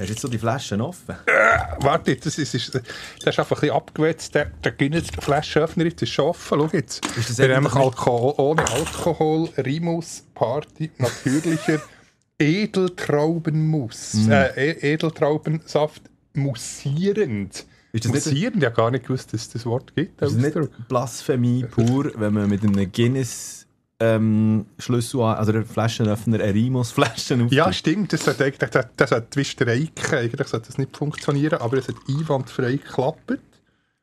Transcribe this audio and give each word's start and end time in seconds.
Hast 0.00 0.08
du 0.08 0.12
jetzt 0.14 0.22
so 0.22 0.28
die 0.28 0.38
Flaschen 0.38 0.80
offen? 0.80 1.14
Äh, 1.26 1.58
warte, 1.80 2.16
das 2.16 2.38
ist, 2.38 2.54
ist, 2.54 2.74
das 2.74 2.82
ist 2.82 3.26
einfach 3.38 3.56
ein 3.56 3.60
bisschen 3.60 3.76
abgewetzt. 3.76 4.34
Der, 4.34 4.46
der 4.64 4.72
Guinness 4.72 5.08
Flaschenöffner 5.20 5.84
ist 5.86 6.08
schon 6.08 6.24
offen. 6.26 6.58
Schau 6.58 6.68
jetzt. 6.76 7.04
Ist 7.16 7.30
das 7.30 7.38
Wir 7.38 7.54
haben 7.54 7.66
Alkohol, 7.66 8.34
ohne 8.38 8.66
Alkohol, 8.70 9.48
Rimus, 9.58 10.24
Party, 10.34 10.90
natürlicher 10.98 11.80
Edeltraubenmus. 12.38 14.14
Mm. 14.14 14.30
Äh, 14.32 14.70
E- 14.70 14.92
Edeltraubensaft, 14.94 16.02
musierend. 16.34 17.66
Ist 17.92 18.04
das? 18.14 18.26
Ich 18.28 18.46
habe 18.46 18.70
gar 18.70 18.90
nicht 18.90 19.04
gewusst, 19.06 19.32
dass 19.32 19.42
es 19.42 19.50
das 19.50 19.66
Wort 19.66 19.94
gibt. 19.94 20.22
Ist 20.22 20.32
es 20.32 20.36
nicht. 20.36 20.88
Blasphemie 20.88 21.64
pur, 21.64 22.12
wenn 22.16 22.32
man 22.32 22.48
mit 22.48 22.62
einem 22.62 22.90
Guinness 22.92 23.66
ähm, 24.00 24.66
Schlüssel, 24.78 25.20
also 25.20 25.52
der 25.52 25.64
Flaschenöffner, 25.64 26.40
eine 26.40 26.54
Rimus-Flaschen 26.54 27.48
Ja, 27.50 27.72
stimmt. 27.72 28.12
Das 28.12 28.40
eigentlich 28.40 28.70
das, 28.70 28.86
das 28.96 29.10
sollte 29.10 29.38
wie 29.38 29.44
streiken. 29.44 30.18
Eigentlich 30.18 30.48
sollte 30.48 30.66
das 30.68 30.78
nicht 30.78 30.96
funktionieren, 30.96 31.60
aber 31.60 31.76
es 31.76 31.88
hat 31.88 31.96
einwandfrei 32.08 32.72
geklappt. 32.72 33.38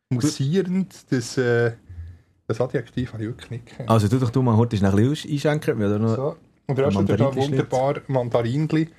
Musierend, 0.09 0.93
das, 1.09 1.37
äh, 1.37 1.73
das 2.47 2.61
Adjektiv 2.61 3.13
habe 3.13 3.23
ich 3.23 3.29
wirklich 3.29 3.51
nicht 3.51 3.65
gekannt. 3.65 3.89
Also 3.89 4.07
tu 4.07 4.19
doch 4.19 4.29
du 4.29 4.41
mal 4.41 4.55
heute 4.55 4.77
ein 4.77 4.95
bisschen 4.95 5.31
einschenken. 5.31 5.79
Wir 5.79 5.99
noch... 5.99 6.15
So. 6.15 6.35
Und 6.67 6.77
du 6.77 6.85
hast 6.85 6.97
dir 6.97 7.17
da 7.17 7.35
wunderbar 7.35 7.95
Mandarinli 8.07 8.89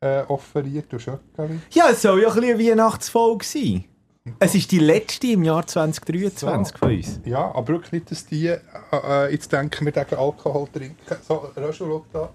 äh, 0.00 0.22
offeriert, 0.22 0.86
du 0.90 0.98
Schöckeli. 0.98 1.60
Ja, 1.70 1.90
es 1.90 2.02
soll 2.02 2.22
ja 2.22 2.28
ein 2.28 2.34
bisschen 2.34 2.54
eine 2.54 2.70
Weihnachtsfolge 2.70 3.44
sein. 3.44 3.84
Es 4.38 4.54
ist 4.54 4.70
die 4.72 4.78
letzte 4.78 5.26
im 5.28 5.42
Jahr 5.44 5.66
2023 5.66 6.76
von 6.78 6.90
uns. 6.90 7.20
Ja, 7.24 7.52
aber 7.54 7.68
wirklich 7.68 7.92
nicht, 7.92 8.10
dass 8.10 8.26
die 8.26 8.46
äh, 8.46 8.58
äh, 8.92 9.32
jetzt 9.32 9.50
denken, 9.52 9.84
wir 9.84 9.92
denken 9.92 10.14
Alkohol 10.16 10.68
trinken. 10.72 10.96
So, 11.26 11.50
Röschel, 11.56 11.86
schau 11.88 12.04
da. 12.12 12.30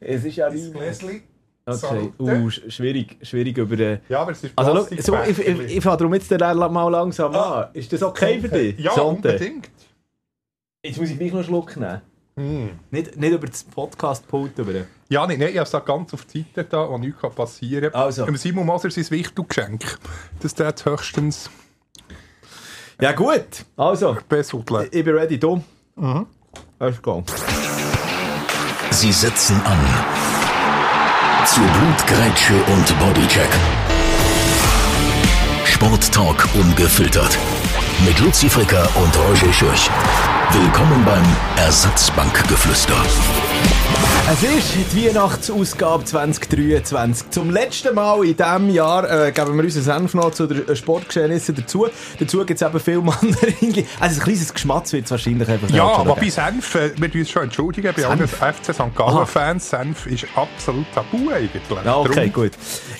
Es 0.00 0.24
ist 0.24 0.36
ja 0.36 0.48
Dein 0.50 0.72
Gläschen. 0.72 1.22
Okay. 1.66 2.12
Uh, 2.18 2.24
sch- 2.48 2.70
schwierig, 2.70 3.18
schwierig 3.20 3.58
über 3.58 3.76
den... 3.76 4.00
Ja, 4.08 4.20
aber 4.22 4.32
es 4.32 4.42
ist 4.42 4.52
Also, 4.56 4.72
schau, 4.74 4.80
so, 4.84 4.90
ich, 4.94 5.04
Plastikbecherli. 5.04 5.64
ich, 5.66 5.76
ich 5.76 5.82
fange 5.84 5.96
darum 5.98 6.14
jetzt 6.14 6.30
den 6.30 6.38
mal 6.38 6.88
langsam 6.88 7.34
an. 7.34 7.68
Ist 7.74 7.92
das 7.92 8.02
okay 8.02 8.40
für 8.40 8.48
dich? 8.48 8.78
Ja, 8.78 8.92
Sonntag? 8.92 9.32
unbedingt. 9.34 9.70
Jetzt 10.82 10.98
muss 10.98 11.10
ich 11.10 11.18
gleich 11.18 11.30
noch 11.30 11.38
einen 11.40 11.44
Schluck 11.46 11.76
nehmen. 11.76 12.00
Mm. 12.38 12.78
Nicht, 12.90 13.16
nicht 13.16 13.32
über 13.32 13.46
das 13.46 13.64
Podcast-Pult, 13.64 14.58
über. 14.58 14.72
Ja, 15.08 15.26
nicht, 15.26 15.40
nein, 15.40 15.50
ich 15.50 15.58
habe 15.58 15.68
es 15.68 15.84
ganz 15.84 16.14
auf 16.14 16.24
die 16.26 16.44
Seite 16.54 16.68
da, 16.70 16.88
wo 16.88 16.98
nichts 16.98 17.20
passieren 17.34 17.90
kann. 17.90 18.00
Also. 18.00 18.26
Simon 18.36 18.66
Moser 18.66 18.90
sein 18.90 19.10
Wichtelgeschenk. 19.10 19.98
Das 20.40 20.54
der 20.54 20.68
hat 20.68 20.84
höchstens 20.84 21.50
Ja 23.00 23.12
gut, 23.12 23.64
also, 23.76 24.16
besudelt. 24.28 24.94
ich 24.94 25.04
bin 25.04 25.14
ready, 25.16 25.38
du. 25.38 25.62
Let's 26.78 27.02
go. 27.02 27.24
Sie 28.90 29.12
setzen 29.12 29.60
an. 29.64 29.78
Zu 31.44 31.60
Blutgrätsche 31.60 32.54
und 32.72 32.98
Bodycheck. 32.98 33.48
Sporttalk 35.64 36.48
ungefiltert. 36.54 37.38
Mit 38.04 38.18
Luzi 38.20 38.48
Fricker 38.48 38.88
und 38.96 39.16
Roger 39.18 39.52
Schürch. 39.52 39.90
Willkommen 40.50 41.04
beim 41.04 41.36
Ersatzbankgeflüster. 41.56 42.96
Es 44.30 44.42
ist 44.42 44.74
die 44.92 45.06
Weihnachtsausgabe 45.06 46.04
2023. 46.04 47.30
Zum 47.30 47.48
letzten 47.50 47.94
Mal 47.94 48.22
in 48.26 48.36
diesem 48.36 48.68
Jahr 48.68 49.10
äh, 49.10 49.32
geben 49.32 49.56
wir 49.56 49.64
unseren 49.64 49.82
Senf 49.82 50.12
noch 50.12 50.32
zu 50.32 50.46
den 50.46 50.76
Sportgeschehnissen 50.76 51.54
dazu. 51.54 51.86
Dazu 52.20 52.44
gibt 52.44 52.60
es 52.60 52.68
eben 52.68 52.78
viel 52.78 52.98
Mandarinli. 53.00 53.86
Also 54.00 54.20
ein 54.20 54.24
kleines 54.24 54.52
Geschmatz 54.52 54.92
wird 54.92 55.06
es 55.06 55.10
wahrscheinlich 55.12 55.48
einfach 55.48 55.70
Ja, 55.70 55.84
aber 55.86 56.14
bei. 56.14 56.28
Senf, 56.28 56.74
äh, 56.74 56.90
wir 56.98 57.08
müssen 57.08 57.20
uns 57.20 57.30
schon 57.30 57.42
entschuldigen, 57.44 57.90
bei 57.96 58.04
allen? 58.04 58.28
FC 58.28 58.74
St. 58.74 58.94
Gallen-Fans, 58.94 59.70
Senf 59.70 60.04
ist 60.06 60.26
absolut 60.36 60.84
tabu 60.94 61.30
eigentlich. 61.30 61.62
Ja, 61.82 61.96
okay, 61.96 62.14
Darum- 62.14 62.32
gut. 62.34 62.50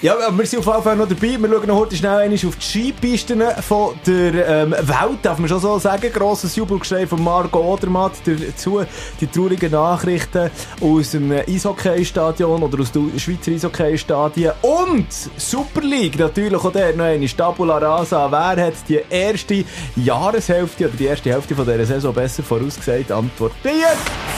Ja, 0.01 0.15
aber 0.27 0.39
wir 0.39 0.47
sind 0.47 0.61
auf 0.61 0.67
jeden 0.67 0.83
Fall 0.83 0.97
noch 0.97 1.09
dabei. 1.09 1.37
Wir 1.39 1.49
schauen 1.51 1.67
noch 1.67 1.77
heute 1.77 1.95
schnell 1.95 2.17
einmal 2.17 2.39
auf 2.47 2.57
die 2.57 2.65
Skipisten 2.67 3.43
von 3.61 3.95
der 4.07 4.49
ähm, 4.49 4.71
Welt, 4.73 5.19
darf 5.23 5.39
man 5.39 5.49
schon 5.51 5.61
so 5.61 5.79
sagen. 5.79 6.11
Grosses 6.11 6.57
Jubelgeschrei 6.57 7.07
von 7.07 7.23
Marco 7.23 7.61
Odermatt. 7.61 8.13
Dazu 8.25 8.83
die 9.21 9.27
traurigen 9.27 9.73
Nachrichten 9.73 10.48
aus 10.81 11.11
dem 11.13 11.31
Eishockey-Stadion 11.33 12.63
oder 12.63 12.81
aus 12.81 12.93
den 12.93 13.19
Schweizer 13.19 13.53
Eishockey-Stadien. 13.53 14.53
Und 14.63 15.07
Super 15.37 15.81
League 15.83 16.19
natürlich 16.19 16.63
auch 16.63 16.73
der 16.73 16.95
noch 16.97 17.05
eine 17.05 17.27
Tabula 17.27 17.79
Rasa. 17.79 18.31
Wer 18.31 18.67
hat 18.67 18.75
die 18.89 19.01
erste 19.09 19.65
Jahreshälfte 19.97 20.87
oder 20.87 20.97
die 20.97 21.07
erste 21.07 21.31
Hälfte 21.33 21.55
von 21.55 21.65
dieser 21.67 21.85
Saison 21.87 22.13
besser 22.15 22.43
vorausgesagt? 22.43 23.11
Antwort 23.13 23.53
B. 23.63 23.71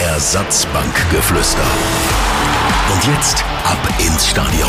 Ersatzbankgeflüster. 0.00 1.62
Und 2.92 3.14
jetzt 3.14 3.44
ab 3.64 3.78
ins 3.98 4.28
Stadion. 4.28 4.68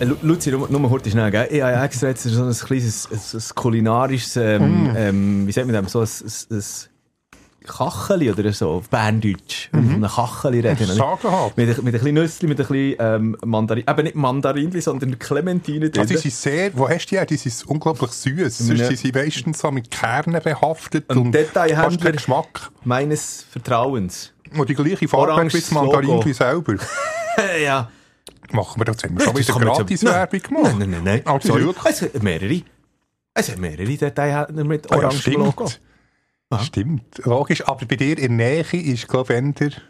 Äh, 0.00 0.04
Lu- 0.06 0.16
Luzi, 0.22 0.50
nur, 0.50 0.68
nur 0.70 0.88
heute 0.90 1.10
schnell, 1.10 1.30
gell? 1.30 1.48
Ich 1.50 1.60
habe 1.60 1.72
ja 1.72 1.84
extra 1.84 2.08
jetzt 2.08 2.22
so 2.22 2.42
ein 2.44 2.52
kleines 2.54 3.06
ein, 3.10 3.18
ein 3.38 3.42
kulinarisches, 3.54 4.36
ähm, 4.36 4.90
ähm, 4.96 5.46
wie 5.46 5.52
sagt 5.52 5.66
man 5.66 5.82
das, 5.82 5.92
so 5.92 6.00
ein, 6.00 6.08
ein, 6.50 6.56
ein 6.56 6.64
Kacheli 7.66 8.30
oder 8.30 8.52
so, 8.52 8.70
auf 8.70 8.88
Berndeutsch. 8.88 9.68
Mhm. 9.72 9.96
Eine 9.96 10.08
Kacheli 10.08 10.60
reden. 10.60 10.86
Sagenhaft. 10.86 11.56
Mit, 11.56 11.68
ein- 11.68 11.84
mit 11.84 11.94
ein 11.94 12.00
bisschen 12.00 12.14
Nüssli, 12.14 12.48
mit 12.48 12.60
ein 12.60 12.66
bisschen 12.66 12.96
ähm, 12.98 13.36
Mandarin, 13.44 13.84
eben 13.88 14.02
nicht 14.04 14.16
Mandarinli, 14.16 14.80
sondern 14.80 15.18
Clementine 15.18 15.90
drin. 15.90 16.00
Also, 16.02 16.14
die 16.14 16.20
sind 16.20 16.32
sehr, 16.32 16.70
wo 16.76 16.88
hast 16.88 17.06
du 17.06 17.10
die 17.10 17.16
her? 17.18 17.26
Die 17.26 17.36
sind 17.36 17.66
unglaublich 17.68 18.10
süß. 18.12 18.58
Sonst 18.58 18.80
Ja. 18.80 18.86
sind 18.86 18.98
sie 18.98 19.12
meistens 19.12 19.58
so 19.58 19.70
mit 19.70 19.90
Kernen 19.90 20.40
behaftet 20.42 21.08
Ein 21.10 21.18
und 21.18 21.32
Detailhändler. 21.32 22.12
Geschmack. 22.12 22.70
Meines 22.84 23.44
Vertrauens. 23.50 24.32
Und 24.56 24.68
die 24.68 24.74
gleiche 24.74 25.06
Farbe 25.06 25.42
wie 25.52 25.60
das 25.60 25.70
Mandarinli 25.70 26.32
selber. 26.32 26.74
ja. 27.62 27.88
Machen 28.52 28.80
wir 28.80 28.84
das, 28.86 29.04
haben 29.04 29.16
wir 29.18 29.24
schon 29.24 29.36
wieder 29.36 29.52
Gratis-Werbung 29.54 30.40
gemacht. 30.42 30.74
Nein, 30.78 30.90
nein, 30.90 31.02
nein. 31.04 31.22
Also 31.26 31.48
Sorry. 31.48 31.64
wirklich? 31.66 31.84
Es 31.94 32.02
hat 32.02 32.22
mehrere. 32.22 32.62
Es 33.32 33.48
hat 33.48 33.58
mehrere 33.58 33.84
Detailhändler 33.96 34.64
mit 34.64 34.90
Ah 34.90 34.96
ja, 34.96 35.02
orange 35.06 35.26
Logo. 35.30 35.66
Stimmt. 36.58 37.02
Stimmt, 37.12 37.26
logisch. 37.26 37.66
Aber 37.66 37.84
bei 37.86 37.96
dir 37.96 38.18
in 38.18 38.36
Nähe 38.36 38.64
ist, 38.72 39.08
glaube 39.08 39.34
ich. 39.34 39.80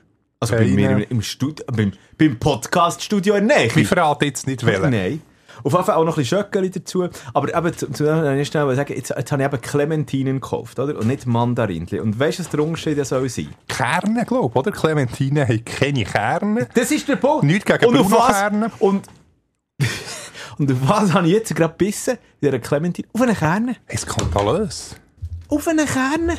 Also 0.41 0.56
bei 0.56 0.65
mir 0.65 0.91
im, 0.91 1.04
im 1.09 1.22
Studio, 1.22 1.65
beim, 1.71 1.93
beim 2.16 2.38
Podcast-Studio 2.38 3.34
in 3.34 3.47
Nähe. 3.47 3.75
Wir 3.75 3.87
verraten 3.87 4.25
jetzt 4.25 4.47
nicht 4.47 4.65
wählen. 4.65 4.91
Nein. 4.91 5.22
Auf 5.62 5.72
jeden 5.72 5.84
Fall 5.84 5.94
auch 5.97 6.04
noch 6.04 6.16
ein 6.16 6.22
bisschen 6.22 6.38
Schöckeli 6.38 6.70
dazu. 6.70 7.09
Aber 7.34 7.54
eben, 7.54 7.76
zu, 7.76 7.91
zu 7.93 8.04
ich 8.38 8.49
schnell 8.49 8.75
sagen, 8.75 8.94
jetzt, 8.94 9.10
jetzt 9.10 9.32
habe 9.32 9.43
ich 9.43 9.49
eben 9.49 9.60
Clementinen 9.60 10.41
gekauft, 10.41 10.78
oder? 10.78 10.99
Und 10.99 11.06
nicht 11.06 11.26
Mandarinli. 11.26 12.00
Und 12.00 12.19
weißt 12.19 12.38
du, 12.38 12.44
was 12.44 12.50
der 12.50 12.60
Unterschied 12.60 13.04
soll 13.04 13.28
sein? 13.28 13.49
Kerne, 13.69 14.25
glaube 14.25 14.49
ich, 14.49 14.56
oder? 14.56 14.70
Clementine 14.70 15.47
haben 15.47 15.65
keine 15.65 16.04
Kerne. 16.04 16.69
Das 16.75 16.91
ist 16.91 17.09
der 17.09 17.16
Punkt. 17.16 17.44
Nichts 17.44 17.65
gegen 17.65 17.84
und 17.84 17.94
Bruno-Kerne. 17.94 18.70
und, 18.78 19.06
und 20.59 20.72
auf 20.72 20.78
was 20.88 21.12
habe 21.12 21.26
ich 21.26 21.34
jetzt 21.34 21.54
gerade 21.54 21.72
gebissen? 21.72 22.15
In 22.41 22.49
dieser 22.49 22.59
Clementine? 22.59 23.09
Auf 23.12 23.20
eine 23.20 23.34
Kerne. 23.34 23.76
Hey, 23.87 23.99
skandalös. 23.99 24.97
Auf 25.50 25.69
eine 25.69 25.84
Kerne. 25.84 26.37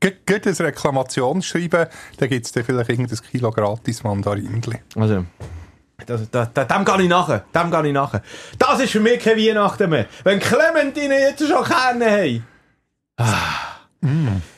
Geht 0.00 0.46
ein 0.46 0.54
Reklamationsschreiben, 0.54 1.86
dann 2.18 2.28
gibt 2.28 2.44
es 2.46 2.52
dann 2.52 2.64
vielleicht 2.64 2.90
irgendein 2.90 3.18
Kilo 3.30 3.50
gratis 3.50 4.02
Mandarinli. 4.02 4.78
Also, 4.96 5.24
das, 6.04 6.30
das, 6.30 6.48
das, 6.52 6.66
dem 6.68 6.84
gehe 6.84 7.02
ich 7.02 7.08
nachher. 7.08 7.44
Dem 7.54 7.70
gehe 7.70 7.86
ich 7.86 7.92
nachher. 7.92 8.22
Das 8.58 8.80
ist 8.80 8.90
für 8.90 9.00
mich 9.00 9.18
kein 9.20 9.38
Weihnachten 9.38 9.88
mehr. 9.88 10.06
Wenn 10.24 10.40
Clementine 10.40 11.20
jetzt 11.20 11.46
schon 11.46 11.64
Kerne 11.64 12.10
haben. 12.10 12.46
Ah. 13.16 13.74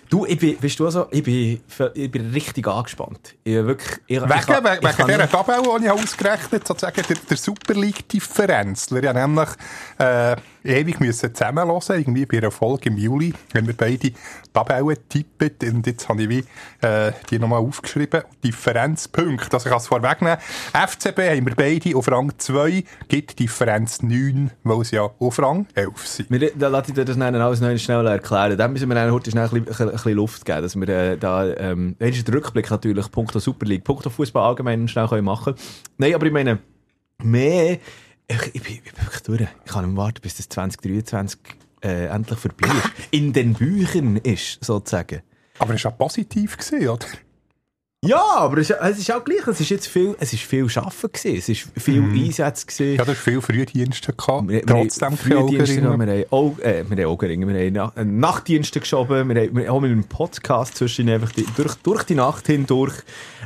Du, 0.09 0.25
ich 0.27 0.39
bin, 0.39 0.61
weißt 0.61 0.79
du 0.81 0.87
also, 0.87 1.07
ich 1.11 1.23
bin, 1.23 1.61
ich 1.95 2.11
bin 2.11 2.31
richtig 2.31 2.67
angespannt. 2.67 3.35
Ich 3.45 3.55
bin 3.55 3.67
wirklich, 3.67 3.99
ich, 4.07 4.17
ich 4.17 4.23
Wegen, 4.23 4.31
kann- 4.41 4.65
wegen, 4.65 4.87
ich 4.89 4.97
kann 4.97 5.07
dieser 5.07 5.31
Tabelle, 5.31 5.63
die 5.79 5.85
ich 5.85 5.91
ausgerechnet 5.91 6.53
habe, 6.53 6.67
sozusagen 6.67 7.03
der, 7.09 7.17
der 7.29 7.37
Super 7.37 7.75
League-Differenz. 7.75 8.91
Wir 8.91 9.09
haben 9.09 9.35
nämlich 9.35 9.49
äh, 9.99 10.37
ewig 10.67 11.01
müssen 11.01 11.35
zusammenhören, 11.35 11.81
irgendwie 11.89 12.27
bei 12.27 12.39
einer 12.39 12.51
Folge 12.51 12.89
im 12.89 12.97
Juli, 12.97 13.33
wenn 13.53 13.67
wir 13.67 13.75
beide 13.75 14.13
Tabellen 14.53 14.97
tippen. 15.09 15.51
Und 15.75 15.87
jetzt 15.87 16.09
habe 16.09 16.23
ich 16.23 16.29
wie, 16.29 16.45
äh, 16.87 17.13
die 17.31 17.39
nochmal 17.39 17.61
aufgeschrieben. 17.61 18.23
Differenzpunkt. 18.45 19.53
Also 19.53 19.67
ich 19.67 19.71
kann 19.71 19.79
es 19.79 19.87
vorwegnehmen. 19.87 20.39
FCB 20.73 21.19
haben 21.19 21.47
wir 21.47 21.55
beide 21.55 21.97
auf 21.97 22.11
Rang 22.11 22.33
2, 22.37 22.85
gibt 23.09 23.39
Differenz 23.39 24.03
9, 24.03 24.51
weil 24.65 24.81
es 24.81 24.91
ja 24.91 25.09
auf 25.19 25.39
Rang 25.39 25.67
11 25.75 26.07
sind. 26.07 26.31
Wir, 26.31 26.51
da 26.55 26.69
lasse 26.69 26.91
ich 26.91 26.95
dir 26.95 27.05
das 27.05 27.19
dann 27.19 27.35
alles 27.35 27.61
noch 27.61 27.77
schnell 27.79 28.07
erklären. 28.07 28.59
Dann 28.59 28.73
müssen 28.73 28.89
wir 28.89 28.95
dann 28.95 29.13
heute 29.13 29.31
schnell 29.31 29.49
ein 29.53 29.65
bisschen, 29.65 29.89
ein 29.89 29.93
bisschen 29.93 30.15
Luft 30.15 30.45
geben, 30.45 30.63
dass 30.63 30.77
wir 30.77 30.89
äh, 30.89 31.17
da, 31.17 31.47
ähm, 31.47 31.97
das 31.99 32.11
ist 32.11 32.29
der 32.29 32.35
Rückblick 32.35 32.71
natürlich, 32.71 33.11
Punkto 33.11 33.39
Super 33.39 33.67
League, 33.67 33.85
Punkto 33.85 34.11
Fußball 34.11 34.49
allgemein 34.49 34.89
schnell 34.89 35.09
können 35.09 35.25
machen 35.25 35.55
Nein, 35.99 36.15
aber 36.15 36.27
ich 36.27 36.33
meine, 36.33 36.59
mehr, 37.23 37.79
ich, 38.29 38.55
ich, 38.55 38.63
bin, 38.63 38.73
ich 38.75 38.83
bin 38.83 39.05
wirklich 39.05 39.23
durch. 39.23 39.41
Ich 39.65 39.73
kann 39.73 39.87
nicht 39.87 39.97
warten, 39.97 40.21
bis 40.21 40.37
das 40.37 40.49
2023 40.49 41.41
äh, 41.83 42.07
endlich 42.07 42.39
vorbei 42.39 42.69
ist. 42.69 42.93
In 43.11 43.33
den 43.33 43.55
Büchern 43.55 44.17
ist, 44.17 44.65
sozusagen. 44.65 45.23
Aber 45.59 45.75
es 45.75 45.85
war 45.85 45.93
ja 45.93 45.97
positiv, 45.97 46.57
gewesen, 46.57 46.89
oder? 46.89 47.07
Ja, 48.05 48.23
aber 48.37 48.59
es, 48.59 48.71
es 48.71 48.99
ist 48.99 49.11
auch 49.11 49.25
gleich. 49.25 49.45
Es 49.49 49.59
ist 49.61 49.71
jetzt 49.71 49.89
viel, 49.89 50.15
es 50.21 50.33
ist 50.33 50.43
viel 50.43 50.69
Schaffen 50.69 51.11
gewesen. 51.11 51.39
Es 51.39 51.49
ist 51.49 51.67
viel 51.77 52.03
Einsätze 52.03 52.67
gewesen. 52.67 52.95
Ja, 52.97 53.05
du 53.05 53.11
hast 53.13 53.19
viel 53.21 53.41
Frühdienste 53.41 54.13
gehabt. 54.13 54.49
Wir- 54.49 54.65
Trotzdem 54.65 55.19
keine 55.19 55.39
Augenringe. 55.39 55.99
Wir 55.99 56.13
haben, 56.13 56.25
Au- 56.31 56.57
äh, 56.63 56.85
wir 56.89 56.97
haben 57.05 57.11
Augenringe, 57.11 57.49
wir 57.49 57.55
haben 57.67 57.73
Na- 57.73 57.93
äh, 58.01 58.05
Nachtdienste 58.05 58.81
geschoben, 58.81 59.29
wir 59.29 59.43
haben, 59.43 59.57
wir 59.57 59.69
haben 59.73 59.83
mit 59.83 59.91
einem 59.91 60.05
Podcast 60.05 60.77
zwischen 60.77 61.09
einfach 61.09 61.33
die, 61.33 61.47
durch, 61.57 61.75
durch 61.77 62.05
die 62.05 62.15
Nacht 62.15 62.47
hindurch. 62.47 62.95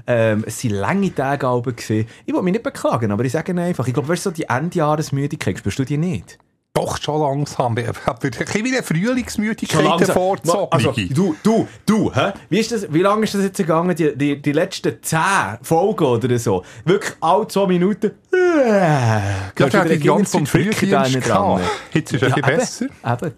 Ähm, 0.07 0.45
es 0.47 0.63
waren 0.65 0.75
lange 0.75 1.15
Tage 1.15 1.47
gewesen. 1.63 2.07
Ich 2.27 2.35
will 2.35 2.43
mich 2.43 2.53
nicht 2.53 2.65
beklagen, 2.65 3.13
aber 3.13 3.25
ich 3.25 3.33
sage 3.33 3.55
einfach, 3.59 3.87
ich 3.87 3.95
glaube, 3.95 4.09
weißt 4.09 4.27
du, 4.27 4.31
so 4.31 4.35
die 4.35 4.45
Endjahresmüdigkeit, 4.49 5.59
spürst 5.59 5.79
du 5.79 5.85
die 5.85 5.97
nicht? 5.97 6.39
Doch 6.73 6.99
schon 7.03 7.21
langsam. 7.21 7.77
Aber 8.07 8.25
ein 8.25 8.31
bisschen 8.31 8.65
wie 8.65 8.73
eine 8.73 8.83
Frühlingsmüdigkeit 8.83 10.07
vorgezogen. 10.07 10.69
Also, 10.71 10.93
du, 10.93 11.35
du, 11.43 11.69
du, 11.85 12.15
hä? 12.15 12.33
Wie, 12.49 12.61
ist 12.61 12.71
das, 12.71 12.93
wie 12.93 13.01
lange 13.01 13.25
ist 13.25 13.35
das 13.35 13.43
jetzt 13.43 13.57
gegangen, 13.57 13.95
die, 13.97 14.17
die, 14.17 14.41
die 14.41 14.53
letzten 14.53 15.03
10 15.03 15.19
Folgen 15.63 16.05
oder 16.05 16.39
so? 16.39 16.65
Wirklich 16.85 17.13
alle 17.21 17.49
zwei 17.49 17.67
Minuten. 17.67 18.13
Äh, 18.33 18.69
ja, 18.69 19.53
du 19.55 19.65
hat 19.65 19.73
die 19.73 19.91
wieder 19.91 20.05
Jan 20.05 20.25
vom 20.25 20.47
Frühdienst 20.47 21.29
dran. 21.29 21.61
Jetzt 21.93 22.13
ist 22.13 22.23
es 22.23 22.35
bisschen 22.35 22.57
besser. 22.57 22.87
Eben. 23.05 23.35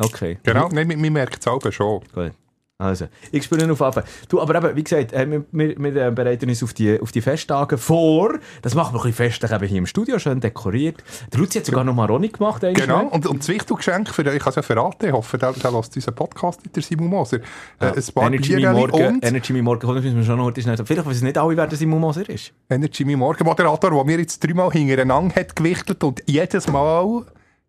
Okay. 0.00 0.38
Genau, 0.42 0.68
nein, 0.68 0.88
man 0.88 1.00
man 1.00 1.12
merkt 1.12 1.40
es 1.40 1.46
auch 1.46 1.60
schon. 1.72 2.00
Gut. 2.12 2.32
Also, 2.80 3.08
ich 3.32 3.42
spüre 3.42 3.68
auf 3.72 3.82
Anfang. 3.82 4.04
Du, 4.28 4.40
aber 4.40 4.54
eben, 4.54 4.76
wie 4.76 4.84
gesagt, 4.84 5.12
äh, 5.12 5.28
wir, 5.28 5.44
wir, 5.50 5.76
wir 5.76 5.96
äh, 5.96 6.10
bereiten 6.12 6.48
uns 6.48 6.62
auf 6.62 6.72
die, 6.72 7.00
auf 7.00 7.10
die 7.10 7.20
Festtage 7.20 7.76
vor. 7.76 8.38
Das 8.62 8.76
machen 8.76 8.94
wir 8.94 9.00
ein 9.00 9.10
bisschen 9.10 9.30
festlich 9.30 9.50
eben 9.50 9.66
hier 9.66 9.78
im 9.78 9.86
Studio, 9.86 10.16
schön 10.20 10.38
dekoriert. 10.38 11.02
Der 11.32 11.40
Luzi 11.40 11.58
hat 11.58 11.66
sogar 11.66 11.82
noch 11.82 11.92
Maroni 11.92 12.28
gemacht. 12.28 12.62
einmal. 12.62 12.80
Genau, 12.80 13.08
und, 13.08 13.26
und 13.26 13.40
das 13.40 13.48
wichtige 13.48 13.74
Geschenk 13.74 14.10
für 14.10 14.22
ich 14.32 14.40
kann 14.40 14.50
es 14.50 14.54
ja 14.54 14.62
verraten, 14.62 15.06
ich 15.06 15.12
hoffe, 15.12 15.36
der, 15.38 15.54
der 15.54 15.72
lässt 15.72 15.96
unseren 15.96 16.14
Podcast 16.14 16.62
mit 16.62 16.76
der 16.76 16.84
Simon 16.84 17.08
Moser. 17.08 17.38
Äh, 17.80 17.86
ein 17.86 18.04
paar 18.14 18.28
Energy 18.28 18.52
Me 18.52 18.58
Bierchen 18.58 18.72
Morgen, 18.72 19.06
und 19.06 19.24
Energy 19.24 19.52
Me 19.52 19.62
Morgen, 19.62 19.80
kommt, 19.80 20.04
müssen 20.04 20.16
wir 20.16 20.24
schon 20.24 20.38
noch 20.38 20.44
heute 20.44 20.62
schnell. 20.62 20.76
Vielleicht 20.76 21.08
wissen 21.08 21.24
nicht 21.24 21.36
alle, 21.36 21.56
wer 21.56 21.66
der 21.66 21.78
Simon 21.78 21.98
Moser 21.98 22.28
ist. 22.28 22.52
Energy 22.70 23.04
Me 23.04 23.16
Morgen 23.16 23.44
Moderator, 23.44 23.90
der 23.90 24.04
mir 24.04 24.20
jetzt 24.20 24.38
dreimal 24.38 24.70
hintereinander 24.70 25.34
hat 25.34 25.56
gewichtelt 25.56 26.04
und 26.04 26.22
jedes 26.26 26.68
Mal 26.68 27.24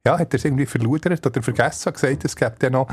ja, 0.07 0.18
hat 0.18 0.34
er 0.34 0.38
es 0.38 0.46
irgendwie 0.46 0.66
verludert 0.66 1.25
oder 1.25 1.42
vergessen, 1.44 1.88
hat 1.88 1.96
gesagt, 1.96 2.24
es 2.24 2.34
gibt 2.36 2.63
ja 2.63 2.69
noch 2.69 2.88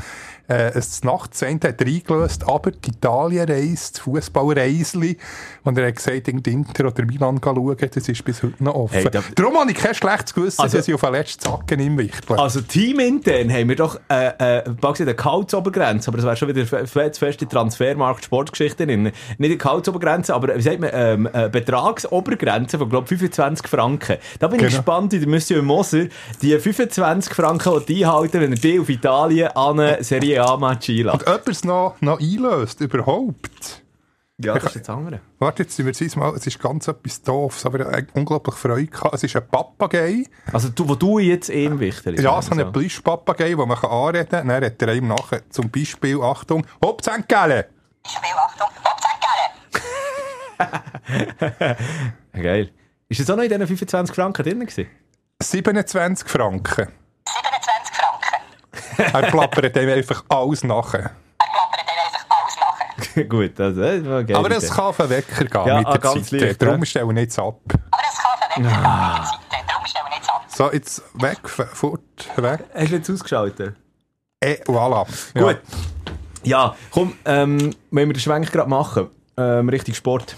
äh, 0.49 0.73
ein 0.75 0.83
Nachtzehnt, 1.03 1.63
hat 1.63 1.79
er 1.79 1.87
eingelöst, 1.87 2.45
aber 2.45 2.71
die 2.71 2.89
Italienreise, 2.89 3.93
das 3.93 3.99
Fußballreisli, 4.01 5.17
und 5.63 5.77
er 5.77 5.87
hat 5.87 5.95
gesagt, 5.95 6.27
in 6.27 6.39
Inter 6.39 6.87
oder 6.87 7.05
Milan 7.05 7.39
schauen, 7.41 7.77
das 7.79 8.09
ist 8.09 8.25
bis 8.25 8.43
heute 8.43 8.61
noch 8.61 8.75
offen. 8.75 8.93
Hey, 8.95 9.09
da- 9.09 9.23
Darum 9.35 9.57
habe 9.57 9.71
ich 9.71 9.77
kein 9.77 9.95
schlechtes 9.95 10.33
Gewissen, 10.33 10.59
Also- 10.61 10.77
dass 10.77 10.87
ich 10.89 10.93
auf 10.93 10.99
den 11.01 11.13
letzten 11.13 11.45
Zacken 11.45 11.79
im 11.79 11.97
wichtle. 11.97 12.37
Also 12.37 12.59
teamintern 12.59 13.51
haben 13.53 13.69
wir 13.69 13.77
doch 13.77 13.97
äh, 14.09 14.59
äh, 14.59 14.63
eine 14.99 15.15
Kautzobergrenze, 15.15 16.09
aber 16.09 16.17
das 16.17 16.25
wäre 16.25 16.35
schon 16.35 16.49
wieder 16.49 16.65
zu 16.65 17.19
feste 17.19 17.47
Transfermarkt 17.47 18.25
Sportgeschichte 18.25 18.85
drin. 18.85 19.03
Nicht 19.03 19.13
eine 19.39 19.57
Kautzobergrenze, 19.57 20.33
aber 20.35 20.53
wie 20.57 20.61
sagt 20.61 20.81
man, 20.81 20.89
ähm, 20.91 21.29
äh, 21.31 21.47
Betragsobergrenze 21.49 22.77
von 22.77 22.89
glaube 22.89 23.07
25 23.07 23.65
Franken. 23.67 24.17
Da 24.39 24.47
bin 24.47 24.59
ich 24.59 24.65
Genau. 24.67 24.75
gespannt, 24.77 25.13
wie 25.13 25.19
der 25.19 25.29
Monsieur 25.29 25.61
Moser 25.61 26.07
die 26.41 26.57
25 26.59 26.96
Franken 27.01 27.71
will 27.71 28.03
einhalten, 28.03 28.41
wenn 28.41 28.51
er 28.51 28.57
die 28.57 28.79
auf 28.79 28.89
Italien 28.89 29.49
an 29.49 29.79
eine 29.79 30.03
Serie 30.03 30.43
A 30.43 30.57
Match 30.57 30.89
einlädt. 30.89 31.13
Und 31.13 31.27
ob 31.27 31.45
er 31.45 31.51
es 31.51 31.63
noch, 31.63 31.95
noch 32.01 32.19
einlöst, 32.19 32.81
überhaupt. 32.81 33.83
Ja, 34.39 34.53
das 34.53 34.65
ist 34.65 34.75
jetzt 34.75 34.89
das 34.89 34.95
andere. 34.95 35.19
Warte, 35.39 35.63
jetzt 35.63 35.75
sind 35.75 35.87
wir 35.87 35.93
dieses 35.93 36.15
Mal, 36.15 36.35
es 36.35 36.45
ist 36.45 36.59
ganz 36.59 36.87
etwas 36.87 37.23
Doofes, 37.23 37.65
aber 37.65 37.79
ich 37.79 37.85
habe 37.87 38.07
unglaublich 38.13 38.53
Freude 38.53 38.85
gehabt. 38.85 39.15
Es 39.15 39.23
ist 39.23 39.35
ein 39.35 39.47
Papagei. 39.47 40.25
Also 40.53 40.69
du, 40.69 40.87
wo 40.87 40.93
du 40.93 41.17
jetzt 41.17 41.49
eben 41.49 41.79
wichtig 41.79 42.19
Ja, 42.19 42.39
so 42.39 42.51
ein 42.51 42.71
Plüschpapagei, 42.71 43.55
den 43.55 43.67
man 43.67 43.77
kann 43.77 43.89
anreden 43.89 44.29
kann. 44.29 44.47
Dann 44.47 44.63
hat 44.63 44.79
er 44.79 44.93
ihm 44.93 45.07
nachher 45.07 45.49
zum 45.49 45.71
Beispiel, 45.71 46.21
Achtung, 46.21 46.67
Hopp, 46.83 47.01
St. 47.03 47.27
Gallen. 47.27 47.63
Geil. 52.33 52.71
Ist 53.09 53.19
das 53.19 53.29
auch 53.29 53.35
noch 53.35 53.43
in 53.43 53.49
diesen 53.49 53.67
25 53.67 54.15
Franken 54.15 54.43
drin 54.43 54.59
gewesen? 54.59 54.87
27 55.41 56.27
Franken. 56.27 56.87
27 57.27 57.95
Franken. 57.95 59.13
er 59.13 59.31
plappert 59.31 59.75
dem 59.75 59.89
einfach 59.89 60.23
alles 60.29 60.63
nachher. 60.63 61.11
Gut, 63.29 63.59
also, 63.59 63.81
das 63.81 64.05
war 64.05 64.23
geil. 64.23 64.35
Aber 64.35 64.51
es 64.51 64.69
kann 64.69 64.85
auf 64.85 64.97
den 64.97 65.09
Wecker 65.09 65.45
gehen 65.45 65.67
Ja, 65.67 65.77
mit 65.77 65.87
ah, 65.87 65.91
der 65.91 65.99
ganz 65.99 66.29
Zeit. 66.29 66.41
leicht, 66.41 66.61
Darum 66.61 66.79
ja. 66.79 66.85
stellen 66.85 67.15
wir 67.15 67.21
jetzt 67.21 67.39
ab. 67.39 67.59
So, 70.47 70.71
jetzt 70.71 71.03
weg, 71.13 71.47
fort, 71.47 72.01
weg. 72.35 72.63
Hast 72.73 72.91
du 72.91 72.95
jetzt 72.95 73.09
ausgeschaltet? 73.11 73.75
Eh, 74.39 74.57
voilà. 74.65 75.05
Ja. 75.35 75.41
Gut. 75.41 75.61
Ja, 76.43 76.75
komm, 76.89 77.13
ähm, 77.25 77.75
wenn 77.91 78.07
wir 78.07 78.13
den 78.13 78.19
Schwenk 78.19 78.51
gerade 78.51 78.69
machen, 78.69 79.09
ähm, 79.37 79.69
richtig 79.69 79.95
Sport. 79.97 80.35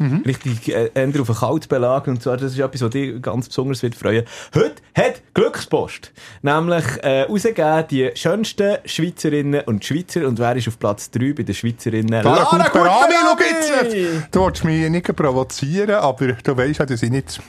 Richtig 0.00 0.68
äh, 0.68 0.90
ändern 0.94 1.22
auf 1.22 1.30
einen 1.30 1.38
Kaltbelag. 1.38 2.06
Und 2.06 2.22
zwar, 2.22 2.36
das 2.36 2.52
ist 2.52 2.58
etwas, 2.58 2.82
was 2.82 2.90
dich 2.90 3.20
ganz 3.22 3.48
besonders 3.48 3.82
wird 3.82 3.94
freuen. 3.94 4.24
Heute 4.54 4.76
hat 4.94 5.22
Glückspost 5.34 6.12
nämlich 6.42 6.84
äh, 7.02 7.22
rausgegeben, 7.22 7.84
die 7.90 8.10
schönsten 8.14 8.78
Schweizerinnen 8.84 9.62
und 9.66 9.84
Schweizer. 9.84 10.26
Und 10.26 10.38
wer 10.38 10.56
ist 10.56 10.68
auf 10.68 10.78
Platz 10.78 11.10
3 11.10 11.32
bei 11.32 11.42
den 11.42 11.54
Schweizerinnen? 11.54 12.22
Lara 12.22 12.44
Gutberami, 12.44 13.14
schau 13.20 13.36
Gutberami! 13.36 13.96
jetzt! 13.96 14.34
Du 14.34 14.44
willst 14.44 14.64
mich 14.64 14.90
nicht 14.90 15.16
provozieren, 15.16 15.96
aber 15.96 16.32
du 16.32 16.56
weißt 16.56 16.80
ja, 16.80 16.86
dass 16.86 17.02
ich 17.02 17.10
nicht 17.10 17.40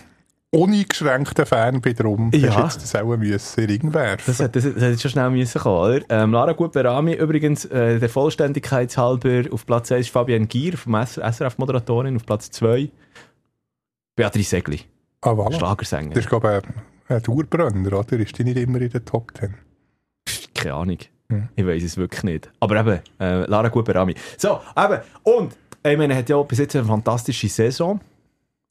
uneingeschränkter 0.55 1.45
Fan 1.45 1.81
bin, 1.81 1.95
darum 1.95 2.31
Ja. 2.33 2.55
hast 2.55 2.77
du 2.77 2.81
jetzt 2.81 2.93
das 2.93 3.01
auch 3.01 3.17
müssen 3.17 3.61
in 3.61 3.67
den 3.67 3.81
Ring 3.81 3.93
werfen. 3.93 4.23
Das 4.27 4.39
hat, 4.39 4.55
das, 4.55 4.63
das 4.63 4.81
hat 4.81 5.01
schon 5.01 5.11
schnell 5.11 5.29
müssen 5.29 5.61
kommen, 5.61 5.77
oder? 5.97 6.05
Ähm, 6.09 6.31
Lara 6.31 6.53
Gutberami, 6.53 7.13
übrigens, 7.13 7.65
äh, 7.65 7.99
der 7.99 8.09
Vollständigkeit 8.09 8.95
halber, 8.97 9.43
auf 9.51 9.65
Platz 9.65 9.91
1 9.91 10.07
Fabienne 10.09 10.47
Gier, 10.47 10.77
vom 10.77 10.95
SRF-Moderatorin, 10.95 12.15
auf 12.15 12.25
Platz 12.25 12.49
2 12.51 12.89
Beatrice 14.15 14.49
Segli, 14.49 14.81
ah, 15.21 15.31
voilà. 15.31 15.57
Schlagersänger. 15.57 16.13
Das 16.13 16.23
ist, 16.23 16.29
glaube 16.29 16.61
ich, 16.63 16.69
ein, 17.09 17.17
ein 17.17 17.21
Dauerbrenner, 17.23 17.99
oder? 17.99 18.19
Ist 18.19 18.37
die 18.37 18.43
nicht 18.45 18.57
immer 18.57 18.79
in 18.79 18.89
der 18.89 19.03
Top 19.03 19.31
10? 19.37 19.53
Keine 20.53 20.73
Ahnung. 20.73 20.97
Hm. 21.29 21.49
Ich 21.55 21.65
weiß 21.65 21.83
es 21.83 21.97
wirklich 21.97 22.23
nicht. 22.23 22.49
Aber 22.59 22.79
eben, 22.79 22.99
äh, 23.19 23.45
Lara 23.45 23.67
Gutberami. 23.69 24.15
So, 24.37 24.61
eben, 24.77 24.99
und, 25.23 25.53
ich 25.83 25.97
meine, 25.97 26.13
er 26.13 26.19
hat 26.19 26.29
ja 26.29 26.41
bis 26.43 26.59
jetzt 26.59 26.75
eine 26.75 26.85
fantastische 26.85 27.49
Saison. 27.49 27.99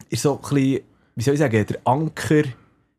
Ist 0.08 0.22
so 0.22 0.36
ein 0.36 0.40
bisschen, 0.40 0.80
wie 1.16 1.22
soll 1.22 1.34
ich 1.34 1.40
sagen, 1.40 1.66
der 1.66 1.78
Anker 1.84 2.42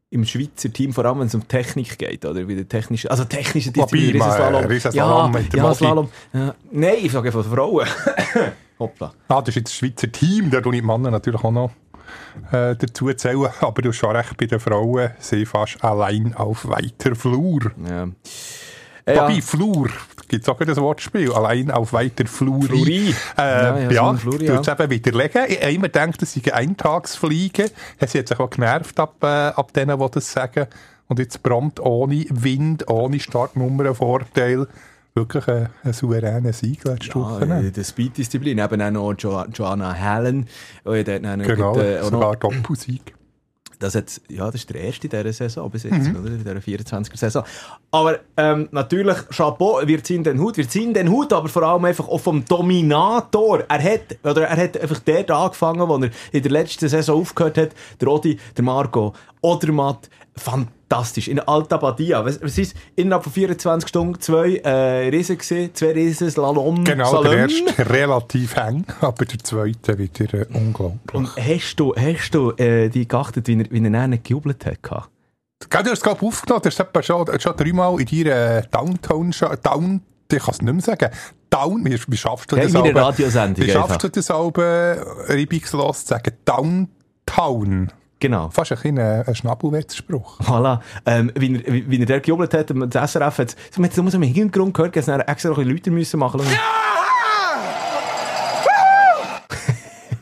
im 0.09 0.25
Schweizer 0.25 0.71
Team, 0.71 0.94
vor 0.94 1.06
allem 1.06 1.19
wenn 1.19 1.27
es 1.27 1.35
um 1.35 1.47
Technik 1.47 1.97
geht, 1.97 2.25
oder? 2.25 2.47
Wie 2.47 2.56
der 2.56 2.67
technische, 2.67 3.09
also 3.12 3.25
technische 3.25 3.71
Disziplin, 3.71 4.12
Riesenslalom. 4.12 4.65
Riesenslalom 4.65 5.33
ja, 5.33 5.39
mit 5.39 5.53
ja. 5.53 5.73
Slalom. 5.73 6.09
Ja. 6.33 6.56
Nein, 6.71 6.95
ich 7.01 7.12
sage 7.12 7.31
von 7.31 7.44
Frauen. 7.44 7.88
Hoppla. 8.79 9.13
Ah, 9.27 9.41
das 9.41 9.50
ist 9.50 9.56
jetzt 9.56 9.67
das 9.69 9.75
Schweizer 9.75 10.12
Team, 10.12 10.50
da 10.51 10.62
tue 10.62 10.75
ich 10.75 10.81
die 10.81 10.88
Männer 10.88 11.12
natürlich 11.12 11.44
auch 11.44 11.51
noch 11.51 11.71
äh, 12.51 12.75
dazu 12.75 13.12
zählen. 13.13 13.47
Aber 13.62 13.81
du 13.81 13.89
hast 13.89 13.97
schon 13.97 14.15
recht, 14.15 14.38
bei 14.38 14.45
den 14.45 14.59
Frauen 14.59 15.11
sind 15.19 15.47
fast 15.47 15.83
allein 15.83 16.33
auf 16.35 16.68
weiter 16.68 17.15
Flur. 17.15 17.71
Ja. 17.88 18.07
Wobei, 19.06 19.33
Ja. 19.33 19.41
Flur, 19.41 19.89
gibt 20.35 20.47
es 20.47 20.49
auch 20.49 20.59
ein 20.59 20.75
Wortspiel, 20.77 21.31
allein 21.31 21.71
auf 21.71 21.93
weiter 21.93 22.25
Fluri. 22.25 22.67
Fluri. 22.67 23.15
Äh, 23.37 23.41
Ja, 23.41 23.77
ja, 23.77 23.77
ja, 23.79 23.87
so 23.89 23.93
ja 23.95 24.13
Fluri, 24.15 24.45
ja. 24.45 24.53
eben 24.61 24.89
widerlegen. 24.89 25.41
Ich 25.47 25.61
habe 25.61 25.71
immer 25.73 25.87
gedacht, 25.89 26.21
das 26.21 26.33
sei 26.33 26.53
Eintagsfliegen. 26.53 27.69
Es 27.99 28.13
hat 28.15 28.27
sich 28.27 28.39
auch 28.39 28.49
genervt 28.49 28.99
ab, 28.99 29.15
äh, 29.21 29.25
ab 29.27 29.73
denen, 29.73 29.99
die 29.99 30.11
das 30.11 30.31
sagen. 30.31 30.68
Und 31.07 31.19
jetzt 31.19 31.44
prompt 31.44 31.80
ohne 31.80 32.25
Wind, 32.30 32.89
ohne 32.89 33.19
Startnummernvorteil 33.19 34.68
wirklich 35.13 35.47
ein, 35.47 35.69
ein 35.83 35.94
souveräner 35.94 36.51
Sieg 36.51 36.83
letzte 36.83 37.07
Ja, 37.09 37.15
Woche. 37.15 37.45
in 37.45 37.71
der 37.73 37.83
Speed-Disziplin. 37.83 38.57
Eben 38.57 38.81
auch 38.81 38.92
noch 38.92 39.13
jo 39.18 39.44
Joanna 39.54 39.94
Helen. 39.94 40.47
Und 40.83 41.07
dann 41.07 41.39
noch 41.39 41.45
Genau, 41.47 41.77
äh, 41.80 42.04
sogar 42.04 42.35
Doppelsieg. 42.35 43.13
Das, 43.79 43.95
hat, 43.95 44.21
ja, 44.29 44.45
das 44.45 44.55
ist 44.55 44.69
der 44.69 44.81
erste 44.81 45.07
in 45.07 45.11
dieser 45.11 45.33
Saison 45.33 45.69
bis 45.69 45.83
jetzt, 45.83 46.07
Mhm. 46.09 46.15
oder? 46.17 46.27
In 46.27 46.37
dieser 46.37 46.55
24er-Saison. 46.61 47.44
Aber 47.91 48.19
ähm, 48.37 48.67
natürlich, 48.71 49.17
Chapeau, 49.29 49.81
wir 49.85 50.03
ziehen 50.03 50.23
den 50.23 50.39
Hut. 50.39 50.57
Wir 50.57 50.67
ziehen 50.67 50.94
den 50.94 51.09
Hut, 51.09 51.31
aber 51.33 51.47
vor 51.49 51.63
allem 51.63 51.85
einfach 51.85 52.07
auch 52.07 52.19
vom 52.19 52.44
Dominator. 52.45 53.63
Er 53.67 53.83
hat, 53.83 54.17
oder 54.23 54.47
er 54.47 54.57
hat 54.57 54.77
einfach 54.77 54.99
dort 54.99 55.31
angefangen, 55.31 55.87
wo 55.87 55.97
er 55.97 56.09
in 56.31 56.41
der 56.44 56.51
letzten 56.51 56.87
Saison 56.89 57.21
aufgehört 57.21 57.57
hat. 57.57 57.69
Der 57.99 58.07
Odi, 58.07 58.37
der 58.55 58.63
Marco, 58.63 59.13
Odermatt. 59.41 60.09
Fantastisch. 60.37 61.27
In 61.30 61.39
Alta 61.39 61.77
Badia. 61.77 62.23
Was, 62.25 62.42
was 62.42 62.57
ist 62.57 62.75
innerhalb 62.95 63.23
von 63.23 63.31
24 63.33 63.87
Stunden 63.87 64.19
zwei 64.19 64.57
äh, 64.57 65.07
Riesen 65.09 65.37
gesehen? 65.37 65.69
Zwei 65.73 65.92
Riesen, 65.94 66.30
Slalom, 66.30 66.83
Genau, 66.83 67.09
Slalom. 67.09 67.23
der 67.31 67.37
erste 67.39 67.89
relativ 67.89 68.56
eng, 68.57 68.85
aber 69.01 69.25
der 69.25 69.39
zweite 69.39 69.97
wieder 69.97 70.33
äh, 70.33 70.45
unglaublich. 70.54 71.13
Und 71.13 71.30
hast 71.37 71.75
du, 71.77 71.95
hast 71.95 72.31
du 72.31 72.51
äh, 72.51 72.89
die 72.89 73.07
geachtet, 73.07 73.47
wie 73.47 73.59
er, 73.59 73.71
wie 73.71 73.83
er 73.85 74.07
nicht 74.07 74.23
gejubelt 74.25 74.65
hat? 74.65 74.81
Gell, 74.81 75.83
du 75.83 75.89
hast 75.89 75.99
es 75.99 76.01
gerade 76.01 76.21
aufgenommen, 76.21 76.61
du 76.63 76.69
hast 76.69 77.06
schon, 77.06 77.39
schon 77.39 77.56
dreimal 77.56 77.99
in 78.01 78.06
deiner 78.25 78.61
Downtown, 78.63 79.31
Down, 79.63 80.01
ich 80.31 80.37
kann 80.39 80.51
es 80.54 80.61
nicht 80.61 80.73
mehr 80.73 80.81
sagen, 80.81 81.09
Down, 81.49 81.85
wie, 81.85 81.97
wie 82.07 82.18
schaffst 82.18 82.51
du 82.51 82.57
Ja, 82.57 82.63
das 82.63 82.73
in 82.73 82.80
meiner 82.81 82.92
aber- 82.92 83.07
Radiosendung 83.07 83.65
Wie 83.65 83.71
schaffst 83.71 84.04
du 84.04 84.09
das 84.09 84.30
aber 84.30 84.97
reibungslos 85.30 86.01
zu 86.01 86.07
sagen? 86.09 86.33
Downtown. 86.44 87.92
Genau. 88.25 88.49
Fast 88.49 88.71
ein 88.71 88.77
bisschen 88.77 88.97
ein, 88.97 89.21
ein 89.27 89.35
Schnabelwetzspruch. 89.35 90.39
Voilà. 90.39 90.79
Ähm, 91.05 91.31
wie, 91.35 91.57
er, 91.57 91.71
wie, 91.71 91.87
wie 91.87 91.99
er 91.99 92.07
der 92.07 92.21
gejubelt 92.21 92.55
hat, 92.55 92.71
und 92.71 92.95
das 92.95 93.11
SRF 93.11 93.37
hat, 93.37 93.51
so, 93.51 93.79
man 93.79 93.91
hat 93.91 93.95
es 93.95 94.13
im 94.15 94.21
Hintergrund 94.23 94.73
gehört, 94.73 94.95
dass 94.95 95.07
er 95.07 95.29
extra 95.29 95.49
noch 95.49 95.59
ein 95.59 95.65
bisschen 95.65 95.77
Leute 95.77 95.91
müssen 95.91 96.19
machen 96.19 96.41
müssen. 96.41 96.57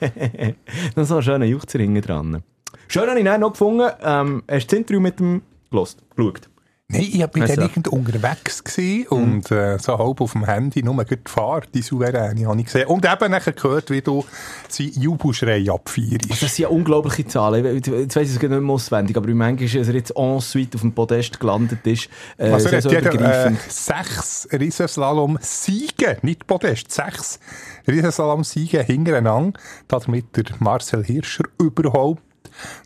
Noch 0.97 1.05
so 1.05 1.13
einen 1.13 1.23
schönen 1.23 1.47
Juchzer 1.47 1.79
hinten 1.79 2.01
dran. 2.01 2.43
Schön 2.89 3.09
habe 3.09 3.17
ich 3.17 3.23
dann 3.23 3.39
noch 3.39 3.51
gefunden, 3.51 3.89
ähm, 4.03 4.43
hast 4.51 4.65
du 4.65 4.75
das 4.75 4.79
Interview 4.79 4.99
mit 4.99 5.17
dem 5.21 5.41
gelost, 5.71 6.03
geschaut? 6.13 6.49
Nein, 6.93 7.09
ich 7.11 7.19
war 7.19 7.29
Weißt 7.33 7.57
dann 7.57 7.65
irgend 7.65 7.87
unterwegs 7.87 8.63
gewesen 8.63 9.07
und 9.07 9.51
äh, 9.51 9.77
so 9.79 9.97
halb 9.97 10.21
auf 10.21 10.33
dem 10.33 10.45
Handy 10.45 10.83
nur 10.83 11.03
die 11.03 11.17
Fahrt, 11.25 11.69
die 11.73 11.81
Souveräne, 11.81 12.47
habe 12.47 12.59
ich 12.59 12.65
gesehen. 12.65 12.87
Und 12.87 13.05
eben 13.05 13.31
nachher 13.31 13.53
gehört, 13.53 13.89
wie 13.89 14.01
du 14.01 14.25
sein 14.69 14.91
Jubelschrei 14.93 15.69
abfeierst. 15.69 16.29
Das 16.29 16.39
sind 16.39 16.57
ja 16.59 16.67
unglaubliche 16.69 17.25
Zahlen. 17.25 17.65
Jetzt 17.65 18.15
weiss 18.15 18.29
ich 18.29 18.35
es 18.35 18.41
nicht 18.41 18.49
mehr 18.49 18.73
auswendig, 18.73 19.17
aber 19.17 19.27
manchmal 19.33 19.65
ist 19.65 19.75
er 19.75 19.93
jetzt 19.93 20.15
ensuite 20.15 20.75
auf 20.75 20.81
dem 20.81 20.93
Podest 20.93 21.39
gelandet 21.39 21.85
ist. 21.85 22.09
Äh, 22.37 22.49
Also 22.49 22.69
er 22.69 22.77
hat 22.77 22.91
jeder, 22.91 23.45
äh, 23.45 23.53
sechs 23.67 24.47
Riesenslalom-Siege, 24.51 26.17
nicht 26.21 26.47
Podest, 26.47 26.91
sechs 26.91 27.39
Riesenslalom-Siege 27.87 28.83
hintereinander. 28.83 29.59
Damit 29.87 30.35
der 30.35 30.45
Marcel 30.59 31.03
Hirscher 31.03 31.45
überhaupt 31.59 32.21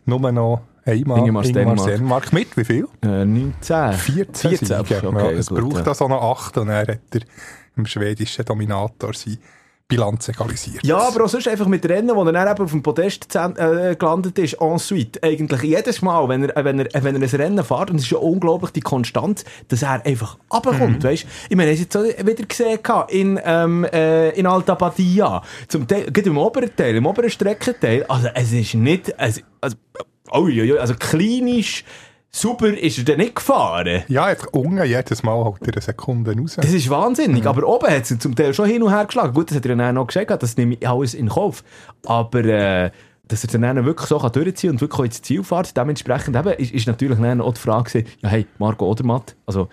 nur 0.06 0.32
noch 0.32 0.62
einmal 0.88 1.18
Ingemar 1.18 1.44
Stenmark. 1.44 1.80
Stenmark. 1.80 2.32
Mit 2.32 2.56
wie 2.56 2.64
viel? 2.64 2.88
Äh, 3.02 3.24
19. 3.24 3.92
14, 3.92 4.50
14, 4.50 4.68
Siege. 4.68 4.80
okay, 4.80 5.00
ja, 5.02 5.30
es 5.30 5.48
gut, 5.48 5.60
braucht 5.60 5.76
ja. 5.76 5.82
da 5.82 5.94
so 5.94 6.08
noch 6.08 6.22
acht 6.22 6.56
und 6.58 6.68
er 6.68 6.80
hat 6.80 6.88
er 6.88 7.20
im 7.76 7.86
schwedischen 7.86 8.44
Dominator 8.44 9.12
seine 9.14 9.38
Bilanz 9.88 10.28
egalisiert. 10.28 10.84
Ja, 10.86 10.98
aber 10.98 11.24
auch 11.24 11.28
sonst 11.28 11.48
einfach 11.48 11.66
mit 11.66 11.88
Rennen, 11.88 12.14
wo 12.14 12.22
er 12.22 12.32
dann 12.32 12.46
eben 12.46 12.62
auf 12.62 12.70
dem 12.70 12.82
Podest 12.82 13.34
äh, 13.34 13.96
gelandet 13.98 14.38
ist, 14.38 14.54
ensuite. 14.60 15.22
Eigentlich 15.22 15.62
jedes 15.62 16.02
Mal, 16.02 16.28
wenn 16.28 16.44
er, 16.50 16.64
wenn 16.64 16.80
er, 16.80 17.02
wenn 17.02 17.16
er 17.16 17.22
ein 17.22 17.40
Rennen 17.40 17.64
fährt, 17.64 17.90
und 17.90 17.96
es 17.96 18.02
ist 18.02 18.10
ja 18.10 18.18
unglaublich 18.18 18.70
die 18.72 18.82
Konstanz, 18.82 19.46
dass 19.68 19.82
er 19.82 20.04
einfach 20.04 20.36
runterkommt, 20.52 21.02
Mhm. 21.02 21.04
weisst? 21.04 21.26
Ich 21.48 21.56
meine, 21.56 21.70
habe 21.70 21.80
jetzt 21.80 21.96
auch 21.96 22.02
wieder 22.02 22.44
gesehen 22.44 22.78
in, 23.08 23.40
ähm, 23.42 23.84
äh, 23.84 24.30
in 24.38 24.46
Alta 24.46 24.74
Badia. 24.74 25.42
Zum 25.68 25.88
Teil, 25.88 26.04
gerade 26.10 26.28
im 26.28 26.36
oberen 26.36 26.76
Teil, 26.76 26.94
im 26.96 27.06
oberen 27.06 27.30
Streckenteil. 27.30 28.04
Also, 28.08 28.28
es 28.34 28.52
ist 28.52 28.74
nicht, 28.74 29.18
also, 29.18 29.40
also, 29.62 29.76
oh, 30.30 30.48
also 30.78 30.94
klinisch 30.98 31.84
super 32.30 32.68
ist 32.68 32.98
er 32.98 33.04
dann 33.04 33.18
nicht 33.18 33.36
gefahren. 33.36 34.02
Ja, 34.08 34.26
einfach 34.26 34.48
unten 34.52 34.82
jedes 34.84 35.22
Mal 35.22 35.44
halt 35.44 35.56
er 35.62 35.72
eine 35.72 35.82
Sekunde 35.82 36.36
raus. 36.38 36.56
Das 36.56 36.72
ist 36.72 36.88
wahnsinnig, 36.90 37.42
Mhm. 37.42 37.48
aber 37.48 37.66
oben 37.66 37.88
hat 37.90 38.10
es 38.10 38.18
zum 38.18 38.34
Teil 38.34 38.52
schon 38.54 38.68
hin 38.68 38.82
und 38.82 38.90
her 38.94 39.04
geschlagen. 39.06 39.32
Gut, 39.34 39.50
das 39.50 39.56
hat 39.56 39.66
er 39.66 39.76
dann 39.76 39.80
auch 39.88 39.92
noch 40.02 40.06
gesagt, 40.06 40.42
das 40.42 40.56
nehme 40.56 40.74
ich 40.78 40.88
alles 40.88 41.14
in 41.14 41.28
Kauf. 41.28 41.64
Aber 42.06 42.44
äh, 42.44 42.90
dass 43.28 43.44
er 43.44 43.58
dann 43.58 43.84
wirklich 43.84 44.08
so 44.08 44.18
kann 44.18 44.32
durchziehen 44.32 44.70
und 44.70 44.80
wirklich 44.80 45.06
ins 45.06 45.22
Ziel 45.22 45.42
fährt, 45.44 45.76
dementsprechend 45.76 46.34
eben, 46.36 46.52
ist, 46.54 46.72
ist 46.72 46.86
natürlich 46.86 47.18
dann 47.18 47.40
auch 47.40 47.52
die 47.54 47.60
Frage 47.60 47.84
gewesen, 47.90 48.06
ja 48.22 48.28
hey, 48.30 48.46
Marco 48.58 48.86
Odermatt, 48.90 49.36
also 49.46 49.68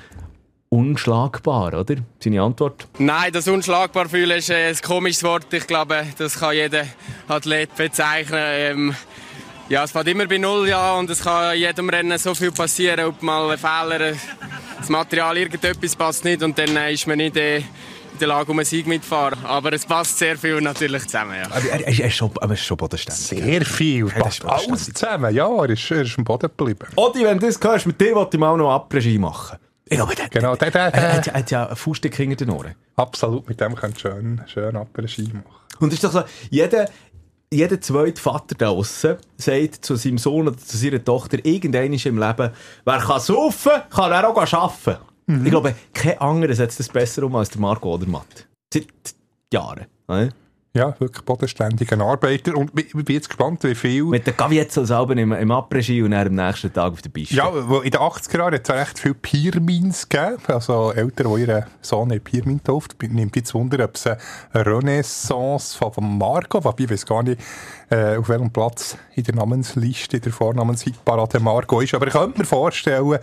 unschlagbar, 0.69 1.74
oder? 1.79 1.95
Seine 2.19 2.41
Antwort? 2.41 2.88
Nein, 2.97 3.31
das 3.31 3.47
unschlagbar 3.47 4.09
fühlen 4.09 4.38
ist 4.38 4.50
äh, 4.50 4.67
ein 4.69 4.75
komisches 4.85 5.24
Wort. 5.24 5.53
Ich 5.53 5.67
glaube, 5.67 6.03
das 6.17 6.39
kann 6.39 6.53
jeder 6.53 6.83
Athlet 7.29 7.74
bezeichnen. 7.75 8.39
Ähm, 8.41 8.95
ja, 9.69 9.84
es 9.84 9.91
fährt 9.91 10.07
immer 10.07 10.27
bei 10.27 10.38
Null, 10.38 10.67
ja, 10.69 10.93
und 10.95 11.10
es 11.10 11.22
kann 11.24 11.53
in 11.55 11.62
jedem 11.62 11.89
Rennen 11.89 12.17
so 12.17 12.36
viel 12.36 12.51
passieren, 12.51 13.05
ob 13.05 13.22
mal 13.22 13.50
ein 13.51 13.57
Fehler, 13.57 14.00
äh, 14.01 14.15
das 14.77 14.89
Material, 14.89 15.38
irgendetwas 15.38 15.95
passt 15.95 16.24
nicht 16.25 16.43
und 16.43 16.57
dann 16.57 16.75
äh, 16.77 16.93
ist 16.93 17.07
man 17.07 17.17
nicht 17.17 17.36
äh, 17.38 17.57
in 17.57 17.63
der 18.19 18.27
Lage, 18.29 18.51
um 18.51 18.60
einen 18.60 18.65
Sieg 18.65 18.88
mitzufahren. 18.88 19.43
Aber 19.43 19.74
es 19.74 19.86
passt 19.86 20.17
sehr 20.19 20.38
viel 20.38 20.62
natürlich 20.62 21.03
zusammen, 21.03 21.36
ja. 21.36 21.45
Aber 21.50 21.67
er, 21.69 21.81
er, 21.88 22.05
ist, 22.07 22.15
schon, 22.15 22.31
er 22.39 22.51
ist 22.51 22.63
schon 22.63 22.77
bodenständig. 22.77 23.25
Sehr 23.25 23.65
viel. 23.65 24.05
das 24.05 24.39
Passt 24.39 24.45
alles 24.45 24.86
zusammen. 24.93 25.34
Ja, 25.36 25.48
er 25.50 25.69
ist, 25.72 25.91
er 25.91 26.01
ist 26.03 26.17
am 26.17 26.24
Boden 26.24 26.50
geblieben. 26.55 26.88
Odi, 26.95 27.24
wenn 27.25 27.39
du 27.39 27.48
das 27.48 27.60
hörst, 27.62 27.86
mit 27.88 28.00
dir 28.00 28.15
wollte 28.15 28.38
ich 28.38 28.39
mal 28.39 28.55
noch 28.57 28.72
Abregie 28.74 29.17
machen. 29.17 29.57
Ich 29.88 29.98
glaube, 29.98 30.15
der, 30.15 30.29
Genau, 30.29 30.55
der, 30.55 30.72
der, 30.72 30.81
er, 30.81 30.93
er, 30.93 31.01
der, 31.01 31.13
hat- 31.17 31.27
er 31.27 31.34
hat 31.34 31.51
ja 31.51 31.65
einen 31.67 31.75
Fußstück 31.75 32.15
hinter 32.15 32.38
den 32.45 32.50
Ohren. 32.51 32.75
absolut, 32.95 33.48
mit 33.50 33.60
dem 33.60 33.75
könnt 33.75 33.98
ihr 33.98 34.12
schön, 34.12 34.41
schön 34.48 34.75
Après-Ski 34.77 35.24
machen. 35.34 35.43
Und 35.79 35.89
es 35.89 35.95
ist 35.95 36.03
doch 36.05 36.12
so, 36.13 36.24
jeder, 36.50 36.88
jeder 37.55 37.79
zweite 37.81 38.21
Vater 38.21 38.55
da 38.55 38.67
draussen 38.67 39.17
sagt 39.38 39.85
zu 39.85 39.95
seinem 39.95 40.17
Sohn 40.17 40.47
oder 40.47 40.57
zu 40.57 40.77
seiner 40.77 41.03
Tochter, 41.03 41.43
irgendein 41.43 41.93
ist 41.93 42.05
im 42.05 42.17
Leben, 42.17 42.51
wer 42.85 43.00
kann 43.00 43.19
saufen, 43.19 43.71
kann 43.89 44.12
er 44.12 44.29
auch 44.29 44.53
arbeiten. 44.53 44.97
Ich 45.43 45.50
glaube, 45.50 45.74
kein 45.93 46.19
anderer 46.19 46.53
setzt 46.53 46.79
das 46.79 46.89
besser 46.89 47.24
um 47.24 47.35
als 47.35 47.50
der 47.50 47.59
Marco 47.59 47.93
Odermatt. 47.93 48.47
Seit 48.71 48.88
Jahren. 49.51 49.85
ne? 50.07 50.29
Ja, 50.75 50.94
wirklich 51.00 51.24
bodenständiger 51.24 52.01
Arbeiter. 52.01 52.53
Und 52.53 52.77
ich 52.77 52.91
bin 52.91 53.15
jetzt 53.15 53.29
gespannt, 53.29 53.63
wie 53.63 53.75
viel... 53.75 54.03
Mit 54.03 54.27
der 54.27 54.34
Gavietzel 54.34 54.86
selber 54.86 55.15
im, 55.15 55.32
im 55.32 55.50
Après-Ski 55.50 56.03
und 56.03 56.12
dann 56.12 56.27
am 56.27 56.36
nächsten 56.36 56.74
Tag 56.74 56.91
auf 56.91 57.01
der 57.01 57.10
Piste. 57.10 57.34
Ja, 57.34 57.50
wo 57.70 57.79
in 57.79 57.91
den 57.91 58.01
80er 58.01 58.38
Jahren 58.38 58.55
hat 58.55 58.70
es 58.70 58.75
recht 58.75 59.00
viele 59.00 59.13
Piermins 59.13 60.10
gegeben. 60.10 60.41
Also 60.48 60.91
Eltern, 60.91 61.34
die 61.34 61.41
ihren 61.44 61.65
Sohn 61.79 62.12
in 62.12 62.20
Piermin 62.20 62.62
tauft. 62.62 63.01
Nimmt 63.01 63.38
jetzt 63.38 63.53
Wunder, 63.53 63.86
ob 63.86 63.96
es 63.96 64.05
eine 64.05 64.17
Renaissance 64.53 65.77
von 65.77 65.94
von 65.94 66.17
Marco, 66.17 66.62
wobei 66.62 66.84
ich 66.84 66.91
weiß 66.91 67.05
gar 67.05 67.24
nicht, 67.24 67.39
äh, 67.89 68.17
auf 68.17 68.27
welchem 68.27 68.51
Platz 68.51 68.98
in 69.15 69.24
der 69.24 69.36
Namensliste, 69.36 70.17
in 70.17 70.24
der 70.24 70.34
Vornamenshitparade 70.34 71.39
Marco 71.39 71.79
ist. 71.79 71.94
Aber 71.94 72.08
ich 72.08 72.13
könnte 72.13 72.39
mir 72.39 72.46
vorstellen, 72.46 73.17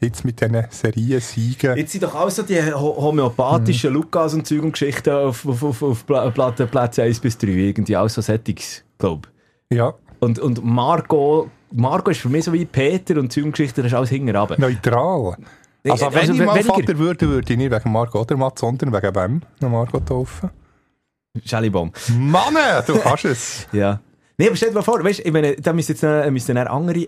jetzt 0.00 0.24
mit 0.24 0.40
diesen 0.40 0.64
Seriensiegen... 0.70 1.76
Jetzt 1.76 1.92
sind 1.92 2.04
doch 2.04 2.14
auch 2.14 2.30
so 2.30 2.42
die 2.42 2.60
ho 2.72 2.96
homöopathischen 3.00 3.92
Lukas 3.92 4.34
und 4.34 4.46
Zeug 4.46 4.62
und 4.62 4.72
Geschichten 4.72 5.10
auf, 5.10 5.46
auf, 5.46 5.62
auf, 5.62 5.82
auf 5.82 6.06
Pla- 6.06 6.30
Platte, 6.30 6.66
Plätze 6.66 7.02
1 7.02 7.20
bis 7.20 7.38
3. 7.38 7.48
Irgendwie 7.48 7.96
auch 7.96 8.08
so 8.08 8.20
Settings, 8.20 8.84
glaube 8.98 9.28
Ja, 9.72 9.94
Und, 10.20 10.38
und 10.38 10.64
Marco, 10.64 11.50
Marco 11.72 12.10
ist 12.10 12.20
für 12.20 12.28
mich 12.28 12.44
so 12.44 12.52
wie 12.52 12.64
Peter 12.64 13.18
und 13.18 13.32
Zeug 13.32 13.44
und 13.44 13.52
Geschichten, 13.52 13.82
das 13.82 13.92
ist 13.92 13.96
alles 13.96 14.12
runter. 14.12 14.56
neutral. 14.58 15.36
Also, 15.88 16.06
Also, 16.06 16.14
wenn 16.16 16.32
ich 16.34 16.38
we- 16.40 16.44
mal 16.44 16.62
Vater 16.64 16.98
würde, 16.98 17.28
würde 17.28 17.52
ich 17.52 17.56
nicht 17.58 17.70
wegen 17.70 17.92
Marco 17.92 18.20
Odermatt, 18.20 18.58
sondern 18.58 18.92
wegen 18.92 19.14
wem 19.14 19.42
noch 19.60 19.70
Marco 19.70 20.00
taufen. 20.00 20.50
Schellibaum. 21.44 21.92
Mann, 22.18 22.54
du 22.86 22.98
kannst 22.98 23.24
es. 23.26 23.66
Ja. 23.72 24.00
Nee, 24.38 24.48
aber 24.48 24.56
stell 24.56 24.68
dir 24.70 24.74
mal 24.76 24.82
vor, 24.82 25.02
weißt, 25.02 25.20
ich 25.20 25.32
meine, 25.32 25.56
da 25.56 25.72
müssen 25.72 25.92
jetzt 25.92 26.02
noch, 26.02 26.30
müssen 26.30 26.54
dann 26.54 26.66
andere, 26.66 27.06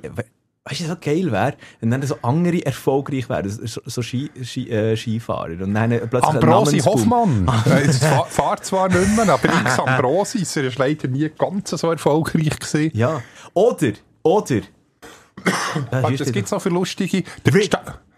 weißt 0.69 0.81
du, 0.81 0.85
so 0.87 0.97
geil 1.01 1.31
wäre, 1.33 1.55
wenn 1.81 1.91
dann 1.91 2.03
so 2.03 2.17
andere 2.23 2.65
erfolgreich 2.65 3.29
wären, 3.29 3.49
so, 3.49 3.81
so 3.85 4.03
Ski, 4.03 4.31
Ski, 4.43 4.69
äh, 4.71 4.97
Skifahrer. 4.97 5.61
Und 5.63 5.75
dann 5.75 5.91
plötzlich 6.11 6.25
Ambrosi. 6.25 6.79
Hoffmann. 6.81 7.49
Äh, 7.67 7.81
Es 7.89 7.99
fa- 7.99 8.25
fährt 8.25 8.65
zwar 8.65 8.89
nicht 8.89 9.17
mehr, 9.17 9.29
aber 9.29 9.45
X 9.49 9.79
Ambrosi 9.79 10.39
ist 10.43 10.57
er 10.57 10.65
ist 10.65 10.79
leider 10.79 11.09
nie 11.09 11.31
ganz 11.39 11.71
so 11.71 11.91
erfolgreich 11.91 12.59
gewesen. 12.59 12.91
Ja. 12.97 13.23
Oder, 13.55 13.93
oder, 14.23 14.61
Was 15.91 16.33
gibt 16.33 16.47
es 16.47 16.51
noch 16.51 16.61
für 16.61 16.69
lustige? 16.69 17.23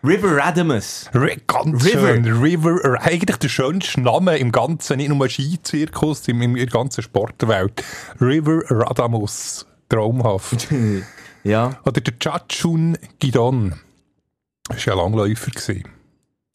River 0.03 0.39
Radamus. 0.39 1.11
Ri- 1.13 1.39
ganz 1.47 1.85
River. 1.85 2.15
schön. 2.15 2.25
River. 2.43 2.79
Eigentlich 3.03 3.37
der 3.37 3.49
schönste 3.51 4.01
Name 4.01 4.39
im 4.39 4.51
ganzen, 4.51 4.97
nicht 4.97 5.11
nur 5.11 5.29
Skizirkus, 5.29 6.27
in, 6.29 6.41
in 6.41 6.55
der 6.55 6.67
ganzen 6.69 7.03
Sportwelt. 7.03 7.85
River 8.21 8.63
Radamus. 8.71 9.67
Traumhaft. 9.91 10.69
Ja, 11.45 11.79
Oder 11.85 12.01
der 12.01 12.15
Chachun 12.19 12.99
Gidon. 13.19 13.75
Das 14.69 14.87
war 14.87 14.95
ja 14.95 15.03
Langläufer. 15.03 15.51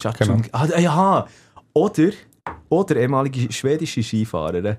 Jatschung. 0.02 0.42
Genau. 0.42 0.48
Ah, 0.52 0.78
ja. 0.78 1.26
Oder, 1.72 2.10
oder 2.68 2.96
ehemalige 2.96 3.52
schwedische 3.52 4.02
Skifahrer. 4.02 4.78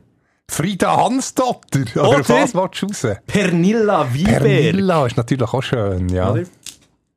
Frieda 0.50 0.96
Hansdotter. 0.98 1.82
Oder, 1.96 2.10
Oder? 2.10 2.20
was 2.20 2.54
willst 2.56 2.82
du 2.82 3.08
raus? 3.08 3.18
Pernilla 3.28 4.14
Wiberg. 4.14 4.44
Pernilla 4.44 5.06
ist 5.06 5.18
natürlich 5.18 5.54
auch 5.54 5.62
schön, 5.62 6.10
ja. 6.10 6.32
Oder? 6.32 6.44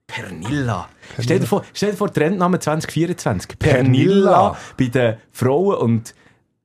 Pernilla. 0.07 0.89
Stell 1.21 1.39
dir 1.39 1.47
vor, 1.47 1.65
stell 1.73 1.93
dir 1.93 1.97
vor 1.97 2.13
Trendname 2.13 2.59
2024. 2.59 3.59
Pernilla. 3.59 3.77
Pernilla 3.83 4.57
bei 4.77 4.87
den 4.87 5.17
Frauen 5.31 5.77
und 5.77 6.15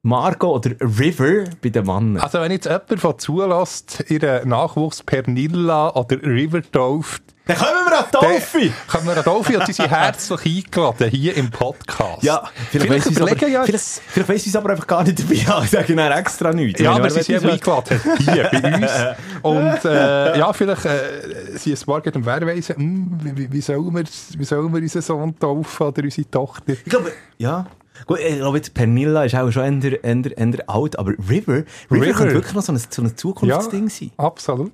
Margot 0.06 0.66
oder 0.68 0.76
River 0.82 1.46
bei 1.64 1.70
den 1.70 1.84
Männern. 1.86 2.18
Also 2.18 2.40
wenn 2.40 2.52
jetzt 2.52 2.66
jemand 2.66 3.00
von 3.00 3.18
zulässt, 3.18 4.04
ihren 4.08 4.48
Nachwuchs 4.50 5.02
Pernilla 5.02 5.90
oder 5.96 6.22
River 6.22 6.62
tauft, 6.72 7.24
Dann 7.48 7.58
kommen 7.58 7.70
wir 7.90 7.98
an 8.00 8.06
Taufe! 8.12 8.72
können 8.88 9.06
wir 9.08 9.18
Adolfi 9.18 9.56
und 9.58 9.66
sie 9.66 9.74
sind 9.74 9.90
herzlich 9.90 10.64
eingeladen 10.66 11.10
hier 11.10 11.36
im 11.36 11.50
Podcast. 11.50 12.22
Ja, 12.22 12.44
vielleicht, 12.72 13.04
Vielleicht 13.04 13.42
weiss 13.42 13.52
ja- 13.52 13.64
vielleicht, 13.64 13.86
vielleicht 14.08 14.30
weiss 14.30 14.46
es 14.46 14.56
aber 14.56 14.70
einfach 14.70 14.86
gar 14.86 15.04
nicht 15.04 15.20
dabei. 15.20 15.34
Ich 15.64 15.70
sage 15.72 15.96
dann 15.96 16.12
extra 16.12 16.54
nichts. 16.54 16.80
Ja, 16.82 16.92
aber 16.92 17.10
sie 17.10 17.24
sind 17.24 17.44
eingeladen 17.44 18.00
hier 18.32 18.44
bei 18.52 18.76
uns. 18.76 18.92
Und 19.42 19.86
äh, 19.86 20.38
ja, 20.38 20.54
vielleicht 20.54 20.86
äh, 20.86 21.58
sie 21.58 21.74
ein 21.74 21.86
paar 21.86 22.16
um 22.16 22.26
Wehrweisen, 22.26 22.76
hm, 22.76 23.20
wie, 23.38 23.52
wie, 23.52 23.62
sollen 23.62 23.92
wir, 23.96 24.04
wie 24.38 24.46
sollen 24.46 24.72
wir 24.72 24.82
unseren 24.82 25.02
Sohn 25.02 25.40
taufen 25.40 25.88
oder 25.88 26.04
unsere 26.04 26.30
Tochter? 26.30 26.74
Ich 26.74 26.84
glaube, 26.86 27.12
ja. 27.40 27.66
Gut, 28.08 28.20
ich 28.20 28.36
glaube, 28.38 28.58
jetzt 28.58 28.74
Pernilla 28.74 29.24
ist 29.24 29.36
auch 29.36 29.50
schon 29.52 29.82
eher, 29.82 30.04
eher, 30.04 30.38
eher 30.38 30.70
alt, 30.70 31.00
aber 31.00 31.12
River, 31.12 31.64
River, 31.64 31.66
River. 31.92 32.14
könnte 32.14 32.34
wirklich 32.34 32.54
noch 32.54 32.62
so 32.62 32.74
ein, 32.74 32.78
so 32.90 33.02
ein 33.02 33.16
Zukunftsding 33.18 33.90
sein. 33.90 34.12
absolut. 34.18 34.72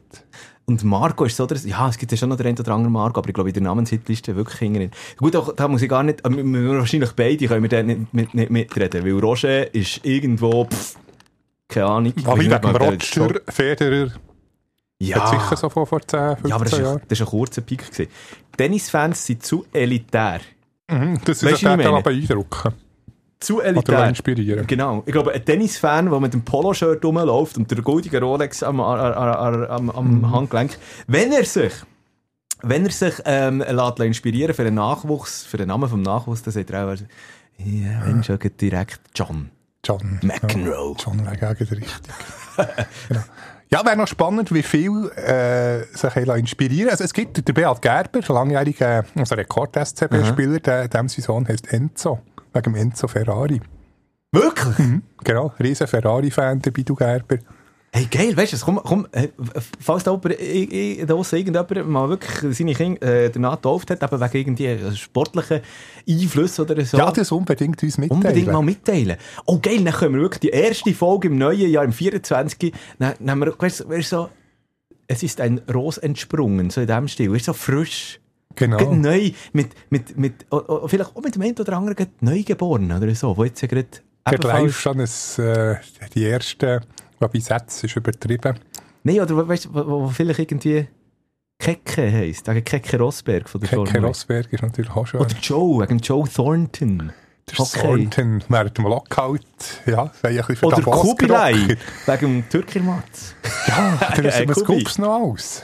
Und 0.65 0.83
Marco 0.83 1.25
ist 1.25 1.35
so, 1.35 1.45
der, 1.45 1.57
ja, 1.57 1.89
es 1.89 1.97
gibt 1.97 2.11
ja 2.11 2.17
schon 2.17 2.29
noch 2.29 2.37
den 2.37 2.47
einen 2.47 2.57
oder 2.59 2.71
anderen 2.73 2.93
Marco, 2.93 3.19
aber 3.19 3.27
ich 3.27 3.33
glaube, 3.33 3.49
in 3.49 3.53
der 3.53 3.63
Namenshitliste 3.63 4.35
wirklich 4.35 4.59
hingerin. 4.59 4.91
Gut, 5.17 5.35
auch, 5.35 5.53
da 5.53 5.67
muss 5.67 5.81
ich 5.81 5.89
gar 5.89 6.03
nicht, 6.03 6.21
äh, 6.25 6.29
wahrscheinlich 6.29 7.11
beide 7.13 7.47
können 7.47 7.63
wir 7.63 7.69
da 7.69 7.83
nicht, 7.83 8.13
mit, 8.13 8.33
nicht 8.33 8.49
mitreden, 8.51 9.03
weil 9.03 9.19
Roger 9.19 9.73
ist 9.73 10.05
irgendwo, 10.05 10.65
pff, 10.65 10.95
keine 11.67 11.87
Ahnung. 11.87 12.13
Aber 12.23 12.37
Ich 12.41 12.49
wegen 12.49 12.61
nicht, 12.61 12.63
der- 13.17 13.21
Roger 13.23 13.41
Federer 13.49 14.11
Ja. 14.99 15.19
hat 15.19 15.29
sicher 15.41 15.57
so 15.57 15.69
vor, 15.69 15.85
vor 15.87 16.01
10, 16.01 16.19
15 16.37 16.49
ja, 16.49 16.55
aber 16.55 16.65
das 16.65 16.73
war 16.73 16.79
Jahren. 16.81 17.01
das 17.07 17.19
war 17.19 17.27
ein 17.27 17.31
kurzer 17.31 17.61
Peak. 17.61 17.83
Tennisfans 18.55 19.25
sind 19.25 19.43
zu 19.43 19.65
elitär. 19.73 20.41
Mhm, 20.89 21.19
das 21.25 21.43
Weißt 21.43 21.53
ist 21.53 21.63
du, 21.63 21.65
ja 21.67 21.77
wie 21.77 21.81
ich 21.81 21.83
der 21.83 21.91
meine? 21.91 22.03
beeindrucken. 22.03 22.73
Zu 23.41 23.57
Oder 23.57 23.65
elitär. 23.65 24.07
inspirieren. 24.07 24.67
Genau. 24.67 25.03
Ich 25.05 25.11
glaube, 25.11 25.31
ein 25.33 25.43
Tennis-Fan, 25.43 26.09
der 26.09 26.19
mit 26.19 26.33
dem 26.33 26.43
Poloshirt 26.43 27.03
rumläuft 27.03 27.57
und 27.57 27.69
der 27.69 27.81
goldige 27.81 28.21
Rolex 28.21 28.63
am, 28.63 28.79
am, 28.79 29.89
am, 29.89 30.21
Mhm. 30.21 30.31
Handgelenk, 30.31 30.77
wenn 31.07 31.31
er 31.31 31.43
sich 31.45 31.73
wenn 32.63 32.85
er 32.85 32.91
sich 32.91 33.15
ähm, 33.25 33.63
lässt 33.67 33.99
inspirieren 34.01 34.53
für 34.53 34.63
den 34.63 34.75
Nachwuchs, 34.75 35.43
für 35.43 35.57
den 35.57 35.67
Namen 35.69 35.89
vom 35.89 36.03
Nachwuchs, 36.03 36.43
dann 36.43 36.53
sagt 36.53 36.69
er 36.69 36.87
auch, 36.87 36.93
ja, 37.57 38.05
wenn 38.05 38.23
schon 38.23 38.37
direkt 38.61 39.01
John. 39.15 39.49
John. 39.83 40.19
McEnroe. 40.21 40.93
Ja, 40.95 41.03
John 41.03 41.25
wäre 41.25 41.55
gegen 41.55 41.69
richtig. 41.73 41.89
genau. 43.07 43.21
Ja, 43.71 43.85
wäre 43.85 43.95
noch 43.97 44.07
spannend, 44.07 44.53
wie 44.53 44.61
viel 44.63 45.09
äh, 45.15 45.83
sich 45.97 46.15
inspirieren 46.15 46.89
Also 46.91 47.03
es 47.05 47.13
gibt 47.13 47.47
den 47.47 47.55
Beat 47.55 47.81
Gerber, 47.81 48.19
langjähriger 48.27 49.05
also 49.15 49.33
Rekord-SCB-Spieler, 49.35 50.59
der, 50.59 50.87
dem 50.87 51.07
sein 51.07 51.23
Sohn 51.23 51.47
heißt 51.47 51.71
Enzo, 51.73 52.19
wegen 52.53 52.75
Enzo 52.75 53.07
Ferrari. 53.07 53.61
Wirklich? 54.31 55.01
Genau, 55.23 55.53
riesen 55.59 55.87
Ferrari-Fan, 55.87 56.61
der 56.61 56.71
Bidu 56.71 56.95
Gerber. 56.95 57.37
Hey, 57.93 58.07
geil, 58.09 58.37
weißt 58.37 58.53
du, 58.53 58.57
komm, 58.63 58.79
komm, 58.81 59.05
äh, 59.11 59.27
falls 59.81 60.05
da 60.05 60.11
jemand, 60.11 60.39
ich, 60.39 60.71
ich, 60.71 61.05
da 61.05 61.13
irgendjemand 61.13 61.89
mal 61.89 62.07
wirklich 62.07 62.57
seine 62.57 62.73
Kinder 62.73 63.01
äh, 63.01 63.29
danach 63.29 63.57
getauft 63.57 63.91
hat, 63.91 64.01
eben 64.01 64.21
wegen 64.21 64.37
irgendwie 64.37 64.65
äh, 64.67 64.95
sportlichen 64.95 65.59
Einflüssen 66.07 66.63
oder 66.63 66.85
so. 66.85 66.97
Ja, 66.97 67.11
das 67.11 67.33
unbedingt 67.33 67.83
uns 67.83 67.97
mitteilen. 67.97 68.23
Unbedingt 68.23 68.47
mal 68.49 68.61
mitteilen. 68.61 69.17
Oh 69.45 69.59
geil, 69.61 69.83
dann 69.83 69.93
können 69.93 70.15
wir 70.15 70.21
wirklich 70.21 70.39
die 70.39 70.57
erste 70.57 70.93
Folge 70.93 71.27
im 71.27 71.37
neuen 71.37 71.69
Jahr, 71.69 71.83
im 71.83 71.91
24. 71.91 72.71
Dann, 72.97 73.15
dann 73.19 73.39
wir, 73.39 73.53
weißt, 73.59 73.81
du, 73.81 73.89
weißt, 73.89 74.13
du, 74.13 74.15
so, 74.15 74.29
es 75.07 75.21
ist 75.21 75.41
ein 75.41 75.59
Ros 75.73 75.97
entsprungen, 75.97 76.69
so 76.69 76.79
in 76.79 76.87
dem 76.87 77.09
Stil. 77.09 77.33
Weißt, 77.33 77.49
du, 77.49 77.51
so 77.51 77.57
frisch. 77.57 78.20
Genau. 78.55 78.93
Neu, 78.93 79.31
mit, 79.53 79.69
mit, 79.89 80.17
mit, 80.17 80.45
oh, 80.49 80.87
vielleicht 80.87 81.15
auch 81.15 81.21
mit 81.21 81.35
dem 81.35 81.41
einen 81.41 81.57
oder 81.57 81.77
anderen 81.77 82.07
Neugeborenen 82.19 82.97
oder 83.01 83.13
so, 83.15 83.35
wo 83.35 83.43
jetzt 83.43 83.61
ja 83.61 83.67
gerade 83.67 83.87
Gerade 84.23 84.47
live 84.47 84.79
schon 84.79 84.99
ein, 84.99 85.43
äh, 85.43 85.75
die 86.13 86.23
erste, 86.23 86.81
wobei 87.19 87.39
Sätze 87.39 87.87
ist 87.87 87.95
übertrieben. 87.95 88.59
Nein, 89.03 89.19
oder 89.19 89.47
weißt 89.47 89.65
du, 89.65 89.73
wo, 89.73 90.01
wo 90.03 90.07
vielleicht 90.09 90.39
irgendwie 90.39 90.87
Kecke 91.57 92.11
heisst, 92.11 92.47
wegen 92.47 92.63
Kecke 92.63 92.99
Rosberg 92.99 93.49
von 93.49 93.61
der 93.61 93.69
Keke 93.69 93.85
Formel. 93.85 94.05
Rosberg 94.05 94.51
ist 94.53 94.61
natürlich 94.61 94.91
auch 94.91 95.07
schön. 95.07 95.21
Oder 95.21 95.35
Joe, 95.41 95.81
wegen 95.81 95.99
Joe 95.99 96.27
Thornton. 96.27 97.11
Der 97.49 97.65
Thornton 97.65 98.43
während 98.47 98.77
dem 98.77 98.85
Lockout, 98.85 99.39
ja, 99.87 100.11
wäre 100.21 100.33
ein 100.33 100.35
bisschen 100.35 100.55
für 100.55 100.65
Oder 100.67 100.81
Kubilai, 100.81 101.77
wegen 102.05 102.19
dem 102.19 102.49
Türkirmatz. 102.49 103.35
Ja, 103.67 103.97
dann 104.15 104.25
Äh, 104.25 104.43
ist 104.45 104.57
es 104.57 104.63
Kubi. 104.63 104.83
Kups 104.83 104.97
noch 104.99 105.19
aus. 105.19 105.63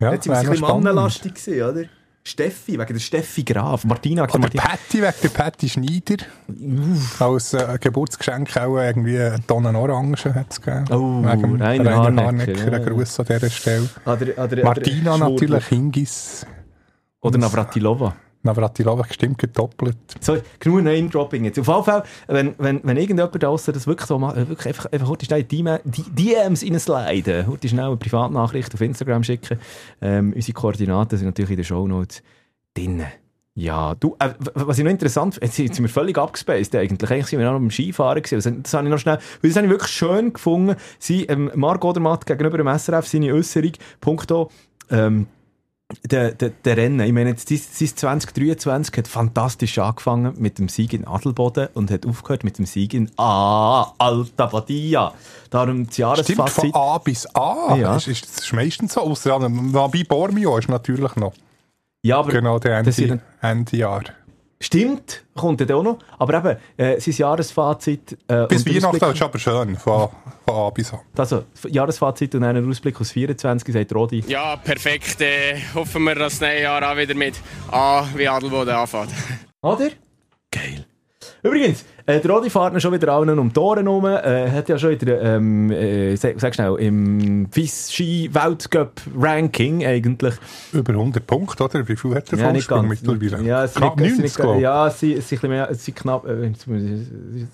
Ja, 0.00 0.12
Jetzt 0.12 0.24
sind 0.24 0.32
wir 0.32 0.40
ein 0.40 0.50
bisschen 0.50 0.68
mannenlastig 0.68 1.34
oder? 1.48 1.84
Steffi, 2.24 2.78
wegen 2.78 2.92
der 2.92 3.00
Steffi 3.00 3.42
Graf. 3.42 3.84
Martina, 3.84 4.22
Oder 4.24 4.38
Martina. 4.38 4.62
Patty 4.62 5.02
wegen 5.02 5.14
der 5.22 5.28
Patty 5.28 5.68
Schneider. 5.68 6.24
Als 7.18 7.52
äh, 7.52 7.78
Geburtsgeschenk 7.80 8.56
auch 8.56 8.76
irgendwie 8.78 9.18
eine 9.18 9.44
Tonne 9.44 9.76
Orangen 9.76 10.16
hat 10.16 10.46
es 10.50 10.60
gegeben. 10.60 10.84
Oh, 10.90 11.22
wegen 11.24 11.60
Rainer 11.60 11.96
Harnecker. 11.96 12.72
Ein 12.72 12.84
Gruß 12.84 13.20
an 13.20 13.26
dieser 13.26 13.50
Stelle. 13.50 13.88
Oder, 14.06 14.44
oder, 14.44 14.64
Martina 14.64 15.16
oder 15.16 15.30
natürlich, 15.30 15.66
Hingis. 15.66 16.46
Oder 17.20 17.38
Navratilova. 17.38 18.14
Navratilova 18.42 19.02
gestimmt 19.02 19.38
gedoppelt. 19.38 19.96
So, 20.20 20.36
genug 20.58 20.82
Name-Dropping 20.82 21.44
jetzt. 21.44 21.58
Auf 21.58 21.68
jeden 21.68 21.84
Fall, 21.84 22.02
wenn, 22.26 22.54
wenn, 22.58 22.80
wenn 22.82 22.96
irgendjemand 22.96 23.34
da 23.34 23.38
draussen 23.38 23.72
das 23.72 23.86
wirklich 23.86 24.06
so 24.06 24.18
macht, 24.18 24.36
äh, 24.36 24.48
wirklich 24.48 24.68
einfach, 24.68 24.86
einfach 24.92 25.08
heute 25.08 25.26
schnell 25.26 25.44
die, 25.44 25.64
DMs 25.64 26.62
reinsliden, 26.62 27.46
heute 27.46 27.68
schnell 27.68 27.86
eine 27.86 27.96
Privatnachricht 27.96 28.74
auf 28.74 28.80
Instagram 28.80 29.22
schicken. 29.22 29.58
Ähm, 30.00 30.32
unsere 30.34 30.54
Koordinaten 30.54 31.16
sind 31.16 31.26
natürlich 31.26 31.50
in 31.50 31.56
den 31.56 31.64
Shownotes 31.64 32.22
drin. 32.74 33.04
Ja, 33.54 33.94
du, 33.94 34.16
äh, 34.18 34.30
was 34.54 34.78
ich 34.78 34.84
noch 34.84 34.90
interessant 34.90 35.34
finde, 35.34 35.46
jetzt 35.46 35.56
sind 35.56 35.80
wir 35.80 35.88
völlig 35.88 36.16
abgespaced 36.16 36.74
eigentlich. 36.74 37.10
Eigentlich 37.10 37.26
sind 37.26 37.38
wir 37.38 37.50
noch 37.50 37.58
beim 37.58 37.70
Skifahren 37.70 38.22
gewesen. 38.22 38.54
Das, 38.54 38.62
das 38.62 38.74
habe 38.74 38.86
ich 38.86 38.90
noch 38.90 38.98
schnell, 38.98 39.18
weil 39.40 39.50
das 39.50 39.56
habe 39.56 39.66
ich 39.66 39.72
wirklich 39.72 39.92
schön 39.92 40.32
gefunden. 40.32 40.76
Sie, 40.98 41.26
ähm, 41.26 41.50
Marc 41.54 41.84
Odermatt 41.84 42.24
gegenüber 42.24 42.56
dem 42.56 42.66
SRF, 42.66 43.06
seine 43.06 43.34
Äußerung, 43.34 43.72
punkto, 44.00 44.50
ähm, 44.90 45.26
der, 46.04 46.32
der, 46.32 46.50
der 46.50 46.76
Rennen, 46.76 47.00
ich 47.00 47.12
meine, 47.12 47.30
jetzt, 47.30 47.48
sein, 47.48 47.58
sein 47.58 47.88
2023 47.96 48.96
hat 48.96 49.08
fantastisch 49.08 49.78
angefangen 49.78 50.34
mit 50.38 50.58
dem 50.58 50.68
Sieg 50.68 50.92
in 50.92 51.06
Adelboden 51.06 51.68
und 51.74 51.90
hat 51.90 52.06
aufgehört 52.06 52.44
mit 52.44 52.58
dem 52.58 52.66
Sieg 52.66 52.94
in 52.94 53.10
Ah, 53.16 53.92
Alta 53.98 54.46
Badia. 54.46 55.12
Darum 55.50 55.86
das 55.86 55.94
Stimmt, 55.94 56.10
von 56.50 56.70
Jahresfazit. 56.70 56.74
A 56.74 56.98
bis 56.98 57.26
A. 57.34 57.76
Ja. 57.76 57.96
Ist, 57.96 58.08
ist, 58.08 58.24
das 58.36 58.44
ist 58.44 58.52
meistens 58.52 58.94
so. 58.94 59.00
Ausser 59.00 59.38
bei 59.40 60.04
Bormio 60.04 60.56
ist 60.58 60.68
natürlich 60.68 61.14
noch. 61.16 61.34
Ja, 62.02 62.18
aber 62.18 62.32
Genau, 62.32 62.58
der 62.58 62.78
Ende, 62.78 63.20
Ende 63.40 63.76
Jahr. 63.76 64.02
Stimmt, 64.62 65.24
kommt 65.34 65.60
dann 65.60 65.70
auch 65.72 65.82
noch. 65.82 65.98
Aber 66.18 66.34
eben, 66.34 66.56
äh, 66.76 67.00
sein 67.00 67.14
Jahresfazit. 67.14 68.18
Äh, 68.28 68.46
Bis 68.46 68.66
Weihnachten 68.66 68.96
ist 68.96 69.22
aber 69.22 69.38
schön, 69.38 69.76
von, 69.76 70.08
von 70.46 70.54
A 70.54 70.70
bis 70.70 70.92
A. 70.92 71.00
Also, 71.16 71.44
Jahresfazit 71.68 72.34
und 72.34 72.44
einen 72.44 72.68
Ausblick 72.68 73.00
aus 73.00 73.12
24, 73.12 73.72
sagt 73.74 73.94
Rodi. 73.94 74.24
Ja, 74.26 74.56
perfekt. 74.56 75.20
Äh, 75.20 75.60
hoffen 75.74 76.04
wir, 76.04 76.14
dass 76.14 76.38
das 76.38 76.48
neue 76.48 76.62
Jahr 76.62 76.90
auch 76.90 76.96
wieder 76.96 77.14
mit 77.14 77.34
A 77.70 78.04
wie 78.14 78.28
Adelboden 78.28 78.74
anfängt. 78.74 79.10
Oder? 79.62 79.90
Geil. 80.50 80.86
Übrigens, 81.42 81.84
äh, 82.06 82.20
der 82.20 82.30
Rodi 82.30 82.50
fährt 82.50 82.80
schon 82.82 82.92
wieder 82.92 83.12
allen 83.12 83.38
um 83.38 83.52
die 83.52 83.58
Ohren 83.60 83.86
rum. 83.86 84.04
Äh, 84.06 84.50
hat 84.50 84.68
ja 84.68 84.78
schon 84.78 84.90
wieder, 84.90 85.20
ähm, 85.22 85.70
äh, 85.70 86.16
sag, 86.16 86.40
sag 86.40 86.54
schnell, 86.54 86.76
im 86.78 87.48
FIS-Ski-Weltcup-Ranking 87.50 89.84
eigentlich. 89.84 90.34
Über 90.72 90.92
100 90.92 91.26
Punkte, 91.26 91.64
oder? 91.64 91.86
Wie 91.88 91.96
viel 91.96 92.14
hat 92.14 92.30
der 92.30 92.38
Ja, 92.38 92.50
Vorsprung 92.50 92.88
mittlerweile? 92.88 93.42
Ja, 93.46 93.64
es 93.64 93.74
Knapp 93.74 93.96
nicht, 93.98 94.10
es 94.10 94.16
sind 94.16 94.18
90, 94.18 94.22
nicht, 94.24 94.36
glaube 94.36 94.56
ich. 94.56 94.62
ja, 94.62 94.86
es 94.88 95.00
sind, 95.00 95.22
sind, 95.22 95.42
mehr, 95.44 95.70
es 95.70 95.84
sind 95.84 95.96
knapp, 95.96 96.26
äh, 96.26 96.46
jetzt 96.46 96.66
muss 96.66 96.82
ich- 96.82 96.90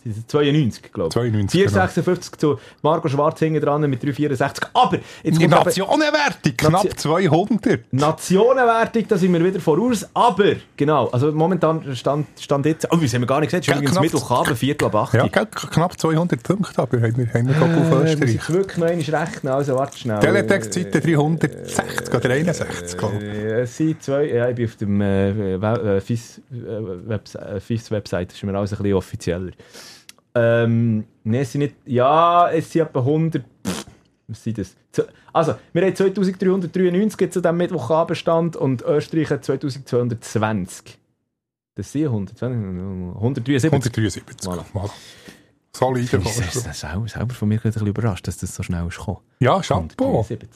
es 0.06 0.14
sind 0.14 0.30
92, 0.30 0.92
glaube 0.92 1.08
ich. 1.08 1.12
92, 1.14 1.60
genau. 1.60 1.70
456 1.70 2.38
zu 2.38 2.58
Marco 2.82 3.08
Schwarz 3.08 3.38
hinten 3.38 3.60
dran 3.60 3.80
mit 3.88 4.02
364. 4.02 4.68
Aber, 4.72 4.98
jetzt 5.22 5.40
Die 5.40 5.46
Nationenwertung, 5.48 6.52
knapp 6.56 6.72
Nation- 6.84 6.96
200. 6.96 7.80
Nationenwertung, 7.92 9.04
da 9.08 9.16
sind 9.16 9.32
wir 9.32 9.44
wieder 9.44 9.60
voraus. 9.60 10.06
Aber, 10.14 10.52
genau, 10.76 11.08
also 11.08 11.32
momentan 11.32 11.94
stand, 11.96 12.26
stand 12.40 12.66
jetzt, 12.66 12.86
oh, 12.90 12.96
das 12.96 13.12
haben 13.14 13.22
wir 13.22 13.26
gar 13.26 13.40
nicht 13.40 13.52
ist 13.52 13.66
Ja, 13.66 13.74
übrigens 13.74 13.92
knapp- 13.92 14.02
Mittwochabend, 14.38 14.58
Viertel 14.58 14.84
ab 14.86 14.94
8. 14.94 15.14
Ja, 15.14 15.26
gell, 15.28 15.46
knapp 15.46 16.00
200 16.00 16.42
Punkte, 16.42 16.82
aber 16.82 17.00
haben 17.00 17.16
wir, 17.16 17.26
haben 17.34 17.48
wir 17.48 17.56
äh, 17.56 17.60
auf 17.60 17.90
muss 17.90 18.10
Österreich. 18.10 18.34
ich 18.34 18.50
wirklich 18.50 18.76
noch 18.78 18.86
einmal 18.86 19.20
rechnen, 19.26 19.52
also 19.52 19.74
warte 19.76 19.98
schnell. 19.98 20.20
Teletext 20.20 20.72
Seite 20.74 21.00
360 21.00 22.14
oder 22.14 22.30
61, 22.30 22.98
glaube 22.98 23.16
ich. 23.16 23.22
Äh, 23.22 23.60
es 23.62 23.76
sind 23.76 24.02
zwei, 24.02 24.24
ja, 24.26 24.48
ich 24.48 24.54
bin 24.56 24.66
auf 24.66 24.76
dem 24.76 25.00
äh, 25.00 25.56
Wel- 25.56 25.96
äh, 25.96 26.00
FIS, 26.00 26.38
äh, 26.50 27.08
Webs 27.08 27.34
äh, 27.34 27.60
FIS 27.60 27.90
Website, 27.90 28.28
das 28.30 28.36
ist 28.36 28.44
mir 28.44 28.56
alles 28.56 28.72
ein 28.72 28.78
bisschen 28.78 28.94
offizieller. 28.94 29.50
Ähm, 30.34 31.04
ne, 31.24 31.40
es 31.40 31.52
sind 31.52 31.62
nicht, 31.62 31.74
ja, 31.86 32.50
es 32.50 32.70
sind 32.70 32.82
etwa 32.82 33.00
100, 33.00 33.42
pff, 33.66 33.86
was 34.28 34.44
sind 34.44 34.58
das? 34.58 34.76
Also, 35.32 35.54
wir 35.72 35.82
haben 35.82 35.94
2393 35.94 37.20
jetzt 37.20 37.36
an 37.36 37.42
diesem 37.42 37.56
Mittwochabendstand 37.56 38.56
und 38.56 38.82
Österreich 38.82 39.30
hat 39.30 39.44
2220. 39.44 40.97
Das 41.78 41.92
sind 41.92 42.06
120, 42.06 42.42
173. 43.14 43.72
173. 43.72 44.22
Voilà. 44.42 44.64
Voilà. 44.74 44.90
Solider 45.72 46.18
Ich 46.18 46.24
bin 46.24 46.72
selber, 47.06 47.34
von 47.34 47.48
mir 47.48 47.54
ein 47.54 47.60
bisschen 47.60 47.86
überrascht, 47.86 48.26
dass 48.26 48.38
das 48.38 48.52
so 48.52 48.64
schnell 48.64 48.88
ist 48.88 48.98
gekommen. 48.98 49.18
Ja, 49.38 49.60
Chapeau. 49.60 50.06
173. 50.06 50.48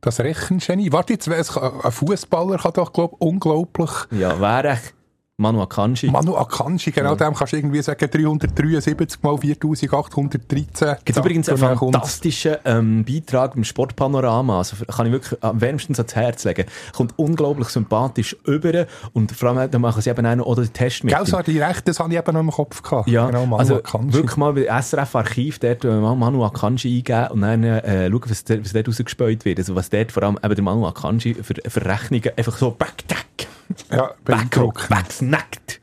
Das 0.00 0.20
Rechengenie. 0.20 0.90
Warte, 0.90 1.12
jetzt, 1.12 1.28
ein 1.28 1.92
Fußballer 1.92 2.56
kann 2.56 2.72
doch, 2.72 2.94
glaube 2.94 3.14
ich, 3.14 3.26
unglaublich. 3.26 3.90
Ja, 4.10 4.40
wäre 4.40 4.72
ich 4.72 4.94
Manu 5.40 5.62
Akanji. 5.62 6.10
Manu 6.10 6.36
Akanji, 6.36 6.90
genau 6.92 7.14
dem 7.14 7.34
kannst 7.34 7.52
du 7.52 7.56
irgendwie 7.56 7.80
sagen, 7.82 8.10
373 8.10 9.22
mal 9.22 9.38
4813. 9.38 10.96
Gibt 11.04 11.18
übrigens 11.18 11.48
einen 11.48 11.58
fantastischen 11.58 12.56
ähm, 12.64 13.04
Beitrag 13.04 13.56
im 13.56 13.64
Sportpanorama. 13.64 14.58
Also 14.58 14.76
kann 14.86 15.06
ich 15.06 15.12
wirklich 15.12 15.42
am 15.42 15.60
wärmstens 15.60 15.98
ans 15.98 16.14
Herz 16.14 16.44
legen. 16.44 16.66
Kommt 16.94 17.14
unglaublich 17.18 17.68
sympathisch 17.68 18.36
über 18.44 18.86
und 19.12 19.32
vor 19.32 19.50
allem 19.50 19.70
da 19.70 19.78
machen 19.78 20.02
sie 20.02 20.10
eben 20.10 20.26
auch 20.26 20.34
noch 20.36 20.46
oder 20.46 20.62
den 20.62 20.72
Test 20.72 21.04
mit. 21.04 21.14
Gell, 21.14 21.26
so 21.26 21.40
die 21.40 21.58
Rechte, 21.58 21.84
das 21.84 22.00
habe 22.00 22.12
ich 22.12 22.18
eben 22.18 22.32
noch 22.34 22.40
im 22.40 22.50
Kopf 22.50 22.82
gehabt. 22.82 23.08
ja, 23.08 23.26
genau, 23.26 23.46
Manu 23.46 23.56
also 23.56 23.76
Akanji. 23.76 24.12
wirklich 24.12 24.36
mal 24.36 24.52
bei 24.52 24.64
SRF 24.82 25.16
Archiv 25.16 25.58
dort 25.58 25.84
äh, 25.84 25.88
Manu 25.88 26.44
Akanji 26.44 26.98
eingeben 26.98 27.28
und 27.32 27.40
dann 27.40 27.64
äh, 27.64 28.10
schauen, 28.10 28.20
was, 28.28 28.44
dort- 28.44 28.64
was 28.64 28.72
dort 28.72 28.88
rausgespäut 28.88 29.44
wird. 29.44 29.58
Also 29.58 29.74
was 29.74 29.88
dort 29.90 30.12
vor 30.12 30.22
allem 30.22 30.38
eben 30.42 30.54
der 30.54 30.64
Manu 30.64 30.86
Akanji 30.86 31.34
für, 31.34 31.54
für 31.66 31.84
Rechnungen 31.84 32.30
einfach 32.36 32.56
so 32.58 32.70
backtack, 32.70 33.24
Ja, 33.90 34.14
backrock, 34.24 34.90
wegsnackt. 34.90 35.80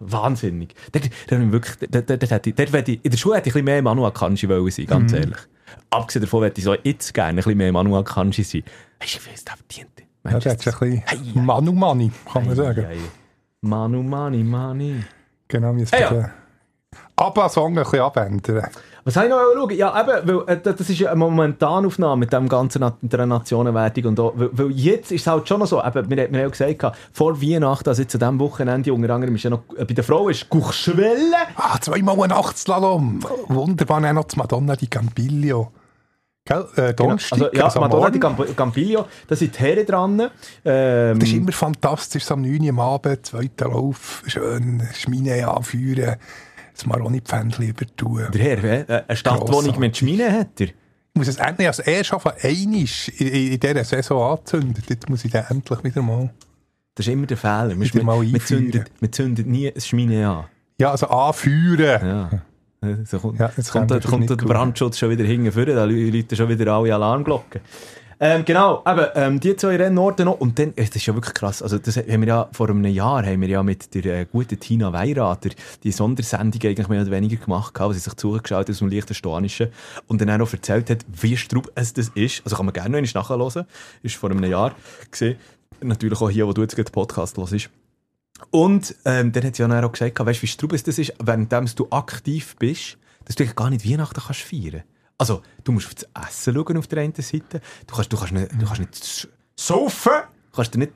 Wahnsinnig. 0.00 0.74
Dort, 0.92 1.04
dort, 1.04 1.32
habe 1.32 1.44
ich 1.44 1.52
wirklich, 1.52 1.76
dort, 1.90 2.08
dort, 2.10 2.22
dort, 2.22 2.30
hätte 2.30 2.50
ich- 2.50 2.56
dort 2.56 2.72
hätte 2.72 2.92
ich, 2.92 3.04
in 3.04 3.10
der 3.10 3.18
Schule 3.18 3.36
hätte 3.36 3.48
ich 3.48 3.54
ein 3.54 3.64
bisschen 3.64 3.64
mehr 3.64 3.82
Manu 3.82 4.06
Akanji 4.06 4.48
wollen 4.48 4.70
sein, 4.70 4.84
Mhm. 4.84 4.88
ganz 4.88 5.12
ehrlich. 5.12 5.38
Abgesehen 5.90 6.22
davon 6.24 6.42
hätte 6.44 6.58
ich 6.60 6.64
so 6.64 6.74
jetzt 6.74 7.12
gerne 7.14 7.30
ein 7.30 7.36
bisschen 7.36 7.56
mehr 7.58 7.72
Manu 7.72 7.96
Akanji 7.96 8.42
sein. 8.44 8.62
Weißt 9.00 9.16
du, 9.16 9.18
wie 9.26 9.34
es 9.34 9.44
da 9.44 9.54
verdient? 9.56 9.90
Ja, 10.24 10.38
das 10.38 10.46
ist 10.66 10.82
ein 10.82 11.02
bisschen 11.02 11.44
Manu 11.44 11.72
Mani, 11.72 12.12
kann 12.30 12.46
man 12.46 12.54
sagen. 12.54 12.86
Manu 13.62 14.02
Mani 14.02 14.44
Mani. 14.44 15.02
Genau, 15.48 15.74
wie 15.76 15.82
es 15.82 15.90
ja. 15.90 16.30
ABBA-Song 17.18 17.76
ein 17.78 17.82
bisschen 17.84 18.00
abändern. 18.00 18.68
Was 19.04 19.16
habe 19.16 19.26
ich 19.26 19.30
noch 19.32 19.40
schauen? 19.54 19.70
Ja, 19.76 20.00
eben, 20.00 20.28
weil 20.28 20.54
äh, 20.56 20.60
das 20.60 20.80
ist 20.80 20.98
ja 20.98 21.08
eine 21.10 21.18
Momentanaufnahme 21.18 22.16
mit 22.20 22.32
dem 22.32 22.48
ganzen 22.48 22.80
Na 22.80 22.94
der 23.00 23.26
Nationenwertung 23.26 24.04
und 24.06 24.20
auch, 24.20 24.32
weil, 24.36 24.50
weil 24.52 24.70
jetzt 24.70 25.10
ist 25.12 25.22
es 25.22 25.26
halt 25.26 25.48
schon 25.48 25.60
noch 25.60 25.66
so, 25.66 25.82
eben, 25.82 26.10
wir, 26.10 26.16
wir 26.16 26.24
haben 26.24 26.34
ja 26.34 26.48
gesagt, 26.48 26.96
vor 27.12 27.40
Weihnachten, 27.40 27.88
also 27.88 28.02
jetzt 28.02 28.14
an 28.14 28.20
diesem 28.20 28.40
Wochenende, 28.40 28.92
unter 28.92 29.14
anderem 29.14 29.34
ist 29.34 29.44
ja 29.44 29.50
noch, 29.50 29.62
äh, 29.76 29.84
bei 29.84 29.94
der 29.94 30.04
Frau 30.04 30.28
ist 30.28 30.48
Guchschwelle. 30.50 31.36
Ah, 31.56 31.78
zweimal 31.80 32.20
ein 32.20 32.28
Nachtslalom. 32.30 33.20
Wunderbar, 33.48 34.04
auch 34.04 34.12
noch 34.12 34.24
das 34.24 34.36
Madonna 34.36 34.76
di 34.76 34.88
Campiglio. 34.88 35.72
Gell? 36.44 36.66
Äh, 36.76 36.94
Donnerstag, 36.94 37.40
Also, 37.40 37.52
ja, 37.56 37.64
also 37.64 37.80
Madonna 37.80 38.10
di. 38.10 38.18
Camp 38.20 38.56
Campiglio, 38.56 39.06
da 39.26 39.36
sind 39.36 39.54
die 39.54 39.58
Herren 39.58 39.86
dran. 39.86 40.20
Ähm, 40.64 41.18
Das 41.18 41.28
ist 41.28 41.34
immer 41.34 41.52
fantastisch, 41.52 42.24
so 42.24 42.34
am 42.34 42.42
9 42.42 42.60
Uhr 42.62 42.68
am 42.70 42.80
Abend, 42.80 43.24
zweiter 43.26 43.68
Lauf, 43.68 44.22
schön 44.26 44.82
Schmine 44.94 45.48
anführen, 45.48 46.16
das 46.78 46.86
Maroni-Pfändchen 46.86 47.68
übertun. 47.68 48.26
der 48.32 48.42
Herr, 48.42 48.88
äh, 48.88 49.04
eine 49.08 49.16
Stadtwohnung 49.16 49.78
mit 49.78 49.96
Schmine 49.96 50.32
hat 50.32 50.60
er. 50.60 50.68
Ich 50.68 50.74
muss 51.14 51.28
es 51.28 51.36
endlich 51.36 51.66
als 51.66 51.80
erst 51.80 52.10
von 52.10 52.32
einisch 52.42 53.08
in, 53.08 53.58
dieser 53.58 53.84
Saison 53.84 54.38
anzünden. 54.38 54.82
Jetzt 54.88 55.08
muss 55.08 55.24
ich 55.24 55.32
den 55.32 55.44
endlich 55.48 55.82
wieder 55.84 56.02
mal... 56.02 56.30
Das 56.94 57.06
ist 57.06 57.12
immer 57.12 57.26
der 57.26 57.36
Fehler. 57.36 57.70
Wir, 57.70 57.80
Wieder 57.80 58.02
mal 58.02 58.20
einführen. 58.20 58.40
zündet, 58.40 58.90
wir 59.00 59.12
zündet 59.12 59.46
nie 59.46 59.72
ein 59.72 59.80
Schmine 59.80 60.28
an. 60.28 60.44
Ja, 60.80 60.90
also 60.90 61.06
anführen. 61.08 62.06
Ja. 62.06 62.30
So 63.04 63.18
kommt, 63.18 63.40
Ja, 63.40 63.50
jetzt 63.56 63.72
kommt, 63.72 64.04
kommt 64.04 64.30
der. 64.30 64.36
Brandschutz 64.36 64.98
schon 64.98 65.10
wieder 65.10 65.24
hinten 65.24 65.50
vorne, 65.50 65.74
da 65.74 65.84
läuten 65.84 66.36
schon 66.36 66.48
wieder 66.48 66.72
alle 66.72 66.94
Alarmglocken. 66.94 67.60
Ähm, 68.20 68.44
genau, 68.44 68.82
eben, 68.84 69.06
ähm, 69.14 69.40
die 69.40 69.54
zwei 69.54 69.76
Rennorte 69.76 70.24
noch. 70.24 70.40
Und 70.40 70.58
dann, 70.58 70.74
das 70.74 70.88
ist 70.88 71.06
ja 71.06 71.14
wirklich 71.14 71.34
krass, 71.34 71.62
also 71.62 71.78
das 71.78 71.96
haben 71.96 72.20
wir 72.20 72.28
ja, 72.28 72.48
vor 72.52 72.68
einem 72.68 72.84
Jahr 72.86 73.24
haben 73.24 73.40
wir 73.40 73.48
ja 73.48 73.62
mit 73.62 73.94
der 73.94 74.04
äh, 74.06 74.26
guten 74.30 74.58
Tina 74.58 74.92
Weirater 74.92 75.50
die 75.84 75.92
Sondersendung 75.92 76.60
eigentlich 76.64 76.88
mehr 76.88 77.02
oder 77.02 77.12
weniger 77.12 77.36
gemacht, 77.36 77.74
gehabt, 77.74 77.94
sie 77.94 78.00
sich 78.00 78.14
zugeschaut 78.14 78.58
hat 78.58 78.70
aus 78.70 78.78
dem 78.78 78.88
Liechtensteinischen 78.88 79.68
und 80.08 80.20
dann 80.20 80.42
auch 80.42 80.52
erzählt 80.52 80.90
hat, 80.90 81.04
wie 81.20 81.36
strub 81.36 81.70
es 81.76 81.92
das 81.92 82.08
ist. 82.08 82.42
Also 82.44 82.56
kann 82.56 82.66
man 82.66 82.72
gerne 82.72 83.00
noch 83.00 83.14
einmal 83.14 83.38
nachhören. 83.38 83.66
Ist 84.02 84.16
vor 84.16 84.30
einem 84.30 84.42
Jahr 84.44 84.74
gesehen. 85.10 85.36
Natürlich 85.80 86.20
auch 86.20 86.30
hier, 86.30 86.48
wo 86.48 86.52
du 86.52 86.62
jetzt 86.62 86.74
gerade 86.74 86.90
den 86.90 86.92
Podcast 86.92 87.36
hörst. 87.36 87.70
Und 88.50 88.96
ähm, 89.04 89.30
dann 89.30 89.44
hat 89.44 89.56
sie 89.56 89.62
ja 89.62 89.84
auch 89.84 89.92
gesagt, 89.92 90.18
weißt 90.18 90.40
du, 90.40 90.42
wie 90.42 90.46
strub 90.48 90.72
es 90.72 90.82
das 90.82 90.98
ist, 90.98 91.14
währenddem 91.22 91.66
du 91.76 91.86
aktiv 91.90 92.56
bist, 92.58 92.98
dass 93.26 93.36
du 93.36 93.46
gar 93.46 93.70
nicht 93.70 93.88
Weihnachten 93.88 94.20
kannst 94.20 94.40
feiern. 94.40 94.82
Also, 95.18 95.42
du 95.64 95.72
musst 95.72 95.88
auf 95.88 95.94
das 95.94 96.08
Essen 96.28 96.54
schauen 96.54 96.76
auf 96.76 96.86
der 96.86 97.02
einen 97.02 97.14
Seite. 97.14 97.60
Du 97.86 97.94
kannst, 97.94 98.12
du 98.12 98.16
kannst 98.16 98.32
nicht, 98.32 98.52
du 98.52 98.64
kannst 98.64 98.80
nicht 98.80 99.28
saufen. 99.56 100.12
Du 100.52 100.56
kannst 100.56 100.74
dir 100.74 100.78
nicht 100.78 100.92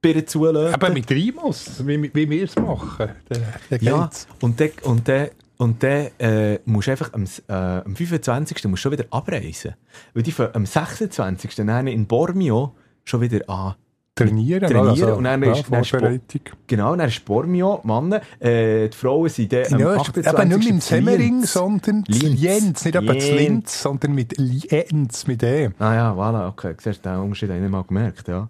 Bier 0.00 0.26
zulassen. 0.26 0.74
Aber 0.74 0.90
mit 0.90 1.10
Rimus, 1.10 1.86
wie, 1.86 2.10
wie 2.14 2.30
wir 2.30 2.44
es 2.44 2.56
machen. 2.56 3.10
Dann, 3.28 3.42
dann 3.70 3.80
ja, 3.80 4.10
und 4.40 4.58
dann, 4.58 4.70
und 4.82 5.08
dann, 5.08 5.28
und 5.58 5.82
dann 5.82 6.10
äh, 6.18 6.58
musst 6.64 6.88
du 6.88 6.90
einfach 6.92 7.12
am, 7.12 7.24
äh, 7.24 7.52
am 7.52 7.96
25. 7.96 8.64
musst 8.64 8.82
schon 8.82 8.92
wieder 8.92 9.04
abreisen. 9.10 9.74
Weil 10.14 10.22
die 10.22 10.34
am 10.52 10.66
26. 10.66 11.54
dann 11.56 11.86
in 11.86 12.06
Bormio 12.06 12.74
schon 13.04 13.20
wieder 13.20 13.48
an. 13.48 13.74
Trainieren, 14.18 14.70
Trainieren 14.70 14.88
also, 14.88 15.14
und 15.16 15.24
dann 15.24 15.42
ja, 15.42 15.52
ist- 15.52 15.64
dann 15.70 15.84
Vorbereitung. 15.84 16.40
Genau, 16.66 16.96
dann 16.96 17.08
ist 17.08 17.22
Bormio, 17.24 17.80
Männer. 17.84 18.22
Äh, 18.40 18.88
die 18.88 18.96
Frauen 18.96 19.28
sind 19.28 19.52
dann 19.52 19.74
am 19.74 19.78
Ja, 19.80 19.92
ist 19.92 20.00
28. 20.08 20.40
eben 20.40 20.48
nicht 20.58 20.70
im 20.70 20.80
Semmering, 20.80 21.44
sondern 21.44 22.04
Lienz. 22.08 22.40
Lienz. 22.40 22.84
Nicht 22.86 22.94
etwa 22.96 23.12
Lienz. 23.12 23.30
Linz, 23.30 23.82
sondern 23.82 24.14
mit 24.14 24.34
Lienz, 24.38 25.26
mit 25.26 25.42
E. 25.42 25.68
Ah 25.78 25.94
ja, 25.94 26.12
voilà, 26.14 26.48
okay. 26.48 26.74
Siehst 26.82 27.04
du, 27.04 27.10
den 27.10 27.18
Unterschied 27.20 27.50
habe 27.50 27.58
ich 27.58 27.62
nicht 27.64 27.70
mal 27.70 27.82
gemerkt, 27.84 28.26
ja. 28.28 28.48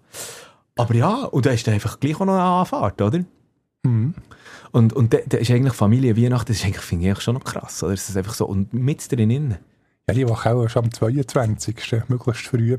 Aber 0.77 0.93
ja, 0.95 1.25
und 1.25 1.45
da 1.45 1.49
ist 1.49 1.67
dann 1.67 1.73
einfach 1.73 1.99
gleich 1.99 2.15
auch 2.15 2.25
noch 2.25 2.33
eine 2.33 2.43
Anfahrt, 2.43 3.01
oder? 3.01 3.19
Mhm. 3.83 4.13
Und, 4.71 4.93
und 4.93 5.13
da, 5.13 5.17
da 5.27 5.37
ist 5.37 5.51
eigentlich 5.51 5.73
Familie 5.73 6.15
Weihnachten, 6.15 6.47
das 6.47 6.57
ist 6.57 6.65
eigentlich, 6.65 6.81
finde 6.81 7.09
ich 7.11 7.19
schon 7.19 7.33
noch 7.33 7.43
krass, 7.43 7.83
oder? 7.83 7.93
Es 7.93 8.07
ist 8.07 8.15
einfach 8.15 8.35
so, 8.35 8.45
und 8.45 8.73
mit 8.73 9.11
drin. 9.11 9.57
Ja, 10.07 10.13
die 10.15 10.29
Woche 10.29 10.53
auch 10.55 10.69
schon 10.69 10.85
am 10.85 10.91
22. 10.93 11.75
möglichst 12.07 12.47
früh. 12.47 12.77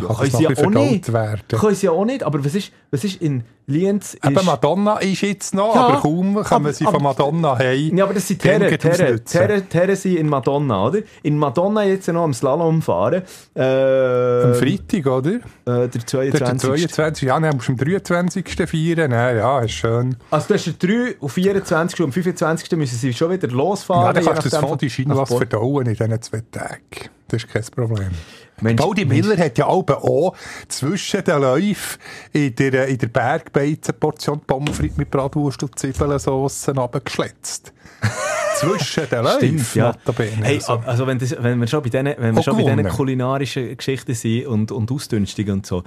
Ja, 0.00 0.06
kann 0.08 0.16
können 0.16 0.30
sie 0.30 0.42
ja 0.42 0.50
auch 0.50 0.70
nicht. 0.70 1.12
werden. 1.12 1.42
Können 1.48 1.74
sie 1.74 1.86
ja 1.86 1.92
auch 1.92 2.04
nicht, 2.04 2.22
aber 2.22 2.44
was 2.44 2.54
ist, 2.54 2.72
was 2.90 3.04
ist 3.04 3.20
in 3.20 3.44
Lienz? 3.66 4.14
Ist, 4.14 4.24
Eben 4.24 4.44
Madonna 4.44 4.96
ist 4.98 5.20
jetzt 5.22 5.54
noch, 5.54 5.74
Ja, 5.74 5.82
aber 5.86 6.00
kaum 6.00 6.34
kommen 6.34 6.44
aber- 6.66 6.72
sie 6.72 6.84
aber- 6.84 6.94
von 6.94 7.02
Madonna 7.04 7.58
heim. 7.58 7.96
Ja, 7.96 8.04
aber 8.04 8.14
das 8.14 8.26
sind 8.28 8.40
Terre, 8.42 8.76
Terre. 8.76 9.20
Terre, 9.22 9.62
Terre 9.62 9.96
sind 9.96 10.16
in 10.16 10.28
Madonna, 10.28 10.86
oder? 10.86 10.98
In 11.22 11.38
Madonna 11.38 11.84
jetzt 11.84 12.08
noch 12.08 12.24
am 12.24 12.34
Slalom 12.34 12.82
fahren. 12.82 13.22
Äh, 13.54 13.62
Am 14.44 14.54
Freitag, 14.54 15.06
oder? 15.06 15.30
Äh, 15.34 15.40
der 15.64 15.88
Der 15.88 16.06
22. 16.06 16.88
22. 16.92 17.28
Ja, 17.28 17.38
dann 17.38 17.54
musst 17.54 17.68
du 17.68 17.72
am 17.72 17.78
23. 17.78 18.66
feiern. 18.68 19.10
Nein, 19.10 19.36
ja, 19.36 19.60
ist 19.60 19.72
schön. 19.72 20.16
Also 20.30 20.48
du 20.48 20.54
hast 20.54 20.64
den 20.66 20.78
3 20.78 21.14
und 21.20 21.28
24. 21.28 22.00
und 22.00 22.06
am 22.06 22.12
25. 22.12 22.76
müssen 22.78 22.96
sie 22.98 23.12
schon 23.12 23.30
wieder 23.30 23.48
losfahren. 23.48 24.06
Ja, 24.06 24.12
dann 24.12 24.24
kannst 24.24 24.40
du 24.40 24.50
das 24.50 24.52
nachdem, 24.54 24.68
Fond 24.68 24.82
du 24.82 24.86
nach 24.86 24.92
China 24.92 25.16
was 25.16 25.28
Bord. 25.28 25.38
verdauen 25.48 25.86
in 25.86 25.94
diesen 25.94 26.22
zwei 26.22 26.42
Tagen. 26.50 26.80
Das 27.28 27.44
ist 27.44 27.48
kein 27.52 27.64
Problem. 27.74 28.10
Mensch, 28.62 28.80
Pauli 28.80 29.04
Miller 29.04 29.36
hat 29.36 29.58
ja 29.58 29.66
auch, 29.66 29.88
auch 29.88 30.36
zwischen 30.68 31.24
den 31.24 31.40
Läufen 31.40 32.00
in 32.32 32.54
der, 32.54 32.88
in 32.88 32.98
der 32.98 33.08
Bergbeizenportion 33.08 34.40
Pommes 34.40 34.76
frites 34.76 34.96
mit 34.96 35.10
Bratwurst 35.10 35.62
und 35.62 35.78
Zwiebelsauce 35.78 36.68
runtergeschletzt. 36.68 37.72
zwischen 38.56 39.08
den 39.08 39.24
Läufen, 39.24 39.58
Stimmt, 39.58 39.74
ja. 39.74 39.94
Hey, 40.16 40.56
Also, 40.56 40.82
also 40.86 41.06
wenn, 41.06 41.18
das, 41.18 41.34
wenn 41.38 41.58
wir 41.58 41.66
schon 41.66 41.82
bei 41.82 41.88
diesen, 41.88 42.06
wenn 42.06 42.34
wir 42.34 42.42
schon 42.42 42.56
bei 42.56 42.62
diesen 42.62 42.88
kulinarischen 42.88 43.76
Geschichten 43.76 44.14
sind 44.14 44.46
und, 44.46 44.72
und 44.72 44.90
Ausdünstungen 44.90 45.52
und 45.52 45.66
so, 45.66 45.82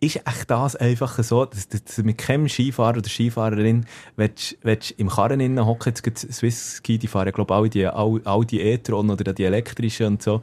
ist 0.00 0.16
echt 0.16 0.50
das 0.50 0.76
einfach 0.76 1.22
so, 1.22 1.44
dass, 1.44 1.68
dass 1.68 1.84
du 1.84 2.02
mit 2.02 2.18
keinem 2.18 2.48
Skifahrer 2.48 2.98
oder 2.98 3.08
Skifahrerin 3.08 3.84
willst, 4.16 4.56
willst 4.62 4.92
im 4.92 5.08
Karren 5.08 5.40
innen 5.40 5.64
hocken, 5.64 5.90
jetzt 5.90 6.02
gibt 6.02 6.18
Swiss 6.18 6.76
Ski, 6.78 6.98
die 6.98 7.06
fahren 7.06 7.32
glaube 7.32 7.52
ich 7.52 7.58
alle 7.58 7.70
die, 7.70 7.86
all, 7.86 8.20
all 8.24 8.44
die 8.44 8.60
E-Tron 8.60 9.10
oder 9.10 9.32
die 9.32 9.44
elektrischen 9.44 10.06
und 10.06 10.22
so, 10.22 10.40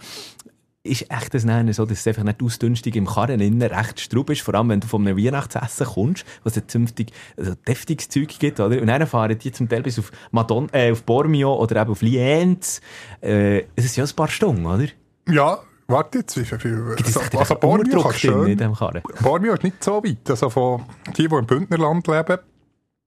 ist 0.87 1.11
echt 1.11 1.33
das 1.33 1.45
Nennen 1.45 1.71
so, 1.73 1.85
dass 1.85 1.99
es 1.99 2.07
einfach 2.07 2.23
nicht 2.23 2.41
ausdünstig 2.41 2.95
im 2.95 3.05
Karren 3.05 3.39
innen 3.39 3.61
recht 3.61 3.99
strub 3.99 4.29
ist, 4.29 4.41
vor 4.41 4.55
allem 4.55 4.69
wenn 4.69 4.79
du 4.79 4.87
von 4.87 5.05
einem 5.05 5.17
Weihnachtsessen 5.17 5.85
kommst, 5.85 6.25
was 6.43 6.57
es 6.57 6.67
zünftig, 6.67 7.11
also 7.37 7.53
deftiges 7.67 8.09
Zeug 8.09 8.29
gibt, 8.39 8.59
oder? 8.59 8.81
Und 8.81 8.87
dann 8.87 9.05
fahren 9.07 9.37
die 9.37 9.51
zum 9.51 9.69
Teil 9.69 9.83
bis 9.83 9.99
auf 9.99 10.11
Madon, 10.31 10.69
äh, 10.71 10.91
auf 10.91 11.03
Bormio 11.03 11.55
oder 11.55 11.81
eben 11.81 11.91
auf 11.91 12.01
Lienz. 12.01 12.81
Äh, 13.21 13.63
es 13.75 13.85
ist 13.85 13.95
ja 13.95 14.03
ein 14.03 14.15
paar 14.15 14.29
Stunden, 14.29 14.65
oder? 14.65 14.87
ja, 15.29 15.59
warte 15.87 16.19
jetzt, 16.19 16.37
wie 16.37 16.45
viel... 16.45 16.95
Also, 17.03 17.21
also 17.37 17.55
Bormio 17.55 18.01
kann 18.01 18.11
in 18.11 18.17
schön... 18.17 18.57
diesem 18.57 18.73
Karren? 18.73 19.01
Bormio 19.21 19.53
ist 19.53 19.63
nicht 19.63 19.83
so 19.83 20.03
weit. 20.03 20.29
Also 20.29 20.49
von 20.49 20.83
die, 21.17 21.27
die 21.27 21.35
im 21.35 21.45
Bündnerland 21.45 22.07
leben, 22.07 22.37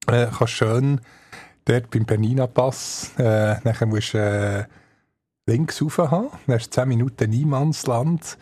äh, 0.07 0.27
kannst 0.37 0.53
schön 0.55 1.01
dort 1.65 1.91
beim 1.91 2.05
Bernina 2.05 2.47
Pass, 2.47 3.13
äh, 3.19 3.57
nachher 3.65 3.87
musst 3.87 4.15
du 4.15 4.19
äh, 4.19 4.65
links 5.51 5.83
rauf 5.83 5.99
haben, 5.99 6.29
dann 6.47 6.59
du 6.59 6.71
10 6.71 6.89
Minuten 6.89 7.31
Niemandsland 7.31 8.39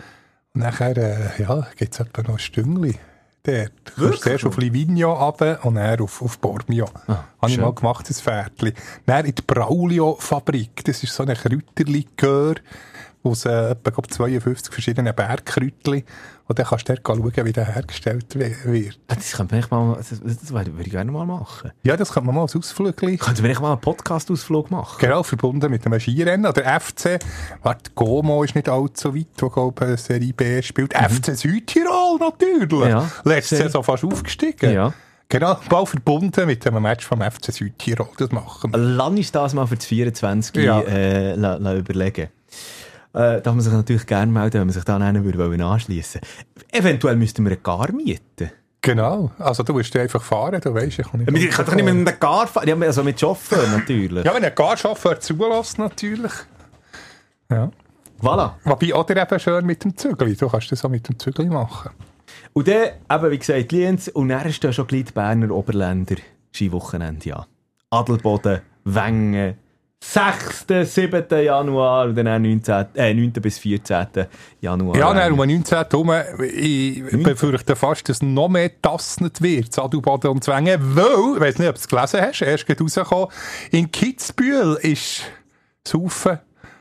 und 0.55 0.61
nachher 0.61 0.97
äh, 0.97 1.43
ja, 1.43 1.67
gibt 1.77 1.95
es 1.95 2.01
etwa 2.01 2.23
noch 2.23 2.35
ein 2.35 2.39
Stüngli. 2.39 2.95
Dort. 3.45 3.73
Du 3.97 4.09
kommst 4.09 4.23
zuerst 4.23 4.45
auf 4.45 4.59
Livigno 4.59 5.13
runter 5.13 5.65
und 5.65 5.77
dann 5.77 6.01
auf, 6.01 6.21
auf 6.21 6.39
Bormio. 6.39 6.87
Ah, 7.07 7.25
Habe 7.41 7.53
ich 7.53 7.59
mal 7.59 7.73
gemacht, 7.73 8.11
das 8.11 8.21
Pferdchen. 8.21 8.73
Dann 9.07 9.25
in 9.25 9.35
die 9.35 9.43
Braulio-Fabrik. 9.43 10.85
Das 10.85 11.03
ist 11.03 11.15
so 11.15 11.23
ein 11.23 11.35
Kräuterlikör 11.35 12.57
aus 13.23 13.45
äh, 13.45 13.71
etwa 13.73 13.91
glaub, 13.91 14.11
52 14.11 14.73
verschiedenen 14.73 15.15
Bergkräutchen. 15.15 16.05
Und 16.47 16.59
dann 16.59 16.65
kannst 16.65 16.89
du 16.89 16.95
dort 16.95 17.07
schauen, 17.07 17.45
wie 17.47 17.53
der 17.53 17.67
hergestellt 17.67 18.35
wird. 18.39 18.99
Ah, 19.09 19.15
Das 19.17 19.33
könnte 19.33 19.61
man 19.71 19.89
mal, 19.89 19.97
das, 19.97 20.09
das 20.11 20.51
würde 20.51 20.71
ich 20.81 20.91
gerne 20.91 21.13
mal 21.13 21.27
machen. 21.27 21.73
Ja, 21.83 21.95
das 21.95 22.11
kann 22.13 22.25
man 22.25 22.35
mal 22.35 22.43
als 22.43 22.57
Ausflugli. 22.57 23.19
Könnten 23.19 23.43
wir 23.45 23.61
mal 23.61 23.73
einen 23.73 23.81
Podcast-Ausflug 23.83 24.71
machen? 24.71 24.97
Genau, 24.99 25.23
verbunden 25.23 25.71
mit 25.71 25.85
einem 25.85 26.01
Skirennen. 26.01 26.47
Oder 26.47 26.81
FC, 26.81 27.19
warte, 27.63 27.91
Como 27.95 28.43
ist 28.45 28.55
nicht 28.55 28.69
allzu 28.69 29.15
weit, 29.15 29.27
wo, 29.39 29.51
glaube 29.51 29.93
ich, 29.93 30.01
Serie 30.01 30.33
B 30.33 30.63
spielt. 30.63 30.95
FC 30.95 31.37
Südtirol, 31.37 32.19
natürlich. 32.19 32.71
Mhm. 32.87 32.89
Ja, 32.91 33.11
Letzte 33.25 33.57
Saison 33.57 33.85
fast 33.85 34.05
aufgestiegen. 34.05 34.73
Ja. 34.73 34.95
Genau, 35.29 35.59
bald 35.69 35.89
verbunden 35.91 36.47
mit 36.47 36.67
einem 36.67 36.83
Match 36.83 37.05
vom 37.05 37.21
FC 37.21 37.53
Südtirol. 37.53 38.09
Das 38.17 38.33
machen 38.33 38.73
wir. 38.73 38.79
Lass 38.79 39.09
uns 39.11 39.33
das 39.33 39.53
mal 39.53 39.67
für 39.67 39.77
das 39.77 39.85
24 39.85 40.57
Ja. 40.65 40.81
äh, 40.81 41.35
la, 41.35 41.57
la 41.57 41.75
überlegen. 41.77 42.29
Äh, 43.15 43.41
darf 43.41 43.55
man 43.55 43.61
sich 43.61 43.73
natürlich 43.73 44.07
gerne 44.07 44.31
melden, 44.31 44.61
wenn 44.61 44.67
man 44.67 44.75
sich 44.75 44.85
dann 44.85 45.03
einen 45.03 45.25
würde 45.25 45.39
wollen 45.39 45.63
anschliessen 45.63 46.21
Eventuell 46.71 47.17
müssten 47.17 47.43
wir 47.45 47.53
eine 47.53 47.61
Gar 47.61 47.91
mieten. 47.93 48.51
Genau, 48.81 49.33
also 49.39 49.63
du 49.63 49.73
musst 49.73 49.95
einfach 49.97 50.23
fahren, 50.23 50.61
du 50.61 50.73
weißt, 50.73 50.99
ich 51.01 51.11
kann 51.11 51.21
nicht... 51.21 51.45
Ich 51.45 51.51
kann 51.51 51.67
doch 51.67 51.75
nicht 51.75 51.85
mit 51.85 51.95
einem 51.95 52.21
Gar 52.21 52.47
fahren, 52.47 52.69
ja, 52.69 52.77
also 52.77 53.03
mit 53.03 53.19
Chauffeur 53.19 53.67
natürlich. 53.77 54.25
Ja, 54.25 54.35
wenn 54.35 54.45
ein 54.45 54.55
Garchauffeur 54.55 55.19
zulässt, 55.19 55.79
natürlich. 55.79 56.33
Ja. 57.51 57.71
Voilà. 58.21 58.53
Wobei, 58.65 58.95
oder 58.95 59.17
eben 59.17 59.41
schön 59.41 59.65
mit 59.65 59.85
dem 59.85 59.97
Zügel. 59.97 60.35
Du 60.35 60.49
kannst 60.49 60.71
das 60.73 60.85
auch 60.85 60.89
mit 60.89 61.09
dem 61.09 61.19
Zügel 61.19 61.47
machen. 61.47 61.91
Und 62.53 62.69
dann, 62.69 62.91
eben, 63.11 63.31
wie 63.31 63.39
gesagt, 63.39 63.73
Lienz, 63.73 64.09
und 64.09 64.29
dann 64.29 64.47
ist 64.47 64.63
da 64.63 64.73
schon 64.73 64.87
gleich 64.87 65.05
die 65.05 65.13
Berner 65.13 65.51
Oberländer 65.51 66.17
Skiwochenende, 66.53 67.29
ja. 67.29 67.47
Adelboden, 67.91 68.61
Wengen, 68.85 69.57
6., 70.01 70.67
7. 70.95 71.25
Januar 71.45 72.07
und 72.07 72.15
dann 72.15 72.29
auch 72.29 72.39
19, 72.39 72.87
äh, 72.95 73.13
9. 73.13 73.33
bis 73.33 73.59
14. 73.59 74.27
Januar. 74.61 74.97
Ja, 74.97 75.13
nein, 75.13 75.33
um 75.33 75.39
den 75.41 75.57
19. 75.57 75.77
herum, 75.91 76.13
ich 76.55 77.03
befürchte 77.23 77.75
fast, 77.75 78.09
dass 78.09 78.23
noch 78.23 78.49
mehr 78.49 78.71
tasnet 78.81 79.43
wird, 79.43 79.77
Adelboden 79.79 80.31
und 80.31 80.45
Zwänge, 80.45 80.79
weil, 80.81 81.35
ich 81.35 81.41
weiss 81.41 81.59
nicht, 81.59 81.69
ob 81.69 81.75
du 81.75 81.81
es 81.81 81.89
gelesen 81.89 82.21
hast, 82.21 82.43
erst 82.43 82.67
geht 82.67 82.81
rausgekommen, 82.81 83.29
in 83.73 83.91
Kitzbühel 83.91 84.79
ist 84.83 85.23
Saufen, 85.87 86.39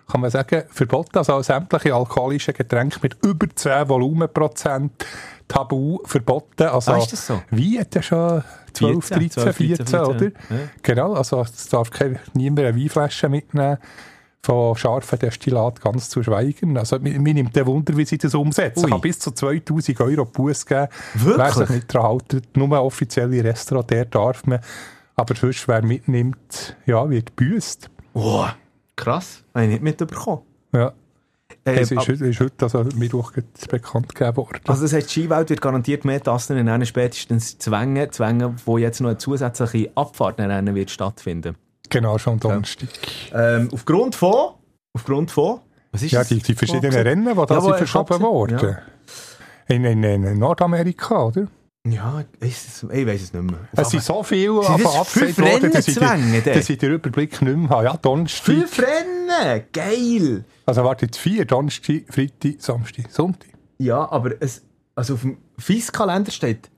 kann 0.08 0.22
man 0.22 0.32
sagen, 0.32 0.64
verboten, 0.70 1.18
also 1.18 1.42
sämtliche 1.42 1.94
alkoholische 1.94 2.54
Getränke 2.54 3.00
mit 3.02 3.18
über 3.24 3.48
10 3.54 3.90
Volumenprozent 3.90 5.06
tabu 5.48 6.00
verboten. 6.06 6.64
Also, 6.64 6.92
Ah, 6.92 6.98
ist 6.98 7.12
das 7.14 7.28
so? 7.28 7.42
Wie 7.52 7.80
hat 7.80 7.96
er 7.96 8.02
schon 8.02 8.44
12, 8.74 9.06
14, 9.06 9.18
13, 9.18 9.32
12, 9.32 9.56
14, 9.56 9.88
14, 9.88 10.00
oder? 10.00 10.26
ja. 10.26 10.32
Genau, 10.82 11.14
also 11.14 11.42
es 11.42 11.68
darf 11.68 11.90
kein, 11.90 12.20
niemand 12.34 12.60
eine 12.68 12.76
Weinflasche 12.76 13.28
mitnehmen 13.30 13.78
von 14.44 14.78
scharfen 14.78 15.20
Destillat 15.20 15.82
ganz 15.82 16.10
zu 16.10 16.24
schweigen. 16.24 16.78
Also 16.78 17.00
mir, 17.00 17.20
mir 17.20 17.34
nimmt 17.34 17.56
der 17.56 17.66
Wunder, 17.66 17.98
wie 17.98 18.06
sie 18.06 18.18
das 18.18 18.34
umsetzen. 18.34 18.80
Ui. 18.80 18.86
Ich 18.86 18.92
kann 18.92 19.02
bis 19.02 19.20
zu 19.20 19.32
2000 19.32 20.00
Euro 20.00 20.24
Buß 20.26 20.66
geben. 20.66 20.88
Wirklich? 21.16 21.38
Wer 21.38 21.52
sich 21.52 21.70
nicht 21.70 21.94
daran 21.94 22.20
hält, 22.32 22.56
nur 22.56 22.82
offizielle 22.82 23.44
Restaurant, 23.44 23.90
der 23.90 24.06
darf 24.06 24.46
man. 24.46 24.60
Aber 25.16 25.36
sonst, 25.36 25.68
wer 25.68 25.82
mitnimmt, 25.84 26.78
ja, 26.86 27.10
wird 27.10 27.36
büßt. 27.36 27.90
Oh, 28.14 28.46
krass. 28.98 29.44
Habe 29.54 29.64
ich 29.66 29.72
nicht 29.72 29.84
mitbekommen. 29.84 30.42
Ja. 30.74 30.92
Äh, 31.64 31.76
Das 31.80 31.92
ist, 31.92 31.98
ab- 31.98 32.08
heute- 32.10 32.26
ist 32.28 32.40
heute, 32.42 32.54
also 32.66 32.84
Mittwoch 32.98 33.32
bekannt 33.70 34.14
gegeben 34.14 34.36
worden. 34.38 34.60
also 34.68 34.82
das 34.82 34.92
heißt, 34.94 35.08
die 35.16 35.22
Skiwelt 35.22 35.50
wird 35.50 35.62
garantiert 35.62 36.04
mehr 36.04 36.22
Tassen 36.22 36.58
nennen, 36.62 36.86
spätestens 36.86 37.58
Zwänge, 37.58 38.10
Zwänge, 38.12 38.56
wo 38.66 38.78
jetzt 38.78 39.00
noch 39.00 39.10
eine 39.10 39.18
zusätzliche 39.18 39.92
Abfahrt 39.96 40.40
rennen 40.40 40.76
wird 40.76 40.90
stattfinden. 40.92 41.56
genau, 41.90 42.18
schon 42.18 42.40
Donnerstag. 42.40 42.90
Ähm, 43.34 43.70
aufgrund 43.72 44.16
von, 44.16 44.56
aufgrund 44.94 45.32
von, 45.32 45.62
was 45.94 46.04
ist 46.04 46.12
Ja, 46.12 46.20
das? 46.20 46.28
die, 46.30 46.40
die 46.40 46.54
verschiedenen 46.54 46.92
Rennen, 46.94 47.26
die 47.28 47.46
da 47.46 47.54
Ja, 47.56 47.74
verschoben 47.76 48.14
ja. 48.16 48.22
worden. 48.22 48.78
In, 49.70 49.84
in, 49.86 50.04
in 50.04 50.38
Nordamerika, 50.40 51.24
oder? 51.28 51.48
Ja, 51.90 52.24
ist 52.40 52.68
es, 52.68 52.84
ich 52.92 53.06
weiß 53.08 53.22
es 53.22 53.34
nicht 53.34 53.44
mehr. 53.44 53.60
Es 53.74 53.90
sind 53.90 54.04
so 54.04 54.24
viele 54.24 54.64
Sind 54.64 54.84
das 54.84 54.96
abgesagt 54.96 55.38
worden, 55.40 55.72
dass 55.72 55.88
ich, 55.88 55.96
den, 56.00 56.44
der? 56.44 56.54
dass 56.56 56.70
ich 56.70 56.78
den 56.78 56.92
Überblick 56.94 57.42
nicht 57.42 57.58
mehr 57.58 57.70
habe. 57.70 57.84
Ja, 57.86 57.98
Donnerstag. 57.98 58.46
Fünf 58.46 58.80
Rennen! 58.80 59.64
Geil! 59.72 60.44
Also 60.66 60.84
warte, 60.84 61.06
jetzt 61.06 61.18
vier. 61.18 61.46
Donnerstag, 61.46 62.04
Freitag, 62.10 62.56
Samstag, 62.60 63.06
Sonntag. 63.12 63.50
Ja, 63.78 64.10
aber 64.12 64.32
es, 64.40 64.64
also 64.96 65.14
auf 65.16 65.22
dem 65.22 65.38
FIS-Kalender 65.60 66.32
steht 66.32 66.70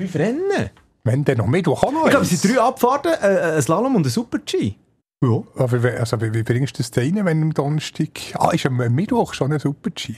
fünf 0.00 0.14
Rennen. 0.16 0.70
Wenn 1.04 1.24
dann 1.24 1.38
noch 1.38 1.46
Mittwoch 1.46 1.82
auch 1.84 1.92
noch 1.92 2.04
Ich 2.04 2.10
glaube, 2.10 2.24
es 2.26 2.40
sind 2.40 2.56
drei 2.56 2.60
Abfahrten, 2.62 3.12
äh, 3.12 3.56
ein 3.56 3.62
Slalom 3.62 3.94
und 3.94 4.06
ein 4.06 4.10
Super-G. 4.10 4.74
Ja. 5.22 5.42
Aber 5.56 5.82
wie- 5.82 5.88
also, 5.88 6.20
wie, 6.20 6.34
wie 6.34 6.42
bringst 6.42 6.76
du 6.76 6.82
das 6.82 6.90
da 6.90 7.00
rein, 7.00 7.20
wenn 7.24 7.42
am 7.42 7.54
Donnerstag... 7.54 8.08
Ah, 8.34 8.50
ist 8.50 8.66
am 8.66 8.76
Mittwoch 8.76 9.32
schon 9.34 9.52
ein 9.52 9.58
Super-G? 9.60 10.14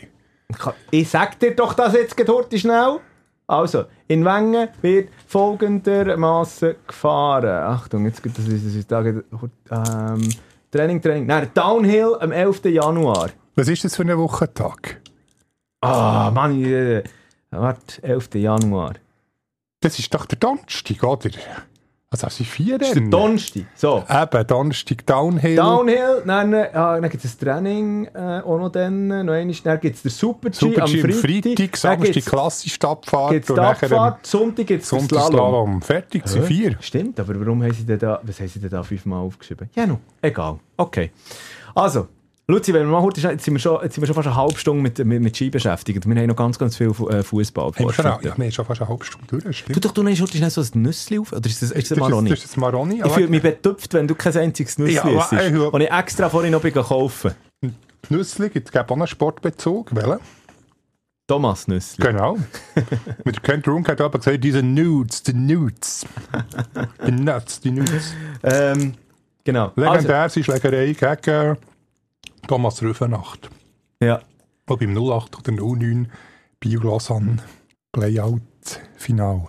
Ich 0.90 1.11
sag 1.11 1.38
dir 1.40 1.54
doch 1.54 1.74
das 1.74 1.92
jetzt 1.92 2.16
gerade 2.16 2.59
schnell. 2.59 3.00
Also, 3.48 3.87
in 4.08 4.26
Wengen 4.26 4.68
wird 4.82 5.08
folgendermaßen 5.26 6.74
gefahren. 6.87 7.64
Achtung, 7.64 8.04
jetzt 8.04 8.20
das 8.24 8.46
ist 8.46 8.92
da 8.92 9.00
geht, 9.02 9.24
ähm, 9.70 10.28
Training, 10.70 11.00
Training. 11.00 11.26
Nein, 11.26 11.50
Downhill 11.54 12.14
am 12.20 12.30
11. 12.30 12.66
Januar. 12.66 13.30
Was 13.56 13.68
ist 13.68 13.84
das 13.84 13.96
für 13.96 14.02
ein 14.02 14.18
Wochentag? 14.18 15.00
Ah, 15.80 16.30
Mann, 16.30 16.61
ich, 16.61 16.66
äh, 16.66 17.04
warte, 17.50 18.02
11. 18.02 18.34
Januar. 18.34 18.94
Das 19.80 19.98
ist 19.98 20.12
doch 20.12 20.26
der 20.26 20.38
Donnerstag, 20.38 21.02
oder? 21.02 21.30
Also 22.11 22.27
das 22.27 22.37
sind 22.38 22.47
vier 22.47 22.79
Das 22.79 22.88
ist 22.88 22.97
der. 22.97 23.11
Donnerstag. 23.11 23.64
So. 23.75 24.03
Eben, 24.09 24.47
Donnerstag 24.47 25.05
Downhill. 25.05 25.57
Downhill, 25.57 26.23
dann, 26.25 26.55
äh, 26.55 26.71
ah, 26.73 26.99
dann 26.99 27.11
gibt 27.11 27.23
es 27.23 27.37
das 27.37 27.38
Training 27.38 28.07
äh, 28.14 28.40
auch 28.40 28.59
noch 28.59 28.71
dann, 28.71 29.09
noch 29.09 29.35
einmal, 29.35 29.55
dann 29.62 29.79
gibt 29.79 29.97
es 29.97 30.03
den 30.03 30.11
Super-G 30.11 30.81
am 30.81 30.87
Super-G 30.87 31.03
am 31.03 31.12
Freitag, 31.12 31.59
Freitag, 31.59 31.77
Samstag 31.77 32.25
klassische 32.25 32.88
Abfahrt 32.88 33.31
gibt's 33.33 33.51
am 33.51 33.59
Abfahrt, 33.59 34.27
Sonntag 34.27 34.66
gibt 34.66 34.85
es 34.85 34.88
Slalom. 34.88 35.07
Slalom. 35.07 35.83
Fertig, 35.83 36.27
sind 36.27 36.44
vier. 36.47 36.77
Stimmt, 36.81 37.21
aber 37.21 37.38
warum 37.38 37.62
haben 37.62 37.75
sie 37.75 37.85
denn 37.85 37.99
da, 37.99 38.21
was 38.23 38.40
haben 38.40 38.49
sie 38.49 38.61
denn 38.61 38.71
da 38.71 38.83
fünfmal 38.83 39.21
aufgeschrieben? 39.21 39.68
Ja, 39.75 39.87
no, 39.87 40.01
egal. 40.23 40.59
Okay. 40.79 41.11
Also, 41.75 42.09
Luzi, 42.50 42.72
wenn 42.72 42.87
wir 42.87 42.92
mal 42.92 43.02
heute, 43.02 43.20
jetzt 43.20 43.44
sind 43.44 43.52
wir 43.52 43.61
schon, 43.61 43.78
jetzt 43.82 43.94
sind 43.94 44.00
wir 44.00 44.06
schon 44.06 44.14
fast 44.14 44.26
eine 44.26 44.37
halbe 44.37 44.58
Stunde 44.58 44.82
mit, 44.82 44.96
mit, 45.04 45.20
mit 45.20 45.37
Ski 45.37 45.50
beschäftigt. 45.50 46.08
Wir 46.08 46.16
haben 46.16 46.28
noch 46.28 46.34
ganz, 46.34 46.58
ganz 46.58 46.78
viel 46.78 46.88
äh, 46.88 47.22
Fußball. 47.22 47.72
Wir 47.76 47.92
schon, 47.92 48.06
ja, 48.06 48.22
wir 48.22 48.32
haben 48.32 48.50
schon 48.50 48.64
fast 48.64 48.80
eine 48.80 48.88
halbe 48.88 49.04
Stunde 49.04 49.26
durch, 49.26 49.64
Du 49.66 49.78
doch, 49.78 49.92
du 49.92 50.02
nimmst 50.02 50.22
heute 50.22 50.38
schnell 50.38 50.48
so 50.48 50.62
ein 50.62 50.80
Nüssli 50.80 51.18
auf, 51.18 51.32
oder 51.32 51.44
ist 51.44 51.61
das, 51.61 51.72
ist 51.72 51.90
das, 51.90 51.98
Maroni? 51.98 52.30
das 52.30 52.38
ist 52.38 52.48
das 52.48 52.56
Maroni. 52.56 53.02
ich 53.04 53.12
fühle 53.12 53.28
mich 53.28 53.42
betupft, 53.42 53.92
wenn 53.92 54.08
du 54.08 54.14
kein 54.14 54.34
einziges 54.34 54.78
Nüssli 54.78 54.94
Ja, 54.94 55.24
isst. 55.24 55.61
Und 55.61 55.80
ich 55.82 55.90
extra 55.90 56.30
vorhin 56.30 56.52
noch 56.52 56.62
kaufen. 56.62 57.32
Nüssli 58.08 58.48
gibt 58.48 58.74
es 58.74 58.74
auch 58.74 58.90
einen 58.90 59.06
Sportbezug. 59.06 59.94
Welchen? 59.94 60.16
Thomas 61.26 61.68
Nüssli. 61.68 62.02
Genau. 62.02 62.38
Mit 63.24 63.42
Kent 63.42 63.68
Runk 63.68 63.90
hat 63.90 64.00
aber 64.00 64.16
gesagt, 64.16 64.42
diese 64.42 64.62
Nudes, 64.62 65.22
die 65.22 65.34
Nudes. 65.34 66.06
Die 67.06 67.12
Nuts, 67.12 67.61
die 67.61 67.72
Nudes. 67.72 68.14
Ähm, 68.42 68.94
genau. 69.44 69.70
Also, 69.76 69.82
Legendär 69.82 70.28
sind 70.30 70.44
Schlägerei 70.44 70.94
gegen 70.94 71.58
Thomas 72.46 72.83
Rüfenacht. 72.83 73.51
ja. 74.01 74.20
Wo 74.66 74.77
beim 74.77 74.94
08 74.96 75.38
oder 75.38 75.53
09 75.53 76.12
Bio 76.61 76.81
Lausanne 76.83 77.38
Playout-Final. 77.92 79.48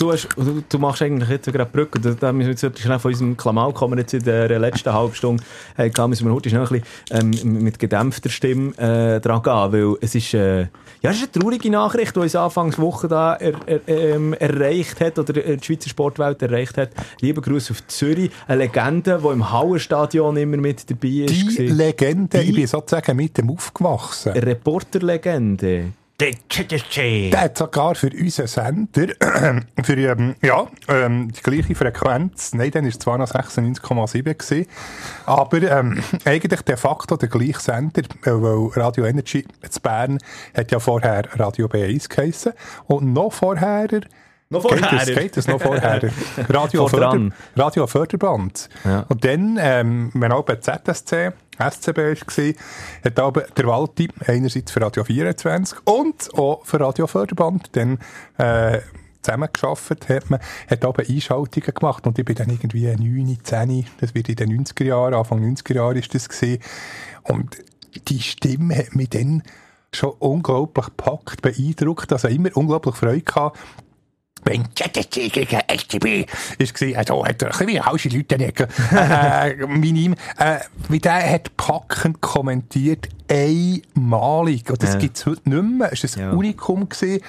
Du, 0.00 0.10
hast, 0.12 0.28
du, 0.34 0.62
du 0.66 0.78
machst 0.78 1.02
eigentlich 1.02 1.28
jetzt 1.28 1.52
gerade 1.52 1.70
Brücke. 1.70 2.00
Da, 2.00 2.10
da 2.18 2.32
müssen 2.32 2.48
wir 2.56 2.68
jetzt 2.68 2.78
schnell 2.78 2.98
von 2.98 3.10
unserem 3.10 3.36
Klamauk 3.36 3.74
kommen, 3.74 3.98
jetzt 3.98 4.14
in 4.14 4.24
der 4.24 4.58
letzten 4.58 4.90
halben 4.92 5.14
Stunde. 5.14 5.42
Hey, 5.76 5.90
kann, 5.90 6.08
müssen 6.08 6.26
wir 6.26 6.32
heute 6.34 6.48
schnell 6.48 6.62
ein 6.66 6.80
bisschen 7.10 7.34
ähm, 7.44 7.62
mit 7.62 7.78
gedämpfter 7.78 8.30
Stimme 8.30 8.70
äh, 8.78 9.20
dran 9.20 9.42
gehen, 9.42 9.52
weil 9.72 9.96
es 10.00 10.14
ist, 10.14 10.32
äh, 10.32 10.62
ja, 11.02 11.10
es 11.10 11.16
ist 11.18 11.34
eine 11.34 11.42
traurige 11.42 11.70
Nachricht, 11.70 12.16
die 12.16 12.20
uns 12.20 12.34
Anfangswoche 12.34 13.08
da 13.08 13.34
er, 13.34 13.52
er, 13.66 13.80
ähm, 13.88 14.32
erreicht 14.32 15.00
hat, 15.00 15.18
oder 15.18 15.36
äh, 15.44 15.58
die 15.58 15.64
Schweizer 15.66 15.90
Sportwelt 15.90 16.40
erreicht 16.40 16.78
hat. 16.78 16.90
Liebe 17.20 17.42
Grüße 17.42 17.72
auf 17.74 17.86
Zürich, 17.86 18.30
eine 18.48 18.62
Legende, 18.64 19.20
die 19.22 19.28
im 19.28 19.52
Hauerstadion 19.52 20.34
immer 20.38 20.56
mit 20.56 20.88
dabei 20.90 21.08
ist. 21.08 21.30
Die 21.34 21.44
gewesen. 21.44 21.76
Legende, 21.76 22.38
Die- 22.38 22.48
ich 22.48 22.54
bin 22.54 22.66
sozusagen 22.66 23.16
mit 23.16 23.36
dem 23.36 23.50
aufgewachsen. 23.50 24.32
Eine 24.32 24.46
Reporterlegende. 24.46 25.92
Der 27.30 27.40
hat 27.40 27.58
sogar 27.58 27.94
für 27.94 28.10
unseren 28.10 28.46
Sender, 28.46 29.08
für 29.82 29.96
ähm, 29.96 30.34
ja, 30.42 30.66
ähm, 30.88 31.32
die 31.32 31.40
gleiche 31.42 31.74
Frequenz, 31.74 32.52
nein, 32.52 32.70
dann 32.70 32.84
war 32.84 32.90
es 32.90 32.98
zwar 32.98 33.18
noch 33.18 33.30
96,7 33.30 34.22
gewesen, 34.22 34.66
aber 35.26 35.62
ähm, 35.62 36.02
eigentlich 36.24 36.62
de 36.62 36.76
facto 36.76 37.16
der 37.16 37.28
gleiche 37.28 37.60
Sender, 37.60 38.02
weil 38.24 38.82
Radio 38.82 39.06
Energy 39.06 39.46
zu 39.68 39.80
Bern 39.80 40.18
hat 40.56 40.70
ja 40.70 40.78
vorher 40.78 41.24
Radio 41.38 41.66
B1 41.66 42.08
geheissen 42.08 42.52
und 42.86 43.12
noch 43.12 43.32
vorher 43.32 43.88
Noch 44.52 44.66
Geht 44.66 44.80
vorher. 44.80 45.00
es, 45.00 45.14
geht 45.14 45.36
es 45.36 45.46
noch 45.46 45.60
vorher? 45.60 46.00
Radio, 46.48 46.88
Vor 46.88 46.90
Förder. 46.90 47.30
Radio 47.54 47.86
Förderband. 47.86 48.68
Ja. 48.84 49.06
Und 49.08 49.24
dann, 49.24 49.58
ähm, 49.60 50.10
wenn 50.12 50.32
auch 50.32 50.44
bei 50.44 50.56
ZSC, 50.56 51.30
SCB 51.60 51.98
war, 51.98 52.54
hat 53.04 53.18
aber 53.18 53.42
der 53.42 53.66
Walti 53.66 54.08
einerseits 54.26 54.72
für 54.72 54.80
Radio 54.80 55.04
24 55.04 55.78
und 55.84 56.34
auch 56.34 56.64
für 56.64 56.80
Radio 56.80 57.06
Förderband 57.06 57.68
dann 57.76 57.98
äh, 58.38 58.80
zusammengearbeitet, 59.22 60.08
hat 60.08 60.30
man, 60.30 60.40
hat 60.68 60.84
aber 60.84 61.02
Einschaltungen 61.08 61.74
gemacht 61.74 62.06
und 62.06 62.18
ich 62.18 62.24
bin 62.24 62.36
dann 62.36 62.50
irgendwie 62.50 62.86
9, 62.86 63.38
10, 63.42 63.86
das 64.00 64.14
wird 64.14 64.28
in 64.28 64.36
den 64.36 64.64
90er 64.64 64.84
Jahren, 64.84 65.14
Anfang 65.14 65.42
90er 65.42 65.74
Jahre 65.74 65.98
ist 65.98 66.14
das 66.14 66.28
gewesen. 66.28 66.62
Und 67.24 67.58
die 68.08 68.20
Stimme 68.20 68.76
hat 68.76 68.94
mich 68.94 69.10
dann 69.10 69.42
schon 69.92 70.12
unglaublich 70.18 70.86
gepackt, 70.86 71.42
beeindruckt, 71.42 72.12
also 72.12 72.28
immer 72.28 72.56
unglaublich 72.56 72.94
Freude 72.94 73.22
gehabt, 73.22 73.58
wenn 74.44 74.64
ZSC 74.74 75.28
gegen 75.32 75.60
SCB 75.68 76.26
ist 76.58 76.80
war, 76.80 76.98
also 76.98 77.24
hat 77.26 77.42
er 77.42 77.48
ein 77.48 77.50
bisschen 77.52 77.68
wie 77.68 77.80
hausche 77.80 78.08
Leute 78.08 78.38
nicht, 78.38 78.60
äh, 78.92 79.54
minim, 79.66 80.14
äh, 80.38 80.58
wie 80.88 80.98
der 80.98 81.30
hat 81.30 81.56
packend 81.56 82.20
kommentiert, 82.20 83.08
einmalig, 83.30 84.68
und 84.70 84.82
das 84.82 84.94
Ja. 84.94 84.98
gibt's 84.98 85.26
heute 85.26 85.48
nicht 85.48 85.62
mehr, 85.78 85.90
es 85.92 86.02
war 86.16 86.24
ein 86.24 86.30
Ja. 86.30 86.36
Unikum 86.36 86.88
gewesen. 86.88 87.22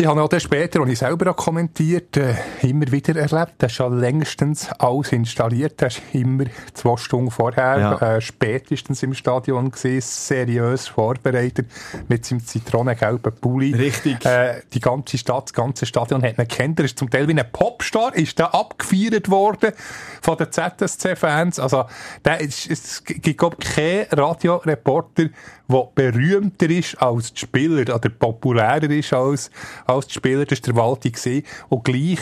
Ich 0.00 0.06
habe 0.06 0.22
auch 0.22 0.28
dann 0.30 0.40
später, 0.40 0.80
als 0.80 0.92
ich 0.92 0.98
selber 0.98 1.30
auch 1.30 1.36
kommentiert, 1.36 2.16
äh, 2.16 2.34
immer 2.62 2.90
wieder 2.90 3.16
erlebt. 3.16 3.52
Das 3.58 3.70
ist 3.70 3.76
schon 3.76 4.00
längstens 4.00 4.70
alles 4.78 5.12
installiert. 5.12 5.74
Das 5.76 5.98
ist 5.98 6.02
immer 6.14 6.44
zwei 6.72 6.96
Stunden 6.96 7.30
vorher, 7.30 7.78
Ja. 7.78 8.16
äh, 8.16 8.20
spätestens 8.22 9.02
im 9.02 9.12
Stadion 9.12 9.70
gesehen, 9.70 10.00
seriös 10.00 10.88
vorbereitet, 10.88 11.66
mit 12.08 12.24
seinem 12.24 12.42
zitronengelben 12.42 13.30
Pulli. 13.42 13.74
Richtig. 13.74 14.24
Äh, 14.24 14.62
die 14.72 14.80
ganze 14.80 15.18
Stadt, 15.18 15.48
das 15.48 15.52
ganze 15.52 15.84
Stadion 15.84 16.22
hat 16.22 16.38
ihn 16.38 16.48
kennt. 16.48 16.78
Er 16.78 16.86
ist 16.86 16.98
zum 16.98 17.10
Teil 17.10 17.28
wie 17.28 17.38
ein 17.38 17.52
Popstar, 17.52 18.16
ist 18.16 18.40
da 18.40 18.46
abgefeiert 18.46 19.28
worden 19.28 19.72
von 20.22 20.38
den 20.38 20.50
ZSC-Fans. 20.50 21.58
Also, 21.58 21.84
der 22.24 22.40
ist, 22.40 22.70
es 22.70 23.04
gibt, 23.04 23.36
glaube 23.36 23.58
ich, 23.60 23.68
keinen 23.74 24.06
Radioreporter, 24.12 25.24
der 25.70 25.88
berühmter 25.94 26.68
ist 26.68 27.00
als 27.00 27.32
die 27.32 27.40
Spieler 27.40 27.94
oder 27.94 28.08
populärer 28.08 28.90
ist 28.90 29.12
als, 29.12 29.50
als 29.86 30.08
die 30.08 30.14
Spieler. 30.14 30.44
Das 30.44 30.60
war 30.62 30.66
der 30.66 30.76
Walti. 30.76 31.44
Und 31.68 31.84
gleich 31.84 32.20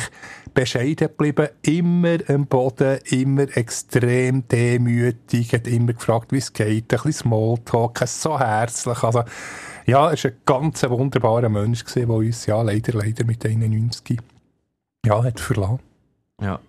bescheiden 0.54 1.08
geblieben, 1.08 1.48
immer 1.62 2.18
am 2.28 2.46
Boden, 2.46 2.98
immer 3.10 3.46
extrem 3.56 4.46
demütig, 4.48 5.52
hat 5.52 5.66
immer 5.66 5.92
gefragt, 5.92 6.32
wie 6.32 6.38
es 6.38 6.52
geht, 6.52 6.84
ein 6.84 6.86
bisschen 6.88 7.12
Smalltalk, 7.12 8.02
so 8.06 8.38
herzlich. 8.38 9.02
Also, 9.02 9.22
ja, 9.86 10.10
er 10.10 10.24
war 10.24 10.30
ein 10.30 10.36
ganz 10.44 10.82
wunderbarer 10.88 11.48
Mensch 11.48 11.84
der 11.84 12.08
uns 12.08 12.46
ja 12.46 12.60
leider, 12.62 12.92
leider 12.92 13.24
mit 13.24 13.44
91 13.46 14.18
ja, 15.06 15.22
hat 15.22 15.40
verlassen. 15.40 15.80
Ja. 16.40 16.60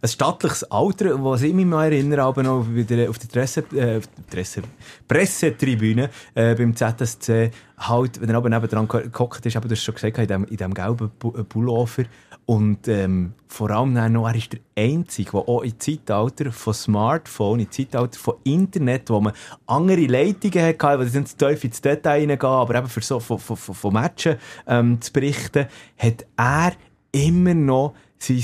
Ein 0.00 0.08
stattliches 0.08 0.64
Alter, 0.64 1.22
was 1.22 1.42
ich 1.42 1.54
mich 1.54 1.66
mal 1.66 1.92
erinnere, 1.92 2.22
aber 2.22 2.42
noch 2.42 2.60
auf 2.60 2.66
der, 2.70 3.10
auf 3.10 3.18
der 3.18 3.28
Dresse, 3.28 3.60
äh, 3.74 4.00
Dresse, 4.30 4.62
Pressetribüne 5.06 6.10
äh, 6.34 6.54
beim 6.54 6.74
ZSC, 6.74 7.50
halt, 7.78 8.20
wenn 8.20 8.30
er 8.30 8.36
aber 8.36 8.48
nebendran 8.48 8.88
gehockt 8.88 9.44
ist, 9.46 9.56
aber 9.56 9.68
du 9.68 9.74
hast 9.74 9.82
schon 9.82 9.94
gesagt, 9.94 10.18
in 10.18 10.26
dem, 10.26 10.44
in 10.44 10.56
dem 10.56 10.74
gelben 10.74 11.10
äh, 11.22 11.44
Pullover. 11.44 12.04
Und 12.44 12.88
ähm, 12.88 13.34
vor 13.46 13.70
allem 13.70 13.92
noch, 14.12 14.26
er 14.26 14.34
ist 14.34 14.52
der 14.52 14.60
Einzige, 14.76 15.30
der 15.30 15.48
auch 15.48 15.62
im 15.62 15.78
Zeitalter 15.78 16.50
von 16.50 16.74
Smartphone, 16.74 17.60
im 17.60 17.70
Zeitalter 17.70 18.18
von 18.18 18.34
Internet, 18.42 19.10
wo 19.10 19.20
man 19.20 19.32
andere 19.66 20.06
Leitungen 20.06 20.64
hatte, 20.64 21.04
die 21.04 21.10
sind 21.10 21.28
zu 21.28 21.36
tief 21.36 21.62
ins 21.64 21.80
Detail 21.80 22.20
reingehen, 22.20 22.40
aber 22.40 22.74
eben 22.74 22.88
für 22.88 23.00
so 23.00 23.20
von, 23.20 23.38
von, 23.38 23.56
von 23.56 23.92
Matchen 23.92 24.36
ähm, 24.66 25.00
zu 25.00 25.12
berichten, 25.12 25.66
hat 25.96 26.26
er 26.36 26.72
immer 27.12 27.54
noch 27.54 27.94
sein 28.18 28.42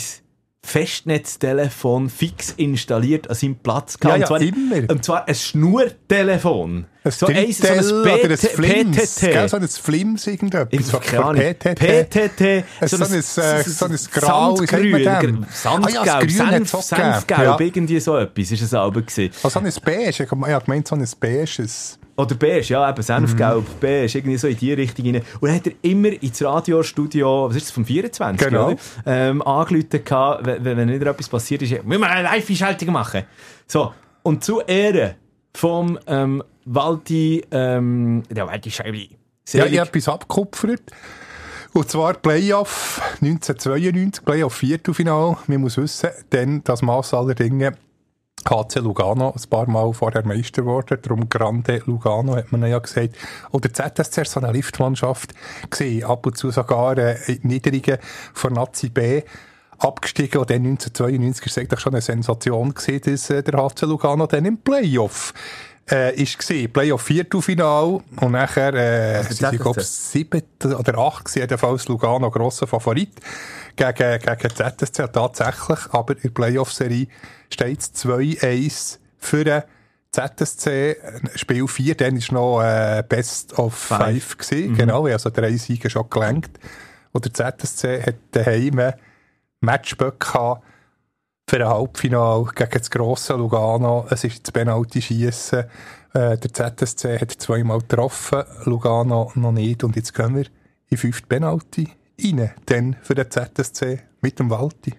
Festnetztelefon 0.69 2.11
fix 2.11 2.53
installiert 2.57 3.31
an 3.31 3.35
seinem 3.35 3.57
Platz 3.57 3.99
gehabt. 3.99 4.19
Ja, 4.21 4.27
ja, 4.27 4.29
und 4.29 4.39
zwar, 4.39 4.41
immer. 4.41 4.91
Und 4.91 5.05
zwar 5.05 5.27
ein 5.27 5.35
Schnurtelefon. 5.35 6.87
Ein 7.05 7.11
so 7.11 7.27
ein, 7.27 7.53
so 7.53 7.67
ein 7.67 7.79
oder 7.81 8.31
ein 8.31 8.37
Flims. 8.37 8.97
PTT. 8.97 9.21
Gell, 9.21 9.49
so 9.49 9.57
ein 9.57 9.69
Flims 9.69 10.27
irgendetwas. 10.27 11.15
Ahnung. 11.15 11.43
PTT. 11.43 12.11
PTT. 12.11 12.65
So, 12.87 12.97
so, 12.99 13.05
ein, 13.05 13.15
äh, 13.15 13.63
so 13.63 13.85
ein 13.87 13.99
Grau. 14.13 14.57
Sandgrün. 14.57 15.47
Sandgelb. 15.51 15.97
Ah, 16.01 16.21
ja, 16.21 16.29
Senf, 16.29 16.71
Senfgelb. 16.71 17.41
Ja. 17.41 17.59
Irgendwie 17.59 18.01
so 18.01 18.19
etwas 18.19 18.51
ist 18.51 18.63
es 18.63 18.75
aber 18.75 19.01
gewesen. 19.01 19.33
Also 19.43 19.61
so 19.61 19.65
ein 19.65 19.73
Beige. 19.83 20.23
Ich 20.23 20.31
habe 20.31 20.65
gemeint, 20.65 20.87
so 20.87 20.95
ein 20.95 21.09
beiges... 21.19 21.99
Oder 22.19 22.35
beige, 22.35 22.67
ja, 22.67 22.91
eben 22.91 23.01
Senfgelb, 23.01 23.61
mhm. 23.61 23.81
beige, 23.81 24.19
irgendwie 24.19 24.37
so 24.37 24.49
in 24.49 24.57
die 24.57 24.73
Richtung 24.73 25.07
rein. 25.07 25.23
Und 25.41 25.49
dann 25.49 25.55
hat 25.55 25.69
er 25.69 25.73
immer 25.83 26.11
ins 26.21 26.43
Radiostudio, 26.43 27.49
was 27.49 27.55
ist 27.55 27.67
das, 27.67 27.71
vom 27.71 27.85
24, 27.85 28.49
genau. 28.49 28.71
oder? 28.71 28.77
Ähm, 29.07 29.41
angerufen 29.41 30.05
gehabt, 30.05 30.45
wenn, 30.45 30.65
wenn 30.65 30.89
wieder 30.93 31.13
etwas 31.13 31.29
passiert 31.29 31.63
ist, 31.63 31.85
müssen 31.85 32.01
wir 32.01 32.11
eine 32.11 32.25
Live-Schaltung 32.25 32.93
machen. 32.93 33.23
So. 33.69 33.95
Und 34.25 34.43
zu 34.43 34.61
Ehren 34.63 35.15
vom, 35.55 35.97
ähm, 36.09 36.43
Walti, 36.65 37.45
ähm, 37.53 38.25
der 38.29 38.49
Walti 38.49 38.73
Scheibe. 38.73 39.09
Ja, 39.53 39.65
ich 39.67 39.79
habe 39.79 39.89
etwas 39.89 40.09
abgekupfert. 40.09 40.83
Und 41.73 41.89
zwar 41.89 42.15
Playoff 42.15 43.01
1992, 43.21 44.25
Playoff 44.25 44.55
Viertelfinal. 44.55 45.37
Man 45.47 45.61
muss 45.61 45.77
wissen, 45.77 46.11
denn 46.33 46.63
das 46.65 46.83
Maß 46.83 47.15
aller 47.15 47.35
Dinge 47.35 47.75
HC 48.45 48.81
Lugano 48.81 49.35
ein 49.35 49.51
paar 49.51 49.69
Mal 49.69 49.93
vorher 49.93 50.27
Meister 50.27 50.63
geworden, 50.63 50.99
darum 51.03 51.29
Grande 51.29 51.83
Lugano 51.87 52.37
hat 52.37 52.53
man 52.53 52.65
ja 52.67 52.79
gesagt. 52.79 53.17
Oder 53.51 53.73
ZSC 53.73 54.25
so 54.25 54.41
eine 54.41 54.53
Liftmannschaft. 54.53 55.35
Gesehen, 55.71 56.05
ab 56.05 56.27
und 56.27 56.37
zu 56.37 56.51
sogar 56.51 56.97
äh, 56.99 57.17
Niederungen 57.43 57.99
von 58.35 58.53
Nazi 58.53 58.89
B. 58.89 59.23
Abgestiegen 59.79 60.41
und 60.41 60.51
dann 60.51 60.67
1992 60.67 61.43
war 61.43 61.47
es 61.47 61.59
eigentlich 61.59 61.81
schon 61.81 61.93
eine 61.93 62.01
Sensation 62.01 62.75
gewesen, 62.75 63.01
dass 63.05 63.31
äh, 63.31 63.43
der 63.43 63.63
HC 63.63 63.87
Lugano 63.87 64.27
dann 64.27 64.45
im 64.45 64.59
Playoff 64.59 65.33
äh, 65.91 66.15
ist 66.21 66.39
gesehen, 66.39 66.73
Playoff 66.73 67.03
Viertelfinal 67.03 68.01
und 68.21 68.33
nachher 68.33 68.75
äh, 68.75 69.17
also 69.19 69.35
sind 69.35 69.51
sie, 69.51 69.57
glaube 69.59 69.81
sieben 69.81 70.43
oder 70.63 70.99
acht 70.99 71.25
gewesen, 71.25 71.41
jedenfalls 71.41 71.89
Lugano 71.89 72.31
grosser 72.31 72.67
Favorit 72.67 73.13
gegen, 73.79 74.19
gegen 74.21 74.51
ZSC 74.51 75.09
tatsächlich, 75.13 75.79
aber 75.91 76.15
in 76.17 76.23
der 76.23 76.31
Playoff-Serie 76.31 77.07
steht 77.51 77.81
es 77.81 77.95
2-1 77.95 78.99
für 79.17 79.45
den 79.45 79.63
ZSC, 80.11 80.97
Spiel 81.35 81.69
4, 81.69 81.95
dann 81.95 82.19
war 82.19 82.35
noch 82.35 82.63
äh, 82.63 83.03
Best 83.09 83.59
of 83.59 83.75
5 83.75 84.39
gewesen, 84.39 84.73
mhm. 84.73 84.77
genau, 84.77 85.07
also 85.07 85.31
drei 85.31 85.57
Siege 85.57 85.91
schon 85.91 86.09
gelenkt 86.11 86.59
und 87.13 87.25
der 87.25 87.59
ZSC 87.59 88.03
hat 88.03 88.17
daheim 88.33 88.93
Matchböck 89.61 90.21
gehabt 90.21 90.63
für 91.49 91.57
ein 91.57 91.69
Halbfinale 91.69 92.45
gegen 92.55 92.71
das 92.71 92.91
grosse 92.91 93.35
Lugano. 93.35 94.07
Es 94.11 94.23
ist 94.23 94.47
das 94.47 94.53
Penalty-Schiessen. 94.53 95.65
Äh, 96.13 96.37
der 96.37 96.77
ZSC 96.77 97.19
hat 97.19 97.31
zweimal 97.33 97.79
getroffen, 97.79 98.45
Lugano 98.65 99.33
noch 99.35 99.53
nicht. 99.53 99.83
Und 99.83 99.97
jetzt 99.97 100.15
gehen 100.15 100.37
wir 100.37 100.45
in 100.91 100.99
fünfte 100.99 101.27
Penalty 101.27 101.89
rein. 102.23 102.51
Dann 102.67 102.97
für 103.03 103.15
den 103.15 103.31
ZSC 103.31 104.01
mit 104.21 104.39
dem 104.39 104.51
Walti. 104.51 104.95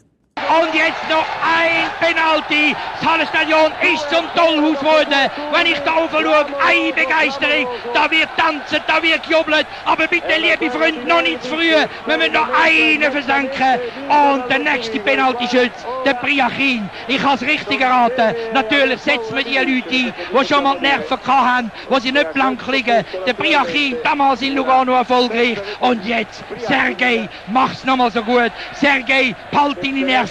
Und 0.47 0.73
jetzt 0.73 1.07
noch 1.09 1.25
ein 1.43 1.89
Penalty. 1.99 2.75
Das 2.99 3.09
Hallenstadion 3.09 3.71
ist 3.93 4.09
zum 4.09 4.25
Tollhaus 4.35 4.79
geworden. 4.79 5.29
Wenn 5.51 5.65
ich 5.67 5.79
da 5.79 5.97
oben 5.97 6.09
schaue, 6.11 6.45
eine 6.65 6.93
Begeisterung. 6.93 7.67
Da 7.93 8.09
wird 8.09 8.29
tanzen, 8.37 8.79
da 8.87 9.01
wird 9.01 9.23
gejubelt. 9.23 9.67
Aber 9.85 10.07
bitte, 10.07 10.27
liebe 10.37 10.71
Freunde, 10.71 11.07
noch 11.07 11.21
nicht 11.21 11.43
zu 11.43 11.49
früh. 11.49 11.73
Wir 12.05 12.17
müssen 12.17 12.33
noch 12.33 12.47
einen 12.53 13.11
versenken. 13.11 13.79
Und 14.07 14.49
der 14.49 14.59
nächste 14.59 14.99
Penalty-Schütz, 14.99 15.85
der 16.05 16.13
Priachin. 16.15 16.89
Ich 17.07 17.21
habe 17.21 17.35
es 17.35 17.41
richtig 17.41 17.81
erraten. 17.81 18.35
Natürlich 18.53 19.01
setzen 19.01 19.35
wir 19.35 19.43
die 19.43 19.57
Leute 19.57 19.69
ein, 19.69 20.13
die 20.31 20.47
schon 20.47 20.63
mal 20.63 20.75
die 20.77 20.83
Nerven 20.83 21.19
hatten, 21.27 21.71
wo 21.89 21.99
sie 21.99 22.11
nicht 22.11 22.33
blank 22.33 22.65
liegen. 22.67 23.05
Der 23.25 23.33
Priachin, 23.33 23.97
damals 24.03 24.41
in 24.41 24.55
Lugano 24.55 24.93
erfolgreich. 24.93 25.57
Und 25.79 26.05
jetzt, 26.05 26.43
Sergei, 26.67 27.29
mach's 27.47 27.83
nochmal 27.83 28.11
so 28.11 28.23
gut. 28.23 28.51
Sergei, 28.73 29.35
halt 29.53 29.83
deine 29.83 30.01
Nerven. 30.05 30.28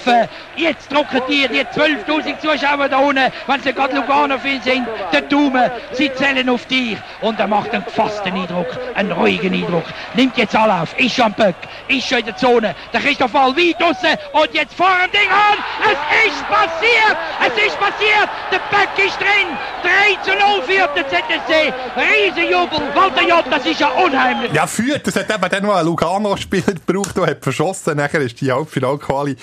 Jetzt 0.56 0.92
drucken 0.92 1.22
die, 1.28 1.46
die 1.48 1.60
12.000 1.60 2.38
Zuschauer 2.40 2.88
da 2.88 2.98
unten, 2.98 3.32
wenn 3.46 3.62
sie 3.62 3.72
gerade 3.72 3.96
Lugano-Fan 3.96 4.60
sind, 4.62 4.86
der 5.12 5.22
Daumen, 5.22 5.70
sie 5.92 6.12
zählen 6.14 6.48
auf 6.48 6.66
dich. 6.66 6.96
Und 7.20 7.38
er 7.38 7.46
macht 7.46 7.72
einen 7.72 7.84
gefassten 7.84 8.34
Eindruck, 8.34 8.66
einen 8.94 9.12
ruhigen 9.12 9.54
Eindruck. 9.54 9.84
Nimmt 10.14 10.36
jetzt 10.36 10.54
Anlauf, 10.56 10.98
ist 10.98 11.14
schon 11.14 11.26
am 11.26 11.32
Böck, 11.34 11.56
ist 11.88 12.06
schon 12.06 12.18
in 12.18 12.26
der 12.26 12.36
Zone. 12.36 12.74
Der 12.92 13.00
Christoph 13.00 13.32
Wall 13.34 13.56
weit 13.56 13.80
draussen 13.80 14.18
und 14.32 14.54
jetzt 14.54 14.74
vor 14.74 14.90
dem 15.04 15.12
Ding 15.12 15.30
an. 15.30 15.58
Es 15.84 16.32
ist 16.32 16.48
passiert, 16.48 17.16
es 17.40 17.66
ist 17.66 17.78
passiert. 17.78 18.28
Der 18.50 18.58
Böck 18.70 19.06
ist 19.06 19.18
drin. 19.18 19.56
3 19.82 20.22
zu 20.22 20.30
0 20.30 20.62
führt 20.66 20.96
der 20.96 21.08
ZSC. 21.08 21.72
Riesenjubel. 21.96 22.80
Walter 22.94 23.22
J, 23.22 23.44
das 23.50 23.66
ist 23.66 23.80
ja 23.80 23.88
unheimlich. 23.88 24.52
Ja, 24.52 24.66
führt. 24.66 25.06
Das 25.06 25.16
hat 25.16 25.30
eben 25.30 25.48
dann 25.48 25.62
noch 25.62 25.76
ein 25.76 25.86
Lugano-Spieler 25.86 26.74
gebraucht, 26.74 27.16
der 27.16 27.26
hat 27.26 27.42
verschossen. 27.42 27.96
Nachher 27.96 28.20
ist 28.20 28.40
die 28.40 28.50
Halbfinalquali 28.50 29.36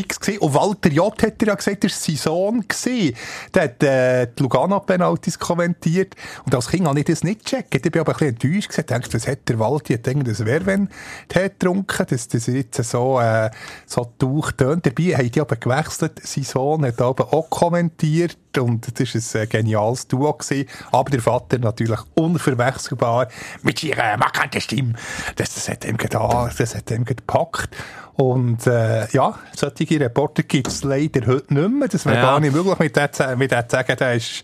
fix 0.00 0.20
gewesen. 0.20 0.40
Und 0.40 0.54
Walter 0.54 0.90
J 0.90 1.22
hat 1.22 1.42
ja 1.42 1.54
gesagt, 1.54 1.84
er 1.84 1.90
war 1.90 1.96
sein 1.96 2.16
Sohn 2.16 2.64
gewesen. 2.66 3.16
Der 3.54 3.62
hat 3.62 3.82
äh, 3.82 4.26
die 4.26 4.42
Lugano-Penalties 4.42 5.38
kommentiert. 5.38 6.14
Und 6.44 6.54
als 6.54 6.68
Kind 6.68 6.86
habe 6.86 6.98
ich 6.98 7.04
das 7.04 7.24
nicht 7.24 7.44
gecheckt. 7.44 7.74
Ich 7.74 7.82
bin 7.92 8.00
aber 8.00 8.12
ein 8.12 8.34
bisschen 8.34 8.52
enttäuscht. 8.52 8.78
Ich 8.78 8.86
dachte, 8.86 9.14
was 9.14 9.26
hat 9.26 9.48
der 9.48 9.58
Walter 9.58 9.94
jetzt 9.94 10.06
irgendein 10.06 10.38
Werwen 10.46 10.88
getrunken, 11.28 12.06
dass 12.08 12.28
das 12.28 12.46
jetzt 12.46 12.82
so, 12.84 13.20
äh, 13.20 13.50
so 13.86 14.10
durchtönt. 14.18 14.86
Dabei 14.86 15.16
haben 15.16 15.30
die 15.30 15.40
aber 15.40 15.56
gewechselt. 15.56 16.20
Sein 16.22 16.44
Sohn 16.44 16.84
hat 16.84 17.00
aber 17.00 17.32
auch 17.32 17.50
kommentiert. 17.50 18.36
Und 18.58 18.98
das 18.98 19.14
war 19.14 19.40
ein 19.40 19.44
äh, 19.44 19.46
geniales 19.46 20.08
Duo 20.08 20.32
gewesen. 20.32 20.68
Aber 20.90 21.10
der 21.10 21.20
Vater 21.20 21.58
natürlich 21.58 22.00
unverwechselbar 22.14 23.28
mit 23.62 23.82
ihrer 23.82 24.16
markanten 24.16 24.60
Stimme. 24.60 24.94
Das, 25.36 25.54
das 25.54 25.68
hat 25.68 25.84
ihm 25.84 25.96
das 25.96 26.74
ihm 26.90 27.04
gepackt. 27.04 27.76
Und 28.20 28.66
äh, 28.66 29.08
ja, 29.12 29.34
solche 29.56 29.98
Reporter 29.98 30.42
gibt 30.42 30.68
es 30.68 30.84
leider 30.84 31.26
heute 31.26 31.54
nicht 31.54 31.70
mehr. 31.70 31.88
Das 31.88 32.04
wäre 32.04 32.16
ja. 32.16 32.22
gar 32.22 32.38
nicht 32.38 32.54
möglich 32.54 32.78
mit 32.78 32.94
dem, 32.94 33.38
mit 33.38 33.50
zu 33.50 33.64
sagen, 33.70 33.96
der 33.98 34.14
ist, 34.14 34.42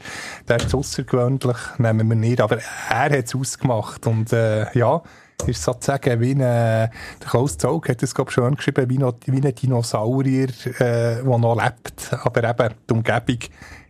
der 0.49 0.57
ist 0.57 0.75
außergewöhnlich, 0.75 1.59
nehmen 1.77 2.09
wir 2.09 2.17
nicht. 2.17 2.41
Aber 2.41 2.57
er 2.57 3.11
hat 3.11 3.12
es 3.12 3.35
ausgemacht. 3.35 4.07
Und 4.07 4.33
äh, 4.33 4.73
ja, 4.73 5.03
ist 5.47 5.62
sozusagen 5.62 6.21
wie 6.23 6.31
ein, 6.31 6.39
der 6.39 6.91
Klaus 7.21 7.59
Zog 7.59 7.91
hat 7.91 8.03
es, 8.03 8.15
glaube 8.15 8.33
schön 8.33 8.55
geschrieben, 8.55 8.89
wie, 8.89 8.97
noch, 8.97 9.12
wie 9.27 9.47
ein 9.47 9.55
Dinosaurier, 9.55 10.49
äh, 10.79 11.23
der 11.23 11.23
noch 11.23 11.62
lebt. 11.62 12.15
Aber 12.25 12.45
eben, 12.49 12.75
die 12.89 12.95
Umgebung 12.95 13.39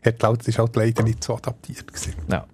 hat 0.04 0.20
laut, 0.20 0.48
ist 0.48 0.58
halt 0.58 0.74
leider 0.74 1.04
nicht 1.04 1.22
so 1.22 1.36
adaptiert 1.36 1.86
gewesen. 1.86 2.14
Ja. 2.28 2.44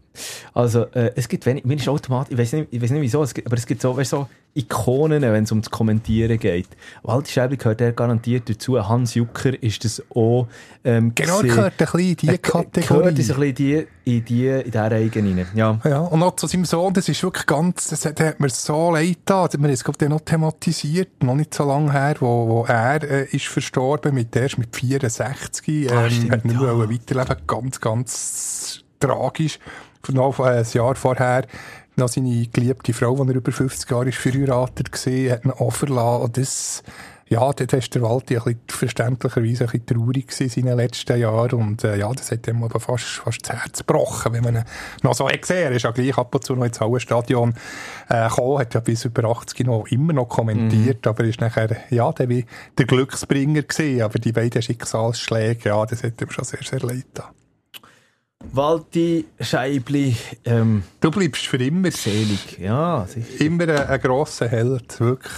Also, 0.54 0.86
äh, 0.92 1.12
es 1.16 1.28
gibt 1.28 1.46
wenig, 1.46 1.64
mir 1.64 1.76
ist 1.76 1.88
automatisch, 1.88 2.32
ich 2.32 2.38
weiß 2.38 2.52
nicht, 2.54 2.68
ich 2.70 2.82
weiß 2.82 2.90
nicht 2.90 3.02
wieso, 3.02 3.22
es 3.22 3.34
gibt, 3.34 3.46
aber 3.46 3.56
es 3.56 3.66
gibt 3.66 3.82
so, 3.82 3.96
weißt, 3.96 4.10
so 4.10 4.28
Ikonen, 4.54 5.22
wenn 5.22 5.44
es 5.44 5.50
ums 5.50 5.70
Kommentieren 5.70 6.38
geht. 6.38 6.68
Waldi 7.02 7.30
Schäbli 7.30 7.56
gehört 7.56 7.80
er 7.80 7.92
garantiert 7.92 8.50
dazu. 8.50 8.86
Hans 8.86 9.14
Jucker 9.14 9.60
ist 9.62 9.84
das 9.84 10.02
auch, 10.14 10.46
ähm, 10.84 11.12
Genau, 11.14 11.38
gewesen. 11.38 11.56
gehört 11.56 11.72
ein 11.72 11.86
bisschen 11.86 12.00
in 12.00 12.16
die 12.16 12.38
Kategorie. 12.38 12.86
Gehört 12.86 13.06
ein 13.06 13.14
bisschen 13.14 13.42
in 13.42 13.54
die, 13.54 13.86
in 14.04 14.24
die, 14.26 14.46
in 14.48 14.64
dieser 14.64 14.90
Reihe 14.90 15.10
rein. 15.14 15.46
Ja. 15.54 15.80
Ja, 15.84 16.00
und 16.00 16.20
noch 16.20 16.36
zu 16.36 16.46
seinem 16.46 16.66
Sohn, 16.66 16.92
das 16.92 17.08
ist 17.08 17.22
wirklich 17.22 17.46
ganz, 17.46 17.88
das 17.88 18.04
hat, 18.04 18.20
hat 18.20 18.40
mir 18.40 18.50
so 18.50 18.90
leid 18.90 19.08
getan. 19.08 19.46
Das 19.46 19.54
hat 19.54 19.60
mir 19.60 19.70
jetzt, 19.70 19.84
glaube 19.84 19.98
ich, 20.02 20.10
noch 20.10 20.20
thematisiert, 20.20 21.22
noch 21.22 21.34
nicht 21.34 21.54
so 21.54 21.64
lange 21.64 21.90
her, 21.90 22.16
wo, 22.20 22.48
wo 22.48 22.64
er, 22.66 23.02
äh, 23.02 23.24
ist 23.30 23.46
verstorben, 23.46 24.14
mit, 24.14 24.34
der 24.34 24.46
ist 24.46 24.58
mit 24.58 24.76
64, 24.76 25.66
ähm, 25.68 25.88
ah, 25.96 26.10
stimmt, 26.10 26.30
hat 26.30 26.44
nicht 26.44 26.60
ja. 26.60 26.78
weiterleben, 26.78 27.36
ganz, 27.46 27.80
ganz 27.80 28.80
tragisch 29.00 29.58
noch 30.08 30.40
ein 30.40 30.64
Jahr 30.72 30.94
vorher 30.94 31.46
noch 31.96 32.08
seine 32.08 32.46
geliebte 32.46 32.92
Frau, 32.92 33.22
die 33.22 33.30
er 33.30 33.36
über 33.36 33.52
50 33.52 33.90
Jahre 33.90 34.08
ist 34.08 34.18
verheiratet 34.18 34.90
war, 34.92 35.32
hat 35.32 35.44
ihn 35.44 35.50
auch 35.50 35.72
verlassen. 35.72 36.22
Und 36.22 36.36
das, 36.38 36.82
ja, 37.28 37.40
dort 37.40 37.72
war 37.72 37.80
der 37.80 38.02
Walti 38.02 38.36
ein 38.36 38.42
bisschen, 38.42 38.60
verständlicherweise 38.68 39.64
ein 39.64 39.70
bisschen 39.70 39.86
traurig 39.86 40.28
gewesen 40.28 40.60
in 40.60 40.66
den 40.66 40.76
letzten 40.76 41.20
Jahren. 41.20 41.60
Und 41.60 41.84
äh, 41.84 41.98
ja, 41.98 42.10
das 42.12 42.30
hat 42.30 42.48
ihm 42.48 42.64
aber 42.64 42.80
fast, 42.80 43.04
fast 43.04 43.46
das 43.46 43.62
Herz 43.62 43.78
gebrochen, 43.80 44.32
wenn 44.32 44.42
man 44.42 44.56
ihn 44.56 44.64
noch 45.02 45.14
so 45.14 45.28
hat 45.28 45.42
gesehen. 45.42 45.64
Er 45.64 45.72
ist 45.72 45.82
ja 45.82 45.90
gleich 45.90 46.16
ab 46.16 46.34
und 46.34 46.44
zu 46.44 46.54
noch 46.54 46.64
ins 46.64 46.80
Hallenstadion 46.80 47.54
äh, 48.08 48.28
gekommen, 48.28 48.58
hat 48.58 48.74
ja 48.74 48.80
bis 48.80 49.04
über 49.04 49.24
80 49.24 49.66
noch 49.66 49.86
immer 49.88 50.14
noch 50.14 50.28
kommentiert, 50.28 51.06
aber 51.06 51.24
ist 51.24 51.40
nachher, 51.40 51.76
ja, 51.90 52.10
der 52.12 52.28
wie 52.28 52.46
der 52.78 52.86
Glücksbringer 52.86 53.62
gewesen. 53.62 54.02
Aber 54.02 54.18
die 54.18 54.32
beiden 54.32 54.62
Schicksalsschläge, 54.62 55.68
ja, 55.68 55.84
das 55.84 56.02
hat 56.02 56.20
ihm 56.22 56.30
schon 56.30 56.44
sehr, 56.44 56.62
sehr 56.62 56.80
leid 56.80 57.04
getan. 57.14 57.41
Walti, 58.50 59.26
Scheibli, 59.40 60.16
ähm, 60.44 60.82
Du 61.00 61.10
bleibst 61.10 61.46
für 61.46 61.56
immer 61.58 61.90
selig. 61.90 62.58
Ja, 62.58 63.06
sicher. 63.06 63.44
immer 63.44 63.64
ein, 63.64 63.86
ein 63.88 64.00
grosser 64.00 64.48
Held, 64.48 65.00
wirklich 65.00 65.32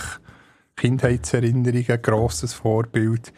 Kindheitserinnerung, 0.76 1.84
ein 1.88 2.02
grosses 2.02 2.54
Vorbild. 2.54 3.32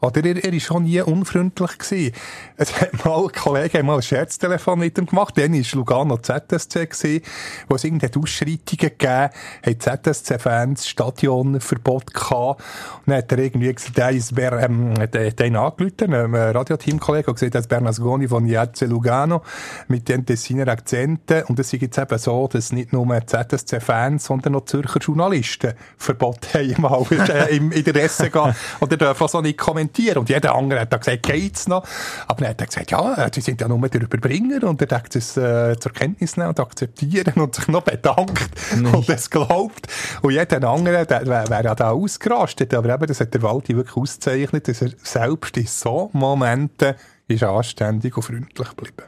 Oder 0.00 0.24
er, 0.24 0.42
er 0.44 0.52
ist 0.52 0.64
schon 0.64 0.84
nie 0.84 1.00
unfreundlich 1.00 1.78
gewesen. 1.78 2.12
Es 2.56 2.80
hat 2.80 3.04
mal, 3.04 3.22
ein 3.24 3.32
Kollege 3.32 3.78
hat 3.78 3.84
mal 3.84 3.96
ein 3.96 4.02
Scherztelefon 4.02 4.78
mit 4.78 4.96
ihm 4.96 5.06
gemacht, 5.06 5.36
dann 5.36 5.52
war 5.52 5.64
Lugano 5.74 6.16
ZSC 6.16 6.86
gewesen, 6.86 7.22
wo 7.68 7.74
es 7.74 7.84
irgendeine 7.84 8.12
Ausschreitungen 8.16 8.58
gegeben 8.98 9.30
hat 9.66 10.04
ZSC-Fans 10.04 10.88
Stadionverbot 10.88 12.14
gehabt. 12.14 12.60
Und 13.06 13.08
dann 13.12 13.16
hat 13.18 13.32
er 13.32 13.38
irgendwie 13.38 13.72
gesagt, 13.74 13.98
der 13.98 14.10
ist, 14.10 14.36
wer, 14.36 14.52
ähm, 14.60 14.94
hat 14.98 15.14
einen 15.16 15.56
angerufen, 15.56 16.14
einem 16.14 16.34
Radioteamkollegen, 16.34 17.28
und 17.28 17.34
gesagt, 17.34 17.54
das 17.54 17.66
Bernasconi 17.66 18.26
von 18.28 18.46
Jazze 18.46 18.86
Lugano, 18.86 19.42
mit 19.88 20.08
den 20.08 20.24
Tessiner 20.24 20.68
Akzenten. 20.68 21.42
Und 21.44 21.58
es 21.58 21.72
ist 21.72 21.82
jetzt 21.82 21.98
eben 21.98 22.18
so, 22.18 22.48
dass 22.48 22.72
nicht 22.72 22.92
nur 22.92 23.06
ZSC-Fans, 23.26 24.24
sondern 24.24 24.54
auch 24.56 24.64
Zürcher 24.64 25.00
Journalisten 25.00 25.74
Verbot 25.98 26.54
haben, 26.54 26.74
mal 26.80 27.04
im- 27.50 27.72
in 27.72 27.84
der 27.84 27.94
Resse 27.94 28.30
gehen. 28.30 28.54
Und 28.80 28.92
er 28.92 28.98
darf 28.98 29.20
auch 29.20 29.28
so 29.28 29.40
nicht 29.40 29.58
kommentieren. 29.58 29.89
Und 29.98 30.28
jeder 30.28 30.54
andere 30.54 30.80
hat 30.80 30.92
dann 30.92 31.00
gesagt, 31.00 31.22
geht's 31.24 31.68
noch? 31.68 31.84
Aber 32.26 32.40
dann 32.40 32.50
hat 32.50 32.60
er 32.60 32.66
gesagt, 32.66 32.90
ja, 32.90 33.26
äh, 33.26 33.30
die 33.30 33.40
sind 33.40 33.60
ja 33.60 33.68
nur 33.68 33.88
der 33.88 34.02
Überbringer. 34.02 34.64
Und 34.64 34.82
er 34.82 34.96
hat 34.96 35.14
es 35.16 35.36
äh, 35.36 35.76
zur 35.78 35.92
Kenntnis 35.92 36.36
nehmen 36.36 36.50
und 36.50 36.60
akzeptieren 36.60 37.34
und 37.34 37.54
sich 37.54 37.68
noch 37.68 37.82
bedankt 37.82 38.50
und 38.72 39.08
es 39.08 39.30
glaubt. 39.30 39.86
Und 40.22 40.32
jeder 40.32 40.68
andere, 40.68 41.06
der 41.06 41.26
wäre 41.26 41.48
wär 41.48 41.64
ja 41.64 41.74
da 41.74 41.90
ausgerastet. 41.90 42.74
Aber 42.74 42.94
eben, 42.94 43.06
das 43.06 43.20
hat 43.20 43.34
der 43.34 43.42
Waldi 43.42 43.76
wirklich 43.76 43.96
ausgezeichnet, 43.96 44.68
dass 44.68 44.82
er 44.82 44.90
selbst 45.02 45.56
in 45.56 45.66
so 45.66 46.10
Momenten 46.12 46.94
ist 47.28 47.42
anständig 47.42 48.16
und 48.16 48.22
freundlich 48.22 48.68
geblieben. 48.68 49.04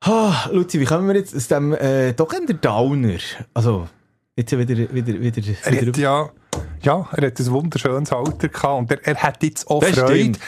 Ah, 0.00 0.48
Luzi, 0.52 0.78
wie 0.78 0.84
kommen 0.84 1.08
wir 1.08 1.16
jetzt 1.16 1.34
aus 1.34 1.48
dem 1.48 1.72
äh, 1.72 2.12
doch 2.12 2.32
eher 2.32 2.54
Downer? 2.54 3.18
Also, 3.54 3.88
jetzt 4.36 4.52
wieder, 4.56 4.76
wieder, 4.76 4.92
wieder, 4.92 5.42
Er 5.64 5.72
wieder 5.72 5.86
hat 5.86 5.96
ja, 5.96 6.30
ja, 6.86 7.06
er 7.12 7.26
hat 7.26 7.38
ein 7.38 7.50
wunderschönes 7.50 8.12
Alter 8.12 8.48
gehabt 8.48 8.78
und 8.78 8.90
er, 8.90 9.06
er 9.06 9.16
hat 9.16 9.42
jetzt 9.42 9.68
auch 9.68 9.80
Das 9.80 9.98
Freude. 9.98 10.14
stimmt. 10.14 10.38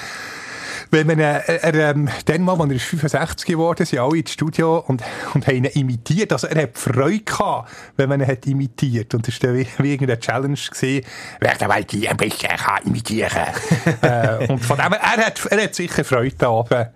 Wenn 0.90 1.06
man, 1.06 1.18
äh, 1.18 1.40
er, 1.44 1.74
ähm, 1.90 2.08
dann 2.24 2.42
mal, 2.42 2.58
als 2.58 2.70
er 2.70 2.76
ist 2.76 2.84
65 2.84 3.46
geworden 3.46 3.82
ist, 3.82 3.90
sind 3.90 3.98
alle 3.98 4.18
ins 4.18 4.32
Studio 4.32 4.78
und, 4.86 5.02
und 5.34 5.46
haben 5.46 5.56
ihn 5.56 5.64
imitiert. 5.66 6.32
Also 6.32 6.46
er 6.46 6.62
hat 6.62 6.78
Freude 6.78 7.20
gehabt, 7.20 7.70
wenn 7.96 8.08
man 8.08 8.20
ihn 8.20 8.26
hat 8.26 8.46
imitiert. 8.46 9.12
Und 9.12 9.26
das 9.26 9.42
war 9.42 9.50
dann 9.50 9.58
wie, 9.58 9.66
wie 9.78 9.92
irgendeine 9.92 10.18
Challenge 10.18 10.56
gewesen, 10.56 11.04
wer 11.40 11.54
der 11.56 11.68
Welt 11.68 11.92
ein 11.92 12.16
bisschen 12.16 12.48
kann 12.48 12.82
imitieren 12.86 13.48
äh, 14.00 14.46
Und 14.48 14.60
von 14.60 14.78
dem 14.78 14.92
her, 14.92 15.00
er 15.02 15.26
hat, 15.26 15.44
er 15.46 15.62
hat 15.64 15.74
sicher 15.74 16.04
Freude 16.04 16.36
da 16.38 16.48
oben, 16.48 16.86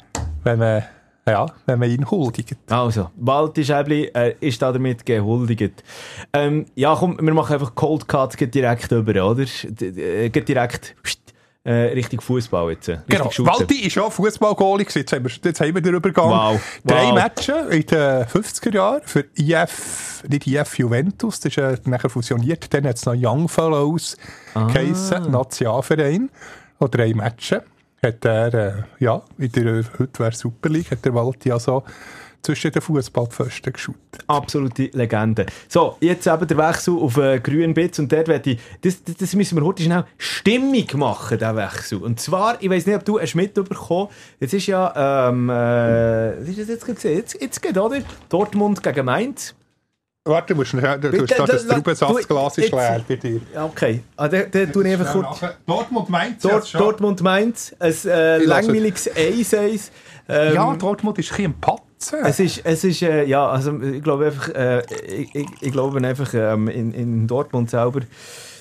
wenn 0.45 0.59
man, 0.59 0.85
ja, 1.27 1.47
wenn 1.67 1.79
man 1.79 1.91
ihn 1.91 2.11
huldigt. 2.11 2.57
Also, 2.71 3.11
Walti 3.17 3.65
Scheibli 3.65 4.07
äh, 4.15 4.35
ist 4.41 4.61
da 4.61 4.73
damit 4.73 5.07
gehuldigt. 5.07 5.83
Ähm, 6.33 6.67
ja, 6.75 6.97
komm, 6.99 7.17
wir 7.21 7.35
machen 7.35 7.53
einfach 7.55 7.75
Cold 7.75 8.09
Cut 8.09 8.37
geht 8.37 8.55
direkt 8.55 8.91
über, 8.93 9.25
oder? 9.31 9.45
Äh, 9.81 10.31
geht 10.31 10.49
direkt 10.49 10.97
pst, 11.03 11.21
äh, 11.65 11.73
richtig 11.95 12.23
Fußball 12.25 12.73
jetzt. 12.73 12.89
Richtig 12.89 13.07
Genau. 13.09 13.31
Shooten. 13.31 13.53
Walti 13.53 13.87
ist 13.87 13.95
ja 13.95 14.11
Fußballgoalie. 14.11 14.85
Jetzt 14.93 15.13
haben 15.13 15.25
wir, 15.25 15.31
jetzt 15.45 15.61
haben 15.61 15.75
wir 15.75 15.81
den 15.81 15.95
Übergang. 15.95 16.29
Wow. 16.29 16.61
Drei 16.85 17.05
Wow. 17.07 17.15
Matches 17.15 17.67
in 17.71 17.87
den 17.87 18.25
50er 18.25 18.75
Jahren 18.75 19.03
für 19.05 19.25
IF, 19.37 20.25
nicht 20.29 20.47
IF 20.49 20.77
Juventus, 20.79 21.39
das 21.39 21.53
ist 21.53 21.59
äh, 21.59 21.77
nachher 21.85 22.11
fusioniert. 22.11 22.75
Dann 22.75 22.85
hat 22.85 22.97
es 22.97 23.07
noch 23.07 23.15
Young 23.17 23.49
Fellows 23.49 24.17
Ah. 24.55 24.67
geheissen, 24.67 25.31
Nationalverein. 25.31 26.31
Und 26.79 26.93
drei 26.97 27.15
Matches 27.15 27.63
hat 28.05 28.25
er, 28.25 28.55
äh, 28.55 28.73
ja, 28.99 29.23
in 29.39 29.53
der, 29.53 29.85
heute 29.99 30.19
wäre 30.19 30.33
Super 30.33 30.69
League, 30.69 30.91
hat 30.91 31.05
der 31.05 31.15
Walti 31.15 31.53
also 31.53 31.85
zwischen 32.43 32.73
den 32.73 32.83
Fußballpfosten 32.83 33.73
geschaut. 33.73 33.95
Absolute 34.27 34.91
Legende. 34.93 35.47
So, 35.69 35.97
jetzt 36.01 36.27
eben 36.27 36.47
der 36.49 36.59
Wechsel 36.59 36.99
auf 36.99 37.17
äh, 37.17 37.39
grünen 37.39 37.73
Bits 37.73 38.01
und 38.01 38.11
dort 38.11 38.27
werde 38.27 38.51
ich, 38.51 38.61
das, 38.81 39.05
das, 39.05 39.17
das 39.17 39.35
müssen 39.37 39.57
wir 39.57 39.65
heute 39.65 39.85
schnell 39.85 40.05
Stimmung 40.19 40.87
machen, 40.95 41.39
der 41.39 41.55
Wechsel. 41.55 41.99
Und 41.99 42.19
zwar, 42.19 42.61
ich 42.61 42.69
weiß 42.69 42.87
nicht, 42.87 42.97
ob 42.97 43.05
du 43.05 43.21
hast 43.21 43.37
mitbekommen, 43.37 44.09
jetzt 44.41 44.55
ist 44.55 44.67
ja, 44.67 45.29
ähm, 45.29 45.49
äh, 45.49 45.53
was 46.41 46.49
ist 46.49 46.59
das 46.59 46.69
jetzt 46.69 46.85
gesehen? 46.85 47.17
Jetzt, 47.19 47.41
jetzt 47.41 47.63
geht, 47.63 47.79
oder? 47.79 48.01
Dortmund 48.29 48.83
gegen 48.83 49.05
Mainz. 49.05 49.55
Warte, 50.25 50.55
du 50.55 50.61
musst 50.61 50.73
du, 50.73 50.77
du, 50.77 51.11
Bitte, 51.11 51.35
das, 51.35 51.51
das 51.51 51.67
da- 51.67 51.75
Traubensatzglas 51.75 52.55
du- 52.55 52.63
ist 52.63 52.71
leer 52.73 53.05
bei 53.09 53.17
dir. 53.17 53.41
Ja, 53.53 53.65
Okay, 53.65 54.03
ah, 54.17 54.29
dann, 54.29 54.49
dann 54.53 54.73
tue 54.73 54.87
ich 54.87 54.93
einfach 54.93 55.13
kurz... 55.13 55.41
Dortmund 55.67 56.09
meint 56.11 56.45
Dort, 56.45 56.73
Dortmund 56.75 57.21
Mainz, 57.23 57.75
ein 57.81 57.93
äh, 58.05 58.39
langweiliges 58.39 59.11
1-1. 59.11 59.91
Ähm, 60.29 60.55
Ja, 60.55 60.75
Dortmund 60.77 61.19
ist 61.19 61.37
ein 61.37 61.53
Patzen. 61.61 62.21
Es 62.25 62.39
ist, 62.39 62.61
es 62.65 62.85
ist 62.85 63.03
äh, 63.03 63.25
ja, 63.25 63.49
also 63.49 63.81
ich 63.81 64.01
glaube 64.01 64.27
einfach, 64.27 64.49
äh, 64.51 64.83
ich, 65.07 65.35
ich, 65.35 65.47
ich 65.61 65.73
glaube 65.73 65.99
einfach 66.07 66.33
ähm, 66.35 66.69
in, 66.69 66.93
in 66.93 67.27
Dortmund 67.27 67.71
selber, 67.71 68.03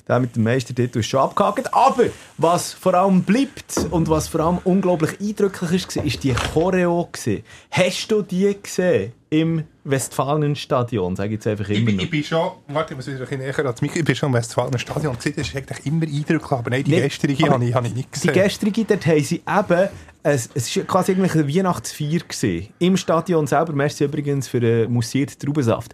der 0.08 0.20
mit 0.20 0.36
dem 0.36 0.44
Meistertitel 0.44 0.98
ist 1.00 1.08
schon 1.10 1.20
abgehakt. 1.20 1.72
Aber 1.76 2.06
was 2.40 2.74
vor 2.74 2.96
allem 2.96 3.22
bleibt 3.22 3.86
und 3.92 4.10
was 4.10 4.28
vor 4.28 4.42
allem 4.42 4.58
unglaublich 4.64 5.20
eindrücklich 5.22 5.74
ist, 5.74 5.96
war, 5.96 6.06
ist 6.06 6.24
die 6.24 6.34
Choreo. 6.34 7.08
Gewesen. 7.12 7.44
Hast 7.70 8.08
du 8.12 8.24
die 8.24 8.58
gesehen 8.62 9.14
im 9.32 9.64
Westfalenstadion? 9.86 11.16
Sag 11.16 11.28
ich 11.28 11.32
jetzt 11.34 11.48
einfach 11.48 11.68
Ich 11.70 11.80
immer 11.80 11.92
noch. 11.94 12.04
ich 12.04 12.10
bin 12.10 12.24
schon, 12.24 12.52
warte, 12.68 12.94
ich 12.94 12.98
muss 12.98 13.08
wieder 13.08 13.18
ein 13.18 13.22
bisschen 13.22 13.40
näher 13.40 13.58
ans 13.60 13.82
Mikro. 13.82 13.98
Ich 14.00 14.06
bin 14.06 14.16
schon 14.16 14.28
im 14.30 14.34
Westfalen 14.36 14.78
Stadion 14.78 15.16
gesehen, 15.16 15.34
das 15.38 15.48
ist 15.48 15.56
eigentlich 15.56 15.86
immer 15.86 16.06
eindrücklich, 16.06 16.52
aber 16.52 16.70
nein, 16.70 16.84
die 16.84 16.92
Nee, 16.92 17.02
gestrige 17.08 17.50
habe 17.50 17.66
ich, 17.66 17.74
habe 17.74 17.88
ich 17.88 17.94
nicht 17.96 18.10
Die 18.14 18.28
gesehen. 18.28 18.34
gestrige, 18.34 18.86
dort 18.86 19.06
haben 19.08 19.24
sie 19.24 19.36
eben, 19.48 19.90
es, 20.24 20.50
es 20.54 20.76
ist 20.76 20.88
quasi 20.88 21.14
eigentlich 21.14 21.34
eine 21.34 21.48
Weihnachtsfeier 21.48 22.20
gewesen. 22.20 22.68
Im 22.80 22.98
Stadion 22.98 23.48
selber, 23.48 23.72
merci 23.74 24.04
übrigens 24.04 24.50
für 24.50 24.60
den 24.60 24.92
mussierten 24.92 25.40
Traubensaft, 25.40 25.94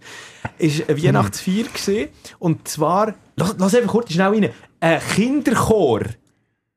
ist 0.57 0.89
eine 0.89 1.01
Weihnachtsfeier 1.01 1.63
gewesen. 1.65 2.07
Und 2.39 2.67
zwar, 2.67 3.13
lass, 3.35 3.55
lass 3.59 3.75
einfach 3.75 3.91
kurz 3.91 4.11
schnell 4.11 4.29
rein, 4.29 4.49
ein 4.79 4.99
Kinderchor 5.15 6.01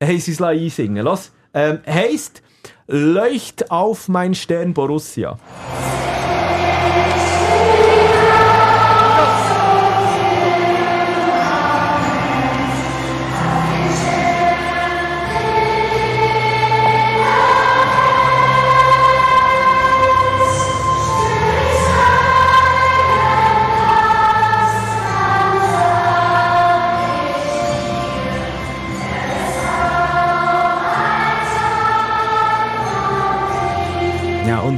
haben 0.03 0.21
sie 0.21 0.33
es 0.33 0.41
einsingen 0.43 1.05
lassen. 1.05 1.33
Ähm, 1.55 1.79
heisst, 1.87 2.43
Leucht 2.87 3.71
auf 3.71 4.09
mein 4.09 4.35
Stern 4.35 4.75
Borussia. 4.75 5.39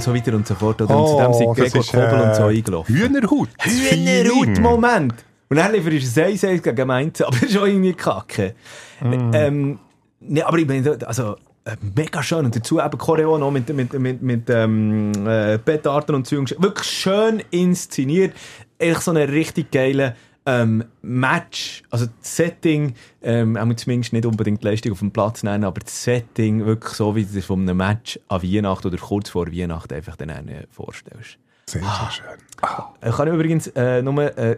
Und 0.06 0.14
so 0.14 0.14
weiter 0.14 0.36
und 0.36 0.46
so 0.46 0.54
fort. 0.54 0.82
Oder? 0.82 0.96
und 0.96 1.08
zudem 1.08 1.32
sind 1.32 1.46
Oh, 1.46 1.54
das 1.54 1.72
Gregor 1.72 1.86
Kobel 1.86 2.20
und 2.20 2.34
so 2.34 2.48
äh, 2.48 2.56
eingelaufen. 2.56 2.96
Hühnerhaut. 2.96 3.48
das 3.58 3.72
Feeling. 3.72 4.26
Hühnerhaut-Moment. 4.26 5.14
Und 5.48 5.56
dann 5.56 5.72
liefert 5.72 5.92
es 5.92 6.18
ein 6.18 6.50
1 6.50 6.62
gegen 6.62 6.86
Mainz, 6.86 7.20
aber 7.20 7.36
auch 7.58 7.66
irgendwie 7.66 7.92
kacke. 7.92 8.54
Mm. 9.00 9.30
Ähm, 9.34 9.78
nee, 10.20 10.42
aber 10.42 10.58
ich 10.58 10.66
meine, 10.66 10.98
also, 11.06 11.36
äh, 11.64 11.76
mega 11.94 12.22
schön. 12.22 12.46
Und 12.46 12.56
dazu 12.56 12.80
eben 12.80 12.98
Choreo 12.98 13.38
noch 13.38 13.50
mit, 13.50 13.68
mit, 13.74 13.92
mit, 13.92 14.22
mit 14.22 14.50
ähm, 14.50 15.12
äh, 15.26 15.58
Petarden 15.58 16.14
und 16.14 16.26
Zügen. 16.26 16.46
Wirklich 16.58 16.88
schön 16.88 17.42
inszeniert. 17.50 18.34
Echt 18.78 19.02
so 19.02 19.10
eine 19.10 19.28
richtig 19.28 19.70
geile 19.70 20.16
ähm, 20.46 20.84
Match. 21.02 21.82
Also 21.90 22.06
das 22.06 22.36
Setting, 22.36 22.94
ähm, 23.22 23.56
auch 23.56 23.74
zumindest 23.74 24.12
nicht 24.12 24.26
unbedingt 24.26 24.62
die 24.62 24.66
Leistung 24.68 24.92
auf 24.92 24.98
dem 24.98 25.10
Platz 25.10 25.42
nennen, 25.42 25.64
aber 25.64 25.80
das 25.80 26.02
Setting 26.02 26.64
wirklich 26.64 26.94
so, 26.94 27.14
wie 27.14 27.24
du 27.24 27.38
es 27.38 27.44
von 27.44 27.60
einem 27.60 27.76
Match 27.76 28.18
an 28.28 28.42
Weihnachten 28.42 28.88
oder 28.88 28.98
kurz 28.98 29.30
vor 29.30 29.46
Weihnachten 29.46 29.94
einfach 29.94 30.16
dann 30.16 30.30
äh, 30.30 30.66
vorstellst. 30.70 31.38
Sehr, 31.68 31.80
sehr 31.80 32.10
schön. 32.10 32.26
Ah, 32.60 32.92
Ich 33.06 33.16
kann 33.16 33.28
übrigens 33.28 33.68
äh, 33.68 34.02
nur, 34.02 34.36
äh, 34.36 34.56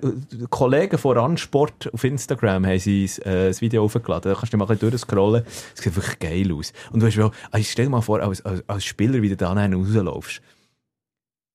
Kollegen 0.50 0.98
von 0.98 1.16
Randsport 1.16 1.92
auf 1.92 2.02
Instagram 2.02 2.66
haben 2.66 2.78
sie 2.78 3.04
äh, 3.04 3.48
das 3.48 3.60
Video 3.60 3.84
aufgeladen. 3.84 4.32
Da 4.32 4.38
kannst 4.38 4.52
du 4.52 4.56
mal 4.56 4.64
ein 4.64 4.68
bisschen 4.68 4.90
durchscrollen. 4.90 5.44
Es 5.76 5.82
sieht 5.82 5.94
wirklich 5.94 6.18
geil 6.18 6.52
aus. 6.52 6.72
Und 6.92 7.00
du 7.00 7.06
hast 7.06 7.16
wel, 7.16 7.30
also 7.50 7.64
stell 7.70 7.86
dir 7.86 7.90
mal 7.90 8.00
vor, 8.00 8.20
als, 8.20 8.44
als, 8.44 8.64
als 8.66 8.84
Spieler, 8.84 9.20
wie 9.22 9.28
du 9.28 9.36
da 9.36 9.52
rein 9.52 9.74
rauslaufst. 9.74 10.40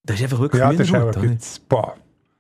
Das 0.04 0.18
ist 0.18 0.24
einfach 0.24 0.40
wirklich 0.40 0.62
ja, 0.62 0.72
das 0.72 0.88
ist 0.88 0.96
auch 0.96 1.14
ein 1.16 1.38
bisschen. 1.38 1.70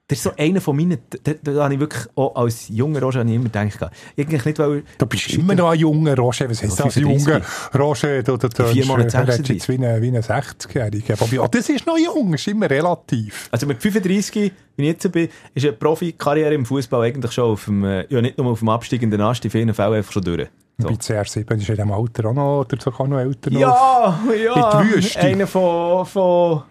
Das 0.09 0.17
ist 0.17 0.23
so 0.23 0.31
einer 0.39 0.59
von 0.59 0.75
meinen, 0.75 0.97
da, 1.23 1.33
da, 1.39 1.63
habe 1.65 1.75
ich 1.75 1.79
wirklich 1.79 2.03
auch 2.15 2.35
als 2.35 2.67
junger 2.67 2.99
Roger 2.99 3.21
immer 3.21 3.43
gedacht, 3.43 3.91
eigentlich 4.17 4.43
nicht, 4.43 4.57
weil... 4.57 4.81
Du 4.97 5.05
bist 5.05 5.31
immer 5.35 5.53
noch 5.53 5.69
ein 5.69 5.77
junger 5.77 6.17
Roger. 6.17 6.49
Was 6.49 6.63
heisst 6.63 6.79
das? 6.79 6.85
Ein 6.85 6.91
35. 6.91 7.27
junger 7.27 7.41
Roger. 7.77 8.23
Du, 8.23 8.35
du, 8.35 8.49
du, 8.49 8.63
du 8.63 8.63
redest 8.63 9.11
36. 9.11 9.49
jetzt 9.49 9.69
wie 9.69 9.85
ein, 9.85 10.01
wie 10.01 10.07
ein 10.07 10.23
60-Jähriger. 10.23 11.13
Aber 11.21 11.31
ja, 11.31 11.47
das 11.47 11.69
ist 11.69 11.85
noch 11.85 11.99
jung. 11.99 12.31
Das 12.31 12.41
ist 12.41 12.47
immer 12.47 12.67
relativ. 12.67 13.49
Also 13.51 13.67
mit 13.67 13.83
35, 13.83 14.51
wie 14.77 14.81
ich 14.81 14.87
jetzt 14.87 15.11
bin, 15.11 15.29
ist 15.53 15.65
eine 15.67 15.73
Profikarriere 15.73 16.55
im 16.55 16.65
Fußball 16.65 17.03
eigentlich 17.05 17.31
schon 17.31 17.51
auf 17.51 17.65
dem, 17.65 17.83
äh, 17.83 18.07
ja 18.09 18.19
nicht 18.19 18.35
nur 18.39 18.47
auf 18.47 18.59
dem 18.59 18.69
absteigenden 18.69 19.21
Ast, 19.21 19.45
in 19.45 19.51
vielen 19.51 19.71
Fällen 19.75 19.93
einfach 19.93 20.11
schon 20.11 20.23
durch. 20.23 20.47
So. 20.79 20.87
Bei 20.87 20.95
CR7 20.95 21.37
ist 21.37 21.69
in 21.69 21.75
diesem 21.75 21.91
Alter 21.91 22.29
auch 22.29 22.33
noch, 22.33 22.59
oder 22.61 22.81
sogar 22.81 23.07
noch 23.07 23.19
älter. 23.19 23.51
noch. 23.51 23.59
Ja, 23.59 24.19
ja. 24.43 24.85
Einer 25.17 25.45
von, 25.45 26.03
von 26.07 26.63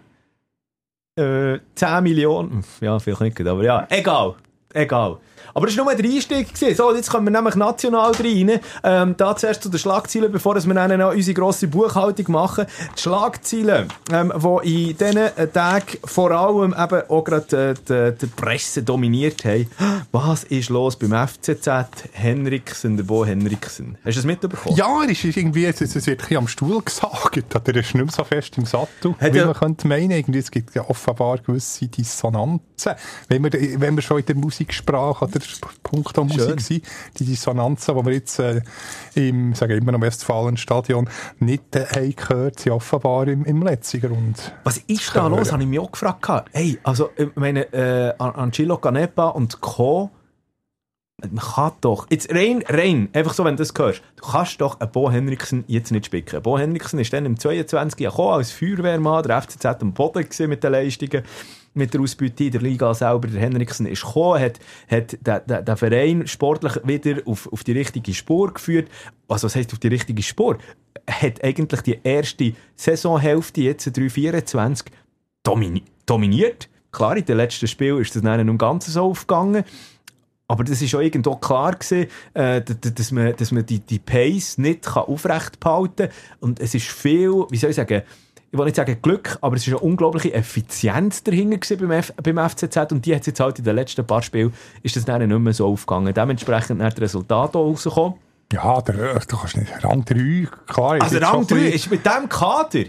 äh, 1.19 1.59
10 1.75 2.03
Millionen. 2.03 2.65
Ja, 2.81 2.99
vielleicht 2.99 3.21
nicht, 3.21 3.41
aber 3.47 3.63
ja, 3.63 3.87
egal. 3.91 4.35
Egal. 4.73 5.19
Aber 5.55 5.67
das 5.67 5.77
war 5.77 5.85
nur 5.85 5.95
der 5.95 6.05
Einstieg. 6.05 6.55
gewesen. 6.55 6.77
So, 6.77 6.95
jetzt 6.95 7.11
kommen 7.11 7.27
wir 7.27 7.31
nämlich 7.31 7.55
national 7.55 8.13
rein. 8.13 8.61
Ähm, 8.85 9.15
da 9.17 9.37
zuerst 9.37 9.63
zu 9.63 9.69
den 9.69 9.79
Schlagzeilen, 9.79 10.31
bevor 10.31 10.55
wir 10.55 10.75
dann 10.75 10.99
noch 10.99 11.13
unsere 11.13 11.35
grosse 11.35 11.69
Buchhaltung 11.69 12.33
machen. 12.33 12.67
Die 12.97 13.01
Schlagzeilen, 13.01 13.89
ähm, 14.13 14.33
die 14.65 14.91
in 14.91 14.97
diesen 14.97 15.53
Tagen 15.53 15.99
vor 16.05 16.31
allem 16.31 16.75
eben 16.79 17.03
auch 17.09 17.25
gerade 17.25 17.75
äh, 17.89 18.13
die, 18.13 18.19
die 18.19 18.27
Presse 18.27 18.83
dominiert 18.83 19.45
haben. 19.45 19.69
Was 20.13 20.45
ist 20.45 20.69
los 20.69 20.97
beim 20.97 21.13
FCZ? 21.13 21.69
Henriksen, 22.13 22.97
der 22.97 23.05
Bo 23.05 23.25
Henriksen. 23.25 23.97
Hast 24.05 24.17
du 24.17 24.21
das 24.21 24.25
mitbekommen? 24.25 24.77
Ja, 24.77 25.03
er 25.03 25.11
ist 25.11 25.25
irgendwie, 25.25 25.65
es, 25.65 25.81
es 25.81 26.07
wird 26.07 26.31
ein 26.31 26.37
am 26.37 26.49
Stuhl 26.49 26.83
gesagt, 26.83 27.37
oder 27.37 27.75
er 27.75 27.77
ist 27.77 27.95
nicht 27.95 28.05
mehr 28.05 28.13
so 28.13 28.25
fest 28.25 28.57
im 28.59 28.65
Sattel, 28.65 29.15
Hat 29.21 29.35
wie 29.35 29.41
man 29.41 29.55
könnte 29.55 29.87
meinen. 29.87 30.11
Irgendwie, 30.11 30.39
es 30.39 30.51
gibt 30.51 30.75
ja 30.75 30.89
offenbar 30.89 31.39
gewisse 31.39 31.89
Dissonanzen. 31.89 32.95
Wenn 33.29 33.45
wir, 33.45 33.53
wenn 33.81 33.97
wir 33.97 34.03
schon 34.03 34.19
in 34.21 34.27
der 34.27 34.37
Musiksprache 34.37 35.28
oder 35.37 35.45
Punkt 35.83 36.17
Musik 36.17 36.41
Schön. 36.41 36.59
sind, 36.59 36.85
die 37.19 37.25
Dissonanzen, 37.25 37.97
die 37.97 38.05
wir 38.07 38.13
jetzt 38.13 38.39
äh, 38.39 38.61
im, 39.15 39.55
sagen 39.55 39.79
immer 39.79 39.93
noch 39.93 40.01
Westfalenstadion 40.01 41.09
nicht 41.39 41.75
äh, 41.77 41.87
haben 41.87 42.15
gehört, 42.17 42.61
sind 42.61 42.73
offenbar 42.73 43.29
im, 43.29 43.45
im 43.45 43.63
Letziger. 43.63 44.11
Und 44.11 44.53
Was 44.65 44.79
ist 44.79 45.15
da 45.15 45.27
los? 45.27 45.53
Habe 45.53 45.63
ich 45.63 45.69
mich 45.69 45.79
auch 45.79 45.93
gefragt. 45.93 46.51
Hey, 46.53 46.79
also, 46.83 47.11
ich 47.17 47.29
meine, 47.35 47.73
äh, 47.73 48.15
An- 48.19 48.35
Angelo 48.35 48.77
Canepa 48.79 49.29
und 49.29 49.61
Co. 49.61 50.11
Man 51.21 51.45
kann 51.45 51.73
doch, 51.81 52.07
jetzt 52.11 52.33
rein, 52.33 52.63
rein, 52.69 53.09
einfach 53.13 53.35
so, 53.35 53.45
wenn 53.45 53.57
du 53.57 53.65
das 53.65 53.75
hörst, 53.77 54.03
du 54.15 54.25
kannst 54.25 54.61
doch 54.61 54.79
einen 54.79 54.93
Bo 54.93 55.11
Henriksen 55.11 55.65
jetzt 55.67 55.91
nicht 55.91 56.07
spicken. 56.07 56.41
Bo 56.43 56.57
Henriksen 56.57 57.01
ist 57.01 57.13
dann 57.13 57.27
im 57.27 57.37
22 57.37 57.99
Jahr 57.99 58.13
gekommen, 58.13 58.35
als 58.35 58.53
Feuerwehrmann, 58.53 59.25
der 59.25 59.43
FCZ 59.43 59.65
am 59.67 59.93
Boden 59.95 60.29
mit 60.47 60.63
den 60.63 60.71
Leistungen, 60.71 61.25
mit 61.75 61.95
der 61.95 62.01
Ausbeute 62.01 62.45
in 62.45 62.53
der 62.53 62.61
Liga 62.61 62.93
selber. 62.95 63.29
Der 63.29 63.41
Henriksen 63.41 63.87
ist 63.87 64.05
gekommen, 64.05 64.41
hat, 64.41 64.59
hat 64.91 65.19
den, 65.27 65.65
den, 65.65 65.77
Verein 65.77 66.27
sportlich 66.27 66.75
wieder 66.85 67.21
auf, 67.27 67.53
auf 67.53 67.65
die 67.65 67.73
richtige 67.73 68.15
Spur 68.15 68.53
geführt. 68.53 68.89
Also, 69.29 69.47
was 69.47 69.57
heisst 69.57 69.73
auf 69.73 69.79
die 69.79 69.89
richtige 69.89 70.23
Spur? 70.23 70.59
Hat 71.09 71.43
eigentlich 71.45 71.81
die 71.83 71.99
erste 72.03 72.53
Saisonhälfte, 72.77 73.61
jetzt 73.63 73.89
3-24, 73.89 74.87
domini 75.43 75.85
dominiert. 76.09 76.69
Klar, 76.91 77.17
in 77.17 77.25
den 77.25 77.37
letzten 77.37 77.69
Spielen 77.69 78.01
ist 78.01 78.17
das 78.17 78.23
dann 78.23 78.49
um 78.49 78.59
ganz 78.59 78.87
so 78.87 79.03
aufgegangen. 79.03 79.65
Aber 80.51 80.65
das 80.65 80.81
ist 80.81 80.95
auch 80.95 81.01
irgendwo 81.01 81.37
klar 81.37 81.73
gewesen, 81.73 82.07
äh, 82.33 82.63
dass 82.63 83.13
man, 83.13 83.37
dass 83.37 83.53
man 83.53 83.67
die, 83.67 83.81
die 83.81 83.99
Pace 83.99 84.57
nicht 84.57 84.89
aufrecht 84.89 85.61
behalten 85.61 86.09
kann. 86.09 86.11
Und 86.41 86.61
es 86.61 86.75
ist 86.75 86.87
viel, 86.87 87.45
wie 87.51 87.59
soll 87.59 87.71
ich 87.71 87.77
sagen, 87.77 88.03
ich 88.51 88.59
will 88.59 88.65
nicht 88.65 88.77
sagen 88.77 88.97
Glück, 89.03 89.37
aber 89.43 89.57
es 89.57 89.63
ist 89.63 89.69
eine 89.69 89.79
unglaubliche 89.81 90.33
Effizienz 90.33 91.23
dahinter 91.23 91.77
beim, 91.77 91.91
F 91.91 92.13
beim 92.23 92.39
FCZ 92.51 92.93
und 92.93 93.05
die 93.05 93.15
hat 93.15 93.27
jetzt 93.27 93.41
halt 93.41 93.59
in 93.59 93.65
den 93.65 93.77
letzten 93.77 94.07
paar 94.07 94.23
Spielen 94.23 94.53
ist 94.83 94.97
das 94.97 95.05
dann 95.05 95.27
nicht 95.27 95.39
mehr 95.39 95.53
so 95.53 95.67
aufgegangen. 95.69 96.15
Dementsprechend 96.15 96.83
hat 96.83 96.95
das 96.95 97.03
Resultat 97.03 97.55
auch 97.55 97.65
rausgekommen. 97.67 98.15
ja, 98.53 98.81
der, 98.81 99.17
äh, 99.17 99.21
du 99.29 99.37
kannst 99.37 99.57
nicht, 99.57 99.85
Rang 99.85 100.05
3, 100.05 100.49
klar. 100.67 100.97
ist 100.97 101.03
Also 101.03 101.19
Rang 101.19 101.33
schon 101.35 101.47
3 101.47 101.55
ein 101.57 101.63
bisschen- 101.65 101.73
ist 101.75 101.91
mit 101.91 102.07
diesem 102.07 102.29
Kader 102.29 102.85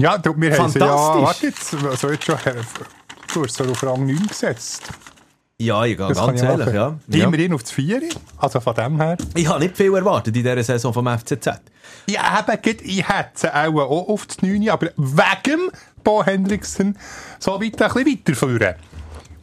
Ja, 0.00 0.18
du, 0.18 0.30
wir 0.36 0.50
haben 0.58 0.72
ja, 0.72 0.88
Fantastisch. 0.88 1.22
warte 1.22 1.46
jetzt, 1.46 2.00
so 2.00 2.10
jetzt 2.10 2.24
schon, 2.24 2.34
äh, 2.34 2.54
du 3.32 3.44
hast 3.44 3.54
so 3.56 3.64
auf 3.64 3.82
Rang 3.84 4.04
9 4.06 4.26
gesetzt. 4.26 4.82
Ja, 5.58 5.84
ich 5.86 5.96
gehe 5.96 6.08
Das 6.08 6.18
ganz 6.18 6.42
ich 6.42 6.46
ehrlich, 6.46 6.66
ja. 6.74 6.98
ja. 7.08 7.24
Immerhin 7.24 7.54
auf 7.54 7.62
das 7.62 7.72
4. 7.72 8.02
Also 8.36 8.60
von 8.60 8.74
dem 8.74 9.00
her. 9.00 9.16
Ich 9.34 9.48
habe 9.48 9.60
nicht 9.60 9.74
viel 9.74 9.94
erwartet 9.94 10.36
in 10.36 10.42
dieser 10.42 10.62
Saison 10.62 10.92
vom 10.92 11.06
FCZ. 11.06 11.46
Ja, 12.08 12.44
eben, 12.46 12.76
ich 12.84 13.08
hätte 13.08 13.54
auch, 13.54 13.74
auch 13.80 14.08
auf 14.10 14.26
das 14.26 14.42
9, 14.42 14.68
aber 14.68 14.88
wegen 14.96 15.70
Bo 16.04 16.22
Hendrickson 16.22 16.94
so 17.38 17.52
weit 17.54 17.80
ein 17.80 17.92
bisschen 17.92 18.06
weiterführen. 18.06 18.74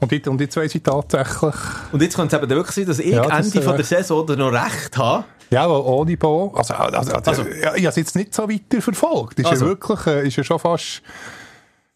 Und 0.01 0.11
jetzt, 0.11 0.27
und 0.27 0.39
jetzt 0.39 0.55
weiss 0.55 0.75
ich 0.75 0.83
tatsächlich, 0.83 1.55
Und 1.91 2.01
jetzt 2.01 2.15
könnte 2.15 2.35
es 2.35 2.43
eben 2.43 2.49
wirklich 2.51 2.75
sein, 2.75 2.85
dass 2.85 2.99
ich 2.99 3.07
Ja, 3.13 3.25
das, 3.25 3.47
Ende 3.47 3.61
von 3.63 3.73
äh, 3.73 3.77
der 3.77 3.85
Saison 3.85 4.25
noch 4.37 4.51
recht 4.51 4.95
habe. 4.97 5.23
ja, 5.49 5.67
weil 5.67 5.81
ohne 5.81 6.15
Bo, 6.17 6.53
also, 6.55 6.75
also, 6.75 7.11
also, 7.11 7.13
Also- 7.41 7.41
ja, 7.49 7.73
ich 7.73 7.85
habe 7.85 7.87
es 7.87 7.95
jetzt 7.95 8.15
nicht 8.15 8.35
so 8.35 8.47
weiter 8.47 8.81
verfolgt. 8.83 9.39
Ist 9.39 9.47
Also. 9.47 9.65
ja 9.65 9.71
wirklich, 9.71 10.05
äh, 10.05 10.27
ist 10.27 10.35
ja 10.35 10.43
schon 10.43 10.59
fast, 10.59 11.01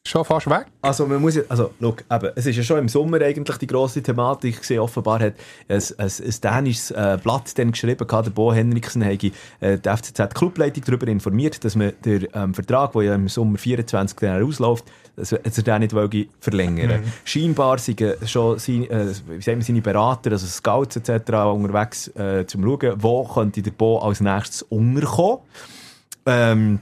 schon 0.07 0.25
fast 0.25 0.49
weg. 0.49 0.65
Also 0.81 1.05
man 1.05 1.21
muss 1.21 1.35
ja, 1.35 1.43
also 1.49 1.71
look, 1.79 2.03
eben, 2.11 2.31
es 2.35 2.45
ist 2.45 2.55
ja 2.55 2.63
schon 2.63 2.79
im 2.79 2.89
Sommer 2.89 3.21
eigentlich 3.21 3.57
die 3.57 3.67
grosse 3.67 4.01
Thematik 4.01 4.61
gewesen. 4.61 4.79
Offenbar 4.79 5.19
hat 5.19 5.33
ein, 5.67 5.81
ein, 5.97 6.07
ein 6.07 6.41
dänisches 6.43 6.91
äh, 6.91 7.17
Blatt 7.21 7.57
dann 7.57 7.71
geschrieben, 7.71 8.07
der 8.07 8.29
Bo 8.29 8.53
Henriksen 8.53 9.01
hätte 9.01 9.31
äh, 9.59 9.77
die 9.77 9.89
FCZ 9.89 10.33
Clubleitung 10.33 10.83
darüber 10.85 11.07
informiert, 11.07 11.63
dass 11.63 11.75
man 11.75 11.93
den 12.03 12.27
ähm, 12.33 12.53
Vertrag, 12.53 12.93
der 12.93 13.01
ja 13.03 13.15
im 13.15 13.27
Sommer 13.27 13.57
24 13.57 14.17
dann 14.19 14.43
ausläuft, 14.43 14.85
dass 15.15 15.31
er 15.31 15.39
dass 15.39 15.57
er 15.57 15.63
den 15.63 15.79
nicht 15.79 15.93
wollte 15.93 16.27
verlängern 16.39 17.01
Mhm. 17.01 17.11
Scheinbar 17.25 17.77
sind 17.79 18.01
schon 18.25 18.59
seine, 18.59 18.89
äh, 18.89 19.07
wie 19.27 19.41
sagen 19.41 19.59
wir, 19.59 19.63
seine 19.63 19.81
Berater, 19.81 20.31
also 20.31 20.45
Scouts 20.47 20.95
etc. 20.95 21.31
unterwegs, 21.53 22.07
äh, 22.15 22.45
zum 22.45 22.63
schauen, 22.63 22.93
wo 22.97 23.23
könnte 23.25 23.61
der 23.61 23.71
Bo 23.71 23.99
als 23.99 24.21
nächstes 24.21 24.61
unterkommen. 24.63 25.39
Ähm, 26.25 26.79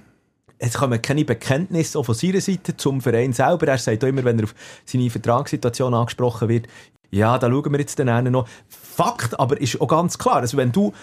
es 0.58 0.74
kommen 0.74 1.02
keine 1.02 1.26
Bekenntnisse 1.26 2.00
auch 2.00 2.06
von 2.06 2.16
seiner 2.16 2.42
Seite 2.42 2.78
zum 2.78 3.02
Verein 3.02 3.34
selber. 3.34 3.68
Er 3.68 3.78
sagt 3.78 4.04
auch 4.04 4.08
immer, 4.08 4.24
wenn 4.24 4.40
er 4.40 4.46
auf 4.46 4.56
seine 4.86 5.10
Vertragssituation 5.10 5.94
angesprochen 5.94 6.50
wird, 6.50 6.68
ja, 7.12 7.38
da 7.38 7.50
schauen 7.50 7.72
wir 7.72 7.80
jetzt 7.80 8.00
dann 8.00 8.10
einen 8.10 8.34
noch. 8.34 8.48
Fakt 8.68 9.40
aber 9.40 9.60
ist 9.60 9.80
auch 9.80 9.88
ganz 9.88 10.18
klar, 10.18 10.38
also 10.38 10.58
wenn 10.58 10.72
du 10.72 10.94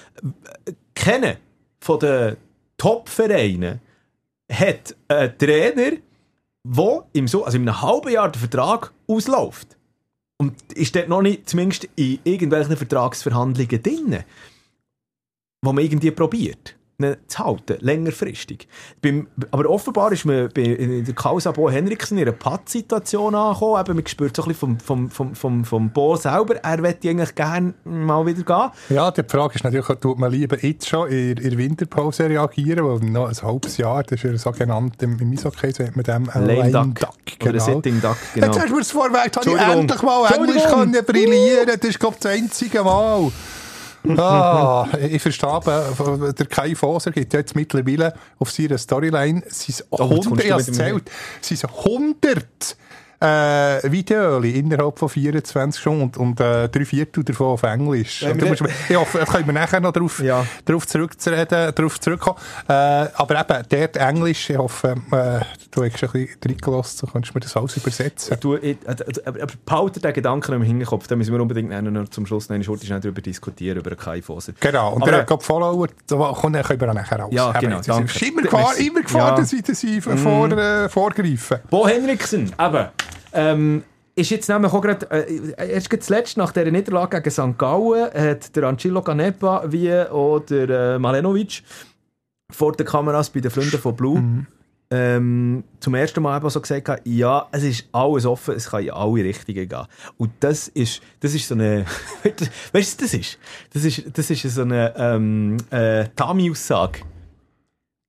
äh, 0.67 0.73
kennen 0.95 1.37
von 1.81 1.99
den 1.99 2.37
Top-Vereinen 2.77 3.81
hat 4.51 4.95
ein 5.09 5.39
Trainer, 5.39 5.93
der 6.65 7.05
im 7.13 7.29
so, 7.29 7.45
also 7.45 7.57
in 7.57 7.69
einem 7.69 7.81
halben 7.81 8.13
Jahr 8.13 8.31
der 8.31 8.41
Vertrag 8.41 8.93
ausläuft 9.07 9.77
und 10.39 10.55
ist 10.75 10.95
dort 10.95 11.09
noch 11.09 11.23
nicht 11.23 11.49
zumindest 11.49 11.89
in 11.97 12.19
irgendwelchen 12.25 12.77
Vertragsverhandlungen 12.77 13.83
drin, 13.83 14.25
wo 15.63 15.73
man 15.73 15.85
irgendwie 15.85 16.11
probiert 16.11 16.77
ihn 17.05 17.17
zu 17.27 17.39
halten, 17.45 17.77
längerfristig. 17.81 18.69
Beim, 19.01 19.27
aber 19.51 19.69
offenbar 19.69 20.13
ist 20.13 20.25
man 20.25 20.49
bei, 20.55 20.63
in 20.63 21.05
der 21.05 21.15
Causa 21.15 21.53
Bo 21.53 21.71
Henriksen 21.71 22.19
in 22.19 22.25
einer 22.25 22.33
Pattsituation 22.33 23.35
angekommen. 23.35 23.81
Eben, 23.81 23.97
man 23.97 24.07
spürt 24.07 24.37
so 24.37 24.43
ein 24.43 24.49
bisschen 24.49 24.79
vom, 24.79 25.11
vom, 25.11 25.11
vom, 25.11 25.35
vom, 25.35 25.65
vom 25.65 25.91
Bo 25.91 26.17
selber, 26.17 26.57
er 26.57 26.81
möchte 26.81 27.09
eigentlich 27.09 27.35
gerne 27.35 27.75
mal 27.85 28.25
wieder 28.27 28.43
gehen. 28.43 28.97
Ja, 28.97 29.11
die 29.11 29.23
Frage 29.23 29.55
ist 29.55 29.65
natürlich, 29.65 29.87
tut 30.01 30.19
man 30.19 30.31
lieber 30.31 30.59
jetzt 30.65 30.89
schon 30.89 31.09
in, 31.09 31.37
der 31.37 31.59
Winterpause 31.59 32.29
reagieren, 32.29 32.85
weil 32.87 33.11
noch 33.11 33.29
ein 33.29 33.43
halbes 33.43 33.77
Jahr, 33.77 34.03
das 34.03 34.13
ist 34.13 34.25
ja 34.25 34.37
sogenannt, 34.37 35.03
im, 35.03 35.19
im 35.19 35.33
Eishockey 35.33 35.73
sagt 35.73 35.97
man 35.97 36.05
dem 36.05 36.31
ein 36.31 36.47
Lame 36.47 36.71
Duck. 36.71 37.01
Duck. 37.01 37.49
Oder 37.49 37.61
Sitting 37.61 38.01
Duck, 38.01 38.17
genau. 38.35 38.47
Jetzt 38.47 38.59
hast 38.59 38.69
du 38.69 38.75
mir 38.75 38.81
das 38.81 38.91
vorweg, 38.91 39.37
habe 39.37 39.51
ich 39.51 39.61
endlich 39.61 40.03
mal 40.03 40.33
Englisch 40.33 40.65
können 40.65 41.05
brillieren 41.05 41.79
Das 41.81 41.91
ist, 41.91 41.99
glaube 41.99 42.17
ich, 42.17 42.23
das 42.23 42.33
einzige 42.33 42.83
Mal. 42.83 43.31
Ah, 44.09 44.89
ich 45.11 45.23
verstehe, 45.23 45.49
aber 45.49 46.33
der 46.33 46.47
Kai 46.47 46.75
Foser 46.75 47.13
gibt 47.13 47.33
jetzt 47.33 47.55
mittlerweile 47.55 48.15
auf 48.39 48.51
seiner 48.51 48.79
Storyline, 48.79 49.43
es 49.47 49.63
sind 49.63 49.85
Oh, 49.91 49.99
jetzt 49.99 50.27
100, 50.27 50.29
kommst 50.29 50.41
du 50.41 50.45
ich 50.45 50.53
habe 50.53 51.03
es 51.41 51.51
es 51.53 51.61
sind 51.61 51.71
100 51.71 52.77
äh, 53.23 53.91
Videos 53.93 54.45
innerhalb 54.45 54.99
von 54.99 55.09
24 55.09 55.81
Stunden 55.81 56.03
und, 56.03 56.17
und 56.17 56.41
äh, 56.41 56.69
drei 56.69 56.85
Viertel 56.85 57.25
davon 57.25 57.47
auf 57.49 57.63
Englisch. 57.63 58.23
Wenn 58.23 58.41
Und 58.41 58.49
musst 58.49 58.63
da 58.89 59.25
können 59.25 59.47
wir 59.47 59.53
nachher 59.53 59.81
noch 59.81 59.93
darauf, 59.93 60.19
Ja. 60.21 60.45
darauf, 60.65 60.87
zurückzureden, 60.87 61.73
darauf 61.75 62.01
zurückkommen. 62.01 62.37
Äh, 62.69 62.73
aber 62.73 63.41
eben, 63.41 63.63
dort 63.69 63.97
Englisch, 63.97 64.51
ich 64.51 64.59
hoffe, 64.59 64.97
äh, 65.11 65.41
du 65.71 65.85
hast 65.85 66.03
ein 66.03 66.11
bisschen 66.11 66.29
reingelassen, 66.45 66.99
so 66.99 67.07
kannst 67.13 67.31
du 67.31 67.35
mir 67.35 67.41
das 67.41 67.57
alles 67.57 67.77
übersetzen. 67.77 68.37
Du, 68.41 68.57
ich, 68.57 68.77
äh, 68.87 68.97
aber 69.27 69.53
behalte 69.65 70.01
den 70.01 70.13
Gedanken 70.13 70.53
im 70.55 70.63
Hinterkopf, 70.63 71.07
da 71.07 71.17
müssen 71.17 71.33
wir 71.33 71.41
unbedingt 71.41 71.71
noch 71.71 72.09
zum 72.09 72.27
Schluss 72.27 72.49
noch 72.49 72.55
eine 72.55 72.65
Schurte 72.65 72.87
darüber 72.89 73.21
diskutieren, 73.21 73.79
über 73.79 73.95
Kai 73.95 74.21
Foser. 74.23 74.53
Genau, 74.61 74.95
und 74.95 75.03
Aber, 75.03 75.11
der 75.11 75.21
hat 75.21 75.27
gerade 75.29 75.45
Follower, 75.45 75.87
da 76.07 76.33
können 76.41 76.55
wir 76.81 76.95
nachher 76.95 77.21
alles. 77.21 77.35
Ja, 77.35 77.53
genau, 77.53 77.79
es 77.79 77.87
danke. 77.87 78.13
ist 78.13 78.23
immer 78.23 78.43
Gefahr, 78.43 78.77
immer 78.79 79.03
Gefahr 79.03 79.29
Ja. 79.29 79.33
Mhm. 79.33 79.37
dass 79.37 79.51
sie, 79.51 79.63
sie 79.75 80.01
vor, 80.01 80.51
äh, 80.53 80.89
vorgreifen. 80.89 81.59
Bo 81.71 81.87
Henriksen, 81.87 82.53
eben, 82.59 82.89
ähm, 83.33 83.85
ist 84.15 84.31
jetzt 84.31 84.49
nämlich 84.49 84.73
auch 84.73 84.83
gerade, 84.83 85.11
äh, 85.11 85.73
erst 85.73 85.89
zuletzt 86.03 86.37
nach 86.37 86.53
dieser 86.53 86.71
Niederlage 86.71 87.21
gegen 87.21 87.31
St. 87.31 87.59
Gallen 87.59 88.11
hat 88.13 88.55
der 88.55 88.65
Angelo 88.65 89.03
Canepa 89.03 89.65
wie 89.69 89.93
auch 89.93 90.41
der 90.41 90.69
äh, 90.69 90.99
Malenovic 90.99 91.63
vor 92.51 92.73
den 92.73 92.87
Kameras 92.87 93.31
bei 93.31 93.41
den 93.41 93.51
Freunden 93.51 93.79
von 93.79 93.97
Blue 93.97 94.47
ähm, 94.93 95.65
zum 95.81 95.95
ersten 95.95 96.23
Mal 96.23 96.37
eben 96.37 96.51
so 96.51 96.61
gesagt 96.61 96.87
habe, 96.91 97.01
ja, 97.05 97.49
es 97.51 97.63
ist 97.63 97.89
alles 97.93 98.27
offen, 98.27 98.55
es 98.55 98.69
kann 98.69 98.83
in 98.83 98.91
alle 98.91 99.25
Richtungen 99.25 99.67
gehen. 99.67 99.87
Und 100.19 100.33
das 100.41 100.69
ist, 100.69 101.01
das 101.21 101.33
ist 101.33 101.49
so 101.49 101.55
eine, 101.55 101.87
weißt 102.23 102.41
du, 102.41 102.47
was 102.73 102.97
das 102.99 103.15
ist? 103.15 103.39
Das 103.73 103.85
ist, 103.85 104.03
das 104.13 104.29
ist 104.29 104.43
so 104.43 104.63
eine, 104.63 104.93
ähm, 104.97 105.57
äh, 105.71 106.09
Tami-Aussage. 106.15 107.01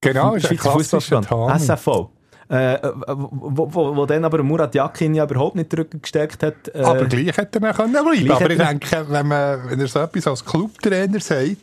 Genau, 0.01 0.35
ist 0.35 0.51
ein 0.51 0.57
klassischer 0.57 1.21
Tami. 1.21 1.57
SFV. 1.57 2.09
Äh, 2.49 2.75
äh, 2.75 2.91
wo, 3.05 3.73
wo, 3.73 3.95
wo 3.95 4.05
dann 4.05 4.25
aber 4.25 4.43
Murat 4.43 4.75
Yakin 4.75 5.15
ja 5.15 5.23
überhaupt 5.23 5.55
nicht 5.55 5.71
zurückgesteckt 5.71 6.43
hat. 6.43 6.73
Äh, 6.73 6.81
Aber 6.81 7.05
gleich 7.05 7.37
hätte 7.37 7.61
er 7.61 7.73
können 7.73 7.93
bleiben 7.93 8.25
Gleich 8.25 8.41
Aber 8.41 8.49
ich 8.49 8.57
denke, 8.57 9.05
wenn, 9.09 9.27
man, 9.27 9.69
wenn 9.69 9.79
er 9.79 9.87
so 9.87 9.99
etwas 9.99 10.27
als 10.27 10.45
Clubtrainer 10.45 11.19
sagt, 11.19 11.57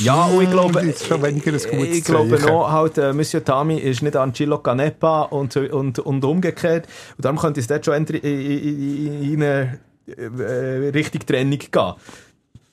Ja, 0.00 0.24
und 0.24 0.42
ich 0.42 0.50
glaube, 0.50 0.74
das 0.74 0.84
ist 0.84 1.06
schon 1.06 1.22
weniger 1.22 1.52
ein 1.52 1.58
gutes 1.58 1.96
ich 1.96 2.04
glaube 2.04 2.38
noch, 2.40 2.70
halt, 2.70 2.98
äh, 2.98 3.12
Monsieur 3.12 3.44
Tami 3.44 3.78
ist 3.78 4.02
nicht 4.02 4.16
Angelo 4.16 4.58
Canepa 4.58 5.22
und, 5.22 5.56
und, 5.56 5.98
und 6.00 6.24
umgekehrt. 6.24 6.86
Und 7.16 7.24
darum 7.24 7.38
könnte 7.38 7.60
es 7.60 7.66
dort 7.66 7.84
schon 7.84 7.94
in, 7.94 8.06
in, 8.06 8.22
in, 8.22 9.32
in 9.32 9.42
eine 9.42 9.78
äh, 10.06 10.88
Richtung 10.90 11.24
Trennung 11.24 11.58
gehen. 11.58 11.92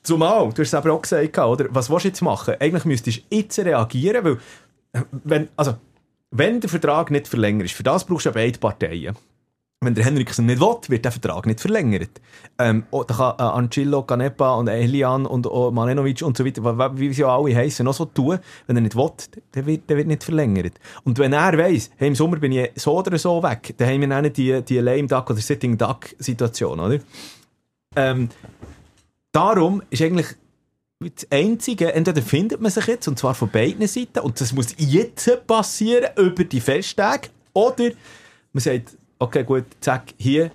Zumal, 0.02 0.50
du 0.50 0.62
hast 0.62 0.68
es 0.68 0.74
aber 0.74 0.92
auch 0.92 1.02
gesagt, 1.02 1.38
oder? 1.38 1.66
Was 1.70 1.90
willst 1.90 2.04
du 2.04 2.08
jetzt 2.10 2.22
machen? 2.22 2.56
Eigentlich 2.60 2.84
müsstest 2.84 3.20
du 3.20 3.36
jetzt 3.36 3.58
reagieren, 3.60 4.26
weil, 4.26 4.38
äh, 4.92 5.06
wenn, 5.24 5.48
also, 5.56 5.76
wenn 6.36 6.60
der 6.60 6.70
Vertrag 6.70 7.12
nicht 7.12 7.28
verlängert 7.28 7.66
ist, 7.66 7.76
für 7.76 7.84
das 7.84 8.06
brauchst 8.06 8.26
du 8.26 8.30
ja 8.30 8.34
beide 8.34 8.58
Parteien. 8.58 9.16
Wenn 9.82 9.96
der 9.96 10.06
Henriksen 10.06 10.46
nicht 10.46 10.62
will, 10.62 10.78
wird 10.88 11.06
der 11.06 11.12
Vertrag 11.12 11.46
nicht 11.46 11.60
verlängert. 11.60 12.22
Ähm, 12.58 12.86
oh, 12.90 13.04
da 13.04 13.14
kann 13.14 13.36
äh, 13.38 13.42
Angelo, 13.42 14.04
Canepa 14.04 14.56
und 14.56 14.70
Elian 14.70 15.26
und 15.26 15.46
oh, 15.46 15.72
Malenovic 15.72 16.22
und 16.22 16.38
so 16.38 16.46
weiter, 16.46 16.98
wie 16.98 17.14
sie 17.14 17.26
auch 17.26 17.44
alle 17.44 17.56
heißen, 17.56 17.84
noch 17.84 17.94
so 17.94 18.06
tun. 18.06 18.40
Wenn 18.66 18.78
er 18.78 18.82
nicht 18.82 18.96
will, 18.96 19.12
der 19.54 19.66
wird, 19.66 19.90
der 19.90 19.98
wird 19.98 20.08
nicht 20.08 20.24
verlängert. 20.24 20.80
Und 21.04 21.20
wenn 21.20 21.34
er 21.34 21.58
weiss, 21.58 21.92
hey, 21.98 22.08
im 22.08 22.16
Sommer 22.16 22.38
bin 22.38 22.54
ich 22.54 22.72
so 22.76 22.98
oder 22.98 23.18
so 23.18 23.44
weg, 23.44 23.76
dann 23.78 23.90
haben 23.90 24.02
wir 24.02 24.08
dann 24.08 24.34
die, 24.34 24.62
die 24.62 24.78
Lame 24.78 25.08
Duck 25.08 25.30
oder 25.30 25.42
Sitting 25.42 25.78
Duck 25.78 26.16
Situation, 26.18 26.80
oder? 26.80 27.00
Ähm, 27.96 28.30
darum 29.34 29.84
ist 29.90 30.02
eigentlich 30.02 30.28
das 31.10 31.28
Einzige, 31.32 31.94
entweder 31.94 32.22
findet 32.22 32.62
man 32.62 32.72
sich 32.72 32.88
jetzt, 32.88 33.08
und 33.08 33.18
zwar 33.18 33.34
von 33.34 33.50
beiden 33.50 33.88
Seiten, 33.88 34.20
und 34.20 34.40
das 34.40 34.54
muss 34.54 34.76
jetzt 34.78 35.48
passieren, 35.48 36.12
über 36.18 36.44
die 36.44 36.62
Festtage, 36.62 37.30
oder 37.54 37.92
man 38.52 38.62
sagt, 38.62 38.98
okay, 39.20 39.44
gut, 39.44 39.66
zack, 39.80 40.14
hier, 40.18 40.52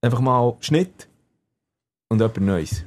einfach 0.00 0.20
mal 0.20 0.56
Schnitt 0.60 1.08
und 2.08 2.20
etwas 2.20 2.42
Neues. 2.42 2.84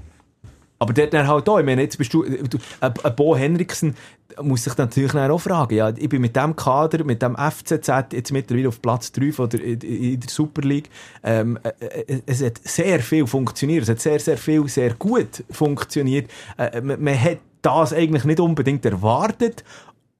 Aber 0.83 0.91
der, 0.91 1.07
der 1.07 1.25
halt 1.29 1.47
auch, 1.47 1.59
ich 1.59 1.65
meine, 1.65 1.81
jetzt 1.81 1.97
bist 1.97 2.13
du, 2.13 2.23
du 2.23 2.57
ein, 2.81 2.93
ein 3.03 3.15
Bo 3.15 3.37
Henriksen 3.37 3.95
muss 4.41 4.65
sich 4.65 4.75
natürlich 4.77 5.15
auch 5.15 5.37
fragen, 5.39 5.75
ja, 5.75 5.89
ich 5.95 6.09
bin 6.09 6.21
mit 6.21 6.35
dem 6.35 6.57
Kader, 6.57 7.05
mit 7.05 7.21
dem 7.21 7.37
FCZ 7.37 7.87
jetzt 8.11 8.33
mittlerweile 8.33 8.67
auf 8.67 8.81
Platz 8.81 9.13
3 9.13 9.31
von 9.31 9.47
der, 9.47 9.63
in, 9.63 10.19
der 10.19 10.29
Super 10.29 10.61
League. 10.61 10.89
Ähm, 11.23 11.57
äh, 11.63 12.01
äh, 12.01 12.21
es 12.25 12.43
hat 12.43 12.59
sehr 12.65 12.99
viel 12.99 13.25
funktioniert, 13.25 13.83
es 13.83 13.89
hat 13.89 14.01
sehr, 14.01 14.19
sehr 14.19 14.37
viel, 14.37 14.67
sehr 14.67 14.93
gut 14.95 15.45
funktioniert. 15.49 16.29
Äh, 16.57 16.81
man, 16.81 17.01
man 17.01 17.17
hat 17.17 17.37
das 17.61 17.93
eigentlich 17.93 18.25
nicht 18.25 18.41
unbedingt 18.41 18.83
erwartet 18.83 19.63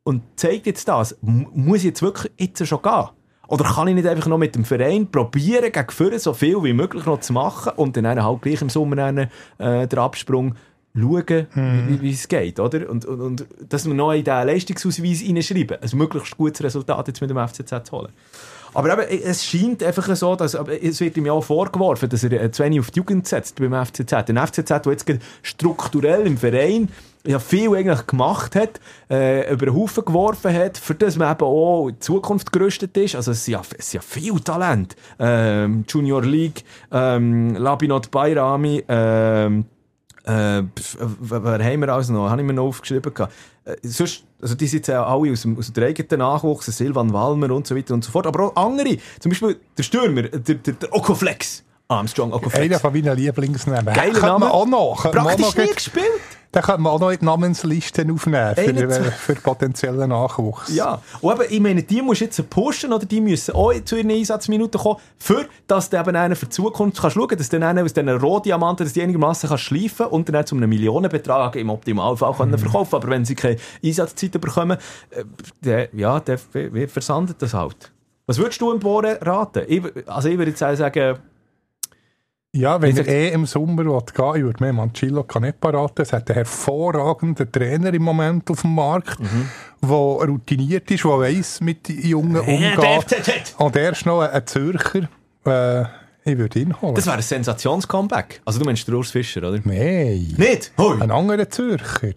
und 0.04 0.24
zeigt 0.38 0.66
jetzt 0.66 0.88
das. 0.88 1.18
Muss 1.22 1.84
jetzt 1.84 2.02
wirklich 2.02 2.32
jetzt 2.38 2.66
schon 2.66 2.82
gehen? 2.82 3.10
Oder 3.48 3.66
kann 3.66 3.88
ich 3.88 3.96
nicht 3.96 4.08
einfach 4.08 4.28
noch 4.28 4.38
mit 4.38 4.56
dem 4.56 4.64
Verein 4.64 5.12
probieren, 5.12 5.72
gegen 5.72 6.20
so 6.20 6.34
viel 6.34 6.64
wie 6.64 6.74
möglich 6.74 7.06
noch 7.06 7.20
zu 7.20 7.34
machen 7.34 7.74
und 7.76 7.98
dann 7.98 8.24
halt 8.24 8.42
gleich 8.42 8.62
im 8.62 8.70
Sommer 8.70 8.96
dann, 8.96 9.18
äh, 9.58 9.88
den 9.88 10.00
Absprung 10.00 10.56
schauen, 10.96 11.48
wie, 11.54 11.90
wie, 11.90 12.02
wie 12.02 12.12
es 12.12 12.28
geht, 12.28 12.60
oder? 12.60 12.90
Und, 12.90 13.06
und, 13.06 13.20
und 13.20 13.46
dass 13.68 13.86
wir 13.86 13.94
noch 13.94 14.14
in 14.14 14.24
diesen 14.24 14.48
Leistungsausweis 14.48 15.20
hineinschreiben, 15.20 15.78
ein 15.82 15.98
möglichst 15.98 16.38
gutes 16.38 16.64
Resultat 16.64 17.08
jetzt 17.08 17.22
mit 17.22 17.30
dem 17.30 17.38
FCZ 17.38 17.88
zu 17.88 17.92
holen. 17.92 18.14
Aber 18.74 19.02
eben, 19.02 19.24
es 19.24 19.46
scheint 19.46 19.84
einfach 19.84 20.16
so, 20.16 20.36
dass, 20.36 20.56
aber 20.56 20.82
es 20.82 21.00
wird 21.00 21.18
ihm 21.18 21.26
ja 21.26 21.34
auch 21.34 21.44
vorgeworfen, 21.44 22.10
dass 22.10 22.24
er 22.24 22.32
äh, 22.32 22.52
zu 22.52 22.64
wenig 22.64 22.80
auf 22.80 22.92
die 22.92 23.00
Jugend 23.00 23.28
setzt 23.28 23.60
beim 23.60 23.74
FCZ. 23.74 24.14
Ein 24.14 24.38
FCZ, 24.38 24.70
der 24.70 24.92
jetzt 24.92 25.06
strukturell 25.42 26.26
im 26.26 26.38
Verein 26.38 26.90
ja 27.26 27.40
viel 27.40 27.74
eigentlich 27.76 28.06
gemacht 28.08 28.56
hat, 28.56 28.80
äh, 29.10 29.52
über 29.54 29.68
den 29.68 29.76
Haufen 29.76 30.04
geworfen 30.04 30.54
hat, 30.54 30.78
für 30.78 30.96
das 30.96 31.16
man 31.16 31.32
eben 31.32 31.46
auch 31.46 31.88
in 31.88 32.02
Zukunft 32.02 32.52
gerüstet 32.52 32.98
ist. 32.98 33.16
Also 33.16 33.32
es 33.32 33.46
sind 33.46 33.54
ja, 33.54 33.62
es 33.78 33.92
sind 33.92 34.02
ja 34.02 34.08
viel 34.08 34.40
Talent. 34.42 34.96
Ähm, 35.20 35.86
Junior 35.88 36.24
League, 36.24 36.64
ähm, 36.92 37.56
Labinot 37.56 38.12
Bayrami, 38.12 38.84
ähm, 38.88 39.66
äh, 40.26 40.64
wer 41.20 41.64
haben 41.64 41.82
wir 41.82 41.90
alles 41.90 42.10
noch? 42.10 42.30
Habe 42.30 42.42
ich 42.42 42.48
mir 42.48 42.54
noch 42.54 42.68
aufgeschrieben. 42.68 43.14
Äh, 43.66 43.76
sonst, 43.84 44.24
also 44.44 44.56
die 44.56 44.68
sind 44.68 44.86
ja 44.88 45.06
alle 45.06 45.32
aus 45.32 45.42
dem, 45.42 45.58
aus 45.58 45.72
dem 45.72 45.84
eigenen 45.84 46.20
Nachwuchs, 46.20 46.66
Silvan 46.66 47.12
Walmer 47.14 47.52
und 47.52 47.66
so 47.66 47.76
weiter 47.76 47.94
und 47.94 48.04
so 48.04 48.12
fort. 48.12 48.28
Aber 48.28 48.48
auch 48.48 48.56
andere, 48.56 48.98
zum 49.20 49.30
Beispiel 49.32 49.58
der 49.78 49.84
Stürmer, 49.84 50.24
der, 50.24 50.56
der, 50.56 50.74
der 50.74 50.94
Okoflex. 50.94 51.64
Armstrong 51.94 52.34
Okoflex. 52.34 52.66
Einer 52.66 52.80
von 52.80 52.94
meinen 52.94 53.16
Lieblingsnamen. 53.16 53.94
Geiler 53.94 54.20
Name. 54.20 54.52
auch 54.52 54.66
noch. 54.66 55.04
man 55.06 55.18
auch 55.18 55.24
Praktisch 55.24 55.46
noch 55.46 55.56
nie 55.56 55.74
gespielt. 55.74 56.06
Den 56.54 56.62
könnte 56.62 56.82
man 56.82 56.92
auch 56.92 57.00
noch 57.00 57.10
in 57.10 57.18
die 57.18 57.26
Namensliste 57.26 58.06
aufnehmen 58.12 58.54
für, 58.54 58.62
21. 58.62 59.06
äh, 59.08 59.12
für 59.12 59.36
potenziellen 59.36 60.10
Nachwuchs. 60.10 60.74
Ja, 60.74 61.02
und 61.22 61.42
eben, 61.42 61.52
ich 61.52 61.60
meine, 61.60 61.82
die 61.82 62.02
musst 62.04 62.22
du 62.22 62.26
jetzt 62.26 62.50
pushen 62.50 62.94
oder 62.94 63.08
die 63.08 63.22
müssen 63.22 63.56
auch 63.56 63.74
zu 63.86 63.96
ihren 63.96 64.12
Einsatzminuten 64.12 64.80
kommen, 64.80 65.00
für 65.18 65.48
dass 65.66 65.90
du 65.90 65.98
eben 65.98 66.16
einen 66.16 66.36
für 66.36 66.46
die 66.46 66.52
Zukunft 66.52 67.02
kannst 67.02 67.16
schauen, 67.16 67.36
dass 67.36 67.50
du 67.50 67.56
einen 67.56 67.84
aus 67.84 67.94
diesen 67.94 68.10
Rohdiamanten, 68.10 68.86
dass 68.86 68.94
die 68.94 69.02
einigermaßen 69.02 69.50
kannst 69.50 69.64
schleifen 69.64 70.06
und 70.08 70.30
dann 70.30 70.46
zu 70.46 70.56
einem 70.56 70.70
Millionenbetrag 70.70 71.56
im 71.56 71.72
Optimalfall 71.72 72.34
können 72.34 72.58
verkaufen. 72.60 72.96
Aber 72.98 73.10
wenn 73.10 73.26
sie 73.26 73.34
keine 73.34 73.58
Einsatzzeit 73.84 74.40
bekommen, 74.40 74.78
äh, 75.10 75.24
dann, 75.62 75.88
ja, 75.94 76.22
wie 76.54 76.86
versandet 76.86 77.42
das 77.42 77.56
halt. 77.56 77.92
Was 78.28 78.38
würdest 78.38 78.62
du 78.62 78.72
im 78.72 78.80
Bohren 78.80 79.18
raten? 79.22 79.64
Ich, 79.68 79.82
also 80.06 80.30
ich 80.30 80.38
würde 80.38 80.52
jetzt 80.52 80.60
sagen, 80.60 81.18
Ja, 82.56 82.80
wenn 82.82 82.96
er 82.96 83.08
eh 83.08 83.30
im 83.32 83.48
Sommer 83.48 83.84
gehen 83.84 84.36
ich 84.36 84.44
würde 84.44 84.64
mir 84.64 84.74
Mancillo 84.74 85.24
Canepa 85.24 85.72
raten. 85.72 86.04
Es 86.04 86.14
hat 86.14 86.30
einen 86.30 86.36
hervorragenden 86.36 87.52
Trainer 87.52 87.92
im 87.92 88.04
Moment 88.04 88.50
auf 88.52 88.62
dem 88.62 88.76
Markt, 88.76 89.20
Mhm. 89.20 89.50
der 89.82 89.90
routiniert 89.90 90.92
ist, 90.92 91.04
der 91.04 91.12
weiss, 91.20 91.62
mit 91.62 91.88
den 91.90 92.02
Jungen 92.08 92.36
äh, 92.36 92.76
der 92.76 92.80
umgeht. 93.00 93.56
Und 93.58 93.76
er 93.76 93.92
ist 93.92 94.06
noch 94.06 94.22
ein, 94.22 94.46
Zürcher. 94.46 95.10
Äh, 95.46 95.82
ich 96.26 96.38
würde 96.38 96.60
ihn 96.60 96.80
holen. 96.80 96.94
Das 96.94 97.08
wäre 97.08 97.16
ein 97.18 97.24
Sensationscomeback. 97.24 98.42
Also 98.46 98.60
du 98.60 98.66
meinst 98.66 98.88
den 98.88 98.94
Urs 98.94 99.10
Fischer, 99.10 99.40
oder? 99.42 99.60
Nein. 99.64 100.36
Nicht? 100.38 100.72
Hoi. 100.78 101.02
Ein 101.02 101.10
anderer 101.10 101.50
Zürcher. 101.50 102.14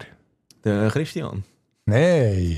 Der 0.63 0.89
Christian. 0.91 1.43
Nein. 1.87 2.57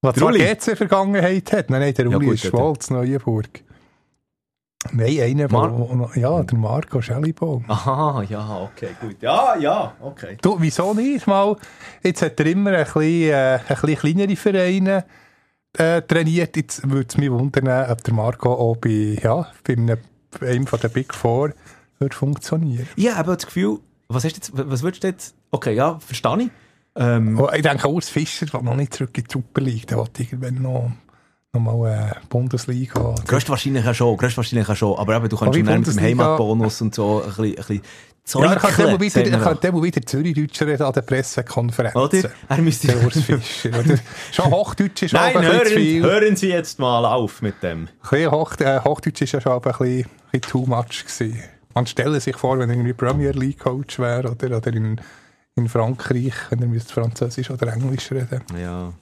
Was 0.00 0.14
Der? 0.14 0.32
GC-Vergangenheit 0.56 1.52
hat. 1.52 1.68
Nein, 1.68 1.80
nein, 1.80 1.94
der 1.94 2.08
Ja, 2.08 2.16
Uli 2.16 2.26
gut, 2.26 2.34
ist 2.36 2.46
Schwalz, 2.46 2.88
Neuenburg. 2.90 3.62
Nein, 4.92 5.20
einer, 5.20 5.50
Mar- 5.50 5.70
Mar 5.70 6.16
ja, 6.16 6.42
der 6.42 6.58
Marco 6.58 7.00
Schellibaum. 7.00 7.64
Aha, 7.68 8.22
ja, 8.28 8.60
okay, 8.62 8.90
gut. 9.00 9.16
Ja, 9.20 9.56
ja, 9.56 9.94
okay. 10.00 10.36
Du, 10.42 10.56
wieso 10.60 10.94
nicht 10.94 11.26
mal? 11.26 11.56
Jetzt 12.02 12.22
hat 12.22 12.38
er 12.40 12.46
immer 12.46 12.70
ein 12.72 12.84
bisschen, 12.84 13.02
äh, 13.30 13.58
ein 13.66 13.76
bisschen 13.80 13.96
kleinere 13.96 14.36
Vereine 14.36 15.04
äh, 15.78 16.02
trainiert. 16.02 16.56
Jetzt 16.56 16.88
würde 16.88 17.06
es 17.08 17.16
mich 17.16 17.30
wundern, 17.30 17.90
ob 17.90 18.02
der 18.04 18.14
Marco 18.14 18.52
auch 18.52 18.76
bei, 18.76 19.18
ja, 19.22 19.46
bei 19.64 19.72
einem, 19.74 19.98
einem 20.40 20.66
von 20.66 20.80
den 20.80 20.90
Big 20.90 21.12
Four 21.14 21.52
würde 21.98 22.14
funktionieren. 22.14 22.86
Ich 22.96 23.14
habe 23.14 23.34
das 23.34 23.46
Gefühl, 23.46 23.78
was, 24.08 24.24
hast 24.24 24.32
du 24.34 24.36
jetzt, 24.36 24.52
was 24.70 24.82
würdest 24.82 25.02
du 25.02 25.08
jetzt... 25.08 25.34
Okay, 25.50 25.74
ja, 25.74 25.98
verstehe 25.98 26.42
ich. 26.42 26.50
Ähm, 26.98 27.38
Oh, 27.38 27.48
ich 27.54 27.62
denke, 27.62 27.88
Urs 27.88 28.08
Fischer, 28.08 28.46
der 28.46 28.62
noch 28.62 28.74
nicht 28.76 28.94
zurück 28.94 29.16
in 29.18 29.24
die 29.24 29.32
Super 29.32 29.60
League, 29.60 29.86
der 29.86 29.98
will 29.98 30.06
irgendwann 30.18 30.62
noch, 30.62 30.90
noch 31.58 31.78
mal 31.78 31.90
äh, 31.90 32.26
Bundesliga. 32.28 33.14
Größtwahrscheinlich 33.26 33.84
ja 33.84 33.94
schon, 33.94 34.16
größtwahrscheinlich 34.16 34.68
ja 34.68 34.76
schon. 34.76 34.96
Aber 34.98 35.16
eben, 35.16 35.28
du 35.28 35.36
kannst 35.36 35.56
schon 35.56 35.66
mit 35.66 35.86
dem 35.86 36.00
Heimatbonus 36.00 36.80
und 36.80 36.94
so 36.94 37.22
ein 37.22 37.26
bisschen, 37.26 37.44
ein 37.44 37.54
bisschen 37.54 38.42
Ja, 38.42 38.52
er 38.52 38.58
könnte 38.58 38.82
immer 38.82 39.00
wieder, 39.00 39.24
er 39.24 39.82
wieder 39.82 40.02
Zürich-Deutscher 40.02 40.66
reden 40.66 40.82
an 40.82 40.92
der 40.92 41.02
Pressekonferenz. 41.02 41.94
auch. 41.94 42.04
Oder? 42.08 42.30
Er 42.48 42.58
müsste... 42.58 42.88
Der 42.88 43.04
Urs 43.04 43.20
Fischer. 43.20 43.68
Oder? 43.68 43.98
Schon 44.32 44.50
Hochdeutsch 44.50 45.02
ist 45.02 45.12
Nein, 45.12 45.40
hören, 45.40 45.66
viel. 45.66 46.02
hören 46.02 46.36
Sie 46.36 46.48
jetzt 46.48 46.78
mal 46.78 47.04
auf 47.04 47.42
mit 47.42 47.62
dem. 47.62 47.88
Hoch, 48.10 48.56
äh, 48.58 48.80
Hochdeutsch 48.80 49.22
ist 49.22 49.32
ja 49.32 49.40
schon 49.40 49.52
ein 49.52 49.60
bisschen, 49.60 50.06
bisschen 50.32 50.42
too 50.42 50.66
much 50.66 51.04
gewesen. 51.04 51.40
Man 51.74 51.86
stelle 51.86 52.20
sich 52.20 52.36
vor, 52.36 52.58
wenn 52.58 52.68
er 52.68 52.74
irgendwie 52.74 52.94
Premier 52.94 53.32
League 53.32 53.60
Coach 53.60 53.98
wäre 53.98 54.30
oder, 54.30 54.56
oder 54.56 54.72
in, 54.72 55.00
in 55.54 55.68
Frankreich, 55.68 56.34
wenn 56.50 56.62
er 56.62 56.68
müsste 56.68 56.94
Französisch 56.94 57.50
oder 57.50 57.72
Englisch 57.72 58.10
reden. 58.10 58.42
Ja. 58.60 58.92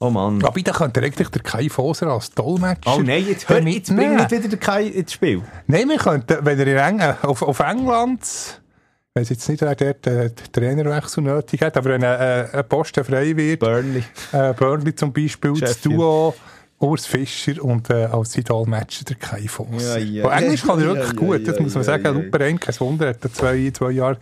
Oh 0.00 0.10
Mann. 0.10 0.44
Aber 0.44 0.60
dann 0.60 0.74
könnte 0.74 1.00
er 1.00 1.06
eigentlich 1.06 1.28
der 1.28 1.42
Kai 1.42 1.68
Foser 1.68 2.06
als 2.08 2.30
Dolmetscher 2.30 2.96
Oh 2.96 3.02
nein, 3.02 3.26
jetzt, 3.26 3.48
hör, 3.48 3.60
jetzt 3.60 3.94
bring 3.94 4.14
nicht 4.16 4.30
wieder 4.30 4.48
den 4.48 4.60
Kai 4.60 4.84
ins 4.84 5.12
Spiel. 5.12 5.42
Nein, 5.66 5.88
wir 5.88 5.98
könnten, 5.98 6.38
wenn 6.42 6.58
er 6.58 6.66
in 6.66 7.00
Eng 7.00 7.14
auf, 7.22 7.42
auf 7.42 7.58
England, 7.58 8.22
ich 8.22 9.20
weiß 9.20 9.28
jetzt 9.30 9.48
nicht, 9.48 9.60
wer 9.60 9.74
dort 9.74 10.06
äh, 10.06 10.30
den 10.30 10.52
Trainerwechsel 10.52 11.24
nötig 11.24 11.62
hat, 11.62 11.76
aber 11.76 11.90
wenn 11.90 12.02
äh, 12.04 12.46
ein 12.52 12.68
Posten 12.68 13.02
frei 13.02 13.36
wird, 13.36 13.58
Burnley. 13.58 14.04
äh, 14.32 14.52
Burnley 14.54 14.94
zum 14.94 15.12
Beispiel, 15.12 15.54
das. 15.58 15.80
Duo 15.80 16.34
Urs 16.80 17.06
Fischer 17.06 17.60
und 17.64 17.90
äh, 17.90 18.04
als 18.04 18.34
sein 18.34 18.44
Dolmetscher 18.44 19.04
der 19.04 19.16
Kai 19.16 19.48
Foser. 19.48 19.98
Ja, 19.98 20.22
ja. 20.22 20.24
Und 20.26 20.32
Englisch 20.32 20.62
kann 20.62 20.78
er 20.78 20.86
wirklich 20.86 21.12
ja, 21.12 21.18
gut, 21.18 21.48
das 21.48 21.58
muss 21.58 21.74
man 21.74 21.82
sagen. 21.82 22.14
Luper 22.14 22.44
Ein, 22.44 22.60
kein 22.60 22.78
Wunder, 22.78 23.08
hat 23.08 23.24
er 23.24 23.32
zwei, 23.32 23.68
zwei 23.72 23.90
Jahre 23.90 24.18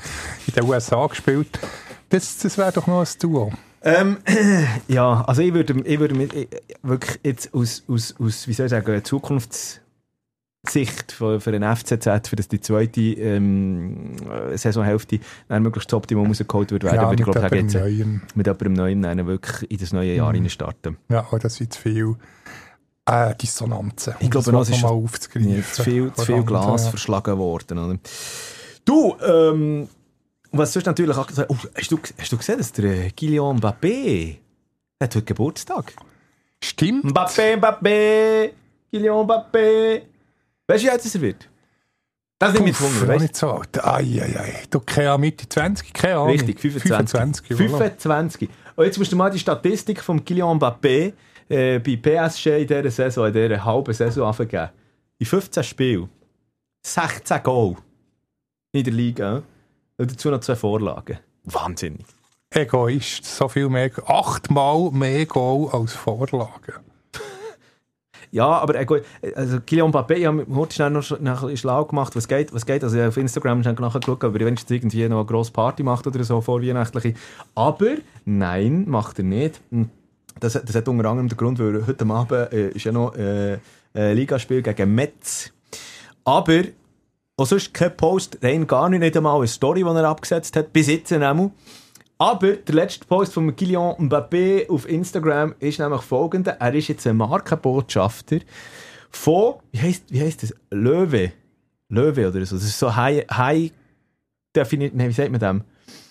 in 0.46 0.54
den 0.54 0.64
USA 0.64 1.06
gespielt. 1.06 1.58
Das, 2.08 2.38
das 2.38 2.56
wäre 2.56 2.72
doch 2.72 2.86
noch 2.86 3.00
ein 3.00 3.08
Duo. 3.20 3.52
Ähm, 3.86 4.16
ja, 4.88 5.22
also 5.26 5.42
ich 5.42 5.54
würde, 5.54 5.80
ich 5.84 5.98
würde 6.00 6.14
mir 6.16 6.24
ich- 6.34 6.48
wirklich 6.82 7.20
jetzt 7.22 7.54
aus, 7.54 7.84
aus, 7.86 8.14
aus 8.18 8.48
wie 8.48 8.52
soll 8.52 8.66
ich 8.66 8.70
sagen, 8.70 9.04
Zukunftssicht 9.04 9.80
für, 11.12 11.40
für 11.40 11.52
den 11.52 11.62
FCZ, 11.62 12.26
für 12.28 12.34
das 12.34 12.48
die 12.48 12.60
zweite 12.60 13.00
ähm, 13.00 14.16
äh, 14.28 14.58
Saisonhälfte 14.58 15.20
dann 15.48 15.62
möglichst 15.62 15.92
das 15.92 15.96
Optimum 15.96 16.26
rausgeholt 16.26 16.72
wird 16.72 16.82
werden, 16.82 16.96
Ja, 16.96 17.02
würde 17.10 17.22
ich 17.22 17.26
mit 17.26 17.32
glaube 17.34 17.40
sagen, 17.48 17.56
jetzt 17.68 17.74
Neuem. 17.74 18.22
mit 18.34 18.46
jemandem 18.46 18.72
Neuem 18.72 19.02
dann 19.02 19.26
wirklich 19.28 19.70
in 19.70 19.78
das 19.78 19.92
neue 19.92 20.14
Jahr 20.16 20.32
Mhm. 20.32 20.48
starten. 20.48 20.96
Ja, 21.08 21.24
oh, 21.30 21.38
das 21.38 21.54
sind 21.54 21.72
zu 21.72 21.80
viel 21.80 22.16
äh, 23.08 23.36
Dissonanzen. 23.36 24.14
Ich 24.18 24.30
glaube 24.32 24.50
das 24.50 24.68
es 24.68 24.76
ist 24.76 24.82
mal 24.82 24.88
aufzugreifen. 24.88 25.56
Ja, 25.56 25.62
zu 25.62 25.82
viel, 25.84 26.12
zu 26.12 26.24
viel 26.24 26.42
Glas 26.42 26.84
ja. 26.86 26.90
verschlagen 26.90 27.38
worden. 27.38 27.78
Oder? 27.78 27.98
Du, 28.84 29.14
ähm, 29.24 29.88
was 30.58 30.72
sonst 30.72 30.86
natürlich 30.86 31.16
auch 31.16 31.26
gesagt, 31.26 31.50
oh, 31.50 31.56
hast, 31.74 31.90
du, 31.90 31.98
hast 32.18 32.32
du 32.32 32.36
gesehen, 32.36 32.58
dass 32.58 32.72
der 32.72 32.84
äh, 32.84 33.10
Kylian 33.10 33.58
Mbappé 33.58 34.36
hat 35.00 35.14
heute 35.14 35.22
Geburtstag? 35.22 35.92
Stimmt. 36.62 37.04
Mbappé, 37.04 37.56
Mbappé, 37.56 38.50
Kylian 38.90 39.26
Mbappé. 39.26 40.02
Weißt 40.66 40.82
du, 40.82 40.86
wie 40.86 40.90
alt 40.90 41.14
er 41.14 41.20
wird? 41.20 41.48
Das 42.38 42.52
Puff, 42.52 42.80
Wunder, 42.82 43.00
noch 43.00 43.08
weißt 43.08 43.22
nicht 43.22 43.36
so 43.36 43.50
alt. 43.50 43.82
Ai, 43.82 44.20
ai, 44.22 44.40
ai. 44.40 44.62
Du, 44.68 44.80
keine 44.80 45.16
Mitte 45.16 45.48
20, 45.48 45.92
keine 45.94 46.16
Ahnung. 46.16 46.30
Richtig, 46.30 46.60
25. 46.60 47.46
25, 47.46 47.46
voilà. 47.58 47.78
25. 47.78 48.50
Und 48.76 48.84
jetzt 48.84 48.98
musst 48.98 49.12
du 49.12 49.16
mal 49.16 49.30
die 49.30 49.38
Statistik 49.38 50.02
von 50.02 50.22
Kylian 50.22 50.58
Mbappé 50.58 51.14
äh, 51.48 51.78
bei 51.78 51.96
PSG 51.96 52.46
in 52.46 52.66
dieser 52.66 52.90
Saison, 52.90 53.26
in 53.26 53.32
dieser 53.32 53.64
halben 53.64 53.94
Saison 53.94 54.28
angeben. 54.28 54.68
In 55.18 55.26
15 55.26 55.64
Spielen 55.64 56.10
16 56.84 57.42
Goal 57.42 57.76
in 58.72 58.84
der 58.84 58.92
Liga. 58.92 59.42
Und 59.98 60.12
dazu 60.12 60.30
noch 60.30 60.40
zwei 60.40 60.56
Vorlagen. 60.56 61.18
Wahnsinnig. 61.44 62.06
Egoist. 62.50 63.24
So 63.24 63.48
viel 63.48 63.68
mehr. 63.68 63.90
Achtmal 64.06 64.90
mehr 64.92 65.26
Goal 65.26 65.68
als 65.72 65.92
Vorlagen. 65.94 66.74
Ja, 68.32 68.46
aber 68.48 68.74
äh, 68.74 69.04
also 69.34 69.60
Kylian 69.60 69.90
Mbappé, 69.90 70.14
ich 70.14 70.26
habe 70.26 70.46
heute 70.54 70.74
schnell 70.74 70.90
noch 70.90 71.10
ein 71.10 71.22
bisschen 71.24 71.56
schlau 71.56 71.84
gemacht, 71.84 72.14
was 72.16 72.28
geht, 72.28 72.52
was 72.52 72.66
geht. 72.66 72.82
Also 72.82 72.96
ich 72.96 73.00
habe 73.00 73.08
auf 73.08 73.16
Instagram 73.16 73.62
schnell 73.62 73.74
nachher 73.74 74.00
geschaut, 74.00 74.24
ob 74.24 74.34
er 74.34 74.46
wenigstens 74.46 74.70
irgendwie 74.70 75.08
noch 75.08 75.18
eine 75.18 75.26
grosse 75.26 75.52
Party 75.52 75.82
macht 75.82 76.06
oder 76.06 76.22
so, 76.24 76.40
vorweihnachtliche. 76.40 77.14
Aber 77.54 77.94
nein, 78.24 78.84
macht 78.88 79.18
er 79.18 79.24
nicht. 79.24 79.60
Hm, 79.70 79.88
Das, 80.40 80.52
das 80.52 80.74
hat 80.74 80.88
unter 80.88 81.08
anderem 81.08 81.28
den 81.28 81.36
Grund, 81.38 81.58
weil 81.58 81.86
heute 81.86 82.04
Abend 82.04 82.52
äh, 82.52 82.68
ist 82.70 82.84
ja 82.84 82.92
noch 82.92 83.14
äh, 83.16 83.58
ein 83.94 84.16
Ligaspiel 84.16 84.60
gegen 84.60 84.94
Metz. 84.94 85.52
Aber 86.24 86.62
auch 87.36 87.46
sonst 87.46 87.74
kein 87.74 87.96
Post, 87.96 88.38
rein 88.42 88.66
gar 88.66 88.88
nicht, 88.88 89.00
nicht 89.00 89.16
einmal 89.16 89.36
eine 89.36 89.46
Story, 89.46 89.82
die 89.82 89.88
er 89.88 90.04
abgesetzt 90.04 90.56
hat, 90.56 90.72
bis 90.72 90.86
jetzt 90.88 91.12
einmal. 91.12 91.50
Aber 92.18 92.54
der 92.54 92.74
letzte 92.74 93.04
Post 93.04 93.34
von 93.34 93.54
Kylian 93.54 94.08
Mbappé 94.08 94.70
auf 94.70 94.88
Instagram 94.88 95.54
ist 95.58 95.78
nämlich 95.78 96.00
folgender. 96.00 96.52
Er 96.52 96.72
ist 96.72 96.88
jetzt 96.88 97.06
ein 97.06 97.18
Markenbotschafter 97.18 98.38
von, 99.10 99.56
wie 99.70 99.80
heisst, 99.80 100.04
wie 100.08 100.22
heisst 100.22 100.42
das? 100.42 100.54
Löwe. 100.70 101.32
Löwe 101.90 102.28
oder 102.28 102.44
so. 102.46 102.56
Das 102.56 102.64
ist 102.64 102.78
so 102.78 102.96
High, 102.96 103.26
High 103.30 103.70
definiert, 104.54 104.94
nein, 104.94 105.10
wie 105.10 105.12
sagt 105.12 105.30
man 105.30 105.40
dem? 105.40 105.64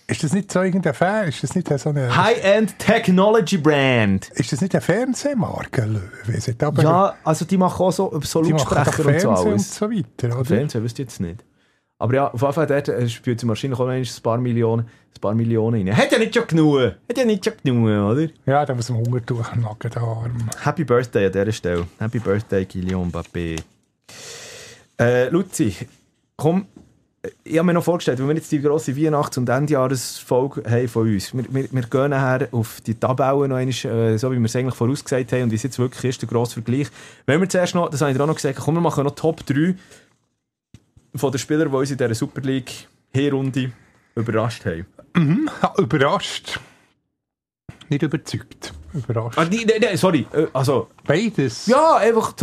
Ist 0.08 0.24
das 0.24 0.34
nicht 0.34 0.52
so 0.52 0.62
irgendein 0.62 0.94
Fan? 0.94 1.28
Ist 1.28 1.42
das 1.42 1.56
nicht 1.56 1.68
so 1.80 1.90
eine... 1.90 2.16
High-End 2.16 2.78
Technology 2.78 3.58
Brand. 3.58 4.30
Ist 4.36 4.52
das 4.52 4.62
nicht 4.62 4.76
eine 4.76 4.82
Fernsehmarke, 4.82 5.84
Löwe? 5.86 6.56
Aber- 6.66 6.84
Ja, 6.84 7.16
also 7.24 7.44
die 7.46 7.58
machen 7.58 7.82
auch 7.84 7.92
so, 7.92 8.20
so 8.24 8.42
Lautsprecher 8.42 8.86
und 8.88 8.96
so 8.96 9.04
Fernsehen 9.04 9.30
und 9.30 9.38
alles. 9.38 9.76
so 9.76 9.90
weiter, 9.90 10.36
oder? 10.36 10.46
Fernsehen 10.46 10.84
wüsste 10.84 11.02
ich 11.02 11.08
jetzt 11.08 11.20
nicht. 11.22 11.44
Aber 11.98 12.14
ja, 12.14 12.28
auf 12.32 12.40
jeden 12.42 12.54
Fall 12.54 12.68
dort 12.68 12.88
äh, 12.90 13.10
spielt 13.10 13.40
sie 13.40 13.48
wahrscheinlich 13.48 13.80
auch 13.80 13.86
noch 13.86 13.94
ein 13.94 14.06
paar 14.22 14.38
Millionen, 14.38 14.84
ein 14.86 15.22
paar 15.22 15.34
Millionen 15.34 15.88
rein. 15.88 15.98
Hat 15.98 16.12
ja 16.12 16.20
nicht 16.20 16.36
schon 16.36 16.46
genug. 16.46 16.78
Hat 17.10 17.18
ja 17.18 17.26
nicht 17.26 17.44
schon 17.46 17.54
genug, 17.64 17.86
oder? 17.88 18.28
Ja, 18.46 18.66
da 18.66 18.76
muss 18.76 18.90
man 18.90 19.00
Hunger 19.00 19.22
durchnagen, 19.22 19.90
der 19.92 20.02
Arm. 20.02 20.50
Happy 20.62 20.84
Birthday 20.84 21.26
an 21.28 21.32
dieser 21.32 21.52
Stelle. 21.54 21.88
Happy 21.98 22.20
Birthday, 22.20 22.66
Kylian 22.66 23.10
Mbappé. 23.12 23.60
Äh, 25.00 25.30
Luzi, 25.30 25.74
komm, 26.38 26.68
ich 27.44 27.58
habe 27.58 27.66
mir 27.66 27.74
noch 27.74 27.84
vorgestellt, 27.84 28.20
wenn 28.20 28.28
wir 28.28 28.36
jetzt 28.36 28.52
die 28.52 28.62
grosse 28.62 28.96
Weihnachts- 28.96 29.38
und 29.38 29.50
Endjahresfolge 29.50 30.64
haben 30.70 30.88
von 30.88 31.08
uns, 31.08 31.34
wir, 31.34 31.46
wir, 31.50 31.68
wir 31.72 31.82
gehen 31.84 32.10
nachher 32.10 32.48
auf 32.52 32.82
die 32.82 32.96
Tabelle 32.96 33.48
noch 33.48 33.58
einmal, 33.58 33.70
äh, 33.70 34.18
so 34.18 34.32
wie 34.32 34.38
wir 34.38 34.46
es 34.46 34.56
eigentlich 34.56 34.76
vorausgesagt 34.76 35.32
haben 35.32 35.44
und 35.44 35.52
wie 35.52 35.56
es 35.56 35.64
jetzt 35.64 35.80
wirklich 35.80 36.04
ist, 36.06 36.22
der 36.22 36.30
grosse 36.30 36.54
Vergleich. 36.54 36.88
Wenn 37.26 37.40
wir 37.42 37.50
zuerst 37.50 37.76
noch, 37.76 37.90
das 37.90 38.02
habe 38.02 38.12
ich 38.12 38.18
dir 38.18 38.24
auch 38.24 38.28
noch 38.28 38.36
gesagt, 38.36 38.60
komm, 38.60 38.76
wir 38.76 38.82
machen 38.82 39.04
noch 39.04 39.16
Top 39.16 39.46
3 39.46 39.76
von 41.16 41.32
den 41.32 41.40
Spielern, 41.40 41.70
die 41.70 41.76
uns 41.76 41.92
in 41.92 41.98
dieser 41.98 42.16
Super 42.16 42.42
League 42.42 42.88
Hinrunde 43.14 43.72
überrascht 44.16 44.66
haben. 44.66 44.86
Ha, 45.62 45.74
überrascht. 45.78 46.60
Nicht 47.90 48.02
überzeugt. 48.02 48.74
Überrascht. 48.94 49.38
Ah, 49.38 49.46
die, 49.46 49.66
die, 49.66 49.98
sorry, 49.98 50.26
äh, 50.34 50.48
also, 50.54 50.90
Beides. 51.06 51.68
ja, 51.68 51.98
einfach 51.98 52.34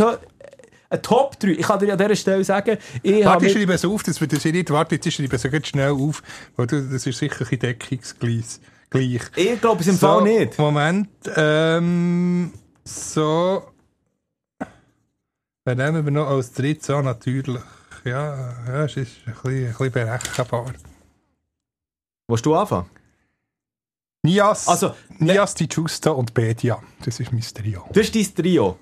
to 0.93 0.97
ein 0.97 1.01
Top 1.01 1.39
3. 1.39 1.47
Ich 1.49 1.61
kann 1.61 1.79
dir 1.79 1.91
an 1.93 1.97
dieser 1.97 2.15
Stelle 2.15 2.43
sagen, 2.43 2.77
ich 3.01 3.13
habe 3.15 3.25
Warte, 3.25 3.45
ich 3.47 3.53
schreibe 3.53 3.73
es 3.73 3.85
auf, 3.85 4.03
dass 4.03 4.19
wir 4.21 4.27
das 4.27 4.43
hier 4.43 4.51
nicht... 4.51 4.69
Warte, 4.69 4.95
jetzt 4.95 5.11
schreibe 5.11 5.35
ich 5.35 5.43
es 5.43 5.51
ganz 5.51 5.67
schnell 5.67 5.91
auf, 5.91 6.21
weil 6.55 6.67
du- 6.67 6.81
das 6.89 7.05
ist 7.05 7.17
sicher 7.17 7.45
ein 7.49 7.59
deckungsgleich. 7.59 8.45
Gleich. 8.89 9.21
Ich 9.35 9.59
glaube 9.61 9.81
es 9.81 9.87
im 9.87 9.97
Fall 9.97 10.21
nicht. 10.23 10.57
Moment. 10.59 11.09
Ähm, 11.35 12.53
so. 12.83 13.63
Dann 15.65 15.77
nehmen 15.77 16.03
wir 16.05 16.11
noch 16.11 16.27
als 16.27 16.51
drittes 16.51 16.89
an, 16.89 17.05
natürlich. 17.05 17.61
Ja, 18.03 18.53
ja 18.67 18.83
es 18.85 18.97
ist 18.97 19.11
ein 19.25 19.33
bisschen, 19.33 19.65
ein 19.67 19.71
bisschen 19.71 19.91
berechenbar. 19.91 20.73
Willst 22.27 22.45
du 22.45 22.53
anfangen? 22.55 22.89
Nias, 24.25 24.67
Also, 24.67 24.93
Nias 25.19 25.55
Di 25.55 25.67
Giusto 25.67 26.13
und 26.13 26.33
Bedia. 26.33 26.81
Das 27.03 27.19
ist 27.19 27.31
mein 27.33 27.41
Trio. 27.41 27.85
das 27.93 28.09
ist 28.09 28.15
dein 28.37 28.43
Trio. 28.45 28.77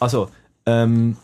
Also, 0.00 0.30
ähm, 0.66 1.16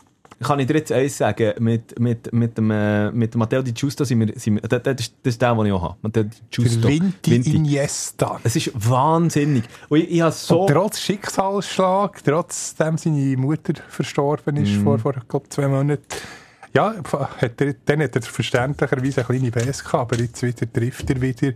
kann 0.43 0.59
ich 0.59 0.67
dir 0.67 0.75
jetzt 0.75 0.91
eins 0.93 1.19
sagen, 1.19 1.53
mit, 1.61 1.99
mit, 2.01 2.33
mit, 2.33 2.59
dem, 2.59 2.71
äh, 2.71 3.11
mit 3.13 3.33
dem 3.35 3.39
Matteo 3.39 3.63
Di 3.63 3.73
Giusto 3.73 4.05
sind 4.05 4.21
wir, 4.21 4.33
sind 4.39 4.55
wir 4.55 4.63
das, 4.63 4.83
das, 4.83 5.13
ist, 5.23 5.41
der, 5.41 5.55
den 5.55 5.67
ich 5.67 5.73
auch 5.73 5.83
habe. 5.83 5.97
Matteo 6.03 6.25
Di 6.25 6.31
Der 6.31 6.41
Giusto. 6.51 6.89
Vinti, 6.89 7.31
Vinti. 7.31 7.57
Iniesta. 7.57 8.41
Es 8.43 8.57
ist 8.57 8.73
wahnsinnig. 8.75 9.65
Und 9.89 9.99
ich, 10.01 10.11
ich 10.11 10.25
so... 10.35 10.63
Und 10.63 10.73
trotz 10.73 11.01
Schicksalsschlag, 11.01 12.23
trotzdem 12.25 12.99
seine 12.99 13.37
Mutter 13.37 13.75
verstorben 13.89 14.57
ist 14.57 14.73
Mhm. 14.73 14.83
vor, 14.83 14.99
vor 14.99 15.15
glaub, 15.29 15.53
zwei 15.53 15.69
Monaten. 15.69 16.03
Ja, 16.75 16.95
hat 17.41 17.61
er, 17.61 17.75
dann 17.85 18.03
hat 18.03 18.17
er 18.17 18.23
verständlicherweise 18.23 19.27
eine 19.29 19.39
kleine 19.39 19.51
Base 19.51 19.85
gehabt, 19.85 20.13
aber 20.13 20.17
jetzt 20.17 20.43
wieder 20.43 20.73
trifft 20.73 21.09
er 21.11 21.21
wieder 21.21 21.53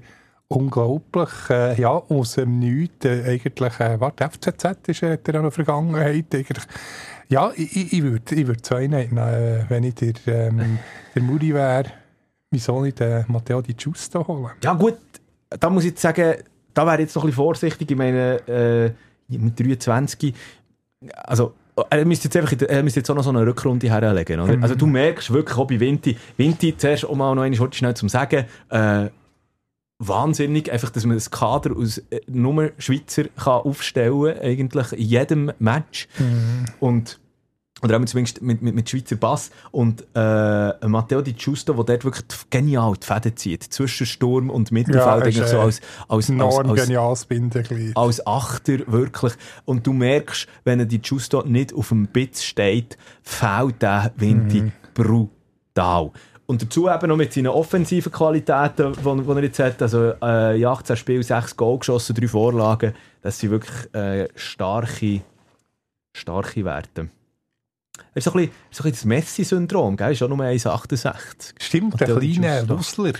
unglaublich. 0.49 1.28
Äh, 1.51 1.80
ja, 1.80 1.90
aus 1.90 2.34
dem 2.34 2.59
Nichts. 2.59 3.05
Äh, 3.05 3.24
eigentlich, 3.24 3.80
äh, 3.80 4.01
warte, 4.01 4.24
FCZ 4.24 4.88
ist, 4.88 5.03
äh, 5.03 5.12
hat 5.12 5.28
er 5.28 5.40
auch 5.40 5.44
noch 5.44 5.53
Vergangenheit. 5.53 6.34
Eigentlich. 6.34 6.66
Ja, 7.28 7.51
ich, 7.57 7.76
ich, 7.76 7.92
ich 7.92 8.03
würde 8.03 8.34
ich 8.34 8.47
würd 8.47 8.64
zwei 8.64 8.86
nehmen, 8.86 9.18
äh, 9.18 9.64
wenn 9.68 9.84
ich 9.84 9.94
der, 9.94 10.14
ähm, 10.26 10.78
der 11.14 11.22
Muri 11.22 11.53
wäre. 11.53 11.90
Wieso 12.51 12.80
nicht 12.80 13.01
den 13.01 13.24
Matteo 13.28 13.61
Di 13.61 13.74
Giusto 13.74 14.26
holen? 14.26 14.53
Ja 14.62 14.74
gut, 14.74 14.99
da 15.51 15.68
muss 15.68 15.84
ich 15.84 15.90
jetzt 15.90 16.03
sagen, 16.03 16.36
da 16.72 16.86
wäre 16.86 16.97
ich 16.97 17.01
jetzt 17.01 17.16
noch 17.16 17.24
ein 17.24 17.28
bisschen 17.28 17.44
vorsichtig. 17.44 17.90
Ich 17.90 17.97
meine, 17.97 18.36
äh, 18.47 18.92
mit 19.28 19.59
23, 19.59 20.34
also 21.24 21.55
er 21.90 22.05
müsste 22.05 22.28
jetzt, 22.28 22.36
einfach, 22.36 22.68
er 22.68 22.82
müsste 22.82 23.01
jetzt 23.01 23.11
auch 23.11 23.14
noch 23.14 23.24
so 23.24 23.30
eine 23.30 23.44
Rückrunde 23.44 23.88
herlegen. 23.90 24.40
Oder? 24.40 24.62
Also 24.62 24.74
du 24.74 24.86
merkst 24.86 25.32
wirklich 25.32 25.59
auch 25.59 25.66
bei 25.66 25.78
Vinti, 25.78 26.16
Vinti 26.36 26.76
zuerst 26.76 27.05
auch 27.05 27.14
mal 27.14 27.34
noch 27.34 27.42
einmal 27.42 27.59
kurz 27.59 27.76
schnell 27.76 27.94
zum 27.94 28.09
Sagen, 28.09 28.47
äh, 28.70 29.09
wahnsinnig, 29.99 30.70
einfach, 30.70 30.90
dass 30.90 31.05
man 31.05 31.16
das 31.16 31.30
Kader 31.30 31.76
aus 31.76 31.99
äh, 32.11 32.20
nur 32.26 32.72
Schweizer 32.78 33.24
kann 33.36 33.62
aufstellen 33.62 34.38
eigentlich 34.38 34.92
in 34.92 35.05
jedem 35.05 35.53
Match. 35.59 36.09
Und 36.80 37.18
oder 37.82 37.99
auch 37.99 38.05
zumindest 38.07 38.40
mit, 38.40 38.62
mit, 38.62 38.74
mit 38.74 38.88
Schweizer 38.88 39.16
Bass. 39.16 39.51
Und 39.70 40.03
äh, 40.14 40.88
Matteo 40.88 41.20
Di 41.20 41.34
Giusto, 41.34 41.74
der 41.74 41.84
dort 41.84 42.05
wirklich 42.05 42.24
genial 42.49 42.94
die 42.94 43.07
Fäden 43.07 43.36
zieht. 43.36 43.64
Zwischen 43.64 44.07
Sturm 44.07 44.49
und 44.49 44.72
Mittelfeld. 44.72 45.05
Ja, 45.05 45.14
eigentlich 45.16 45.38
ist, 45.38 45.51
so 45.51 45.59
äh, 45.59 45.61
als, 45.61 45.80
als, 46.09 46.30
als, 46.30 46.59
als, 46.59 46.86
geniales 46.86 47.24
Bindeglied. 47.26 47.94
als 47.94 48.26
Achter, 48.26 48.78
wirklich. 48.86 49.34
Und 49.66 49.86
du 49.86 49.92
merkst, 49.92 50.49
wenn 50.64 50.80
er 50.80 50.86
die 50.86 51.03
Giusto 51.03 51.42
nicht 51.42 51.74
auf 51.74 51.90
dem 51.90 52.07
Bitz 52.07 52.44
steht, 52.44 52.97
fehlt 53.22 53.82
der 53.82 54.11
Vinti 54.16 54.62
Mhm. 54.62 54.72
brutal. 54.94 56.12
Und 56.47 56.62
dazu 56.62 56.88
eben 56.88 57.09
noch 57.09 57.16
mit 57.16 57.32
seinen 57.32 57.49
offensiven 57.49 58.12
Qualitäten, 58.12 58.92
die 58.92 59.28
er 59.28 59.42
jetzt 59.42 59.59
hat, 59.59 59.82
also 59.82 60.12
äh, 60.22 60.57
in 60.57 60.64
18 60.64 60.97
Spielen 60.97 61.22
6 61.22 61.57
Goal 61.57 61.78
geschossen, 61.78 62.14
3 62.14 62.28
Vorlagen, 62.28 62.94
das 63.20 63.38
sind 63.40 63.51
wirklich 63.51 63.94
äh, 63.94 64.28
starke, 64.36 65.22
starke 66.16 66.64
Werte. 66.64 67.09
Das 68.14 68.24
ist 68.24 68.24
so 68.24 68.30
ein 68.32 68.36
bisschen, 68.36 68.53
so 68.70 68.82
ein 68.84 68.90
bisschen 68.90 68.92
das 68.92 69.05
Messi-Syndrom, 69.05 69.97
gell? 69.97 70.12
Ist 70.12 70.22
auch 70.22 70.28
nur 70.28 70.38
1,68. 70.38 71.55
Stimmt, 71.59 72.01
der 72.01 72.16
kleine. 72.16 72.68
Wussler. 72.68 73.12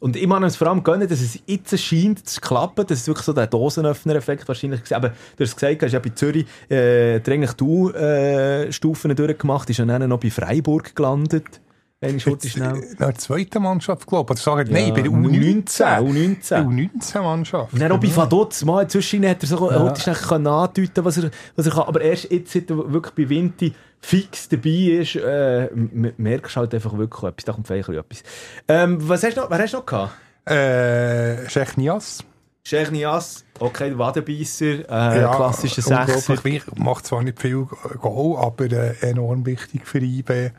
Und 0.00 0.16
ich 0.16 0.26
muss 0.26 0.42
es 0.42 0.56
vor 0.56 0.66
allem 0.66 0.82
gönnen, 0.82 1.06
dass 1.06 1.20
es 1.20 1.38
jetzt 1.46 1.78
scheint 1.78 2.28
zu 2.28 2.40
klappen, 2.40 2.84
dass 2.84 3.02
es 3.02 3.06
wirklich 3.06 3.24
so 3.24 3.32
der 3.32 3.46
Dosenöffner-Effekt 3.46 4.48
wahrscheinlich 4.48 4.90
war. 4.90 4.96
Aber 4.96 5.08
du 5.10 5.44
hast 5.44 5.54
gesagt, 5.54 5.80
du 5.80 5.86
hast 5.86 5.92
ja 5.92 6.00
bei 6.00 6.08
Zürich 6.08 6.44
äh, 6.68 7.20
dringlich 7.20 7.52
du 7.52 7.90
äh, 7.90 8.72
Stufen 8.72 9.14
durchgemacht, 9.14 9.70
ist 9.70 9.76
ja 9.76 9.84
dann 9.84 10.08
noch 10.08 10.18
bei 10.18 10.30
Freiburg 10.30 10.96
gelandet. 10.96 11.60
Eine 12.02 12.18
Schurte 12.18 12.48
Jetzt, 12.48 12.56
schnell. 12.56 12.82
äh, 12.82 12.86
Nach 12.98 13.06
der 13.06 13.14
zweiten 13.14 13.62
Mannschaft, 13.62 14.08
glaube 14.08 14.34
ich. 14.34 14.44
Oder 14.46 14.56
sagen, 14.56 14.72
nein, 14.72 14.92
bei 14.92 15.02
der 15.02 15.12
U19. 15.12 16.00
U19. 16.00 16.42
U19. 16.42 16.90
U19-Mannschaft. 16.90 17.72
Und 17.72 17.80
dann 17.80 17.92
auch 17.92 18.00
bei 18.00 18.14
Vaduz, 18.14 18.64
mal 18.64 18.82
inzwischen 18.82 19.26
hat 19.28 19.42
er 19.42 19.46
so, 19.46 19.70
ja. 19.70 19.86
er 19.86 20.14
können 20.14 20.46
andeuten, 20.48 21.04
was 21.04 21.18
er, 21.18 21.30
was 21.54 21.66
er 21.66 21.72
kann. 21.72 21.84
Aber 21.84 22.00
erst 22.00 22.30
jetzt, 22.32 22.52
seit 22.52 22.68
er 22.70 22.92
wirklich 22.92 23.14
bei 23.14 23.28
Vinti 23.30 23.72
fix 24.00 24.48
dabei 24.48 24.98
ist, 25.00 25.14
äh, 25.14 25.68
merkst 25.72 26.56
du 26.56 26.60
halt 26.60 26.74
einfach 26.74 26.98
wirklich 26.98 27.22
etwas. 27.22 27.44
Da 27.44 27.52
kommt 27.52 27.68
vielleicht 27.68 27.88
etwas. 27.88 28.24
Ähm, 28.66 28.98
was 29.08 29.22
hast 29.22 29.36
du 29.36 29.42
noch, 29.42 29.50
wer 29.50 29.58
hast 29.58 29.72
du 29.72 29.76
noch 29.78 29.86
gehabt? 29.86 30.12
Äh, 30.44 31.46
Nias. 31.76 32.24
Sheikh 32.64 32.92
Nias, 32.92 33.44
okay, 33.58 33.88
der 33.88 33.98
Wadenbeisser, 33.98 34.80
äh, 34.80 35.36
klassischer 35.36 35.82
Sechser. 35.82 36.36
Macht 36.76 37.06
zwar 37.06 37.22
nicht 37.22 37.40
viel 37.40 37.66
Goal, 38.00 38.38
aber 38.38 38.70
äh, 38.70 38.94
enorm 39.00 39.44
wichtig 39.44 39.86
für 39.86 39.98
IB 39.98 40.50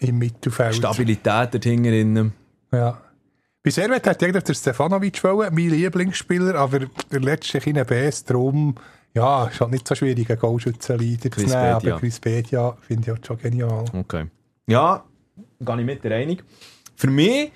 im 0.00 0.18
Mittelfeld. 0.18 0.74
Stabilität 0.74 1.54
dort 1.54 1.64
hinten. 1.64 2.32
Ja. 2.72 3.00
Bei 3.62 3.70
Servet 3.70 4.06
hat 4.06 4.22
eigentlich 4.22 4.44
der 4.44 4.54
Stefanovic 4.54 5.22
wollen, 5.24 5.54
mein 5.54 5.70
Lieblingsspieler, 5.70 6.54
aber 6.54 6.80
der 7.10 7.20
letzte 7.20 7.60
China 7.60 7.84
BS, 7.84 8.24
darum, 8.24 8.74
ja, 9.14 9.46
ist 9.46 9.60
halt 9.60 9.70
nicht 9.72 9.86
so 9.86 9.94
schwierig, 9.94 10.30
einen 10.30 10.38
Goalschützenleiter 10.38 11.30
zu 11.30 11.40
nehmen, 11.40 11.54
aber 11.54 11.98
Chris 11.98 12.20
Bedia 12.20 12.76
finde 12.80 13.02
ich 13.02 13.08
halt 13.08 13.26
schon 13.26 13.38
genial. 13.38 13.84
Okay. 13.92 14.26
Ja, 14.66 15.04
gehe 15.60 15.80
ich 15.80 15.86
mit 15.86 16.04
dir 16.04 16.14
einig. 16.14 16.44
Für 16.96 17.08
mich, 17.10 17.52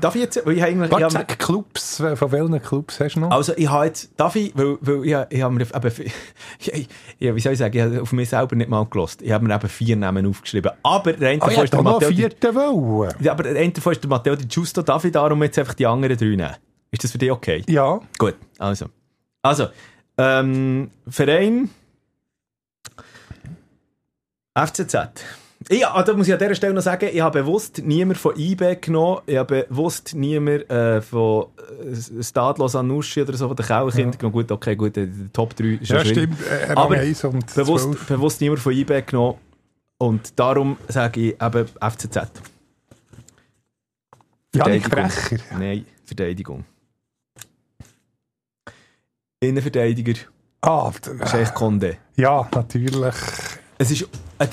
darf 0.00 0.14
ich 0.14 0.22
jetzt, 0.22 0.44
weil 0.44 0.54
ich 0.56 0.60
habe 0.62 0.72
eigentlich... 0.72 0.90
ich 0.90 0.92
Warte, 0.92 1.10
sag 1.10 1.38
Clubs, 1.38 1.96
von 1.96 2.32
welchen 2.32 2.62
Clubs 2.62 2.98
hast 3.00 3.14
du 3.14 3.20
noch? 3.20 3.30
Also 3.30 3.52
ich 3.56 3.68
habe 3.68 3.86
jetzt, 3.86 4.10
darf 4.16 4.34
ich, 4.36 4.52
weil, 4.56 4.76
weil 4.80 5.04
ich, 5.04 5.36
ich 5.36 5.42
habe 5.42 5.54
mir 5.54 5.62
eben, 5.62 5.92
ich, 6.58 6.88
ja, 7.18 7.34
wie 7.34 7.40
soll 7.40 7.52
ich 7.52 7.58
sagen, 7.58 7.76
ich 7.76 7.82
habe 7.82 8.02
auf 8.02 8.12
mich 8.12 8.28
selber 8.28 8.56
nicht 8.56 8.68
mal 8.68 8.84
gelost. 8.86 9.22
Ich 9.22 9.30
habe 9.30 9.46
mir 9.46 9.54
eben 9.54 9.68
vier 9.68 9.96
Namen 9.96 10.26
aufgeschrieben. 10.26 10.72
Aber 10.82 11.12
der 11.12 11.30
eine 11.30 11.42
Ah, 11.42 11.46
davon 11.46 11.64
ist 11.64 11.72
der 11.72 11.82
Matteo 11.82 12.08
Di, 12.10 12.16
vierten 12.16 12.54
wollen. 12.54 13.14
ja, 13.20 13.32
aber 13.32 13.44
der 13.44 13.56
eine 13.56 13.72
davon 13.72 13.92
ist 13.92 14.02
der 14.02 14.10
Matteo 14.10 14.34
Di 14.36 14.46
Giusto. 14.46 14.82
Darf 14.82 15.04
ich 15.04 15.12
darum 15.12 15.42
jetzt 15.42 15.58
einfach 15.58 15.74
die 15.74 15.86
anderen 15.86 16.16
drei 16.16 16.26
nehmen? 16.26 16.56
Ist 16.90 17.04
das 17.04 17.12
für 17.12 17.18
dich 17.18 17.30
okay? 17.30 17.62
Ja, 17.68 18.00
Gut, 18.18 18.34
also. 18.58 18.86
Also, 19.42 19.68
ähm, 20.18 20.90
Verein 21.08 21.70
FCZ. 24.54 24.96
Ja, 25.70 26.00
da 26.00 26.14
muss 26.14 26.28
ich 26.28 26.32
an 26.32 26.38
dieser 26.38 26.54
Stelle 26.54 26.74
noch 26.74 26.82
sagen, 26.82 27.08
ich 27.12 27.20
habe 27.20 27.40
bewusst 27.40 27.78
niemand 27.84 28.18
von 28.18 28.36
IB 28.38 28.76
genommen, 28.80 29.20
ich 29.26 29.36
habe 29.36 29.66
bewusst 29.68 30.14
niemand 30.14 30.70
äh, 30.70 31.02
von 31.02 31.46
äh, 31.82 32.22
Stadlos 32.22 32.76
Anuschi 32.76 33.22
oder 33.22 33.36
so, 33.36 33.48
von 33.48 33.56
den 33.56 33.66
Kellerkindern 33.66 34.12
genommen. 34.18 34.32
Gut, 34.32 34.52
okay, 34.52 34.76
gut, 34.76 34.94
die 34.94 35.06
die 35.06 35.28
Top 35.30 35.56
3 35.56 35.64
ist 35.80 35.88
ja, 35.90 36.00
schwierig. 36.04 36.34
stimmt. 36.34 36.38
Äh, 36.68 36.72
Aber 36.72 36.94
1 36.94 37.24
und 37.24 37.54
Bewusst, 37.54 37.84
12. 37.84 38.06
bewusst 38.06 38.40
niemand 38.40 38.60
von 38.60 38.72
IB 38.72 39.02
genommen 39.02 39.38
und 39.98 40.38
darum 40.38 40.76
sage 40.86 41.20
ich 41.20 41.42
eben 41.42 41.66
FCZ. 41.66 42.30
Verteidigung. 44.54 44.90
Brecher. 44.90 45.36
Nein, 45.58 45.84
Verteidigung. 46.04 46.64
Innenverteidiger, 49.40 50.14
Ah, 50.62 50.90
Sheikh 51.30 51.52
Conde. 51.54 51.96
ja, 52.16 52.48
natürlich. 52.54 53.14
Es 53.78 53.90
ist 53.90 54.08
ein, 54.38 54.48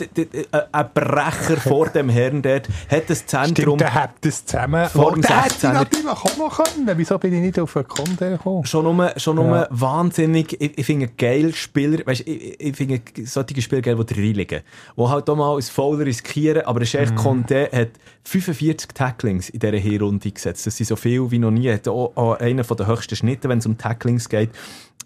ein, 0.51 0.63
ein 0.71 0.89
Brecher 0.93 1.57
vor 1.61 1.87
dem 1.89 2.09
Herrn 2.09 2.41
dort, 2.41 2.67
hat 2.89 3.09
das 3.09 3.25
Zentrum 3.25 3.55
Stimmt, 3.77 3.81
der 3.81 3.93
hat 3.93 4.11
das 4.21 4.45
zusammen. 4.45 4.87
Vor 4.89 5.07
Oh, 5.07 5.11
dem 5.13 5.21
der 5.21 5.43
hätte 5.45 5.67
16er. 5.67 5.73
natürlich 5.73 6.07
auch 6.07 6.37
noch 6.37 6.63
können. 6.63 6.91
Wieso 6.97 7.17
bin 7.17 7.33
ich 7.33 7.41
nicht 7.41 7.59
auf 7.59 7.75
einen 7.77 7.87
Konto 7.87 8.25
gekommen? 8.25 8.65
schon 8.65 8.83
nur, 8.83 9.13
schon 9.17 9.35
nur 9.37 9.45
Ja. 9.45 9.67
wahnsinnig, 9.69 10.61
ich, 10.61 10.77
ich 10.77 10.85
finde 10.85 11.07
geil 11.07 11.53
Spieler, 11.53 12.05
weißt, 12.05 12.21
ich, 12.27 12.59
ich 12.59 12.75
finde 12.75 13.01
solche 13.23 13.61
Spieler 13.61 13.81
geil, 13.81 13.95
die 13.95 14.13
reinliegen, 14.13 14.61
die 14.97 15.01
halt 15.03 15.29
auch 15.29 15.35
mal 15.35 15.55
als 15.55 15.69
Fouler 15.69 16.05
riskieren, 16.05 16.63
aber 16.65 16.79
der 16.79 16.87
Sheikh 16.87 17.11
Mhm. 17.11 17.15
Conte 17.15 17.69
hat 17.71 17.89
45 18.25 18.89
Tacklings 18.93 19.49
in 19.49 19.59
dieser 19.59 19.77
Hinrunde 19.77 20.31
gesetzt, 20.31 20.65
das 20.67 20.75
sind 20.77 20.87
so 20.87 20.95
viel 20.95 21.29
wie 21.31 21.39
noch 21.39 21.51
nie, 21.51 21.67
er 21.67 21.75
hat 21.75 21.87
auch, 21.87 22.11
auch 22.15 22.33
einen 22.39 22.63
von 22.63 22.75
den 22.77 22.87
höchsten 22.87 23.15
Schnitten, 23.15 23.49
wenn 23.49 23.59
es 23.59 23.65
um 23.65 23.77
Tacklings 23.77 24.27
geht, 24.29 24.49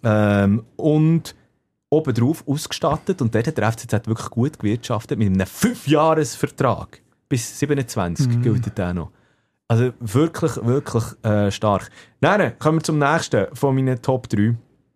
ähm, 0.03 0.63
und 0.75 1.35
obendrauf 1.89 2.47
ausgestattet 2.47 3.21
und 3.21 3.33
dort 3.33 3.47
hat 3.47 3.57
der 3.57 3.71
FCZ 3.71 4.07
wirklich 4.07 4.29
gut 4.29 4.59
gewirtschaftet 4.59 5.17
mit 5.17 5.27
einem 5.27 5.41
5-Jahres-Vertrag. 5.47 7.01
Bis 7.29 7.59
27 7.59 8.27
Mhm. 8.27 8.41
gilt 8.41 8.77
der 8.77 8.93
noch. 8.93 9.11
Also 9.69 9.91
wirklich, 9.99 10.55
wirklich 10.65 11.03
äh, 11.23 11.51
stark. 11.51 11.89
Nein, 12.21 12.57
kommen 12.59 12.79
wir 12.79 12.83
zum 12.83 12.99
nächsten 12.99 13.53
von 13.53 13.75
meinen 13.75 14.01
Top 14.01 14.29
3. 14.29 14.55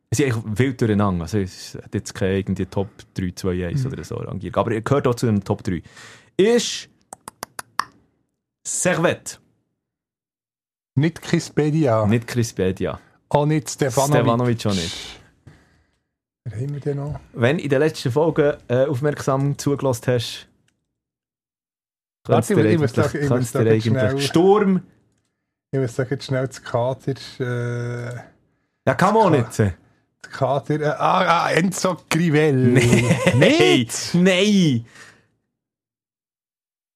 Es 0.10 0.18
sind 0.18 0.32
eigentlich 0.34 0.58
wild 0.60 0.80
durcheinander. 0.82 1.24
Also 1.24 1.40
es 1.40 1.76
hat 1.82 1.94
jetzt 1.94 2.14
keine 2.14 2.38
irgendwie 2.38 2.66
Top 2.66 2.88
3, 3.16 3.32
2, 3.36 3.54
Mhm. 3.56 3.64
1 3.64 3.86
oder 3.86 4.04
so 4.04 4.16
rangiert. 4.16 4.58
Aber 4.58 4.72
ihr 4.72 4.82
gehört 4.82 5.08
auch 5.08 5.16
zu 5.16 5.26
den 5.26 5.44
Top 5.44 5.64
3. 5.64 5.82
Ist 6.38 6.90
Servette, 8.66 9.38
Nicht 10.96 11.22
Kispedia. 11.22 12.06
nicht 12.06 12.28
Chris 12.28 12.54
Bedia. 12.54 13.00
Auch 13.30 13.46
nicht 13.46 13.70
Stefanovic. 13.70 14.16
Stefanovic 14.22 14.66
auch 14.68 14.74
nicht. 14.74 15.21
Wer 16.46 16.60
haben 16.62 16.74
wir 16.74 16.80
denn 16.80 16.98
noch? 16.98 17.20
Wenn 17.34 17.58
du 17.58 17.64
in 17.64 17.70
den 17.70 17.80
letzten 17.80 18.12
Folgen 18.12 18.54
äh, 18.68 18.86
aufmerksam 18.86 19.58
zugelassen 19.58 20.14
hast, 20.14 20.48
Warte, 22.26 22.54
ich 22.70 22.78
muss 22.80 22.94
sagen- 22.94 23.18
ich 23.24 23.30
muss 23.30 23.56
eigentlich 23.56 23.84
schnell. 23.86 24.20
Sturm, 24.20 24.82
Ich 25.72 25.80
muss 25.80 25.96
sagen, 25.96 26.10
jetzt 26.12 26.26
schnell 26.26 26.48
das 26.48 26.62
Kader. 26.64 27.16
Äh, 27.40 28.16
ja 28.88 28.94
kann 28.96 29.14
man 29.14 29.32
nicht. 29.34 29.58
das 29.60 30.32
Kader. 30.32 30.80
Äh, 30.82 30.86
ah, 30.86 31.46
ah, 31.46 31.52
Enzo 31.52 31.98
Grivel. 32.10 32.76
Hey, 32.80 33.88
nein! 34.14 34.86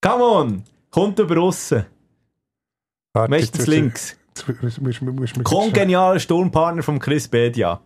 Come 0.02 0.24
on! 0.24 0.64
Kommt 0.92 1.18
über 1.20 1.42
aussen. 1.42 1.86
Meistens 3.14 3.58
jetzt- 3.60 3.68
links. 3.68 4.18
jetzt 4.38 5.44
Kongenialer 5.44 6.20
Sturmpartner 6.20 6.84
vom 6.84 7.00
Chris 7.00 7.28
Bedia. 7.28 7.82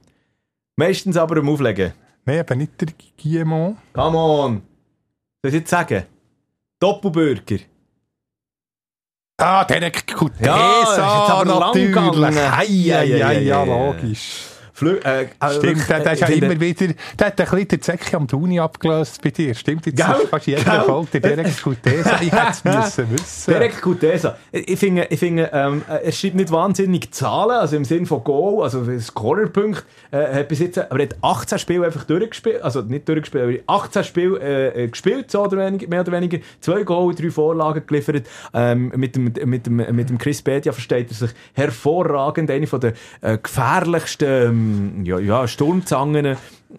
Meistens 0.80 1.18
aber 1.18 1.36
im 1.36 1.50
Auflegen. 1.50 1.92
Nein, 2.24 2.40
aber 2.40 2.56
nicht 2.56 2.80
der 2.80 2.88
Guillemot. 3.22 3.76
Come 3.92 4.18
on! 4.18 4.62
Soll 5.42 5.50
ich 5.50 5.54
jetzt 5.56 5.70
sagen? 5.72 6.06
Doppelbürger. 6.80 7.58
Ah, 9.42 9.66
Derek 9.66 10.08
Kutesa, 10.08 10.46
Ja, 10.46 10.82
ist 10.84 10.90
jetzt 10.92 11.00
aber 11.00 11.60
lang 11.60 11.74
gegangen. 11.74 12.34
Ja, 12.34 12.64
ja, 12.64 13.02
ja, 13.04 13.32
ja. 13.32 13.64
logisch. 13.66 14.49
Flü 14.80 14.98
äh, 15.04 15.24
äh, 15.24 15.28
Stimmt, 15.58 15.90
der, 15.90 16.00
der 16.00 16.14
ist 16.14 16.22
ja 16.22 16.28
immer 16.28 16.58
wieder, 16.58 16.88
der 17.20 17.28
hat 17.28 17.42
ein 17.42 17.46
bisschen 17.50 17.68
den 17.68 17.82
Zecke 17.82 18.16
am 18.16 18.30
Tuni 18.30 18.62
abgelöst 18.62 19.22
bei 19.22 19.30
dir. 19.30 19.54
Stimmt, 19.54 19.86
jetzt 19.86 19.98
Gell? 19.98 20.28
fast 20.30 20.48
jeder 20.48 20.64
Gell? 20.64 20.82
Folge 20.84 21.20
der 21.20 21.36
Derek 21.36 21.62
Kutesa. 21.62 22.18
Ich 22.22 22.32
hätte 22.32 22.52
es 22.52 22.64
müssen 22.64 23.12
wissen. 23.12 23.52
Derek 23.52 23.82
Kutesa. 23.82 24.38
Ich 24.54 24.80
finde, 24.80 25.06
ich 25.10 25.20
finde 25.20 25.50
ähm, 25.52 25.82
er 25.86 26.12
schreibt 26.14 26.36
nicht 26.36 26.50
wahnsinnig 26.50 27.12
Zahlen, 27.12 27.58
also 27.58 27.76
im 27.76 27.84
Sinne 27.84 28.06
von 28.06 28.24
Goal, 28.24 28.64
also 28.64 28.86
Scorerpunkt. 29.00 29.84
Äh, 30.12 30.34
hat 30.34 30.48
bis 30.48 30.60
jetzt, 30.60 30.78
aber 30.78 31.02
er 31.02 31.10
hat 31.10 31.18
18 31.22 31.60
Spiele 31.60 31.86
einfach 31.86 32.06
durchgespielt, 32.06 32.62
also 32.62 32.82
nicht 32.82 33.08
durchgespielt, 33.10 33.44
aber 33.68 33.82
18 33.84 34.04
Spiele 34.06 34.40
äh, 34.40 34.84
äh, 34.86 34.88
gespielt, 34.88 35.30
so 35.30 35.44
oder 35.44 35.58
weniger, 35.58 35.90
mehr 35.90 36.02
oder 36.02 36.14
weniger. 36.14 36.38
Zwei 36.62 36.84
Goal, 36.84 37.14
drei 37.14 37.30
Vorlagen 37.30 37.86
geliefert. 37.86 38.28
Ähm, 38.54 38.94
mit, 38.96 39.18
dem, 39.18 39.26
mit, 39.26 39.66
dem, 39.66 39.76
mit 39.76 40.10
dem 40.10 40.18
Chris 40.18 40.42
Bedia 40.42 40.72
versteht 40.72 41.10
er 41.12 41.16
sich 41.16 41.32
hervorragend. 41.54 42.50
Eine 42.50 42.66
von 42.66 42.80
der 42.80 42.94
äh, 43.20 43.38
gefährlichsten 43.38 44.69
ähm, 44.70 45.06
ja, 45.06 45.20
ja, 45.20 45.48
Sturmzangen 45.48 46.38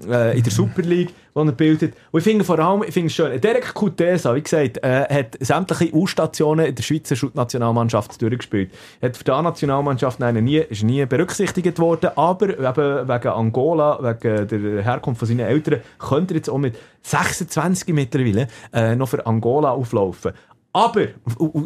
äh, 0.08 0.36
in 0.36 0.42
der 0.42 0.52
Super 0.52 0.82
League, 0.82 1.12
die 1.34 1.38
er 1.38 1.52
bildet. 1.52 1.94
Und 2.10 2.18
ich 2.20 2.24
finde 2.24 2.44
vor 2.44 2.58
allem, 2.58 2.82
ich 2.82 2.94
finde 2.94 3.08
es 3.08 3.14
schön, 3.14 3.40
Derek 3.40 3.74
Kutesa, 3.74 4.34
wie 4.34 4.42
gesagt, 4.42 4.78
äh, 4.84 5.06
hat 5.08 5.36
sämtliche 5.40 5.94
U-Stationen 5.94 6.66
in 6.66 6.74
der 6.74 6.82
Schweizer 6.82 7.16
Nationalmannschaft 7.34 8.20
durchgespielt. 8.22 8.70
Hat 9.02 9.16
für 9.16 9.24
die 9.24 9.30
A-Nationalmannschaft 9.32 10.20
nein, 10.20 10.42
nie, 10.44 10.58
ist 10.58 10.84
nie 10.84 11.04
berücksichtigt 11.06 11.78
worden, 11.78 12.10
aber 12.14 12.50
eben 12.50 13.08
wegen 13.08 13.28
Angola, 13.28 13.98
wegen 14.00 14.48
der 14.48 14.82
Herkunft 14.82 15.18
von 15.18 15.28
seinen 15.28 15.40
Eltern, 15.40 15.80
könnte 15.98 16.34
er 16.34 16.38
jetzt 16.38 16.50
auch 16.50 16.58
mit 16.58 16.76
26 17.02 17.94
mittlerweile 17.94 18.48
äh, 18.72 18.94
noch 18.94 19.08
für 19.08 19.26
Angola 19.26 19.70
auflaufen. 19.70 20.32
Aber 20.72 21.08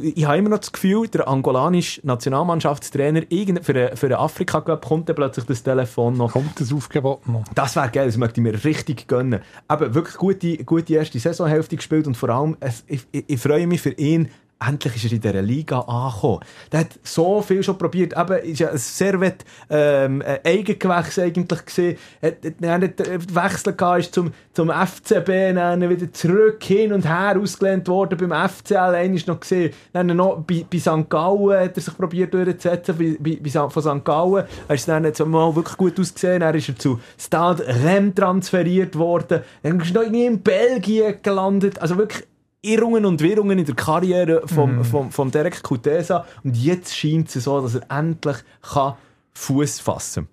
ich 0.00 0.24
habe 0.24 0.38
immer 0.38 0.48
noch 0.48 0.58
das 0.58 0.72
Gefühl, 0.72 1.08
der 1.08 1.28
angolanische 1.28 2.00
Nationalmannschaftstrainer 2.06 3.22
für 3.62 3.74
den 3.74 4.14
Afrika 4.14 4.62
Cup 4.62 4.86
kommt 4.86 5.10
dann 5.10 5.16
plötzlich 5.16 5.44
das 5.44 5.62
Telefon 5.62 6.16
noch. 6.16 6.32
Kommt 6.32 6.58
das 6.58 6.72
Aufgebot 6.72 7.28
noch? 7.28 7.44
Das 7.54 7.76
wäre 7.76 7.90
geil, 7.90 8.06
das 8.06 8.16
möchte 8.16 8.40
ich 8.40 8.44
mir 8.44 8.64
richtig 8.64 9.06
gönnen. 9.06 9.40
Aber 9.68 9.94
wirklich 9.94 10.16
gute, 10.16 10.56
gute 10.64 10.94
erste 10.94 11.18
Saisonhälfte 11.18 11.76
gespielt 11.76 12.06
und 12.06 12.16
vor 12.16 12.30
allem, 12.30 12.56
ich, 12.86 13.04
ich, 13.12 13.24
ich 13.28 13.40
freue 13.40 13.66
mich 13.66 13.82
für 13.82 13.92
ihn, 13.92 14.30
endlich 14.66 14.96
ist 14.96 15.04
er 15.04 15.12
in 15.12 15.20
dieser 15.20 15.42
Liga 15.42 15.80
angekommen. 15.80 16.40
Der 16.72 16.80
hat 16.80 16.98
so 17.02 17.42
viel 17.42 17.62
schon 17.62 17.78
probiert. 17.78 18.14
Eben, 18.16 18.38
ist 18.38 18.60
ja 18.60 18.70
ein 18.70 18.78
Servet 18.78 19.44
ähm, 19.70 20.22
Eigengewächs 20.44 21.18
eigentlich 21.18 21.64
gesehen. 21.64 21.98
Hat, 22.22 22.36
hat, 22.44 22.54
er 22.60 22.78
den 22.78 23.34
Wechsel 23.34 23.74
gehabt, 23.74 24.00
ist 24.00 24.14
zum, 24.14 24.32
zum 24.52 24.70
FCB, 24.70 25.54
dann 25.54 25.88
wieder 25.88 26.12
zurück, 26.12 26.62
hin 26.62 26.92
und 26.92 27.06
her 27.06 27.38
ausgelehnt 27.40 27.88
worden 27.88 28.18
beim 28.18 28.48
FCL. 28.48 28.94
Einer 28.94 29.14
ist 29.14 29.26
noch 29.26 29.40
gesehen, 29.40 29.72
dann 29.92 30.06
noch 30.08 30.38
bei, 30.38 30.64
bei 30.70 30.78
St. 30.78 31.08
Gallen 31.08 31.60
hat 31.60 31.76
er 31.76 31.82
sich 31.82 31.96
probiert 31.96 32.32
durchzusetzen, 32.32 32.96
bei, 32.96 33.38
bei, 33.40 33.50
von 33.50 33.82
St. 33.82 34.04
Gallen. 34.04 34.44
Er 34.68 34.74
ist 34.74 34.88
dann 34.88 35.04
jetzt 35.04 35.24
mal 35.24 35.54
wirklich 35.54 35.76
gut 35.76 35.98
ausgesehen. 35.98 36.40
Dann 36.40 36.54
ist 36.54 36.68
er 36.68 36.76
zu 36.76 37.00
Stade 37.18 37.66
Rennes 37.66 38.14
transferiert 38.14 38.96
worden. 38.96 39.40
Dann 39.62 39.80
ist 39.80 39.90
er 39.90 39.94
noch 39.94 40.02
irgendwie 40.02 40.26
in 40.26 40.42
Belgien 40.42 41.16
gelandet. 41.22 41.80
Also 41.80 41.96
wirklich 41.96 42.24
Irrungen 42.64 43.04
und 43.04 43.20
Wirrungen 43.20 43.58
in 43.58 43.64
der 43.64 43.74
Karriere 43.74 44.46
vom, 44.46 44.84
vom, 44.84 45.10
vom 45.10 45.30
Derek 45.30 45.62
Kutesa 45.62 46.24
und 46.42 46.56
jetzt 46.56 46.96
scheint 46.96 47.34
es 47.34 47.44
so, 47.44 47.60
dass 47.60 47.74
er 47.74 47.90
endlich 47.90 48.36
kann 48.62 48.94
Fuß 49.34 49.80
fassen 49.80 50.28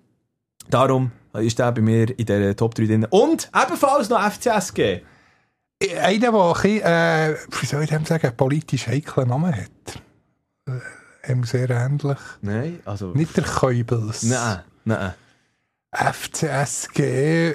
Darum 0.70 1.10
ist 1.34 1.60
er 1.60 1.72
bei 1.72 1.80
mir 1.80 2.18
in 2.18 2.26
der 2.26 2.56
Top 2.56 2.74
3 2.74 2.86
drin. 2.86 3.06
Und 3.10 3.50
ebenfalls 3.54 4.08
noch 4.08 4.20
FCSG. 4.20 5.02
Einer, 6.00 6.18
der 6.18 6.32
ein 6.32 6.52
bisschen, 6.52 6.82
äh, 6.82 7.34
wie 7.60 7.66
soll 7.66 7.82
ich 7.82 7.90
dem 7.90 8.04
sagen, 8.04 8.32
politisch 8.36 8.86
heiklen 8.86 9.28
Namen 9.28 9.54
hat. 9.54 10.00
Äh, 10.68 11.32
ihm 11.32 11.44
sehr 11.44 11.68
ähnlich. 11.70 12.18
Nein, 12.40 12.80
also... 12.84 13.08
Nicht 13.08 13.36
der 13.36 13.44
Keubels. 13.44 14.22
Nein, 14.22 14.60
nein. 14.84 15.14
FCSG, 15.92 17.00
äh... 17.00 17.54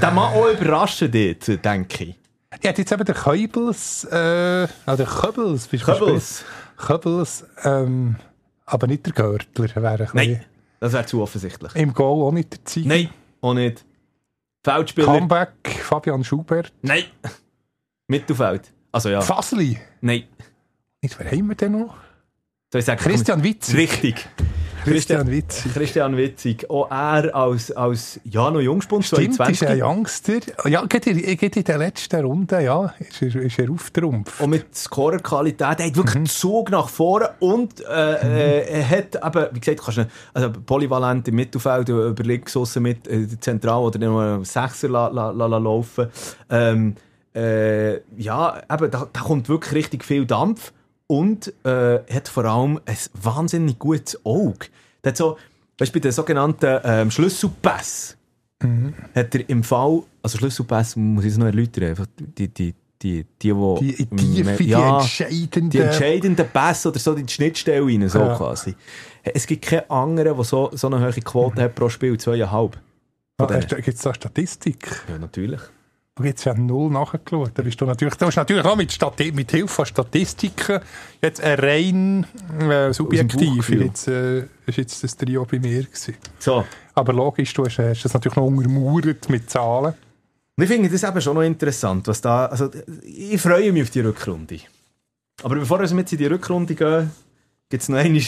Der 0.00 0.10
mag 0.12 0.34
auch 0.34 0.48
überraschen 0.48 1.10
dort, 1.10 1.64
denke 1.64 2.04
ich. 2.04 2.19
Ja, 2.62 2.72
jetzt 2.72 2.92
eben 2.92 3.04
der 3.04 3.14
Keubels, 3.14 4.04
äh, 4.04 4.66
ah, 4.86 4.96
der 4.96 5.06
Köbels. 5.06 5.68
bist 5.68 5.86
du 5.86 5.92
Köbels. 5.92 6.44
Köbels, 6.76 7.46
ähm, 7.64 8.16
aber 8.66 8.86
nicht 8.88 9.06
der 9.06 9.12
Görtler, 9.12 9.68
wäre 9.76 10.04
ein 10.04 10.10
Nein, 10.12 10.44
das 10.80 10.92
wäre 10.92 11.06
zu 11.06 11.22
offensichtlich. 11.22 11.74
Im 11.76 11.94
Goal 11.94 12.26
auch 12.26 12.32
nicht 12.32 12.52
der 12.52 12.64
Zeit. 12.64 12.84
Nein, 12.86 13.10
auch 13.40 13.54
nicht. 13.54 13.84
Feldspieler? 14.64 15.06
Comeback, 15.06 15.80
Fabian 15.82 16.24
Schubert. 16.24 16.72
Nein. 16.82 17.04
Mittelfeld? 18.08 18.72
Also 18.92 19.08
ja. 19.08 19.20
Fasli. 19.20 19.78
Nein. 20.00 20.24
Nicht, 21.00 21.18
wer 21.18 21.30
haben 21.30 21.48
wir 21.48 21.54
denn 21.54 21.72
noch? 21.72 21.96
Soll 22.72 22.80
ich 22.80 22.84
sagen? 22.84 23.00
Christian 23.00 23.42
Witzig. 23.42 23.76
Richtig. 23.76 24.28
Christian 24.84 25.30
Witzig. 25.30 25.72
Christian 25.72 26.16
Witzig. 26.16 26.70
Auch 26.70 26.90
er 26.90 27.34
als, 27.34 27.70
als 27.72 28.20
ja, 28.24 28.50
noch 28.50 28.60
Jungspund, 28.60 29.04
Stimmt, 29.04 29.30
ist 29.30 29.36
22. 29.36 29.68
ein 29.68 29.82
Youngster. 29.82 30.40
Ja, 30.68 30.84
geht 30.86 31.06
in, 31.06 31.36
geht 31.36 31.56
in 31.56 31.64
der 31.64 31.78
letzten 31.78 32.24
Runde, 32.24 32.62
ja, 32.62 32.92
ist 32.98 33.22
er, 33.22 33.42
ist 33.42 33.58
er 33.58 33.70
auftrumpf. 33.70 34.40
Und 34.40 34.50
mit 34.50 34.74
Scorerqualität, 34.74 35.80
er 35.80 35.86
hat 35.86 35.96
wirklich 35.96 36.20
Mhm. 36.20 36.26
Zug 36.26 36.70
nach 36.70 36.88
vorne 36.88 37.30
und 37.40 37.80
äh, 37.80 38.14
äh, 38.14 38.80
er 38.80 38.88
hat 38.90 39.14
eben, 39.14 39.54
wie 39.54 39.60
gesagt, 39.60 39.80
du 39.80 39.84
kannst 39.84 39.98
ihn, 39.98 40.06
also 40.34 40.50
polyvalent 40.50 41.28
im 41.28 41.34
Mittelfeld 41.34 41.88
über 41.88 42.22
links 42.22 42.56
aussen 42.56 42.82
mit 42.82 43.06
äh, 43.08 43.26
zentral 43.40 43.80
oder 43.82 43.98
noch 43.98 44.44
Sechser 44.44 44.88
la, 44.88 45.08
la, 45.08 45.30
la, 45.30 45.46
la 45.46 45.58
laufen. 45.58 46.08
Ähm, 46.48 46.94
äh, 47.34 47.96
ja, 48.16 48.60
eben, 48.70 48.90
da, 48.90 49.08
da 49.12 49.20
kommt 49.20 49.48
wirklich 49.48 49.74
richtig 49.74 50.04
viel 50.04 50.26
Dampf 50.26 50.72
und 51.10 51.52
äh, 51.64 51.98
hat 52.14 52.28
vor 52.28 52.44
allem 52.44 52.80
ein 52.86 52.96
wahnsinnig 53.20 53.78
gutes 53.80 54.24
Auge. 54.24 54.66
Der 55.02 55.10
hat 55.10 55.16
so, 55.16 55.36
weißt 55.78 55.92
du, 55.92 55.98
bei 55.98 56.00
den 56.00 56.12
sogenannten 56.12 56.80
ähm, 56.84 57.10
Schlüsselpässen 57.10 58.16
hat 59.14 59.34
er 59.34 59.48
im 59.48 59.64
Fall, 59.64 60.02
also 60.22 60.38
Schlüsselpässe 60.38 61.00
muss 61.00 61.24
ich 61.24 61.32
es 61.32 61.38
noch 61.38 61.46
erläutern, 61.46 62.06
die, 62.38 62.46
die, 62.48 62.74
die, 63.02 63.24
die, 63.42 63.52
die, 63.80 63.94
Die 63.96 64.06
Tiefe, 64.06 64.62
die 64.62 64.68
ja, 64.68 65.00
entscheidende. 65.00 65.68
die 65.70 65.78
entscheidenden 65.78 66.46
Pässe 66.48 66.90
oder 66.90 66.98
so 67.00 67.14
in 67.14 67.26
die 67.26 67.32
Schnittstelle 67.32 67.84
rein, 67.84 68.08
so 68.08 68.18
Ja. 68.20 68.36
quasi. 68.36 68.74
Es 69.24 69.46
gibt 69.46 69.64
keinen 69.64 69.90
anderen, 69.90 70.36
der 70.36 70.44
so, 70.44 70.70
so 70.74 70.86
eine 70.86 71.00
hohe 71.00 71.12
Quote 71.22 71.62
hat 71.62 71.74
pro 71.74 71.88
Spiel, 71.88 72.18
zweieinhalb. 72.18 72.78
Ah. 73.38 73.46
Gibt 73.46 73.88
es 73.88 74.02
da 74.02 74.14
Statistik? 74.14 74.86
Ja, 75.08 75.18
natürlich. 75.18 75.60
Du 76.20 76.28
hast 76.28 76.44
ja 76.44 76.52
null 76.52 76.90
nachgeschaut. 76.90 77.52
Da 77.54 77.62
bist 77.62 77.80
du 77.80 77.86
natürlich, 77.86 78.14
du 78.14 78.26
hast 78.26 78.36
natürlich 78.36 78.64
auch 78.64 78.76
mit, 78.76 78.92
Stati 78.92 79.32
mit 79.32 79.50
Hilfe 79.50 79.68
von 79.68 79.86
Statistiken 79.86 80.80
jetzt 81.22 81.40
ein 81.40 81.58
rein 81.58 82.26
äh, 82.60 82.92
subjektiv. 82.92 83.48
Bauchgefühl. 83.48 83.82
Jetzt, 83.86 84.06
äh, 84.06 84.40
ist 84.66 84.76
jetzt 84.76 85.02
das 85.02 85.16
Trio 85.16 85.46
bei 85.50 85.58
mir 85.58 85.82
gewesen. 85.82 86.16
So. 86.38 86.66
Aber 86.94 87.14
logisch, 87.14 87.54
du 87.54 87.64
hast, 87.64 87.78
hast 87.78 88.04
das 88.04 88.12
natürlich 88.12 88.36
noch 88.36 88.44
untermauert 88.44 89.30
mit 89.30 89.48
Zahlen. 89.48 89.94
Und 90.56 90.62
ich 90.62 90.68
finde 90.68 90.90
das 90.90 91.02
eben 91.02 91.22
schon 91.22 91.36
noch 91.36 91.42
interessant, 91.42 92.06
was 92.06 92.20
da, 92.20 92.44
also 92.46 92.68
ich 93.02 93.40
freue 93.40 93.72
mich 93.72 93.84
auf 93.84 93.90
die 93.90 94.00
Rückrunde. 94.00 94.58
Aber 95.42 95.54
bevor 95.54 95.80
wir 95.80 95.86
jetzt 95.86 96.12
in 96.12 96.18
die 96.18 96.26
Rückrunde 96.26 96.74
gehen, 96.74 97.10
gibt 97.70 97.82
es 97.82 97.88
noch 97.88 97.96
einmal 97.96 98.22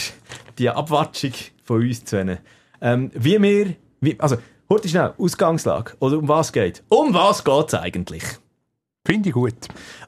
die 0.57 0.67
Abwatschung 0.67 1.33
von 1.63 1.81
uns 1.81 2.03
zu 2.03 2.39
ähm, 2.81 3.11
Wie 3.13 3.39
wir, 3.39 3.75
wie, 4.01 4.19
also, 4.19 4.37
hört 4.69 4.89
schnell, 4.89 5.13
Ausgangslage, 5.17 5.93
oder 5.99 6.17
um 6.17 6.27
was 6.27 6.51
geht 6.51 6.83
Um 6.89 7.13
was 7.13 7.43
geht 7.43 7.67
es 7.67 7.73
eigentlich? 7.75 8.23
Finde 9.05 9.29
ich 9.29 9.33
gut. 9.35 9.53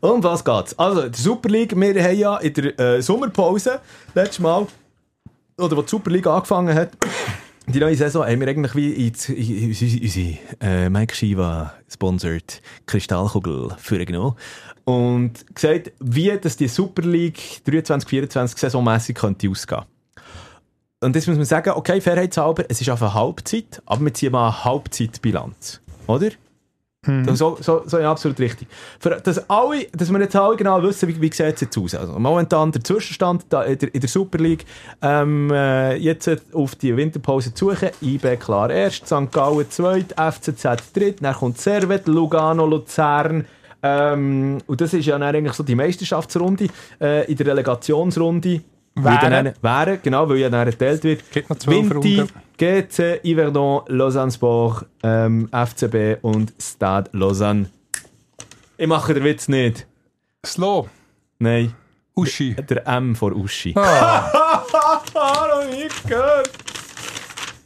Um 0.01 0.23
was 0.23 0.43
geht's? 0.45 0.77
Also, 0.79 1.09
die 1.09 1.19
Super 1.21 1.49
League, 1.49 1.75
wir 1.75 2.03
haben 2.03 2.17
ja 2.17 2.37
in 2.37 2.53
der 2.53 2.79
äh, 2.79 3.01
Sommerpause, 3.01 3.79
letztes 4.13 4.39
Mal, 4.39 4.65
oder 5.57 5.75
wo 5.77 5.81
die 5.81 5.89
Super 5.89 6.11
League 6.11 6.27
angefangen 6.27 6.73
hat, 6.73 6.91
die 7.67 7.79
neue 7.79 7.95
Saison, 7.95 8.23
haben 8.25 8.39
wir 8.39 8.47
eigentlich 8.47 8.75
wie 8.75 9.07
unsere- 9.07 9.37
unsere 9.37 10.37
äh, 10.61 10.89
Mike 10.89 11.13
Shiva 11.15 11.73
sponsored 11.91 12.61
Kristallkugel 12.85 13.75
vorgenommen 13.79 14.35
und 14.85 15.43
gesagt, 15.53 15.91
wie 15.99 16.31
das 16.39 16.55
die 16.57 16.67
Super 16.67 17.01
League 17.01 17.39
23-24 17.67 18.57
saisonmässig 18.59 19.15
könnte 19.15 19.49
ausgehen. 19.49 19.83
Und 21.01 21.15
jetzt 21.15 21.27
muss 21.27 21.37
man 21.37 21.45
sagen, 21.45 21.71
okay, 21.71 22.01
fairheitshalber, 22.01 22.65
es 22.69 22.81
ist 22.81 22.89
auf 22.89 23.01
eine 23.01 23.13
Halbzeit, 23.13 23.81
aber 23.85 24.05
wir 24.05 24.13
ziehen 24.13 24.31
mal 24.31 24.47
eine 24.47 24.63
Halbzeitbilanz. 24.65 25.81
Oder? 26.07 26.29
So, 27.35 27.57
so, 27.61 27.83
so 27.85 27.99
ja, 27.99 28.11
absolut 28.11 28.39
richtig. 28.39 28.67
Für, 28.99 29.11
dass, 29.11 29.49
alle, 29.49 29.85
dass 29.91 30.11
wir 30.11 30.19
jetzt 30.19 30.35
alle 30.35 30.55
genau 30.55 30.81
wissen, 30.81 31.07
wie, 31.07 31.21
wie 31.21 31.31
sieht 31.31 31.55
es 31.55 31.61
jetzt 31.61 31.77
aus. 31.77 31.93
Also 31.93 32.17
momentan 32.17 32.71
der 32.71 32.83
Zwischenstand 32.83 33.45
da 33.49 33.63
in, 33.63 33.77
der, 33.77 33.93
in 33.93 34.01
der 34.01 34.09
Super 34.09 34.39
League. 34.39 34.65
Ähm, 35.01 35.51
äh, 35.51 35.95
jetzt 35.97 36.29
auf 36.53 36.75
die 36.75 36.95
Winterpause 36.97 37.53
zu 37.53 37.69
suchen. 37.69 37.89
IB 38.01 38.37
klar 38.37 38.71
erst, 38.71 39.05
St. 39.05 39.31
Gallen 39.31 39.69
zweit, 39.69 40.15
FCZ 40.17 40.93
dritt, 40.93 41.17
dann 41.21 41.35
kommt 41.35 41.59
Servet, 41.59 42.07
Lugano, 42.07 42.65
Luzern. 42.65 43.45
Ähm, 43.83 44.57
und 44.65 44.81
das 44.81 44.93
ist 44.93 45.05
ja 45.05 45.17
dann 45.19 45.35
eigentlich 45.35 45.53
so 45.53 45.63
die 45.63 45.75
Meisterschaftsrunde. 45.75 46.69
Äh, 46.99 47.31
in 47.31 47.37
der 47.37 47.45
Relegationsrunde. 47.47 48.61
Wären. 48.95 49.53
Wären, 49.61 49.99
genau, 50.01 50.29
weil 50.29 50.37
ja 50.37 50.49
dann 50.49 50.67
erteilt 50.67 51.03
wird. 51.03 51.29
Gibt 51.31 51.49
noch 51.49 51.57
Vinti. 51.67 52.23
GC, 52.57 53.19
Yverdon, 53.23 53.81
Lausanne 53.87 54.31
Sport, 54.31 54.85
ähm, 55.03 55.49
FCB 55.51 56.19
und 56.21 56.53
Stade 56.59 57.09
Lausanne. 57.11 57.69
Ich 58.77 58.87
mache 58.87 59.13
den 59.13 59.23
Witz 59.23 59.49
nicht. 59.49 59.85
Slow. 60.45 60.87
Nein, 61.39 61.73
Uschi. 62.15 62.55
der 62.55 62.87
M 62.87 63.15
vor 63.15 63.33
Uschi. 63.33 63.73
Ah, 63.75 64.63
noch 65.13 65.69
nie 65.69 65.87
gehört. 66.07 66.49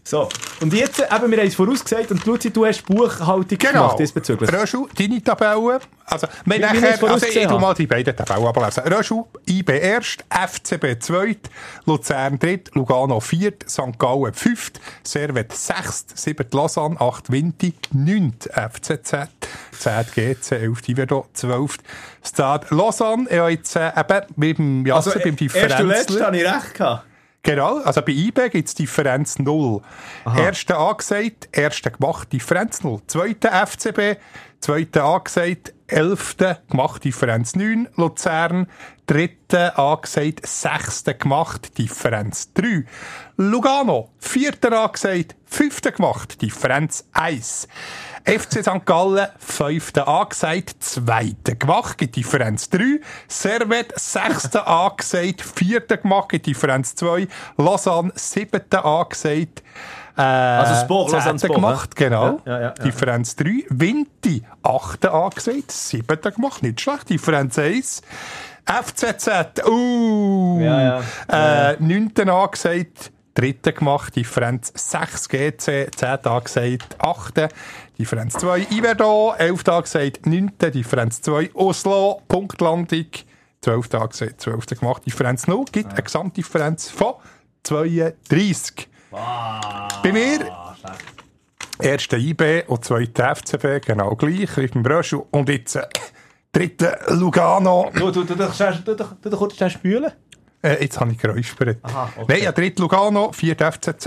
So, 0.04 0.28
und 0.62 0.74
jetzt, 0.74 1.00
eben, 1.00 1.32
wir 1.32 1.38
haben 1.38 1.48
es 1.48 1.56
vorausgesagt 1.56 2.12
und 2.12 2.26
Luzi, 2.26 2.52
du 2.52 2.66
hast 2.66 2.86
Buchhaltung 2.86 3.58
genau. 3.58 3.72
gemacht 3.72 4.00
diesbezüglich. 4.00 4.52
Röschel, 4.52 4.86
deine 4.98 5.24
Tabelle. 5.24 5.80
Also, 6.06 6.28
wir 6.46 6.60
nachher, 6.60 7.04
also 7.04 7.26
ich 7.26 7.48
tu 7.48 7.60
mal 7.60 7.74
die 7.74 7.88
beiden 7.88 8.16
Tabellen 8.16 8.46
ablesen. 8.46 8.84
Röschel, 8.92 9.24
IB 9.48 9.80
erst, 9.80 10.26
FCB 10.30 11.02
zweit, 11.02 11.50
Luzern 11.86 12.40
dritt, 12.40 12.72
Lugano 12.74 13.20
viert, 13.20 13.70
St. 13.70 13.98
Gallen 13.98 14.34
fünft, 14.34 14.80
Servet 15.04 15.54
sechst, 15.54 16.18
siebert 16.18 16.54
Lausanne, 16.54 17.00
acht 17.00 17.32
Vinti, 17.32 17.74
neunt 17.94 18.50
FCZ, 18.52 19.30
zehnt 19.72 20.14
GC, 20.14 20.52
elft 20.52 20.90
Iverdo, 20.90 21.28
zwölft 21.34 21.82
Stade 22.24 22.68
Lausanne. 22.72 23.28
Ja, 23.32 23.48
jetzt 23.48 23.76
äh, 23.76 23.92
eben 23.98 24.26
mit 24.36 24.58
dem 24.58 24.86
Jassen, 24.86 25.14
Also, 25.14 25.20
beim 25.24 25.38
erst 25.40 25.80
und 25.80 25.88
letzt 25.88 26.10
Differenzler. 26.10 26.26
habe 26.26 26.38
ich 26.38 26.46
recht 26.46 26.74
gehabt. 26.76 27.09
Genau, 27.42 27.78
also 27.78 28.02
bei 28.02 28.12
IB 28.12 28.50
gibt 28.50 28.68
es 28.68 28.76
Differenz 28.76 29.40
0. 29.40 29.82
Erster 30.38 30.78
angesagt, 30.78 31.48
erster 31.54 31.92
gemacht, 31.92 32.32
Differenz 32.34 32.84
0. 32.84 33.02
Zweiter 33.08 33.66
FCB, 33.66 34.20
zweiter 34.60 35.06
angesagt, 35.06 35.74
elfter 35.88 36.62
gemacht, 36.70 37.04
Differenz 37.06 37.56
9. 37.56 37.88
Luzern, 37.96 38.68
dritter 39.08 39.80
angesagt, 39.80 40.46
sechster 40.46 41.14
gemacht, 41.14 41.78
Differenz 41.78 42.52
3. 42.54 42.86
Lugano, 43.38 44.10
vierter 44.20 44.78
angesagt, 44.84 45.36
fünfter 45.46 45.94
gemacht, 45.94 46.42
Differenz 46.42 47.08
1. 47.14 47.70
FC 48.30 48.62
St. 48.64 48.86
Gallen, 48.86 49.28
fünfter 49.40 50.08
angesagt, 50.08 50.84
zweiter 50.84 51.56
gemacht, 51.56 51.98
gibt 51.98 52.16
Differenz 52.16 52.70
3. 52.70 53.00
Servet, 53.28 53.92
sechster 54.00 54.68
angesagt, 54.68 55.42
vierter 55.42 55.98
gemacht, 55.98 56.30
gibt 56.30 56.46
Differenz 56.46 56.94
2. 56.94 57.28
Lausanne, 57.58 58.12
siebter 58.14 58.86
angesagt, 58.86 59.64
äh, 60.16 60.22
Also 60.22 60.86
Sport, 60.86 61.12
Lausanne 61.12 61.40
Sport, 61.40 61.56
gemacht, 61.56 61.96
genau. 61.96 62.40
Ja, 62.46 62.52
ja, 62.52 62.60
ja, 62.60 62.62
ja. 62.62 62.84
Differenz 62.84 63.36
3. 63.36 63.66
Vinti, 63.70 64.44
achter 64.62 65.12
angesagt, 65.12 65.72
siebter 65.72 66.30
gemacht, 66.30 66.62
nicht 66.62 66.80
schlecht. 66.82 67.10
Differenz 67.10 67.58
1. 67.58 68.04
FCZ, 68.66 69.66
uh, 69.68 70.60
Ja, 70.62 71.02
Äh, 71.28 71.78
neunten 71.80 72.30
angesagt, 72.30 73.12
dritten 73.34 73.74
gemacht, 73.74 74.16
Differenz 74.16 74.72
6 74.76 75.30
GC, 75.30 75.90
10 75.96 76.26
angesagt, 76.26 76.96
8. 77.00 77.50
Differenz 78.00 78.34
2 78.36 78.68
Iverdo, 78.72 79.34
11 79.38 79.68
angesagt, 79.68 80.26
9. 80.26 80.52
Differenz 80.74 81.22
2 81.22 81.52
Oslo, 81.54 82.22
Punktlandung, 82.30 83.08
12 83.62 83.94
angesagt, 83.94 84.40
12 84.42 84.66
gemacht, 84.68 85.06
Differenz 85.06 85.48
0, 85.48 85.66
gibt 85.70 85.92
eine 85.92 86.04
Gesamtdifferenz 86.04 86.90
von 86.90 87.16
32. 87.64 88.88
Bei 89.12 90.12
mir 90.14 90.50
erste 91.82 92.16
IB 92.16 92.64
und 92.68 92.86
zweite 92.86 93.36
FCB, 93.36 93.86
genau 93.86 94.16
gleich, 94.16 94.56
wie 94.56 94.68
beim 94.68 94.84
Bröschel. 94.84 95.24
Und 95.32 95.50
jetzt 95.50 95.76
äh, 95.76 95.88
Dritte 96.52 96.98
Lugano. 97.10 97.92
Du, 97.94 98.12
du, 98.12 98.24
du, 98.24 98.34
du, 98.34 98.48
du, 98.48 98.96
du, 98.96 99.06
du, 99.22 99.30
du 99.30 99.38
kurz 99.38 99.56
schnell 99.56 99.70
spülen? 99.70 100.12
Äh, 100.62 100.84
jetzt 100.84 101.00
habe 101.00 101.12
ich 101.12 101.18
geräuspert. 101.18 101.78
Aha, 101.84 102.12
okay. 102.18 102.34
Nein, 102.34 102.44
ja, 102.44 102.52
dritte 102.52 102.82
Lugano, 102.82 103.32
vierte 103.32 103.72
FCZ, 103.72 104.06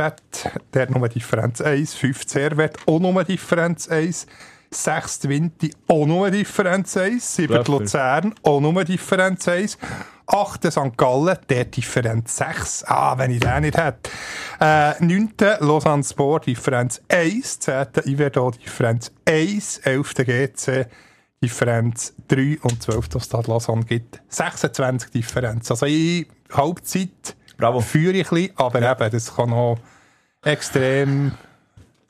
der 0.74 0.82
hat 0.82 0.90
nur 0.90 1.08
Differenz 1.08 1.60
1, 1.60 1.94
fünfte 1.94 2.30
Servet, 2.30 2.76
auch 2.86 3.00
nur 3.00 3.24
Differenz 3.24 3.88
1, 3.88 4.26
sechste 4.70 5.28
Vinti, 5.30 5.72
auch 5.88 6.06
nur 6.06 6.30
Differenz 6.30 6.96
1, 6.96 7.36
siebte 7.36 7.54
Treffer. 7.54 7.72
Luzern, 7.72 8.34
auch 8.42 8.60
nur 8.60 8.84
Differenz 8.84 9.48
1, 9.48 9.78
achte 10.26 10.70
St. 10.70 10.96
Gallen, 10.96 11.38
der 11.48 11.64
Differenz 11.64 12.36
6, 12.36 12.84
ah, 12.86 13.16
wenn 13.16 13.30
ich 13.30 13.40
den 13.40 13.62
nicht 13.62 13.78
hätte. 13.78 14.10
Äh, 14.60 15.02
neunte 15.02 15.56
Lausanne 15.60 16.04
Sport, 16.04 16.46
Differenz 16.46 17.00
1, 17.08 17.60
zehnte 17.60 18.06
Iverdo, 18.06 18.50
Differenz 18.50 19.10
1, 19.26 19.78
elfte 19.78 20.24
GC, 20.26 20.86
Differenz 21.42 22.14
3 22.28 22.58
und 22.62 22.82
12. 22.82 23.08
Stade 23.18 23.50
Lausanne 23.50 23.84
gibt 23.84 24.22
26 24.28 25.10
Differenz. 25.10 25.70
Also 25.70 25.86
in 25.86 26.26
Halbzeit 26.56 27.36
Bravo. 27.56 27.80
führe 27.80 28.12
ich 28.16 28.30
ein 28.30 28.34
bisschen, 28.36 28.52
aber 28.58 28.82
eben, 28.90 29.10
das 29.10 29.34
kann 29.36 29.50
noch 29.50 29.78
extrem 30.44 31.32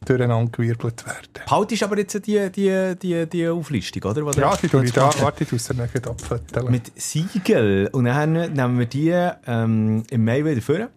durcheinandergewirbelt 0.05 1.07
werden. 1.07 1.47
Haltest 1.51 1.83
aber 1.85 1.99
jetzt 1.99 2.27
die, 2.27 2.51
die, 2.51 2.95
die, 3.01 3.27
die 3.27 3.49
Auflistung, 3.49 4.03
oder? 4.11 4.27
Was 4.27 4.37
Ja, 4.37 4.57
die 4.57 4.69
tue 4.69 4.85
ich 4.85 4.93
da, 4.93 5.11
warte, 5.21 5.45
ich 5.45 5.51
tue 5.51 5.59
sie 5.59 5.75
nicht 5.75 6.09
abfetteln. 6.09 6.71
Mit 6.71 6.91
Siegel. 7.01 7.89
Und 7.93 8.07
dann 8.07 8.33
nehmen 8.33 8.79
wir 8.79 8.87
die 8.87 9.11
ähm, 9.47 10.03
im 10.11 10.25
Mai 10.25 10.45
wieder 10.45 10.61
vor. 10.61 10.89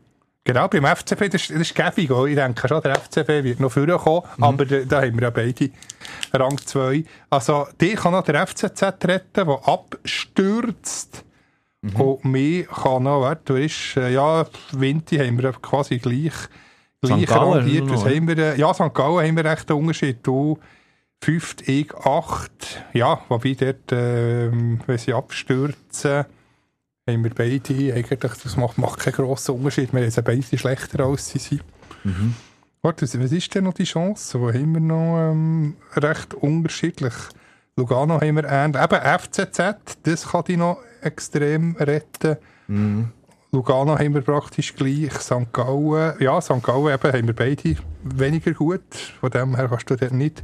Genau, 0.44 0.68
beim 0.68 0.86
FCB, 0.86 1.30
das, 1.32 1.42
ist- 1.42 1.50
das 1.52 1.60
ist 1.62 1.76
gäbig. 1.76 2.12
auch. 2.12 2.26
Ich 2.26 2.36
denke 2.36 2.68
schon, 2.68 2.82
der 2.82 2.96
FCB 2.96 3.44
wird 3.44 3.60
noch 3.60 3.72
vorkommen, 3.72 4.24
aber 4.40 4.66
da, 4.66 4.78
da 4.80 5.02
haben 5.02 5.16
wir 5.16 5.24
ja 5.24 5.30
beide 5.32 5.70
Rang 6.34 6.58
2. 6.64 7.04
Also, 7.32 7.68
die 7.82 7.94
kann 7.96 8.12
noch 8.12 8.24
der 8.24 8.46
FCZ 8.46 8.82
retten, 9.06 9.46
der 9.48 9.60
abstürzt. 9.68 11.24
Und 11.94 12.26
mir 12.26 12.66
kann 12.66 13.04
noch, 13.04 13.22
warte, 13.22 13.42
du 13.46 13.56
ist, 13.56 13.98
äh, 13.98 14.14
ja, 14.14 14.46
Winti 14.72 15.18
haben 15.18 15.42
wir 15.42 15.52
quasi 15.54 16.00
gleich, 16.00 16.34
gleich 17.02 17.30
rangiert. 17.30 17.90
Was 17.90 18.06
haben 18.06 18.28
wir, 18.28 18.38
äh, 18.38 18.60
ja, 18.60 18.74
St. 18.74 18.94
Gallen 18.94 19.28
haben 19.28 19.38
wir 19.38 19.46
recht 19.46 19.70
einen 19.70 19.80
Unterschied. 19.80 20.18
Du, 20.24 20.58
fünft, 21.24 21.68
ich, 21.68 21.94
acht. 21.96 22.84
Ja, 22.94 23.22
wobei 23.30 23.54
dort, 23.54 23.92
ähm, 23.92 24.80
wenn 24.86 24.98
sie 24.98 25.14
abstürzen, 25.14 26.26
haben 27.08 27.24
wir 27.24 27.32
beide 27.34 27.94
eigentlich, 27.94 28.20
das 28.20 28.58
macht, 28.58 28.78
macht 28.78 29.00
keinen 29.00 29.14
grossen 29.14 29.56
Unterschied. 29.56 29.94
Wir 29.94 30.10
sind 30.10 30.26
beide 30.26 30.58
schlechter 30.58 31.06
als 31.06 31.30
sie 31.30 31.40
sind. 31.40 31.64
Warte, 32.82 33.04
was 33.04 33.20
was 33.20 33.32
ist 33.32 33.54
denn 33.56 33.64
noch 33.64 33.74
die 33.74 33.84
Chance? 33.84 34.40
Wo 34.40 34.50
haben 34.50 34.74
wir 34.74 34.80
noch 34.80 35.32
ähm, 35.32 35.76
recht 35.96 36.34
unterschiedlich? 36.36 37.14
Lugano 37.76 38.22
haben 38.22 38.36
wir 38.36 38.46
ähnlich. 38.46 38.82
Eben 38.82 39.20
FCZ, 39.20 39.98
das 40.04 40.28
kann 40.28 40.44
die 40.46 40.58
noch 40.58 40.78
extrem 41.06 41.76
retten. 41.78 42.38
Lugano 43.52 43.98
haben 43.98 44.14
wir 44.14 44.22
praktisch 44.22 44.76
gleich. 44.76 45.14
St. 45.14 45.54
Gallen, 45.54 46.16
ja, 46.20 46.42
St. 46.42 46.62
Gallen 46.62 46.94
eben, 46.94 47.14
haben 47.14 47.28
wir 47.28 47.36
beide 47.36 47.78
weniger 48.04 48.54
gut. 48.54 48.94
Von 49.20 49.30
dem 49.32 49.56
her 49.56 49.70
kannst 49.70 49.90
du 49.90 49.96
dort 49.96 50.12
nicht 50.12 50.44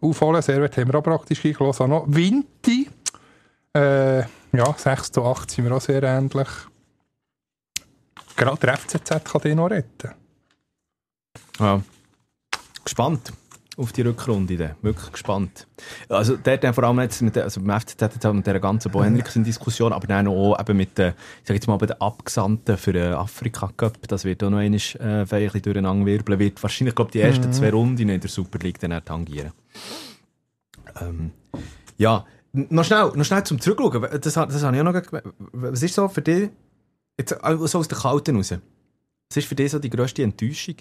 aufholen. 0.00 0.42
Servet 0.42 0.76
haben 0.76 0.92
wir 0.92 0.98
auch 0.98 1.02
praktisch 1.02 1.42
gleich. 1.42 1.58
Lausanne 1.58 2.02
Vinti, 2.06 2.88
äh, 3.74 4.20
ja, 4.20 4.74
6 4.76 5.12
zu 5.12 5.24
8 5.24 5.50
sind 5.50 5.64
wir 5.64 5.76
auch 5.76 5.80
sehr 5.80 6.02
ähnlich. 6.02 6.48
Gerade 8.36 8.60
der 8.60 8.76
FCZ 8.76 9.24
kann 9.24 9.40
den 9.42 9.56
noch 9.56 9.70
retten. 9.70 10.12
Ja. 11.58 11.82
Gespannt 12.84 13.32
auf 13.76 13.92
die 13.92 14.02
Rückrunde. 14.02 14.56
Dann. 14.56 14.74
Wirklich 14.82 15.12
gespannt. 15.12 15.66
Also, 16.08 16.36
dort 16.36 16.62
dann 16.62 16.74
vor 16.74 16.84
allem 16.84 17.00
jetzt 17.00 17.22
mit 17.22 17.36
der, 17.36 17.44
also 17.44 17.60
beim 17.60 17.80
FCZ 17.80 18.00
jetzt 18.00 18.26
auch 18.26 18.32
mit 18.32 18.46
der 18.46 18.60
ganzen 18.60 18.92
Bo 18.92 19.02
Henriksen-Diskussion, 19.02 19.92
aber 19.92 20.06
dann 20.06 20.28
auch 20.28 20.58
eben 20.60 20.76
mit 20.76 20.98
den, 20.98 21.10
ich 21.40 21.48
sag 21.48 21.54
jetzt 21.54 21.66
mal, 21.66 21.76
bei 21.78 21.86
den 21.86 22.00
Abgesandten 22.00 22.76
für 22.76 22.92
den 22.92 23.14
Afrika-Cup. 23.14 24.06
Das 24.08 24.24
wird 24.24 24.42
auch 24.44 24.50
noch 24.50 24.58
einmal 24.58 24.78
äh, 24.78 25.02
ein 25.20 25.26
bisschen 25.26 25.62
durcheinander 25.62 26.06
wirbeln. 26.06 26.38
Wird 26.38 26.62
wahrscheinlich, 26.62 26.94
glaube 26.94 27.10
die 27.12 27.20
ersten 27.20 27.52
zwei 27.52 27.70
Runden 27.70 28.08
in 28.08 28.20
der 28.20 28.30
Super 28.30 28.58
League 28.58 28.78
dann 28.78 28.92
auch 28.92 29.00
tangieren. 29.00 29.52
Ähm, 31.00 31.30
ja, 31.96 32.26
noch 32.52 32.84
schnell, 32.84 33.10
noch 33.14 33.24
schnell 33.24 33.44
zum 33.44 33.60
Zurückschauen. 33.60 34.02
Das, 34.20 34.34
das 34.34 34.36
habe 34.36 34.74
ich 34.76 34.80
auch 34.80 34.84
noch 34.84 34.92
ge- 34.92 35.22
Was 35.52 35.82
ist 35.82 35.94
so 35.94 36.08
für 36.08 36.22
dich, 36.22 36.50
jetzt 37.18 37.34
so 37.40 37.78
aus 37.78 37.88
der 37.88 37.98
Kalten 37.98 38.36
raus, 38.36 38.52
was 38.52 39.36
ist 39.36 39.48
für 39.48 39.54
dich 39.54 39.70
so 39.70 39.78
die 39.78 39.88
grösste 39.88 40.22
Enttäuschung? 40.22 40.74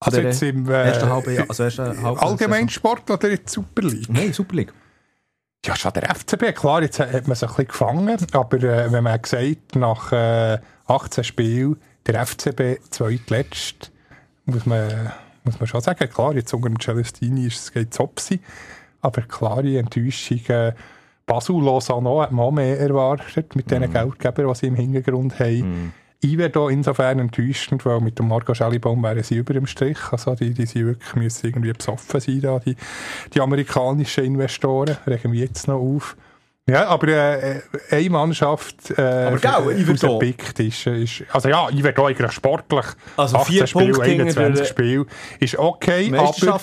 Also 0.00 0.20
jetzt 0.20 0.42
im 0.42 0.68
ersten 0.68 1.06
äh, 1.06 1.10
halben 1.10 1.34
Jahr, 1.34 1.46
also 1.48 1.62
ersten 1.62 2.02
halben 2.02 2.18
Allgemeinsport 2.18 3.10
oder 3.10 3.28
der 3.28 3.38
Super 3.44 3.82
League? 3.82 4.08
Nein, 4.08 4.32
Super 4.32 4.56
League. 4.56 4.72
Ja, 5.64 5.76
schon 5.76 5.92
der 5.92 6.14
FCB. 6.14 6.54
Klar, 6.54 6.82
jetzt 6.82 7.00
hat 7.00 7.28
man 7.28 7.36
sich 7.36 7.42
ein 7.42 7.54
bisschen 7.54 7.68
gefangen, 7.68 8.16
aber 8.32 8.56
äh, 8.62 8.90
wenn 8.90 9.04
man 9.04 9.20
gesagt, 9.20 9.76
nach 9.76 10.10
äh, 10.10 10.58
18 10.86 11.22
Spielen 11.22 11.76
der 12.06 12.26
FCB 12.26 12.80
zweitletzt, 12.88 13.92
muss 14.46 14.64
man, 14.64 15.12
muss 15.44 15.60
man 15.60 15.66
schon 15.66 15.82
sagen, 15.82 16.08
klar, 16.08 16.34
jetzt 16.34 16.54
unter 16.54 16.72
Celestini 16.80 17.46
ist 17.46 17.58
es 17.58 17.72
geht 17.72 17.92
Zopsi, 17.92 18.40
aber 19.02 19.20
klare 19.22 19.78
Enttäuschung. 19.78 20.40
Äh, 20.48 20.72
Basel 21.26 21.62
Lausanne 21.62 22.22
hat 22.22 22.32
man 22.32 22.46
auch 22.46 22.50
mehr 22.50 22.80
erwartet 22.80 23.54
mit 23.54 23.70
den 23.70 23.92
Geldgebern, 23.92 24.48
die 24.48 24.54
sie 24.54 24.66
im 24.66 24.74
Hintergrund 24.74 25.38
haben. 25.38 25.92
Ich 26.22 26.36
wäre 26.36 26.50
da 26.50 26.68
insofern 26.68 27.18
enttäuschend, 27.18 27.86
weil 27.86 28.00
mit 28.00 28.18
dem 28.18 28.28
Marco 28.28 28.52
Schellibaum 28.52 29.02
wären 29.02 29.22
sie 29.22 29.36
über 29.36 29.54
dem 29.54 29.66
Strich. 29.66 29.98
Also 30.10 30.34
die, 30.34 30.52
die 30.52 30.66
sind 30.66 30.86
wirklich 30.86 31.14
müssen 31.14 31.46
irgendwie 31.46 31.72
besoffen 31.72 32.20
sein, 32.20 32.40
da, 32.42 32.58
die, 32.58 32.76
die 33.32 33.40
amerikanischen 33.40 34.24
Investoren. 34.24 34.98
Regen 35.06 35.32
wir 35.32 35.40
jetzt 35.40 35.66
noch 35.66 35.78
auf. 35.80 36.16
Ja, 36.68 36.86
aber 36.88 37.08
äh, 37.08 37.62
eine 37.90 38.10
Mannschaft 38.10 38.90
äh, 38.96 39.00
Aber 39.02 39.38
gell, 39.38 39.86
rausgepickt 39.90 40.60
ist, 40.60 40.86
ist... 40.86 41.24
Also 41.32 41.48
ja, 41.48 41.68
Iverdo 41.70 42.06
eigentlich 42.06 42.30
sportlich. 42.30 42.84
Also 43.16 43.38
vier 43.40 43.64
18 43.64 43.66
Spiele, 43.66 43.92
Punkte 43.92 44.10
hinter 44.10 44.40
21 44.42 44.58
der- 44.58 44.64
Spiele. 44.66 45.06
Ist 45.40 45.58
okay, 45.58 46.12
aber... 46.14 46.60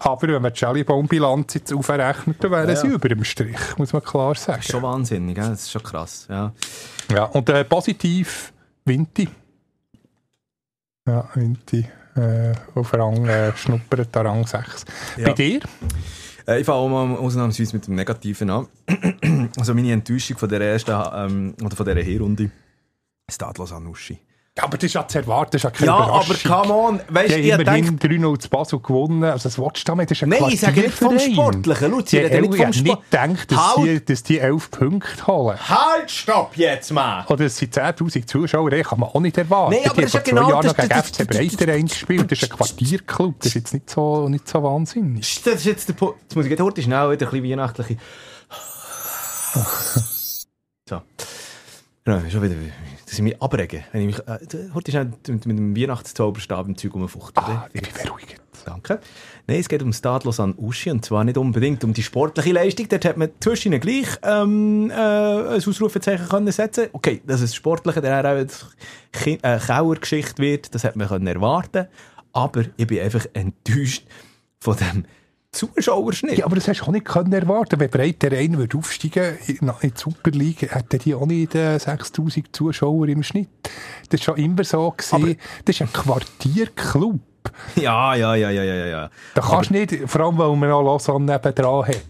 Aber 0.00 0.28
wenn 0.28 0.42
man 0.42 0.52
die 0.52 0.58
Schellibaum-Bilanz 0.58 1.54
jetzt 1.54 1.72
aufrechnet, 1.72 2.42
dann 2.42 2.50
wären 2.50 2.68
Ja, 2.70 2.74
sie 2.74 2.88
über 2.88 3.08
dem 3.08 3.22
Strich, 3.22 3.58
muss 3.76 3.92
man 3.92 4.02
klar 4.02 4.34
sagen. 4.34 4.62
Schon 4.62 4.82
wahnsinnig, 4.82 5.36
gell? 5.36 5.48
das 5.50 5.60
ist 5.64 5.70
schon 5.70 5.82
krass. 5.84 6.26
Ja. 6.28 6.52
Ja, 7.14 7.24
und 7.26 7.48
äh, 7.50 7.64
positiv 7.64 8.53
Vinti. 8.84 9.28
Ja, 11.06 11.28
Vinti. 11.34 11.86
Äh, 12.16 12.52
auf 12.74 12.92
Rang, 12.94 13.26
äh, 13.26 13.56
schnuppert 13.56 14.16
an 14.16 14.26
Rang 14.26 14.46
6. 14.46 14.84
Ja. 15.16 15.26
Bei 15.26 15.32
dir? 15.32 15.60
Äh, 16.46 16.60
ich 16.60 16.66
fange 16.66 16.78
auch 16.78 16.88
mal 16.88 17.16
ausnahmsweise 17.16 17.74
mit 17.76 17.86
dem 17.86 17.94
Negativen 17.94 18.50
an. 18.50 18.68
also 19.56 19.74
meine 19.74 19.92
Enttäuschung 19.92 20.36
von 20.36 20.48
der 20.48 20.60
ersten 20.60 20.92
ähm, 20.92 21.54
oder 21.62 21.74
von 21.74 21.86
dieser 21.86 22.02
Hinrunde. 22.02 22.50
Stadlos 23.28 23.72
an 23.72 23.86
Uschi. 23.86 24.18
Ja, 24.56 24.62
aber 24.62 24.76
das 24.78 24.84
ist 24.84 24.94
ja 24.94 25.08
zu 25.08 25.18
erwarten, 25.18 25.50
das 25.50 25.58
ist 25.60 25.64
ja 25.64 25.70
keine 25.70 25.86
Ja, 25.86 25.94
aber 25.96 26.24
Überraschung. 26.26 26.52
come 26.52 26.72
on. 26.74 27.00
Weißt 27.08 27.30
du, 27.32 27.36
Die 27.38 27.40
ich 27.48 27.52
haben 27.52 27.60
immerhin 27.62 27.98
denke, 27.98 28.06
3-0 28.06 28.38
zu 28.38 28.48
Basel 28.50 28.78
gewonnen. 28.78 29.24
Also 29.24 29.48
das 29.48 29.58
willst 29.58 29.78
du 29.80 29.82
damit, 29.86 30.08
das 30.12 30.18
ist 30.18 30.22
ein 30.22 30.28
Nein, 30.28 30.44
ich 30.48 30.60
sage 30.60 30.80
nicht 30.80 30.94
vom 30.94 31.08
Quartierverein. 31.08 31.34
Sportlichen. 31.34 31.90
Schau, 31.90 32.00
sie 32.06 32.16
Die 32.16 32.22
nicht 32.22 32.34
haben 32.34 32.44
vom 32.54 32.66
nicht 32.68 32.78
Sport. 32.86 33.02
gedacht, 33.10 33.50
dass, 33.50 33.76
Halt! 33.76 33.86
die, 33.86 34.04
dass 34.04 34.22
die 34.22 34.38
11 34.38 34.70
Punkte 34.70 35.26
holen. 35.26 35.58
halt, 35.68 36.08
stopp 36.08 36.56
jetzt 36.56 36.92
mal! 36.92 37.24
Oder 37.28 37.46
es 37.46 37.56
sind 37.56 37.74
10'000 37.74 38.26
Zuschauer, 38.28 38.70
das 38.70 38.86
kann 38.86 39.00
man 39.00 39.08
auch 39.08 39.18
nicht 39.20 39.36
erwarten. 39.36 39.74
Nein, 39.74 39.90
aber 39.90 39.94
die 39.96 40.02
das 40.02 40.14
ist 40.14 40.20
haben 40.20 40.24
vor 40.24 40.24
ja 40.24 40.24
zwei 40.24 40.30
genau 40.30 40.48
Jahren 40.50 40.66
noch 40.66 40.72
das- 40.72 40.88
gegen 40.88 41.00
das- 41.00 41.08
FC 41.10 41.26
Breiterein 41.58 41.86
gespielt. 41.86 42.30
Das 42.30 42.38
ist 42.42 42.52
ein 42.52 42.56
Quartierclub, 42.56 43.34
das 43.40 43.46
ist 43.48 43.54
jetzt 43.54 43.74
nicht 43.74 43.90
so, 43.90 44.28
nicht 44.28 44.46
so 44.48 44.62
wahnsinnig. 44.62 45.42
Das 45.42 45.54
ist 45.56 45.64
jetzt 45.64 45.88
der 45.88 45.94
Punkt. 45.94 46.22
Jetzt 46.22 46.36
muss 46.36 46.46
ich 46.46 46.60
heute 46.60 46.80
schnell 46.80 47.10
wieder 47.10 47.26
ein 47.26 47.30
bisschen 47.32 47.50
weihnachtliche. 47.50 47.96
So. 50.86 51.00
Genau, 52.04 52.20
schon 52.30 52.42
wieder. 52.42 52.54
Dass 53.14 53.20
ich 53.20 53.24
mich 53.26 53.40
abrege. 53.40 53.84
Wenn 53.92 54.08
ich 54.08 54.18
mich, 54.18 54.26
äh, 54.26 54.74
heute 54.74 54.90
schnell 54.90 55.12
mit, 55.28 55.46
mit 55.46 55.56
dem 55.56 55.76
Weihnachtszauberstab 55.76 56.66
im 56.66 56.76
Zeug 56.76 56.94
rumfuchtel. 56.94 57.44
Ah, 57.46 57.68
ich 57.72 57.80
bin 57.80 57.92
beruhigt. 58.02 58.42
Danke. 58.64 58.98
Nein, 59.46 59.60
es 59.60 59.68
geht 59.68 59.84
um 59.84 59.92
Stadlos 59.92 60.40
an 60.40 60.52
Uschi 60.56 60.90
und 60.90 61.04
zwar 61.04 61.22
nicht 61.22 61.38
unbedingt 61.38 61.84
um 61.84 61.92
die 61.92 62.02
sportliche 62.02 62.50
Leistung. 62.50 62.88
Dort 62.88 63.04
hat 63.04 63.16
man 63.16 63.28
zwischen 63.38 63.78
gleich 63.78 64.08
ähm, 64.24 64.90
äh, 64.90 64.94
ein 64.94 65.46
Ausrufezeichen 65.58 66.28
können 66.28 66.50
setzen. 66.50 66.88
Okay, 66.90 67.22
dass 67.24 67.40
es 67.40 67.54
sportliche 67.54 68.00
dann 68.00 68.26
auch 68.26 68.30
eine 68.30 68.48
äh, 69.26 69.58
Kauergeschichte 69.60 70.42
wird, 70.42 70.74
das 70.74 70.82
hat 70.82 70.96
man 70.96 71.06
können 71.06 71.28
erwarten. 71.28 71.86
Aber 72.32 72.64
ich 72.76 72.86
bin 72.88 72.98
einfach 72.98 73.26
enttäuscht 73.32 74.08
von 74.58 74.76
dem 74.76 75.04
Zuschauerschnitt. 75.54 76.38
Ja, 76.38 76.46
aber 76.46 76.56
das 76.56 76.68
hast 76.68 76.80
du 76.80 76.84
auch 76.84 76.88
nicht 76.88 77.06
können 77.06 77.32
erwarten 77.32 77.80
Wenn 77.80 77.90
Breiterein 77.90 78.58
würde 78.58 78.76
aufsteigen 78.76 79.38
in, 79.46 79.56
in 79.56 79.74
die 79.82 79.92
Super 79.94 80.30
League, 80.30 80.62
hätten 80.74 80.98
die 80.98 81.14
auch 81.14 81.26
nicht 81.26 81.54
äh, 81.54 81.78
6000 81.78 82.54
Zuschauer 82.54 83.08
im 83.08 83.22
Schnitt. 83.22 83.48
Das 84.10 84.20
war 84.20 84.36
schon 84.36 84.44
immer 84.44 84.64
so. 84.64 84.90
Gewesen. 84.90 85.36
das 85.64 85.76
ist 85.76 85.82
ein 85.82 85.92
Quartierclub. 85.92 87.20
Ja, 87.76 88.14
ja, 88.14 88.34
ja, 88.34 88.50
ja, 88.50 88.62
ja, 88.62 88.86
ja. 88.86 89.10
Da 89.34 89.42
kannst 89.42 89.70
du 89.70 89.74
nicht, 89.74 89.94
vor 90.06 90.22
allem 90.22 90.38
weil 90.38 90.56
man 90.56 90.70
auch 90.70 90.82
Lausanne 90.82 91.26
nebendran 91.26 91.86
hat. 91.86 92.02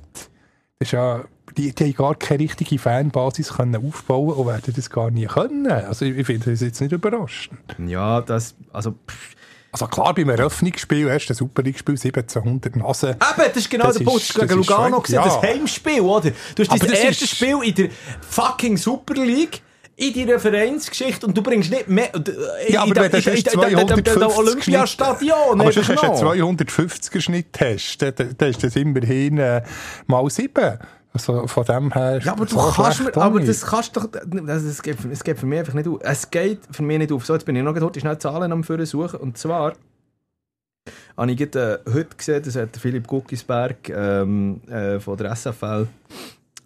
Das 0.78 0.88
ist 0.88 0.92
ja, 0.92 1.24
die, 1.56 1.74
die 1.74 1.84
haben 1.84 1.94
gar 1.94 2.14
keine 2.14 2.44
richtige 2.44 2.78
Fanbasis 2.78 3.54
können 3.54 3.76
aufbauen 3.76 4.32
und 4.32 4.46
werden 4.46 4.72
das 4.74 4.90
gar 4.90 5.10
nie 5.10 5.26
können. 5.26 5.70
Also 5.70 6.04
ich, 6.04 6.16
ich 6.16 6.26
finde 6.26 6.50
das 6.50 6.60
jetzt 6.60 6.80
nicht 6.80 6.92
überraschend. 6.92 7.58
Ja, 7.86 8.20
das, 8.20 8.54
also, 8.72 8.92
pff, 8.92 9.34
Also 9.74 9.88
klar, 9.88 10.14
beim 10.14 10.28
Eröffnungsspiel, 10.28 11.08
erste 11.08 11.34
Super 11.34 11.62
League-Spiel, 11.64 11.96
1700 11.96 12.76
Nasen. 12.76 13.08
Eben, 13.10 13.18
das 13.36 13.56
ist 13.56 13.68
genau 13.68 13.86
Das 13.86 13.96
der 13.98 14.04
Punkt. 14.04 14.22
Ist 14.22 14.32
gegen 14.38 14.54
Lugano 14.54 15.00
gesehen, 15.00 15.16
ja. 15.16 15.24
das 15.24 15.42
Heimspiel, 15.42 16.00
oder? 16.00 16.30
Du 16.54 16.62
hast 16.62 16.70
Aber 16.70 16.78
dein 16.78 16.90
das 16.90 16.98
erstes 17.00 17.32
ist- 17.32 17.36
Spiel 17.36 17.58
in 17.64 17.74
der 17.74 17.88
fucking 18.30 18.76
Super 18.76 19.14
League 19.14 19.62
in 19.96 20.14
deiner 20.14 20.38
Vereinsgeschichte 20.38 21.26
und 21.26 21.36
du 21.36 21.42
bringst 21.42 21.70
nicht 21.72 21.88
mehr. 21.88 22.08
äh, 22.14 22.72
Ja, 22.72 22.82
aber 22.82 22.94
wenn 22.94 23.10
du 23.10 23.16
in 23.18 23.24
der- 23.24 23.32
hast 23.34 23.52
in 23.52 23.60
der- 23.60 23.68
in 23.68 23.76
der- 23.76 23.80
in 23.80 23.86
der- 23.88 23.98
in 23.98 24.04
der 24.04 24.12
250 24.14 24.38
Olympiastadion. 24.74 25.60
Aber 25.60 25.72
sonst 25.72 25.88
hast 25.88 25.96
du 26.02 26.02
einen 26.06 26.12
noch. 26.12 26.20
250er 26.20 27.20
Schnitt 27.20 27.58
hast, 27.60 27.98
dann, 27.98 28.14
dann 28.38 28.50
ist 28.50 28.62
das 28.62 28.76
immerhin 28.76 29.38
äh, 29.38 29.62
mal 30.06 30.30
7. 30.30 30.78
Also 31.14 31.46
von 31.46 31.64
dem 31.64 31.92
her... 31.92 32.18
Ja, 32.24 32.32
aber 32.32 32.44
du 32.44 32.50
so 32.54 32.72
kannst 32.74 33.00
mir, 33.00 33.16
aber 33.16 33.40
das 33.40 33.64
kannst 33.64 33.96
doch, 33.96 34.08
also 34.12 34.68
es 34.68 34.82
geht, 34.82 35.00
für- 35.00 35.10
es 35.10 35.22
geht 35.22 35.38
für 35.38 35.46
mich 35.46 35.60
einfach 35.60 35.74
nicht 35.74 35.86
auf. 35.88 35.98
Es 36.02 36.28
geht 36.28 36.58
für 36.72 36.82
mich 36.82 36.98
nicht 36.98 37.12
auf. 37.12 37.24
So, 37.24 37.34
jetzt 37.34 37.46
bin 37.46 37.54
ich 37.54 37.62
noch 37.62 37.74
heute 37.80 38.00
schnell 38.00 38.18
Zahlen 38.18 38.50
am 38.50 38.64
Führen 38.64 38.84
suchen. 38.84 39.20
Und 39.20 39.38
zwar 39.38 39.74
habe 41.16 41.30
ich 41.30 41.36
gerade, 41.38 41.82
äh, 41.86 41.92
heute 41.92 42.16
gesehen, 42.16 42.42
das 42.44 42.56
hat 42.56 42.74
der 42.74 42.82
Philipp 42.82 43.06
Guckisberg 43.06 43.88
ähm, 43.90 44.60
äh, 44.68 44.98
von 44.98 45.16
der 45.16 45.34
SFL 45.36 45.86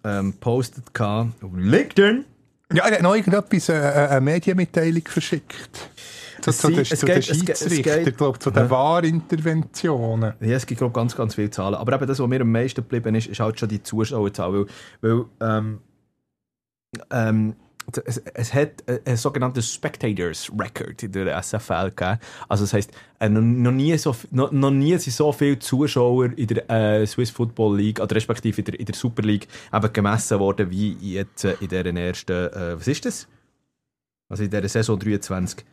ähm, 0.03 0.33
postet 0.39 0.93
gehabt 0.95 1.43
auf 1.43 1.51
LinkedIn. 1.55 2.25
Ja, 2.73 2.87
er 2.87 2.95
hat 2.95 3.01
noch 3.03 3.15
irgendetwas, 3.15 3.69
äh, 3.69 3.73
äh, 3.77 4.07
eine 4.09 4.21
Medienmitteilung 4.21 5.03
verschickt. 5.07 5.91
Zu, 6.41 6.51
zu, 6.51 6.69
den- 6.69 6.85
zu 6.85 7.05
den 7.05 7.21
Schiedsrichtern, 7.21 8.15
glaube 8.15 8.39
zu 8.39 8.51
den 8.51 8.63
Ja. 8.63 8.69
Wahrinterventionen. 8.69 10.33
Ja, 10.41 10.55
es 10.55 10.65
gibt 10.65 10.79
glaub, 10.79 10.93
ganz, 10.93 11.15
ganz 11.15 11.35
viele 11.35 11.49
Zahlen. 11.49 11.75
Aber 11.75 11.93
eben 11.93 12.07
das, 12.07 12.19
was 12.19 12.27
mir 12.27 12.41
am 12.41 12.51
meisten 12.51 12.81
geblieben 12.81 13.15
ist, 13.15 13.27
ist 13.27 13.39
halt 13.39 13.59
schon 13.59 13.69
die 13.69 13.81
Zuschauerzahl. 13.83 14.53
Weil, 14.53 14.65
weil 15.01 15.25
ähm, 15.41 15.79
ähm, 17.11 17.55
es, 18.05 18.17
es 18.17 18.53
hat 18.53 18.83
ein, 18.87 18.99
ein 19.05 19.17
sogenanntes 19.17 19.73
Spectators 19.73 20.51
Record 20.57 21.01
in 21.03 21.11
der 21.11 21.41
SFL 21.41 21.89
gegeben. 21.89 22.19
Also 22.47 22.63
das 22.63 22.73
heisst, 22.73 22.91
äh, 23.19 23.29
noch, 23.29 23.71
nie 23.71 23.97
so, 23.97 24.15
noch, 24.31 24.51
noch 24.51 24.69
nie 24.71 24.95
sind 24.97 25.13
so 25.13 25.31
viele 25.31 25.57
Zuschauer 25.59 26.25
in 26.37 26.47
der 26.47 26.69
äh, 26.69 27.07
Swiss 27.07 27.31
Football 27.31 27.77
League, 27.77 27.99
oder 27.99 28.15
respektive 28.15 28.59
in 28.61 28.65
der, 28.65 28.79
in 28.79 28.85
der 28.85 28.95
Super 28.95 29.23
League, 29.23 29.47
eben 29.73 29.93
gemessen 29.93 30.39
worden 30.39 30.69
wie 30.69 30.93
jetzt 31.01 31.45
äh, 31.45 31.55
in 31.61 31.67
deren 31.69 31.97
ersten, 31.97 32.31
äh, 32.53 32.77
was 32.77 32.87
ist 32.87 33.05
das? 33.05 33.27
Also 34.29 34.43
in 34.43 34.51
dieser 34.51 34.69
Saison 34.69 34.99
23, 34.99 35.65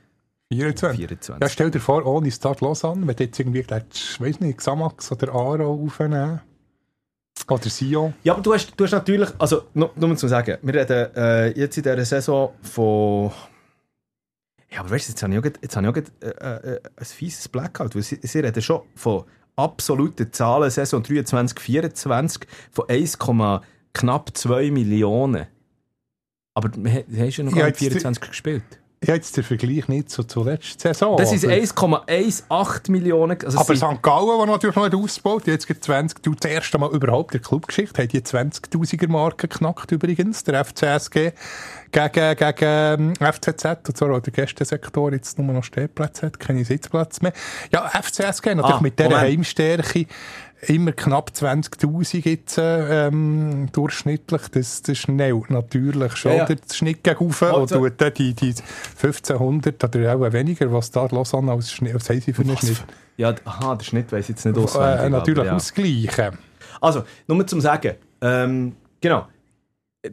24. 0.52 0.96
24. 0.98 1.40
Ja, 1.42 1.48
stell 1.48 1.70
dir 1.70 1.80
vor, 1.80 2.04
ohne 2.06 2.30
Start 2.30 2.60
Lausanne, 2.60 3.06
wenn 3.06 3.16
du 3.16 3.24
jetzt 3.24 3.38
irgendwie, 3.38 3.60
ich 3.60 4.20
weiß 4.20 4.40
nicht, 4.40 4.58
Xamax 4.58 5.10
oder 5.12 5.32
Aro 5.34 5.72
aufnehmen. 5.84 6.40
Oder 7.48 7.68
Sion. 7.68 8.14
Ja, 8.24 8.32
aber 8.34 8.42
du 8.42 8.54
hast, 8.54 8.72
du 8.76 8.84
hast 8.84 8.92
natürlich, 8.92 9.28
also 9.38 9.64
nur, 9.74 9.90
nur 9.96 10.16
zu 10.16 10.26
sagen, 10.28 10.58
wir 10.62 10.74
reden 10.74 11.14
äh, 11.16 11.48
jetzt 11.58 11.76
in 11.76 11.82
dieser 11.82 12.04
Saison 12.04 12.52
von. 12.62 13.30
Ja, 14.70 14.80
aber 14.80 14.90
weißt 14.90 15.08
du, 15.08 15.12
jetzt 15.12 15.22
habe 15.22 15.32
ich 15.34 15.38
auch, 15.40 15.44
jetzt 15.44 15.76
habe 15.76 15.86
ich 15.86 15.90
auch 15.90 15.94
grad, 15.94 16.12
äh, 16.64 16.74
äh, 16.74 16.80
ein 16.96 17.04
fieses 17.04 17.48
Blackout. 17.48 17.94
Weil 17.94 18.02
sie, 18.02 18.18
sie 18.22 18.38
reden 18.40 18.62
schon 18.62 18.82
von 18.94 19.24
absoluten 19.54 20.32
Zahlen, 20.32 20.70
Saison 20.70 21.02
23, 21.02 21.60
24, 21.60 22.46
von 22.72 22.88
1, 22.88 23.18
knapp 23.92 24.36
2 24.36 24.70
Millionen. 24.70 25.46
Aber 26.54 26.68
du 26.70 26.82
hast 26.88 27.36
ja 27.36 27.44
noch 27.44 27.52
Ja, 27.52 27.58
gar 27.58 27.66
nicht 27.66 27.80
jetzt- 27.80 27.92
24 27.92 28.28
gespielt. 28.28 28.64
Habe 29.06 29.16
jetzt 29.16 29.36
den 29.36 29.44
Vergleich 29.44 29.88
nicht 29.88 30.10
so 30.10 30.22
zur 30.22 30.44
letzten 30.46 30.78
Saison. 30.80 31.16
Das 31.16 31.32
ist 31.32 31.44
aber- 31.44 31.54
1,18 31.54 32.90
Millionen. 32.90 33.38
Also 33.44 33.48
es 33.48 33.56
Aber 33.56 33.76
St. 33.76 34.02
Gallen, 34.02 34.38
der 34.38 34.46
natürlich 34.46 34.76
noch 34.76 34.84
nicht 34.84 34.94
ausgebaut, 34.94 35.46
jetzt 35.46 35.66
gibt 35.66 35.84
20, 35.84 36.22
du 36.22 36.34
das 36.34 36.50
erste 36.50 36.78
Mal 36.78 36.90
überhaupt 36.90 37.34
in 37.34 37.40
der 37.40 37.48
Clubgeschichte, 37.48 38.02
hat 38.02 38.12
die 38.12 38.20
20.000er 38.20 39.08
Marke 39.08 39.48
geknackt 39.48 39.92
übrigens, 39.92 40.44
der 40.44 40.64
FCSG 40.64 41.32
gegen, 41.92 42.36
gegen 42.36 42.54
ähm, 42.62 43.14
FCZ, 43.16 43.64
und 43.88 43.96
zwar 43.96 44.20
der 44.20 44.32
Gästensektor 44.32 45.12
jetzt 45.12 45.38
nur 45.38 45.52
noch 45.52 45.64
Stehplätze 45.64 46.26
hat, 46.26 46.38
keine 46.40 46.64
Sitzplätze 46.64 47.22
mehr. 47.22 47.32
Ja, 47.72 47.88
FCSG 47.88 48.54
natürlich 48.54 48.76
Ah, 48.76 48.80
mit 48.80 48.98
dieser 48.98 49.10
Moment. 49.10 49.28
Heimstärke 49.30 50.06
immer 50.62 50.92
knapp 50.92 51.30
20'000 51.34 52.28
jetzt 52.28 52.56
ähm, 52.58 53.68
durchschnittlich, 53.72 54.42
das, 54.52 54.82
das 54.82 54.98
schnellt 54.98 55.50
natürlich 55.50 56.16
schon 56.16 56.32
Ja, 56.32 56.38
ja. 56.38 56.44
den 56.46 56.58
Schnitt 56.72 57.04
gegen 57.04 57.16
rauf 57.16 57.42
und 57.42 57.48
Also- 57.48 57.78
tut 57.78 58.00
dann 58.00 58.14
die, 58.14 58.34
die 58.34 58.54
1500 59.02 59.84
oder 59.96 60.16
auch 60.16 60.32
weniger, 60.32 60.72
was 60.72 60.90
da 60.90 61.06
Lausanne 61.06 61.52
als 61.52 61.72
Schnitt, 61.72 61.94
was 61.94 62.08
haben 62.08 62.20
sie 62.20 62.32
für 62.32 62.42
einen 62.42 62.56
Schnitt? 62.56 62.84
ja, 63.16 63.34
aha, 63.44 63.74
der 63.76 63.84
Schnitt 63.84 64.10
weiß 64.12 64.24
ich 64.24 64.28
jetzt 64.30 64.44
nicht 64.44 64.58
auswendig. 64.58 65.04
Äh, 65.06 65.10
natürlich 65.10 65.38
aber 65.40 65.48
ja. 65.48 65.56
ausgleichen. 65.56 66.38
Also, 66.80 67.04
nur 67.26 67.46
zum 67.46 67.60
Sagen, 67.60 67.94
ähm, 68.20 68.76
genau. 69.00 69.26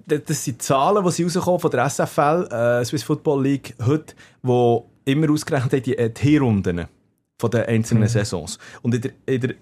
Das 0.07 0.43
sind 0.43 0.61
Zahlen, 0.61 1.03
die 1.05 1.11
sie 1.11 1.23
rauskommen 1.23 1.59
von 1.59 1.69
der 1.71 1.87
SFL, 1.89 2.47
äh, 2.51 2.85
Swiss 2.85 3.03
Football 3.03 3.43
League, 3.43 3.75
heute, 3.85 4.15
die 4.41 4.79
immer 5.11 5.29
ausgerechnet 5.31 5.71
haben, 5.73 5.83
die, 5.83 5.97
äh, 5.97 6.09
die 6.09 6.21
Hinrunden 6.21 6.85
von 7.39 7.51
den 7.51 7.63
einzelnen 7.65 8.07
Saisons. 8.07 8.57
Und 8.81 8.95
in 8.95 9.01
der, 9.01 9.11
in 9.27 9.41
der 9.41 9.55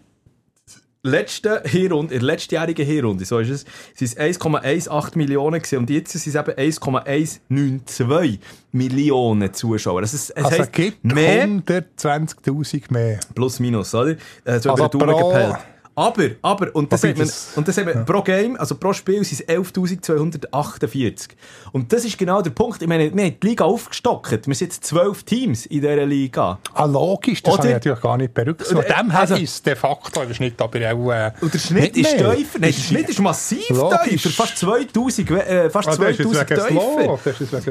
letzten 1.04 1.64
Hinrunde, 1.68 2.14
in 2.14 2.20
der 2.20 2.28
letztjährigen 2.28 2.86
Hinrunde, 2.86 3.26
so 3.26 3.40
ist 3.40 3.50
es, 3.50 3.66
sind 3.96 4.18
es 4.20 4.40
1,18 4.40 5.18
Millionen 5.18 5.62
gewesen, 5.62 5.80
und 5.80 5.90
jetzt 5.90 6.12
sind 6.12 6.28
es 6.28 6.36
eben 6.36 6.58
1,192 6.58 8.40
Millionen 8.72 9.54
Zuschauer. 9.54 10.02
Also 10.02 10.16
es, 10.16 10.30
es 10.30 10.44
Also 10.44 10.60
heisst, 10.60 10.74
gibt 10.74 11.04
mehr 11.04 11.48
120'000 11.48 12.84
mehr. 12.92 13.20
Plus 13.34 13.60
minus, 13.60 13.94
oder? 13.96 14.12
Äh, 14.12 14.60
so 14.60 14.72
Also 14.72 14.74
über 14.74 14.90
die 14.90 14.98
Daumen 14.98 15.18
gepellt. 15.18 15.56
Aber, 15.94 16.24
aber, 16.42 16.74
und 16.76 16.92
das, 16.92 17.04
hat 17.04 17.18
man, 17.18 17.30
und 17.58 17.68
das 17.68 17.78
hat 17.78 17.86
man 17.86 18.06
pro 18.06 18.22
Game, 18.22 18.56
also 18.56 18.76
pro 18.76 18.94
Spiel 18.94 19.24
sind 19.26 19.42
es 19.42 19.48
11.248. 19.48 21.30
Und 21.74 21.92
das 21.92 22.06
ist 22.06 22.18
genau 22.18 22.42
der 22.42 22.52
Punkt. 22.52 22.82
Ich 22.82 22.88
meine, 22.88 23.14
wir 23.14 23.24
haben 23.26 23.36
die 23.42 23.48
Liga 23.48 23.66
aufgestockt. 23.66 24.48
Wir 24.48 24.56
sind 24.56 24.68
jetzt 24.72 24.86
zwölf 24.86 25.24
Teams 25.24 25.66
in 25.66 25.82
dieser 25.82 26.06
Liga. 26.06 26.60
Ah, 26.74 26.86
logisch, 26.86 27.44
das 27.44 27.54
Oder- 27.54 27.60
habe 27.64 27.68
ich 27.70 27.74
natürlich 27.76 28.02
gar 28.02 28.18
nicht 28.18 28.34
berücksichtigt. 28.34 28.88
Von 28.88 28.98
dem 29.06 29.12
her 29.12 29.20
also- 29.20 29.36
ist 29.36 29.66
de 29.66 29.76
facto 29.76 30.24
der 30.26 30.34
Schnitt 30.34 30.62
aber 30.62 30.80
auch... 30.94 31.12
Äh, 31.12 31.32
Und 31.42 31.54
der 31.54 31.60
Schnitt 31.60 31.98
ist 31.98 32.16
mehr. 32.18 32.36
tiefer. 32.36 32.60
Nein, 32.60 32.74
der 32.74 32.82
Schnitt 32.82 33.10
ist 33.10 33.20
massiv 33.20 33.70
Logisch. 33.70 34.24
tiefer. 34.24 34.30
Fast 34.30 34.58
2000, 34.60 35.30
äh, 35.32 35.70
fast 35.70 35.90
Ah, 35.90 35.96
das 35.98 36.00
ist 36.10 36.18
2000 36.18 36.50
jetzt 36.50 36.70
wegen 36.70 36.78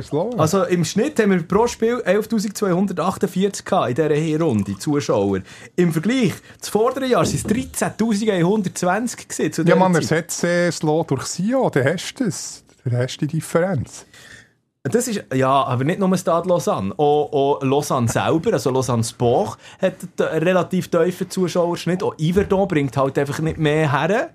tiefer. 0.02 0.38
Also 0.38 0.64
im 0.64 0.84
Schnitt 0.84 1.18
haben 1.20 1.30
wir 1.30 1.42
pro 1.42 1.66
Spiel 1.66 2.02
11.248 2.05 3.64
gehabt 3.64 3.88
in 3.88 3.94
dieser 3.94 4.14
Hinrunde, 4.14 4.78
Zuschauer. 4.78 5.40
Im 5.76 5.92
Vergleich, 5.92 6.34
das 6.59 6.68
vordere 6.68 7.06
Jahr 7.06 7.24
waren 7.24 7.34
es 7.34 7.44
13.120 8.11 9.28
gewesen 9.28 9.53
zu 9.53 9.62
ja, 9.62 9.77
man 9.77 9.95
Zeit. 9.95 10.03
ersetzt 10.03 10.45
äh, 10.45 10.70
Slow 10.70 11.05
durch 11.05 11.24
Sion, 11.24 11.70
dann 11.73 11.85
hast 11.85 12.15
du 12.15 12.24
das. 12.24 12.65
Dann 12.85 12.97
hast 12.97 13.19
du 13.19 13.27
die 13.27 13.37
Differenz. 13.37 14.07
Das 14.82 15.09
ist, 15.09 15.23
ja, 15.35 15.65
aber 15.65 15.85
nicht 15.85 15.99
nur 15.99 16.16
Stade 16.16 16.49
Lausanne. 16.49 16.95
Auch, 16.97 17.32
auch 17.32 17.62
Lausanne 17.62 18.09
selber, 18.12 18.55
also 18.55 18.70
Lausanne 18.70 19.05
Sport, 19.05 19.59
hat 19.81 19.95
einen 20.19 20.43
relativ 20.43 20.89
tiefen 20.89 21.28
Zuschauerschnitt. 21.28 22.03
Auch 22.03 22.15
Yverdon 22.19 22.66
bringt 22.66 22.97
halt 22.97 23.19
einfach 23.19 23.41
nicht 23.41 23.59
mehr 23.59 23.93
her. 23.93 24.31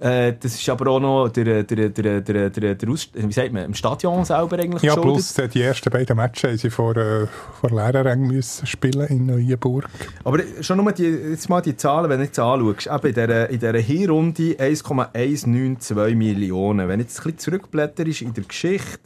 Äh, 0.00 0.32
das 0.40 0.54
ist 0.54 0.66
aber 0.70 0.90
auch 0.92 0.98
noch 0.98 1.28
der, 1.28 1.62
der, 1.62 1.90
der, 1.90 2.20
der, 2.22 2.48
der, 2.50 2.74
der 2.74 2.88
Aus 2.88 3.10
wie 3.12 3.32
sagt 3.32 3.52
man, 3.52 3.66
im 3.66 3.74
Stadion 3.74 4.24
selber 4.24 4.58
eigentlich 4.58 4.82
Ja, 4.82 4.94
geschuldet. 4.94 5.34
plus 5.34 5.50
die 5.52 5.60
ersten 5.60 5.90
beiden 5.90 6.16
Matches 6.16 6.44
haben 6.50 6.56
sie 6.56 6.70
vor, 6.70 6.96
äh, 6.96 7.26
vor 7.60 7.68
Lehrerrängen 7.68 8.28
müssen 8.28 8.66
spielen 8.66 9.06
in 9.08 9.26
Neuenburg. 9.26 9.90
Aber 10.24 10.38
schon 10.62 10.78
nur 10.78 10.90
die, 10.92 11.02
jetzt 11.04 11.50
mal 11.50 11.60
die 11.60 11.76
Zahlen, 11.76 12.08
wenn 12.08 12.18
du 12.18 12.24
jetzt 12.24 12.38
anschaust, 12.38 12.86
eben 12.86 13.06
in 13.08 13.14
dieser, 13.14 13.50
in 13.50 13.58
dieser 13.60 13.78
Hinrunde 13.78 14.56
1,192 14.58 16.16
Millionen. 16.16 16.88
Wenn 16.88 16.98
du 17.00 17.04
jetzt 17.04 17.18
ein 17.18 17.24
bisschen 17.24 17.38
zurückblätterst 17.38 18.22
in 18.22 18.32
der 18.32 18.44
Geschichte, 18.44 18.98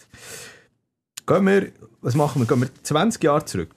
gehen 1.26 1.44
wir, 1.46 1.66
was 2.02 2.14
machen 2.14 2.40
wir? 2.42 2.46
Gehen 2.46 2.60
wir 2.60 2.68
20 2.84 3.24
Jahre 3.24 3.44
zurück. 3.44 3.74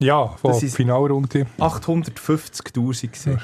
Ja, 0.00 0.28
von 0.28 0.52
der 0.52 0.70
Finalrunde. 0.70 1.46
850'000 1.58 2.72
gewesen. 3.08 3.32
Ja, 3.32 3.40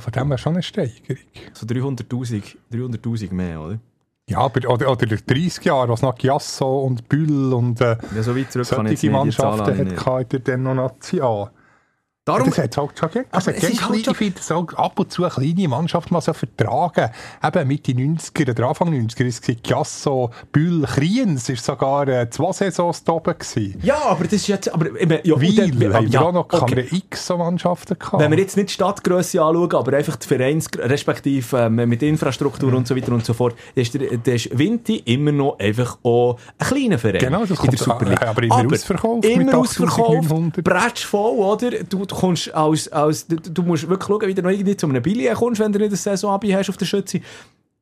von 0.00 0.12
dem 0.12 0.28
her 0.28 0.38
schon 0.38 0.54
eine 0.54 0.62
Steigerung. 0.62 1.18
So 1.52 1.66
300'000 1.66 2.56
300'000 2.72 3.32
mehr, 3.32 3.60
oder? 3.60 3.78
Ja, 4.28 4.38
aber 4.38 4.68
oder, 4.70 4.90
oder 4.90 5.06
der 5.06 5.18
30 5.18 5.64
Jahre, 5.64 5.90
was 5.90 6.00
noch 6.00 6.14
Giasso 6.14 6.80
und 6.80 7.08
Bühl 7.08 7.52
und 7.52 7.80
äh, 7.80 7.96
Ja, 8.14 8.22
so 8.22 8.34
weit 8.34 8.50
zurück 8.50 8.68
kann 8.68 8.86
ich 8.86 9.02
jetzt 9.02 9.12
Mannschaften 9.12 9.66
hat 10.06 10.22
in 10.22 10.28
der 10.30 10.38
Denomination. 10.40 11.50
Darum, 12.26 12.46
Das 12.48 12.56
hat 12.56 12.74
halt 12.78 12.98
schon. 12.98 13.10
Also, 13.30 13.50
Aber 13.50 13.58
es 13.58 13.64
ist 13.68 13.86
halt 13.86 14.06
ich 14.06 14.16
finde 14.16 14.40
so 14.40 14.66
ab 14.76 14.98
und 14.98 15.12
zu 15.12 15.24
eine 15.24 15.30
kleine 15.30 15.68
Mannschaft 15.68 16.10
mal 16.10 16.22
so 16.22 16.32
vertragen. 16.32 17.10
Eben 17.44 17.68
Mitte 17.68 17.92
90er 17.92 18.50
oder 18.50 18.68
Anfang 18.68 18.88
90er 18.94 19.24
ist 19.26 19.46
es 19.46 19.56
Giasso, 19.62 20.30
Bühl, 20.50 20.84
Kriens 20.86 21.50
ist 21.50 21.62
sogar 21.66 22.08
äh, 22.08 22.30
zwei 22.30 22.50
Saisons 22.52 23.04
da 23.04 23.12
oben 23.12 23.34
gewesen. 23.38 23.78
ja, 23.82 23.98
aber 24.06 24.24
das 24.24 24.32
ist 24.32 24.46
jetzt, 24.46 24.72
aber, 24.72 24.86
ja, 25.02 25.36
Weil, 25.38 25.54
dann- 25.54 25.92
haben 25.94 26.04
wir 26.06 26.10
ja, 26.10 26.20
auch 26.22 26.32
noch 26.32 26.44
okay. 26.46 26.60
haben 26.60 26.76
wir 26.76 26.90
x 26.94 27.26
so 27.26 27.36
Mannschaften 27.36 27.98
gehabt. 27.98 28.18
Wenn 28.22 28.30
wir 28.30 28.38
jetzt 28.38 28.56
nicht 28.56 28.70
die 28.70 28.72
Stadtgröße 28.74 29.42
anschauen, 29.42 29.74
aber 29.74 29.94
einfach 29.94 30.16
die 30.16 30.26
Vereins, 30.26 30.68
respektive 30.78 31.58
ähm, 31.58 31.74
mit 31.74 32.02
Infrastruktur 32.02 32.72
und 32.72 32.88
so 32.88 32.96
weiter 32.96 33.12
und 33.12 33.26
so 33.26 33.34
fort, 33.34 33.54
dann 33.74 33.82
ist, 33.82 33.92
der, 33.92 34.16
dann 34.16 34.34
ist 34.34 34.48
Vinti 34.58 34.96
immer 35.04 35.30
noch 35.32 35.58
einfach 35.58 35.98
auch 36.02 36.38
ein 36.58 36.66
kleiner 36.68 36.98
Verein 36.98 37.18
Genau, 37.18 37.40
das 37.40 37.50
in 37.50 37.56
kommt- 37.56 37.72
der 37.72 37.78
Super 37.78 38.04
League. 38.06 38.22
aber 38.26 38.42
immer 38.44 38.64
ausverkauft 38.72 39.24
mit 39.24 39.30
Immer 39.30 39.58
ausverkauft, 39.58 40.00
8900. 40.08 40.64
bretsch 40.64 41.04
voll, 41.04 41.36
oder? 41.38 41.70
Du, 41.86 42.06
du, 42.14 42.20
kommst 42.20 42.54
als, 42.54 42.88
als, 42.90 43.26
du, 43.26 43.36
du 43.36 43.62
musst 43.62 43.88
wirklich 43.88 44.06
schauen, 44.06 44.28
wie 44.28 44.34
du 44.34 44.42
noch 44.42 44.50
irgendwie 44.50 44.76
zu 44.76 44.86
einem 44.86 45.02
Billy 45.02 45.28
kommst, 45.34 45.60
wenn 45.60 45.72
du 45.72 45.78
nicht 45.78 45.92
ein 45.92 45.96
Saisonabbi 45.96 46.50
hast 46.50 46.70
auf 46.70 46.76
der 46.76 46.86
Schütze. 46.86 47.20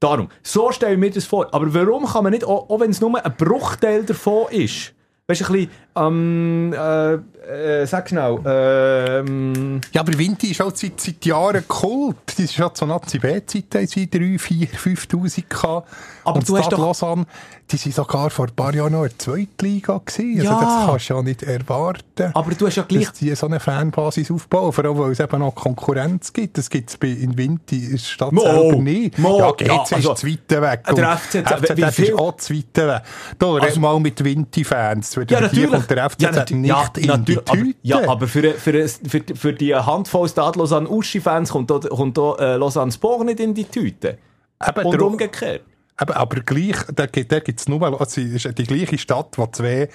Darum, 0.01 0.29
so 0.43 0.73
stelle 0.73 0.95
ich 0.95 0.99
mir 0.99 1.11
das 1.11 1.25
vor. 1.25 1.49
Aber 1.53 1.73
warum 1.73 2.07
kann 2.07 2.25
man 2.25 2.33
nicht, 2.33 2.45
auch, 2.45 2.69
auch 2.69 2.81
wenn 2.81 2.91
es 2.91 3.01
nur 3.01 3.25
ein 3.25 3.37
Bruchteil 3.37 4.05
davon 4.05 4.51
ist, 4.51 4.95
Weißt 5.29 5.41
du, 5.41 5.45
ein 5.47 5.53
bisschen, 5.53 5.71
ähm, 5.97 6.73
äh, 6.73 7.19
äh, 7.49 7.87
sag 7.87 8.09
schnell, 8.09 8.39
ähm, 8.47 9.81
Ja, 9.93 10.01
aber 10.03 10.17
Vinti 10.19 10.51
ist 10.51 10.61
auch 10.61 10.73
seit, 10.75 11.01
seit 11.01 11.25
Jahren 11.25 11.67
Kult. 11.67 12.17
Das 12.27 12.39
ist 12.39 12.55
schon 12.55 12.75
zur 12.75 12.89
Nazi-B-Zeit, 12.89 13.65
haben 13.75 13.87
sie 13.87 14.09
3, 14.11 14.39
4, 14.39 14.69
5'000 14.69 15.45
gehabt. 15.49 15.89
Aber 16.25 16.37
Und 16.37 16.49
du 16.49 16.57
hast 16.57 16.71
doch- 16.73 16.79
Lausanne, 16.79 17.27
die 17.71 17.77
sind 17.77 17.95
sogar 17.95 18.31
vor 18.31 18.47
ein 18.47 18.55
paar 18.55 18.75
Jahren 18.75 18.93
noch 18.93 19.03
in 19.05 19.09
der 19.09 19.19
Zweitliga 19.19 20.01
gewesen. 20.05 20.43
Ja. 20.43 20.51
Also 20.59 20.65
das 20.65 20.87
kannst 20.87 21.09
du 21.11 21.15
ja 21.15 21.23
nicht 21.23 21.43
erwarten. 21.43 22.31
aber 22.35 22.51
du 22.55 22.67
hast 22.67 22.77
ja 22.77 22.83
gleich 22.85 23.07
dass 23.09 23.19
die 23.19 23.35
so 23.35 23.47
eine 23.47 23.59
Fanbasis 23.61 24.31
aufbauen, 24.31 24.73
vor 24.73 24.85
allem, 24.85 24.99
weil 24.99 25.13
es 25.13 25.21
eben 25.21 25.39
noch 25.41 25.55
Konkurrenz 25.55 26.33
gibt. 26.33 26.59
Das 26.59 26.69
gibt 26.71 26.91
es 26.91 26.97
bei 26.97 27.09
in 27.09 27.37
Vinti 27.37 27.85
in 27.87 27.91
der 27.93 27.99
Stadt 27.99 28.31
Mo, 28.33 28.43
selber 28.43 28.77
nicht. 28.77 29.19
Mo, 29.19 29.39
ja, 29.39 29.51
GC 29.53 29.67
ja, 29.67 29.81
also, 29.91 30.13
ist 30.13 30.21
zu 30.21 30.27
weit 30.29 30.51
weg. 30.51 30.85
der 30.85 30.95
Und 31.11 31.19
FCZ, 31.19 31.49
FCZ 31.51 31.77
wie 31.77 31.93
viel- 31.93 32.05
ist 32.07 32.19
auch 32.19 32.37
zu 32.37 32.55
weit 32.55 32.77
weg. 32.77 33.03
Da, 33.39 33.53
red 33.53 33.63
Also- 33.65 33.81
mal 33.81 33.99
mit 34.01 34.23
Vinti-Fans. 34.23 35.15
Ja, 35.29 35.41
natürlich. 35.41 35.71
kommt 35.71 35.91
der 35.91 36.05
FCZ 36.11 36.21
ja, 36.51 36.57
nicht 36.57 36.69
ja, 36.69 37.15
in 37.15 37.25
die 37.35 37.39
aber, 37.39 37.53
Tüte. 37.53 37.79
ja, 37.83 38.09
aber 38.09 38.29
für, 38.29 38.53
für, 38.55 38.89
für, 38.89 39.23
für 39.35 39.53
die 39.53 39.75
Handvoll 39.75 40.29
Stade 40.29 40.59
Lausanne 40.59 40.89
Uschi-Fans 40.89 41.51
kommt 41.51 41.71
auch, 41.71 41.81
kommt 41.89 42.19
auch 42.19 42.39
äh, 42.39 42.57
Lausanne 42.57 42.93
Sport 42.93 43.25
nicht 43.25 43.41
in 43.41 43.55
die 43.55 43.65
Tüte. 43.65 44.19
Eben, 44.67 44.87
Und 44.87 45.03
umgekehrt. 45.03 45.63
Eben, 46.01 46.13
aber 46.13 46.41
gleich, 46.41 46.77
da 46.95 47.07
gibt 47.07 47.33
da 47.33 47.41
gibt's 47.41 47.69
nur, 47.69 47.83
also 47.83 48.21
es 48.21 48.45
ist 48.45 48.59
die 48.59 48.65
gleiche 48.65 48.99
Stadt, 48.99 49.37
die 49.37 49.51
zwei, 49.53 49.89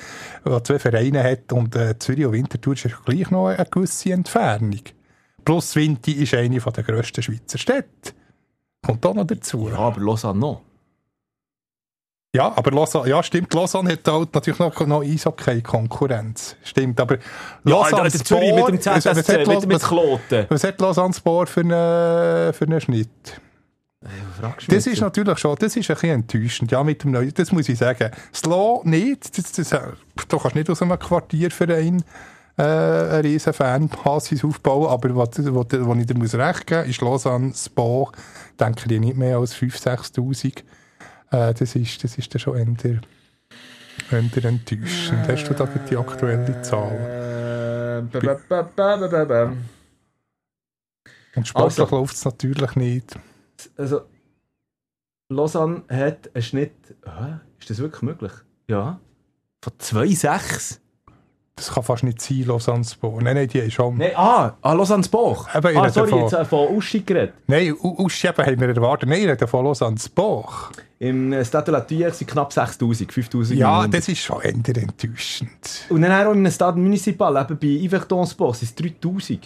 die 0.45 0.63
zwei 0.63 0.79
Vereine 0.79 1.23
hat 1.23 1.51
und 1.51 1.75
äh, 1.75 1.97
Zürich 1.97 2.25
und 2.25 2.33
Winterthur 2.33 2.73
ist 2.73 2.83
ja 2.83 2.91
gleich 3.05 3.31
noch 3.31 3.47
eine 3.47 3.65
gewisse 3.65 4.11
Entfernung. 4.11 4.81
Plus 5.43 5.75
Winti 5.75 6.11
ist 6.11 6.33
eine 6.33 6.59
der 6.59 6.83
grössten 6.83 7.23
Schweizer 7.23 7.57
Städte. 7.57 8.13
Kommt 8.85 9.05
auch 9.05 9.15
noch 9.15 9.25
dazu. 9.25 9.69
Ja, 9.69 9.77
aber 9.77 10.01
Lausanne 10.01 10.39
noch. 10.39 10.61
Ja, 12.35 12.51
aber 12.55 12.71
Lausanne, 12.71 13.09
ja, 13.09 13.23
stimmt, 13.23 13.53
Lausanne 13.53 13.93
hat 13.93 14.07
halt 14.07 14.33
natürlich 14.35 14.59
noch, 14.59 14.85
noch 14.85 15.01
Eishockey-Konkurrenz. 15.01 16.55
Stimmt, 16.63 16.99
aber 16.99 17.17
Lausanne 17.63 18.09
der 18.09 18.23
Zürich 18.23 18.53
mit 18.53 18.67
dem 18.67 18.85
was- 18.95 19.05
was 19.05 19.13
ZSC, 19.25 19.39
hat 19.39 19.47
mit, 19.47 19.67
mit 19.67 19.81
Kloten. 19.81 20.45
Was 20.49 20.63
hat 20.63 20.79
Lausanne 20.81 21.13
Sport 21.13 21.49
für 21.49 21.61
einen, 21.61 22.53
für 22.53 22.65
einen 22.65 22.81
Schnitt? 22.81 23.41
Das 24.67 24.85
ist 24.87 25.01
natürlich 25.01 25.39
schon, 25.39 25.55
das 25.57 25.75
ist 25.75 25.89
ein 25.89 25.95
bisschen 25.95 26.09
enttäuschend, 26.11 26.71
ja, 26.71 26.83
mit 26.83 27.03
dem 27.03 27.11
neuen, 27.11 27.33
das 27.33 27.51
muss 27.51 27.67
ich 27.69 27.77
sagen. 27.79 28.11
Slow 28.33 28.81
nicht, 28.83 29.35
das, 29.37 29.51
das, 29.53 29.71
äh, 29.71 29.79
du 30.27 30.37
kannst 30.37 30.55
nicht 30.55 30.69
aus 30.69 30.81
einem 30.81 30.99
Quartierverein 30.99 32.03
äh, 32.57 32.61
eine 32.63 33.23
riesen 33.23 33.53
Fanbasis 33.53 34.43
aufbauen, 34.43 34.87
aber 34.89 35.15
was, 35.15 35.29
was, 35.39 35.65
was 35.71 35.97
ich 35.97 36.05
dir 36.05 36.15
muss 36.17 36.35
recht 36.35 36.67
geben 36.67 36.89
ist 36.89 37.01
Lausanne, 37.01 37.53
Spa, 37.55 38.05
denke 38.59 38.93
ich 38.93 38.99
nicht 38.99 39.17
mehr 39.17 39.37
als 39.37 39.55
5'000, 39.55 40.13
6'000. 40.13 40.63
Äh, 41.31 41.53
das, 41.53 41.75
ist, 41.75 42.03
das 42.03 42.17
ist 42.17 42.33
dann 42.33 42.39
schon 42.39 42.57
eher, 42.57 43.01
eher 44.11 44.45
enttäuschend. 44.45 45.27
Hast 45.27 45.45
du 45.49 45.53
da 45.53 45.65
die 45.65 45.97
aktuelle 45.97 46.61
Zahl? 46.61 48.01
Äh, 48.13 48.19
ba- 48.19 48.39
ba- 48.47 49.25
ba-. 49.25 49.53
Und 51.35 51.47
sportlich 51.47 51.79
Also- 51.79 51.95
läuft 51.97 52.15
es 52.15 52.25
natürlich 52.25 52.75
nicht. 52.75 53.19
Also, 53.75 54.01
Lausanne 55.29 55.83
hat 55.89 56.33
einen 56.33 56.41
Schnitt. 56.43 56.95
Hä? 57.05 57.37
Ist 57.59 57.69
das 57.69 57.79
wirklich 57.79 58.01
möglich? 58.01 58.31
Ja. 58.69 58.99
Von 59.63 59.73
2,6? 59.79 60.79
Das 61.57 61.71
kann 61.71 61.81
fast 61.81 62.03
nicht 62.03 62.21
sein, 62.21 62.43
Lausanne 62.45 62.83
Sport. 62.83 63.23
Nein, 63.23 63.35
nein, 63.35 63.47
die 63.47 63.57
ist 63.57 63.73
schon... 63.73 63.97
Nein, 63.97 64.11
ah, 64.15 64.53
ah 64.61 64.73
Lausanne 64.73 65.07
Boch. 65.09 65.47
Eben, 65.55 65.71
ich 65.71 65.77
Ah, 65.77 65.89
sorry, 65.89 66.09
von- 66.09 66.21
jetzt 66.21 66.33
äh, 66.33 66.45
von 66.45 66.67
Uschi 66.75 66.99
geredet. 66.99 67.33
Nein, 67.47 67.73
ausschieben 67.81 68.45
haben 68.45 68.59
wir 68.59 68.69
erwartet. 68.69 69.09
Nein, 69.09 69.21
ich 69.21 69.27
rede 69.27 69.47
von 69.47 69.65
Lausanne 69.65 69.97
Sport. 69.97 70.69
Im 70.99 71.33
äh, 71.33 71.43
Stade 71.43 71.65
de 71.65 71.71
la 71.73 71.81
Thuir 71.81 72.11
sind 72.11 72.29
knapp 72.29 72.51
6'000, 72.51 73.09
5'000. 73.11 73.55
Ja, 73.55 73.87
das 73.87 74.07
ist 74.07 74.19
schon 74.19 74.39
eher 74.41 74.53
enttäuschend. 74.53 75.85
Und 75.89 76.03
dann 76.03 76.11
auch 76.11 76.31
in 76.31 76.39
einem 76.39 76.51
Stade 76.51 76.77
Municipal, 76.77 77.35
eben 77.41 77.57
bei 77.57 77.87
Yverdon 77.87 78.27
Sport, 78.27 78.57
sind 78.57 78.79
es 78.79 78.85
3'000. 79.01 79.39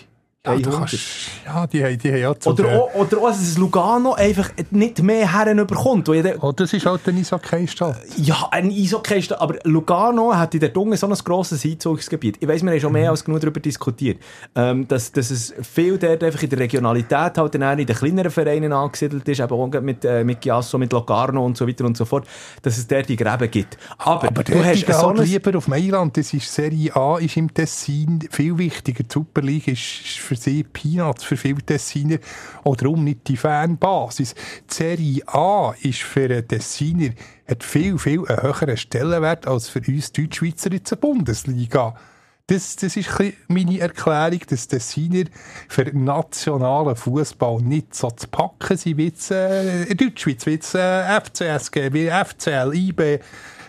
Ja, 0.43 0.53
100. 0.53 0.73
kannst, 0.75 0.97
ja 1.45 1.67
die, 1.67 1.83
haben- 1.85 1.97
die 1.99 2.09
haben 2.11 2.17
ja 2.19 2.39
zu 2.39 2.49
Oder 2.49 2.65
auch, 2.81 2.95
oder 2.95 3.17
auch, 3.19 3.27
dass 3.27 3.41
es 3.41 3.59
Lugano 3.59 4.13
einfach 4.13 4.49
nicht 4.71 4.99
mehr 5.03 5.31
herüberkommt. 5.31 6.07
wo 6.07 6.15
jeder- 6.15 6.43
Oh, 6.43 6.51
das 6.51 6.73
ist 6.73 6.83
halt 6.87 7.07
eine 7.07 7.19
Eishockey-Stadt. 7.19 7.97
Ja, 8.17 8.47
ein 8.49 8.71
Eishockey 8.71 9.19
ist 9.19 9.29
da, 9.29 9.37
aber 9.39 9.57
Lugano 9.65 10.35
hat 10.35 10.55
in 10.55 10.61
der 10.61 10.69
Dunge 10.69 10.97
so 10.97 11.05
ein 11.05 11.13
grosses 11.13 11.63
Einzugsgebiet. 11.63 12.37
Ich 12.39 12.47
weiss, 12.47 12.63
wir 12.63 12.71
haben 12.71 12.79
schon 12.79 12.91
mehr 12.91 13.11
als 13.11 13.23
genug 13.23 13.39
darüber 13.41 13.59
diskutiert, 13.59 14.19
ähm, 14.55 14.87
dass, 14.87 15.11
dass 15.11 15.29
es 15.29 15.53
viel 15.61 15.99
dort 15.99 16.23
einfach 16.23 16.41
in 16.41 16.49
der 16.49 16.57
Regionalität 16.57 17.37
halt 17.37 17.53
dann 17.53 17.77
in 17.77 17.85
den 17.85 17.95
kleineren 17.95 18.31
Vereinen 18.31 18.73
angesiedelt 18.73 19.29
ist, 19.29 19.39
eben 19.41 19.51
auch 19.53 19.67
mit, 19.79 20.03
äh, 20.05 20.23
mit 20.23 20.41
Giasso, 20.41 20.79
mit 20.79 20.91
Locarno 20.91 21.45
und 21.45 21.55
so 21.55 21.67
weiter 21.67 21.85
und 21.85 21.95
so 21.95 22.05
fort, 22.05 22.25
dass 22.63 22.79
es 22.79 22.87
dort 22.87 23.07
die 23.09 23.15
Gräben 23.15 23.51
gibt. 23.51 23.77
Aber, 23.99 24.27
Aber 24.29 24.43
du 24.43 24.63
hast 24.65 24.87
so 24.87 24.93
halt 25.07 25.19
ein... 25.19 25.25
lieber 25.27 25.55
auf 25.55 25.67
Mailand. 25.67 26.17
Das 26.17 26.33
ist 26.33 26.51
Serie 26.51 26.95
A, 26.95 27.19
ist 27.19 27.37
im 27.37 27.53
Tessin 27.53 28.27
viel 28.31 28.57
wichtiger. 28.57 29.03
Die 29.03 29.13
Super 29.13 29.41
League 29.43 29.67
ist 29.67 30.30
für 30.31 30.37
sie 30.37 30.63
Peanuts, 30.63 31.25
für 31.25 31.35
viele 31.35 31.61
Tessiner. 31.61 32.17
Oder 32.63 32.83
darum 32.83 33.03
nicht 33.03 33.27
die 33.27 33.35
Fanbasis. 33.35 34.33
Die 34.69 34.73
Serie 34.73 35.27
A 35.27 35.73
ist 35.81 36.03
für 36.03 36.23
einen 36.23 36.47
Tessiner 36.47 37.09
hat 37.49 37.63
viel, 37.65 37.97
viel 37.97 38.25
einen 38.27 38.41
höheren 38.41 38.77
Stellenwert 38.77 39.45
als 39.45 39.67
für 39.67 39.81
uns 39.85 40.13
Deutschschweizer 40.13 40.71
in 40.71 40.83
der 40.89 40.95
Bundesliga. 40.95 41.95
Das, 42.47 42.77
das 42.77 42.95
ist 42.95 43.09
meine 43.49 43.79
Erklärung, 43.79 44.39
dass 44.47 44.69
Tessiner 44.69 45.25
für 45.67 45.83
nationalen 45.93 46.95
Fußball 46.95 47.61
nicht 47.61 47.93
so 47.93 48.09
zu 48.11 48.27
packen 48.29 48.77
sind 48.77 48.97
wie 48.97 49.05
jetzt, 49.05 49.31
äh, 49.31 49.83
in 49.83 49.97
Deutschschweiz, 49.97 50.45
wie 50.45 50.51
jetzt 50.51 50.75
äh, 50.75 51.19
FCSG, 51.19 51.91
wie 51.91 52.09
FCL, 52.09 52.73
IB, 52.73 53.19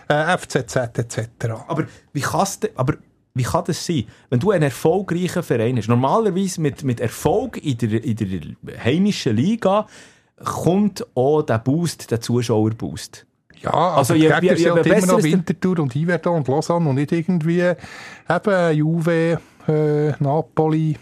äh, 0.07 0.37
FCZ 0.37 0.75
etc. 0.77 1.27
Aber 1.67 1.85
wie 2.13 2.21
kann's 2.21 2.61
denn, 2.61 2.71
aber 2.75 2.95
wie 3.35 3.43
kann 3.43 3.63
das 3.65 3.85
sein, 3.85 4.03
wenn 4.29 4.39
du 4.39 4.51
einen 4.51 4.63
erfolgreichen 4.63 5.41
Verein 5.43 5.77
hast? 5.77 5.87
Normalerweise 5.87 6.61
mit, 6.61 6.83
mit 6.83 6.99
Erfolg 6.99 7.57
in 7.63 7.77
der, 7.77 8.03
in 8.03 8.15
der 8.61 8.83
heimischen 8.83 9.35
Liga 9.35 9.87
kommt 10.43 11.05
auch 11.15 11.41
der 11.43 11.59
Boost, 11.59 12.11
der 12.11 12.21
Zuschauerboost. 12.21 13.25
Ja, 13.61 13.71
Also 13.71 14.13
also 14.13 14.15
je- 14.15 14.29
je- 14.41 14.55
je 14.55 14.65
immer 14.67 15.05
noch 15.07 15.23
Winterthur 15.23 15.79
und 15.79 15.95
Iverdon 15.95 16.37
und 16.37 16.47
Lausanne 16.47 16.89
und 16.89 16.95
nicht 16.95 17.11
irgendwie 17.11 17.61
eben 18.29 18.75
Juve, 18.77 19.39
äh, 19.67 20.11
Napoli 20.19 20.97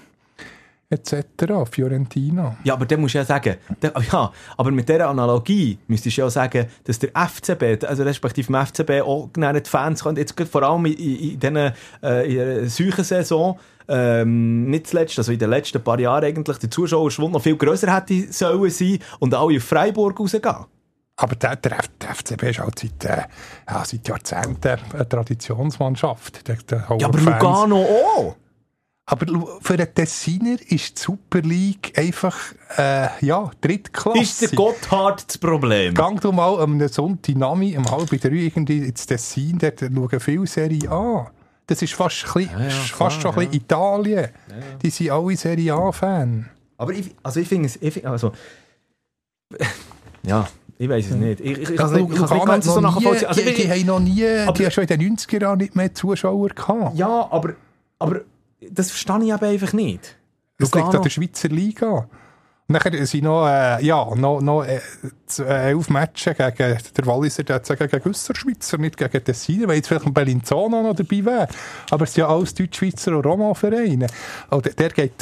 etc., 0.92 1.24
Fiorentina. 1.72 2.58
Ja, 2.64 2.74
aber 2.74 2.86
dann 2.86 3.02
musst 3.02 3.14
du 3.16 3.20
ja 3.20 3.26
sagen, 3.26 3.56
der, 3.82 3.94
ja, 4.12 4.32
aber 4.58 4.72
mit 4.72 4.88
dieser 4.88 5.08
Analogie 5.10 5.78
müsstest 5.88 6.18
du 6.18 6.22
ja 6.22 6.30
sagen, 6.30 6.68
dass 6.84 7.00
der 7.00 7.10
FCB, 7.16 7.84
also 7.86 8.04
respektive 8.04 8.50
im 8.54 8.66
FCB 8.66 9.02
auch 9.02 9.30
die 9.34 9.62
Fans 9.70 10.04
können, 10.04 10.18
jetzt 10.18 10.40
vor 10.50 10.64
allem 10.64 10.86
in, 10.86 10.94
in, 10.94 11.16
in 11.32 11.40
diesen 11.40 11.56
äh, 12.04 12.30
in 12.30 12.68
der 12.68 13.04
Saison, 13.04 13.58
ähm, 13.88 14.70
nicht 14.70 14.88
zuletzt, 14.88 15.18
also 15.18 15.32
in 15.32 15.40
den 15.40 15.50
letzten 15.50 15.84
paar 15.84 16.00
Jahren 16.00 16.24
eigentlich, 16.24 16.58
der 16.58 16.70
Zuschauerschwund 16.70 17.34
noch 17.34 17.42
viel 17.42 17.58
grösser 17.58 17.94
hätte 17.96 18.32
sollen 18.32 18.70
sein 18.70 19.00
und 19.20 19.34
alle 19.34 19.58
auf 19.58 19.64
Freiburg 19.64 20.20
rausgehen. 20.20 20.56
Aber 21.18 21.36
der, 21.36 21.56
der, 21.58 21.78
FCB 22.16 22.44
ist 22.44 22.60
halt 22.60 22.80
seit, 22.80 23.06
äh, 23.06 23.24
ja, 23.70 23.84
seit 23.86 24.08
Jahrzehnten 24.08 24.80
eine 24.94 25.08
Traditionsmannschaft. 25.08 26.48
Der, 26.48 26.56
der 26.56 26.86
Ja, 27.00 27.08
aber 27.08 27.20
Fans- 27.20 27.44
Lugano 27.44 27.82
auch. 27.84 28.36
Aber 29.08 29.26
für 29.62 29.74
einen 29.74 29.94
Tessiner 29.94 30.56
ist 30.70 30.98
die 30.98 31.02
Super 31.02 31.42
League 31.42 31.92
einfach, 31.98 32.38
äh, 32.78 33.08
ja, 33.26 33.52
Drittklasse. 33.60 34.20
Ist 34.22 34.42
der 34.42 34.50
Gotthard 34.50 35.26
das 35.28 35.38
Problem? 35.38 35.94
Gang 35.94 36.22
du 36.22 36.32
mal 36.32 36.60
am 36.62 36.88
Sonntag 36.88 37.36
Nami, 37.36 37.76
um 37.78 37.90
halb 37.90 38.10
drei 38.10 38.30
irgendwie 38.30 38.78
ins 38.88 39.06
Tessin, 39.06 39.58
dort 39.58 39.80
schauen 39.82 40.20
viele 40.20 40.48
Serie 40.48 40.90
A. 40.90 41.30
Das 41.68 41.82
ist 41.82 41.94
fast, 41.94 42.26
ein 42.28 42.34
bisschen, 42.34 42.60
ja, 42.60 42.68
ist 42.68 42.94
klar, 42.94 43.10
fast 43.10 43.22
schon 43.22 43.32
ein 43.32 43.38
bisschen 43.38 43.54
Italien. 43.54 44.30
Die 44.82 44.90
sind 44.90 45.10
alle 45.10 45.36
Serie 45.36 45.74
A-Fan. 45.74 46.50
Aber 46.78 46.94
ich, 46.94 47.14
also 47.24 47.40
ich 47.40 47.48
finde 47.48 47.68
es, 47.68 47.78
ich 47.82 47.94
find, 47.94 48.06
also, 48.06 48.32
ja, 50.24 50.48
ich 50.78 50.90
weiß 50.90 51.06
es 51.12 51.16
nicht. 51.16 51.40
Ich, 51.42 51.52
ich, 51.52 51.70
ich, 51.70 51.80
Also, 51.80 51.96
kann 51.96 52.04
es 52.06 52.10
nicht 52.10 52.20
Lugano 52.20 52.46
ganz 52.46 52.66
so 52.66 52.80
nachvollziehen. 52.82 53.28
Also, 53.28 53.42
die, 53.42 53.50
ich- 53.50 53.56
die 53.64 53.70
haben 53.72 53.86
noch 53.86 54.00
nie, 54.00 54.26
aber- 54.28 54.54
die 54.54 54.64
haben 54.66 54.72
schon 54.72 54.84
in 54.86 55.00
den 55.00 55.18
90er 55.18 55.42
Jahren 55.42 55.58
nicht 55.60 55.76
mehr 55.76 55.94
Zuschauer 55.94 56.50
gehabt. 56.50 56.98
Ja, 56.98 57.28
aber, 57.32 57.54
aber 58.00 58.22
das 58.70 58.90
verstehe 58.92 59.24
ich 59.24 59.34
eben 59.34 59.46
einfach 59.46 59.74
nicht. 59.74 60.18
Das 60.58 60.74
liegt 60.74 60.86
Lugano- 60.88 60.98
an 60.98 61.04
der 61.04 61.10
Schweizer 61.10 61.50
Liga. 61.50 62.08
Und 62.68 62.76
nachher 62.76 63.06
sind 63.06 63.24
noch, 63.24 63.48
äh, 63.48 63.84
ja, 63.84 64.16
noch, 64.16 64.40
noch 64.40 64.64
äh, 64.64 64.80
äh, 65.40 65.72
elf 65.72 65.90
Matches 65.90 66.38
gegen 66.38 66.56
der 66.58 67.06
Walliser, 67.06 67.44
der 67.44 67.60
gesagt, 67.60 67.92
gegen 67.92 68.10
Össerschweizer, 68.10 68.78
nicht 68.78 68.96
gegen 68.96 69.24
Tessiner, 69.24 69.68
weil 69.68 69.78
jetzt 69.78 69.88
vielleicht 69.88 70.06
ein 70.06 70.14
Bellinzona 70.14 70.82
noch 70.82 70.96
dabei 70.96 71.26
wäre. 71.26 71.48
Aber 71.90 72.04
es 72.04 72.14
sind 72.14 72.22
ja 72.22 72.30
alles 72.30 72.54
Deutschschweizer 72.54 73.16
und 73.18 73.26
Roma-Vereine. 73.26 74.08
Und 74.52 74.66
der, 74.66 74.74
der 74.74 74.90
geht 74.90 75.14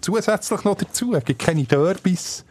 zusätzlich 0.00 0.64
noch 0.64 0.74
dazu. 0.74 1.14
Es 1.14 1.24
gibt 1.24 1.40
keine 1.40 1.64
Derbys. 1.64 2.44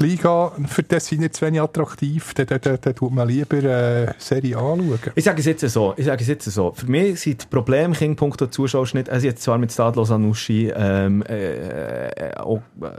Die 0.00 0.06
Liga 0.06 0.52
für 0.66 0.82
das 0.82 1.06
sind 1.06 1.20
nicht 1.20 1.36
zu 1.36 1.46
wenig 1.46 1.60
attraktiv, 1.60 2.34
dann, 2.34 2.46
dann, 2.46 2.60
dann, 2.60 2.78
dann 2.80 2.94
tut 2.94 3.12
man 3.12 3.28
lieber 3.28 3.62
äh, 3.62 4.12
Serie 4.18 4.56
A 4.56 4.60
schauen. 4.60 4.98
Ich 5.14 5.24
sage 5.24 5.40
es 5.40 5.46
jetzt 5.46 5.68
so, 5.68 5.94
ich 5.96 6.04
sage 6.04 6.22
es 6.22 6.28
jetzt 6.28 6.44
so. 6.44 6.72
Für 6.72 6.86
mich 6.86 7.20
sind 7.20 7.42
die 7.42 7.46
Probleme, 7.46 7.94
Punkto 8.14 8.46
Zuschauerschnitt, 8.46 9.08
also 9.08 9.26
jetzt 9.26 9.42
zwar 9.42 9.58
mit 9.58 9.72
Stadlos 9.72 10.10
Anuschi 10.10 10.70
ähm, 10.74 11.22
äh, 11.22 12.08
äh, 12.08 12.34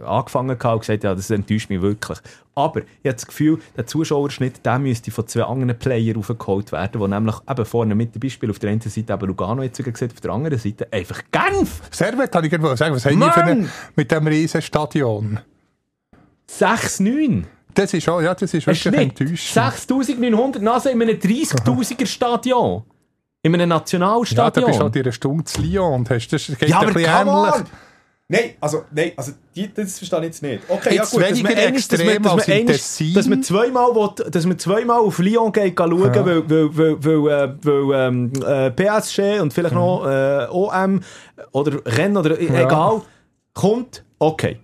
angefangen 0.05 0.51
und 0.51 0.79
gesagt, 0.79 1.03
ja, 1.03 1.13
das 1.13 1.29
enttäuscht 1.29 1.69
mich 1.69 1.81
wirklich. 1.81 2.19
Aber 2.55 2.79
ich 2.79 3.05
habe 3.05 3.13
das 3.13 3.27
Gefühl, 3.27 3.59
der 3.75 3.85
Zuschauerschnitt, 3.85 4.65
der 4.65 4.79
müsste 4.79 5.11
von 5.11 5.27
zwei 5.27 5.43
anderen 5.43 5.77
Playern 5.77 6.17
aufgeholt 6.17 6.71
werden, 6.71 6.99
die 6.99 7.07
nämlich 7.07 7.35
eben 7.47 7.65
vorne 7.65 7.93
mit 7.93 8.15
dem 8.15 8.19
Beispiel 8.19 8.49
auf 8.49 8.57
der 8.57 8.71
einen 8.71 8.81
Seite 8.81 9.13
eben 9.13 9.27
Lugano 9.27 9.61
jetzt 9.61 9.83
gesehen, 9.83 10.11
auf 10.11 10.21
der 10.21 10.31
anderen 10.31 10.57
Seite 10.57 10.91
einfach 10.91 11.21
Genf! 11.31 11.81
Servet, 11.91 12.31
kann 12.31 12.43
ich 12.43 12.49
gerne 12.49 12.75
sagen, 12.75 12.95
was 12.95 13.05
haben 13.05 13.19
die 13.19 13.25
eine, 13.25 13.55
Mann! 13.55 13.69
mit 13.95 14.11
dem 14.11 14.25
riesen 14.25 14.63
Stadion? 14.63 15.39
6-9! 16.49 17.43
Das 17.73 17.93
ist 17.93 18.09
auch, 18.09 18.21
ja, 18.21 18.33
das 18.33 18.53
ist 18.53 18.65
wirklich 18.65 18.85
enttäuschend. 18.87 19.37
6900 19.39 20.61
Nase 20.61 20.89
in 20.91 21.01
einem 21.01 21.17
30.000er 21.17 22.05
Stadion. 22.07 22.83
In 23.43 23.53
einem 23.53 23.61
Ja, 23.61 23.67
da 23.67 23.75
Nationalstadion. 23.75 24.65
bist 24.65 24.79
du 24.79 24.83
halt 24.83 24.95
in 24.95 25.01
einer 25.03 25.11
Stunde 25.11 25.43
zu 25.43 25.61
Lyon 25.61 25.93
und 25.93 26.09
hast, 26.09 26.27
das 26.29 26.47
geht 26.47 26.67
Ja, 26.69 26.79
ein 26.79 26.85
aber 26.87 26.93
bisschen 26.93 27.27
ähnlich. 27.27 27.71
Nein, 28.29 28.49
also, 28.59 28.83
nein, 28.91 29.11
also 29.15 29.31
die, 29.55 29.73
das 29.73 29.97
verstehe 29.99 30.19
ich 30.19 30.25
jetzt 30.25 30.41
nicht. 30.43 30.63
Okay, 30.67 30.95
Jetzt 30.95 31.13
ja 31.13 31.19
gut, 31.19 31.29
weniger 31.29 31.29
dass 31.29 31.43
man 31.43 31.51
einmal- 31.53 31.63
dass 31.63 31.63
man- 31.63 31.75
extrem 31.75 32.23
dass 32.23 32.35
man 32.35 32.41
einmal- 32.57 32.65
Tessin. 32.75 33.13
Dass 33.13 33.27
man 33.27 33.43
zweimal, 33.43 33.95
will, 33.95 34.31
dass 34.31 34.45
man 34.45 34.59
zweimal 34.59 34.99
auf 34.99 35.19
Lyon 35.19 35.51
geht 35.53 35.77
schauen, 35.79 36.13
Ja. 36.13 36.25
weil, 36.25 36.49
weil, 36.49 36.77
weil, 36.77 37.05
weil, 37.05 37.49
äh, 37.49 37.57
weil 37.63 38.07
ähm, 38.07 38.33
äh, 38.45 38.71
PSG 38.71 39.39
und 39.39 39.53
vielleicht 39.53 39.75
noch 39.75 40.05
äh, 40.05 40.47
OM 40.49 41.01
oder 41.53 41.85
Rennen 41.85 42.17
oder 42.17 42.41
Ja. 42.41 42.65
egal, 42.65 43.01
kommt, 43.53 44.03
okay. 44.19 44.59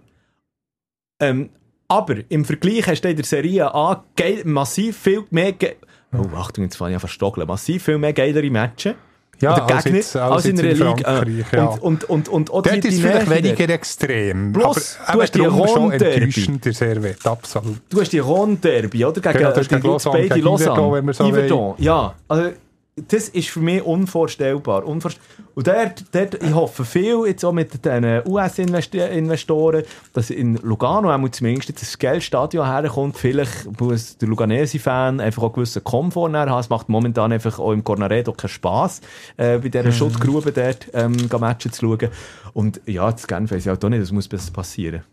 Ähm, 1.21 1.49
aber 1.93 2.15
im 2.29 2.45
Vergleich 2.45 2.87
hast 2.87 3.01
du 3.01 3.09
in 3.09 3.15
der 3.15 3.25
Serie 3.25 3.73
A 3.73 4.03
massiv 4.45 4.97
viel 4.97 5.23
mehr... 5.29 5.51
Ge 5.51 5.75
oh, 6.17 6.35
Achtung, 6.35 6.63
jetzt 6.63 6.75
fange 6.75 6.91
ich 6.91 6.95
an 6.95 6.99
verstogeln. 6.99 7.47
Massiv 7.47 7.83
viel 7.83 7.97
mehr 7.97 8.13
geilere 8.13 8.49
Matches. 8.49 8.95
Ja, 9.39 9.53
oder 9.53 9.75
als 9.75 9.83
Gegner, 9.83 9.99
jetzt- 9.99 10.15
als 10.15 10.31
als 10.31 10.45
in 10.45 10.57
in 10.57 10.77
Liga. 10.77 11.23
Ja. 11.51 11.65
Und, 11.65 12.03
und, 12.05 12.29
und, 12.29 12.29
und 12.29 12.51
auch 12.51 12.61
Dort 12.61 12.85
ist 12.85 12.93
es 12.93 13.01
vielleicht 13.01 13.29
weniger 13.29 13.69
extrem. 13.69 14.53
Plus, 14.53 14.97
aber 15.05 15.17
du 15.17 15.21
hast 15.23 15.35
die 15.35 15.41
Ronderby. 15.41 16.71
Servet, 16.71 17.27
absolut. 17.27 17.77
Du 17.89 17.99
hast 17.99 18.13
die 18.13 18.19
Ron-Derby, 18.19 19.05
oder? 19.05 19.19
Gegen, 19.19 19.37
Genau, 19.37 19.49
ist 19.51 19.69
die 19.69 19.75
gegen 19.75 19.87
Lausanne, 19.87 20.17
beide 20.17 20.29
gegen 20.35 20.45
Lausanne. 20.45 20.79
Yverdon, 20.79 21.13
so 21.13 21.23
Yverdon, 21.25 21.75
ja. 21.79 22.13
Also, 22.27 22.49
das 22.95 23.27
ist 23.29 23.49
für 23.49 23.59
mich 23.59 23.81
unvorstellbar. 23.83 24.85
Unvorst 24.85 25.19
und 25.55 25.67
dort, 25.67 26.03
dort, 26.11 26.35
ich 26.43 26.53
hoffe 26.53 26.85
viel, 26.85 27.25
jetzt 27.25 27.43
auch 27.43 27.51
mit 27.51 27.83
den 27.85 28.21
US-Investoren, 28.25 29.83
dass 30.13 30.29
in 30.29 30.55
Lugano 30.57 31.11
auch 31.11 31.29
zumindest 31.29 31.69
jetzt 31.69 31.83
ein 31.83 31.99
geiles 31.99 32.23
Stadion 32.23 32.65
herkommt. 32.65 33.17
Vielleicht 33.17 33.79
muss 33.79 34.17
der 34.17 34.27
Luganesi-Fan 34.27 35.19
einfach 35.19 35.43
auch 35.43 35.53
gewissen 35.53 35.83
Komfort 35.83 36.31
haben. 36.33 36.59
Es 36.59 36.69
macht 36.69 36.89
momentan 36.89 37.31
einfach 37.31 37.59
auch 37.59 37.71
im 37.71 37.83
Cornaredo 37.83 38.31
keinen 38.33 38.49
Spass, 38.49 39.01
äh, 39.37 39.57
bei 39.57 39.67
Mhm. 39.67 39.71
dieser 39.71 39.91
Schuttgrube 39.91 40.51
dort 40.51 40.87
ähm, 40.93 41.15
Matchen 41.39 41.71
zu 41.71 41.85
schauen. 41.85 42.09
Und 42.53 42.81
ja, 42.85 43.11
das 43.11 43.27
Genf 43.27 43.51
weiss 43.51 43.65
ich 43.65 43.71
auch 43.71 43.89
nicht, 43.89 44.01
das 44.03 44.11
muss 44.11 44.27
besser 44.27 44.51
passieren. 44.51 45.03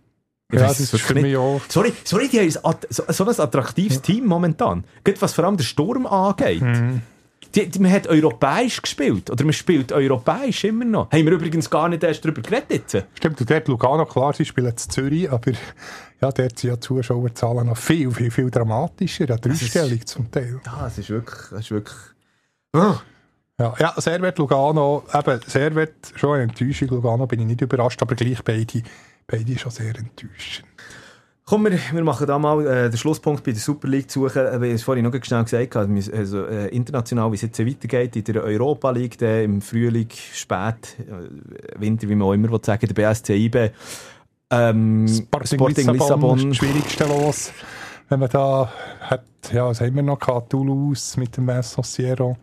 Ich 0.53 0.59
Ja, 0.59 0.67
das 0.67 0.81
ist 0.81 1.01
für 1.01 1.15
mich 1.15 1.37
auch... 1.37 1.61
Sorry, 1.69 1.93
sorry, 2.05 2.29
die 2.29 2.41
haben 2.41 2.51
so, 2.91 3.05
so 3.09 3.25
ein 3.25 3.41
attraktives 3.41 4.03
Team 4.03 4.27
momentan. 4.27 4.85
Gerade 5.05 5.23
was 5.23 5.33
vor 5.33 5.45
allem 5.45 5.57
den 5.57 5.65
Sturm 5.65 6.07
angeht. 6.07 6.61
Mhm. 6.61 7.03
Die, 7.55 7.69
die, 7.69 7.79
man 7.81 7.91
hat 7.91 8.07
europäisch 8.07 8.81
gespielt. 8.81 9.31
Oder 9.31 9.45
man 9.45 9.53
spielt 9.53 9.93
europäisch 9.93 10.65
immer 10.65 10.85
noch. 10.85 11.11
Haben 11.11 11.25
wir 11.25 11.33
übrigens 11.33 11.69
gar 11.69 11.89
nicht 11.89 12.03
erst 12.03 12.25
darüber 12.25 12.43
geredet 12.43 12.71
jetzt. 12.71 13.07
Stimmt, 13.15 13.41
und 13.41 13.51
dort 13.51 13.69
Lugano, 13.69 14.07
klar, 14.07 14.33
sie 14.33 14.45
spielen 14.45 14.77
zu 14.77 14.89
Zürich, 14.89 15.31
aber 15.31 15.53
ja, 15.53 16.31
dort 16.31 16.59
sind 16.59 16.65
ja 16.71 16.77
die 16.77 16.81
Zuschauerzahlen 16.81 17.67
noch 17.67 17.77
viel, 17.77 18.11
viel, 18.11 18.31
viel 18.31 18.51
dramatischer, 18.51 19.29
ja, 19.29 19.37
dreistellig 19.37 20.07
zum 20.07 20.31
Teil. 20.31 20.61
Ja, 20.65 20.87
es 20.87 20.99
ist 20.99 21.11
wirklich... 21.11 21.53
Es 21.53 21.61
ist 21.61 21.71
wirklich 21.71 21.97
Ja, 23.61 23.75
ja 23.79 23.95
Servet, 23.97 24.39
Lugano, 24.39 25.05
eben, 25.13 25.41
Servet, 25.47 26.13
schon 26.15 26.35
eine 26.35 26.45
Enttäuschung, 26.45 26.89
Lugano 26.89 27.27
bin 27.27 27.41
ich 27.41 27.47
nicht 27.47 27.61
überrascht, 27.61 28.01
aber 28.01 28.15
gleich 28.15 28.43
beide, 28.43 28.83
beide 29.27 29.59
schon 29.59 29.71
sehr 29.71 29.95
enttäuschend. 29.99 30.69
Komm, 31.51 31.65
wir, 31.65 31.73
wir 31.73 32.05
machen 32.05 32.29
da 32.29 32.39
mal 32.39 32.65
äh, 32.65 32.91
den 32.91 32.97
Schlusspunkt 32.97 33.43
bei 33.43 33.51
der 33.51 33.61
Super 33.61 33.89
League 33.89 34.09
zu 34.09 34.21
suchen. 34.21 34.47
Äh, 34.47 34.63
Wie 34.63 34.67
ich 34.69 34.75
es 34.75 34.83
vorhin 34.85 35.05
noch 35.05 35.25
schnell 35.25 35.43
gesagt 35.43 35.75
also, 35.75 36.47
äh, 36.47 36.69
international, 36.69 37.33
wie 37.33 37.35
es 37.35 37.43
jetzt 37.43 37.59
weitergeht, 37.59 38.15
in 38.15 38.23
der 38.23 38.45
Europa 38.45 38.89
League, 38.93 39.19
dann 39.19 39.43
im 39.43 39.61
Frühling, 39.61 40.07
spät, 40.11 40.97
äh, 41.01 41.81
Winter, 41.81 42.09
wie 42.09 42.15
man 42.15 42.29
auch 42.29 42.35
immer 42.35 42.53
will 42.53 42.61
sagen, 42.63 42.87
der 42.87 42.95
BSC 42.95 43.35
IB, 43.35 43.73
ähm, 44.49 45.09
Sporting, 45.09 45.93
Lissabon. 45.93 46.39
ist 46.39 46.51
das 46.51 46.57
schwierigste 46.57 47.05
los. 47.07 47.53
Wenn 48.09 48.21
man 48.21 48.29
da 48.29 48.73
hat, 49.01 49.25
ja, 49.53 49.67
was 49.67 49.81
haben 49.81 49.97
wir 49.97 50.05
noch 50.05 50.21
gehabt? 50.21 50.51
Toulouse 50.51 51.17
mit 51.17 51.37
dem 51.37 51.49
Vincent 51.49 51.85
Sierra, 51.85 52.37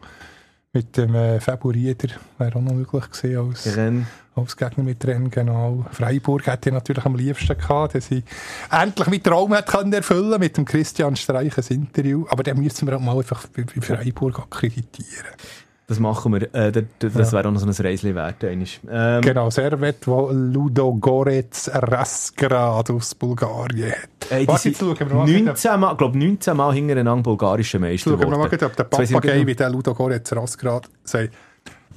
mit 0.73 0.97
dem 0.97 1.15
äh, 1.15 1.39
Faburieder, 1.39 2.09
wäre 2.39 2.57
auch 2.57 2.61
noch 2.61 2.73
möglich 2.73 3.09
gewesen 3.09 3.37
als, 3.37 3.77
Rennes. 3.77 4.05
Als 4.37 4.57
Gegner 4.57 4.83
mit 4.83 5.05
Rennen, 5.05 5.29
genau. 5.29 5.85
Freiburg 5.91 6.47
hätte 6.47 6.69
ich 6.69 6.73
natürlich 6.73 7.05
am 7.05 7.15
liebsten 7.15 7.57
gehabt, 7.57 7.95
dass 7.95 8.11
ich 8.11 8.23
endlich 8.71 9.07
meinen 9.07 9.23
Traum 9.23 9.53
hätte 9.53 9.95
erfüllen 9.95 10.39
mit 10.39 10.57
dem 10.57 10.65
Christian 10.65 11.15
Streich 11.15 11.57
ein 11.57 11.65
Interview. 11.69 12.25
Aber 12.29 12.43
dann 12.43 12.57
müssen 12.59 12.87
wir 12.87 12.95
auch 12.95 13.01
mal 13.01 13.17
einfach 13.17 13.45
bei, 13.47 13.63
Freiburg 13.81 14.39
akkreditieren. 14.39 15.31
Das 15.87 16.01
machen 16.01 16.33
wir. 16.33 16.53
Äh, 16.53 16.71
das 16.73 16.83
das 16.99 17.31
wäre 17.31 17.47
auch 17.47 17.51
noch 17.51 17.61
so 17.61 17.65
ein 17.65 17.71
Reisli 17.71 18.13
wert. 18.13 18.43
Ähm, 18.43 19.21
Genau, 19.21 19.49
Servet, 19.49 20.05
wo 20.05 20.29
Ludo 20.31 20.93
Gorets 20.95 21.71
Rasgrad 21.73 22.89
aus 22.89 23.15
Bulgarien 23.15 23.93
hat. 23.93 24.31
Ey, 24.31 24.45
Warte, 24.45 24.67
jetzt 24.67 24.79
schauen 24.79 24.99
wir 24.99 25.05
mal, 25.05 25.25
19 25.25 25.79
Mal, 25.79 25.95
glaub 25.95 26.13
19 26.13 26.57
Mal 26.57 26.73
hintereinander 26.73 27.23
bulgarische 27.23 27.79
Meister 27.79 28.11
Schauen 28.11 28.19
wir 28.19 28.37
mal, 28.37 28.47
ob 28.47 28.75
der 28.75 28.83
Papagei 28.83 29.37
nicht 29.37 29.47
wie 29.47 29.55
der 29.55 29.69
Ludo 29.69 29.93
Goretz 29.93 30.33
Rasgrad 30.33 30.89
sagt. 31.05 31.33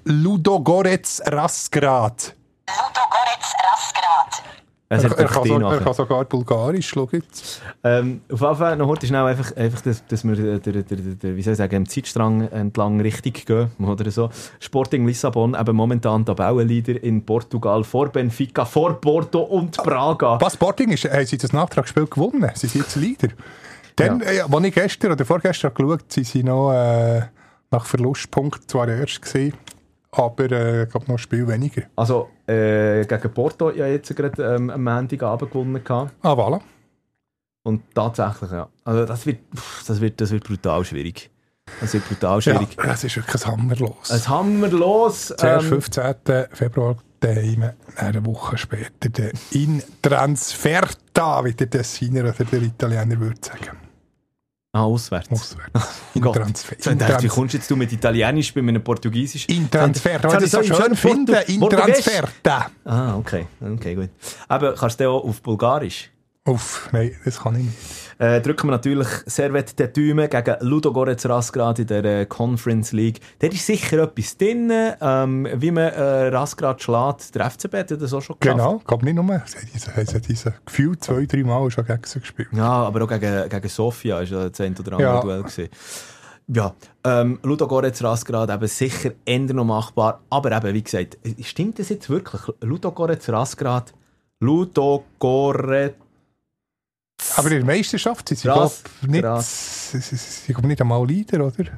Ludo 0.05 0.61
Goretz 0.61 1.21
Rasgrad. 1.27 2.35
Ludogorets 2.67 3.55
Rasgrad. 3.71 4.43
Er, 4.89 4.99
hat 5.05 5.19
er, 5.19 5.27
kann 5.27 5.45
so, 5.45 5.61
er 5.61 5.81
kann 5.81 5.95
sogar 5.95 6.25
Bulgarisch, 6.25 6.89
schau 6.89 7.09
jetzt. 7.13 7.63
Ähm, 7.85 8.23
auf 8.33 8.41
jeden 8.41 8.57
Fall 8.57 8.77
noch 8.77 8.89
heute 8.89 9.07
schnell 9.07 9.25
einfach, 9.25 9.55
einfach 9.57 9.81
dass, 9.83 10.05
dass 10.07 10.25
wir 10.25 10.33
äh, 10.39 10.59
der, 10.59 10.73
der, 10.73 10.83
der, 10.83 10.97
der, 10.97 11.37
wie 11.37 11.43
soll 11.43 11.53
ich 11.53 11.59
sagen, 11.59 11.77
im 11.77 11.89
Zeitstrang 11.89 12.49
entlang 12.49 13.01
richtig 13.01 13.47
gehen 13.47 13.71
oder 13.79 14.11
so. 14.11 14.31
Sporting 14.59 15.07
Lissabon 15.07 15.55
eben 15.55 15.77
momentan 15.77 16.25
Tabellenleader 16.25 17.03
in 17.03 17.25
Portugal 17.25 17.85
vor 17.85 18.09
Benfica, 18.09 18.65
vor 18.65 19.01
Porto 19.01 19.43
und 19.43 19.77
Braga. 19.77 20.41
Was 20.41 20.55
Sporting 20.55 20.91
ist, 20.91 21.05
haben 21.05 21.27
sie 21.27 21.39
das 21.39 21.53
Nachtragsspiel 21.53 22.07
gewonnen. 22.07 22.51
Sie 22.55 22.67
sind 22.67 22.83
jetzt 22.83 22.97
Leader. 22.97 23.29
Dann, 23.97 24.23
äh, 24.23 24.41
als 24.41 24.65
ich 24.65 24.75
gestern 24.75 25.13
oder 25.13 25.25
vorgestern 25.25 25.75
geschaut 25.75 26.01
habe, 26.01 26.05
sind 26.09 26.27
sie 26.27 26.43
noch 26.43 26.73
äh, 26.73 27.23
nach 27.71 27.85
Verlustpunkt 27.85 28.69
zwar 28.69 28.89
erst 28.89 29.23
gesehen, 29.23 29.53
aber 30.13 30.51
äh, 30.51 30.83
ich 30.85 30.89
glaube 30.91 31.07
noch 31.07 31.15
ein 31.17 31.19
Spiel 31.19 31.47
weniger. 31.47 31.83
Also 31.97 32.29
äh, 32.47 33.05
gegen 33.05 33.33
Porto 33.33 33.71
ja 33.71 33.87
jetzt 33.87 34.15
gerade 34.15 34.43
ähm, 34.57 34.71
am 34.71 34.83
Montagabend 34.85 35.51
gewonnen 35.51 35.83
gehabt. 35.85 36.13
Ah, 36.23 36.33
voilà. 36.33 36.61
Und 37.63 37.83
tatsächlich, 37.95 38.51
ja. 38.51 38.69
Also 38.85 39.05
das 39.05 39.27
wird, 39.27 39.39
das 39.87 40.01
wird, 40.01 40.21
das 40.21 40.31
wird 40.31 40.45
brutal 40.45 40.85
schwierig. 40.85 41.31
Das 41.81 41.93
wird 41.95 42.09
brutal 42.09 42.41
Ja, 42.41 42.41
schwierig. 42.41 42.77
das 42.77 43.05
ist 43.05 43.17
wirklich 43.17 43.45
ein 43.47 43.53
Hammerlos. 43.53 44.11
Ein 44.11 44.29
Hammerlos. 44.29 45.35
Zuerst 45.37 45.65
Ähm, 45.67 45.81
15. 45.83 46.15
Februar 46.53 46.97
daheim, 47.21 47.71
eine 47.97 48.25
Woche 48.27 48.57
später 48.57 49.09
der 49.11 49.33
in 49.51 49.83
Transferta, 50.01 51.45
wie 51.45 51.53
der 51.53 51.69
Tessiner 51.69 52.23
oder 52.23 52.33
der 52.33 52.63
Italiener 52.63 53.21
würde 53.21 53.41
sagen. 53.43 53.77
Ah, 54.73 54.83
auswärts. 54.83 55.31
Auswärts. 55.31 55.73
Gott. 56.21 56.37
Transfer. 56.37 56.77
So, 56.79 56.91
ich 56.91 56.93
In, 56.93 56.99
dachte, 56.99 57.23
wie 57.23 57.29
kommst 57.29 57.55
jetzt 57.55 57.71
du 57.71 57.77
mit 57.77 57.93
Italienisch 57.93 58.53
bei 58.55 58.61
einem 58.61 58.83
Portugiesisch? 58.83 59.47
in 59.49 59.71
Transfer. 59.71 60.23
Wenn 60.23 60.33
habe 60.33 60.45
ich 60.45 60.51
so 60.51 60.63
schön 60.63 60.87
im 60.87 60.97
finde, 60.97 61.45
in. 61.49 61.61
Transferta. 61.61 62.71
Ah, 62.85 63.17
okay. 63.17 63.47
Okay, 63.61 63.95
gut. 63.95 64.11
Aber 64.49 64.75
kannst 64.75 65.01
du 65.01 65.09
auch 65.09 65.25
auf 65.25 65.41
Bulgarisch? 65.43 66.11
Uff, 66.47 66.89
nein, 66.93 67.15
das 67.25 67.41
kann 67.41 67.57
ich 67.57 67.65
nicht. 67.65 67.77
Äh, 68.21 68.43
drücken 68.43 68.67
wir 68.67 68.73
natürlich 68.73 69.09
Servet 69.25 69.79
der 69.79 69.89
Däume 69.89 70.29
gegen 70.29 70.55
Ludogorets 70.61 71.27
Rasgrad 71.27 71.79
in 71.79 71.87
der 71.87 72.05
äh, 72.05 72.27
Conference 72.27 72.93
League. 72.93 73.19
Da 73.39 73.47
ist 73.47 73.65
sicher 73.65 74.03
etwas 74.03 74.37
drin, 74.37 74.71
ähm, 75.01 75.49
wie 75.55 75.71
man 75.71 75.85
äh, 75.85 76.29
Rasgrad 76.29 76.83
schlägt. 76.83 77.35
Der 77.35 77.51
FCB 77.51 77.75
hat 77.77 77.91
das 77.93 78.13
auch 78.13 78.21
schon 78.21 78.37
geschafft. 78.39 78.59
Genau, 78.59 78.79
glaube 78.85 79.07
nicht 79.07 79.15
nur. 79.15 79.43
Sie 79.47 79.57
haben 79.57 80.23
diese, 80.29 80.55
Gefühl 80.67 80.99
zwei, 80.99 81.25
drei 81.25 81.45
Mal 81.45 81.71
schon 81.71 81.87
gegen 81.87 82.03
sie 82.05 82.21
gespielt. 82.21 82.51
Ja, 82.53 82.69
aber 82.69 83.05
auch 83.05 83.09
gegen, 83.09 83.49
gegen 83.49 83.69
Sofia 83.71 84.17
war 84.17 84.23
ja 84.23 84.51
das 84.51 84.61
ein 84.61 84.77
oder 84.77 84.93
andere 84.93 85.03
Ja. 85.03 85.21
Duell. 85.23 85.43
Gewesen. 85.43 85.69
Ja, 86.49 86.75
ähm, 87.05 87.39
Ludogorets 87.43 88.05
Rasgrad 88.05 88.51
eben 88.51 88.67
sicher 88.67 89.13
eher 89.25 89.39
noch 89.39 89.65
machbar. 89.65 90.21
Aber 90.29 90.55
eben, 90.55 90.75
wie 90.75 90.83
gesagt, 90.83 91.17
stimmt 91.41 91.79
das 91.79 91.89
jetzt 91.89 92.11
wirklich? 92.11 92.43
Ludogorets 92.61 93.33
Rasgrad? 93.33 93.95
Ludogorets 94.41 95.97
Aber 97.37 97.51
in 97.51 97.59
der 97.59 97.65
Meisterschaft 97.65 98.29
sind 98.29 98.39
sie, 98.39 98.49
Krass, 98.49 98.83
glaub, 99.01 99.11
nicht, 99.11 99.43
sie, 99.43 100.55
nicht 100.63 100.81
einmal 100.81 101.07
Leader, 101.07 101.47
oder? 101.47 101.61
In 101.61 101.69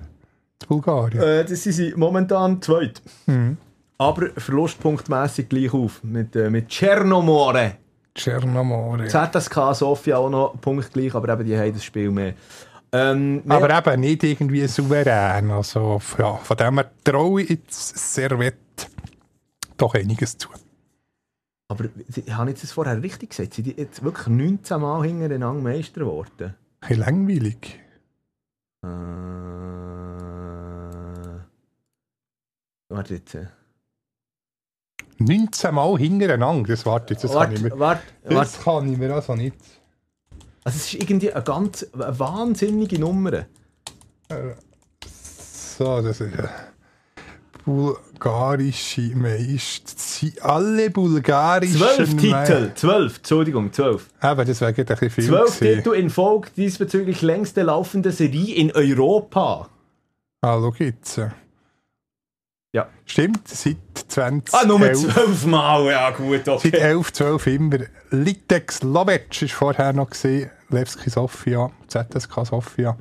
Bulgarien. 0.69 1.21
Äh, 1.23 1.45
das 1.45 1.63
sind 1.63 1.73
sie 1.73 1.93
momentan 1.97 2.61
zweit. 2.63 3.03
Mhm. 3.27 3.57
Aber 3.99 4.31
verlustpunktmässig 4.37 5.49
gleich 5.49 5.73
auf. 5.73 6.03
Mit, 6.03 6.35
äh, 6.37 6.51
mit 6.51 6.69
Chernomore. 6.69 7.77
Chernomore. 8.15 9.07
ZSK 9.09 9.75
Sofia 9.75 10.17
auch 10.19 10.29
noch 10.31 10.61
punktgleich, 10.61 11.15
aber 11.15 11.33
eben 11.33 11.45
die 11.47 11.57
haben 11.57 11.73
das 11.73 11.85
Spiel 11.85 12.11
mehr. 12.11 12.35
Ähm, 12.93 13.43
mehr- 13.45 13.57
Aber 13.57 13.79
eben 13.93 14.01
nicht 14.03 14.23
irgendwie 14.23 14.67
souverän. 14.67 15.51
Also, 15.51 16.01
ja, 16.19 16.35
von 16.37 16.57
dem 16.57 16.75
her 16.79 16.91
traue 17.05 17.43
ich 17.43 17.51
jetzt 17.51 18.15
Servette 18.15 18.57
doch 19.79 19.95
einiges 19.95 20.37
zu. 20.37 20.49
Aber 21.73 21.87
ich 22.09 22.33
habe 22.33 22.51
jetzt 22.51 22.63
das 22.63 22.73
vorher 22.73 23.03
richtig 23.03 23.31
gesagt. 23.31 23.55
Sind 23.55 23.67
die 23.67 23.73
jetzt 23.73 24.03
wirklich 24.05 24.27
19 24.29 24.81
Mal 24.81 25.05
hintereinander 25.07 25.63
Meister 25.63 26.01
geworden? 26.01 26.55
Bisschen 26.81 26.99
langweilig. 26.99 27.81
Äh, 28.85 28.89
warte 32.89 33.15
jetzt. 33.15 33.35
äh. 33.35 33.47
19 35.19 35.75
Mal 35.75 35.99
hintereinander, 35.99 36.69
das 36.69 36.85
warte 36.85 37.15
jetzt, 37.15 37.25
das 37.25 37.33
kann 37.33 37.53
ich 37.53 37.63
Warte, 37.63 37.75
mir... 37.75 37.81
warte, 37.81 38.03
warte. 38.25 38.35
Das 38.35 38.61
kann 38.63 38.93
ich 38.93 38.99
mir 38.99 39.15
also 39.15 39.35
nicht... 39.35 39.57
Also 40.65 40.77
es 40.77 40.93
ist 40.93 40.95
irgendwie 40.95 41.33
eine 41.33 41.43
ganz 41.43 41.87
eine 41.93 42.19
wahnsinnige 42.19 42.99
Nummer. 42.99 43.47
So, 45.05 46.03
das 46.03 46.21
ist... 46.21 46.35
Äh, 46.39 46.49
bulgarische 47.65 49.15
Meister. 49.15 49.93
Sie 49.97 50.41
alle 50.41 50.91
bulgarischen 50.91 51.77
Zwölf 51.77 52.17
Titel! 52.17 52.73
Zwölf, 52.75 53.17
Entschuldigung, 53.19 53.73
zwölf. 53.73 54.09
Eben, 54.23 54.47
das 54.47 54.61
wäre 54.61 54.73
gerade 54.73 54.95
ein 54.95 54.99
bisschen 54.99 55.11
viel 55.11 55.25
Zwölf 55.25 55.59
gewesen. 55.59 55.77
Titel 55.83 55.95
in 55.95 56.11
Folge 56.11 56.51
diesbezüglich 56.57 57.23
längste 57.23 57.63
laufende 57.63 58.11
Serie 58.13 58.55
in 58.55 58.73
Europa. 58.73 59.69
Ah, 60.41 60.59
schau 60.61 60.75
jetzt. 60.79 61.21
Ja. 62.75 62.89
Stimmt, 63.05 63.47
seit 63.49 63.77
20 64.09 64.55
Ah, 64.55 64.65
nur 64.65 64.81
zwölf 64.95 65.45
Mal, 65.45 65.91
ja 65.91 66.11
gut, 66.11 66.47
Seit 66.47 66.67
okay. 66.67 66.71
11, 66.79 67.13
12 67.13 67.47
immer. 67.49 67.79
Litex 68.11 68.83
Lovec 68.83 69.43
war 69.43 69.49
vorher 69.49 69.93
noch 69.93 70.09
gesehen. 70.09 70.51
Levski 70.71 71.11
Sofia, 71.11 71.71
ZSK 71.87 72.47
Sofia. 72.47 72.97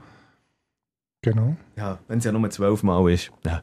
Genau. 1.22 1.56
Ja, 1.78 2.00
wenn 2.08 2.18
es 2.20 2.26
ja 2.26 2.32
nur 2.32 2.50
zwölf 2.50 2.84
Mal 2.84 3.14
ist. 3.14 3.32
Ja. 3.46 3.62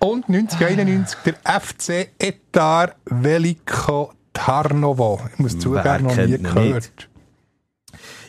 Und 0.00 0.28
1991 0.28 1.18
der 1.24 1.60
FC 1.60 2.10
Etar 2.18 2.94
Veliko 3.06 4.12
Tarnovo. 4.32 5.20
Ich 5.32 5.38
muss 5.38 5.58
zugeben, 5.58 6.04
noch 6.04 6.16
nie 6.16 6.38
gehört. 6.38 7.08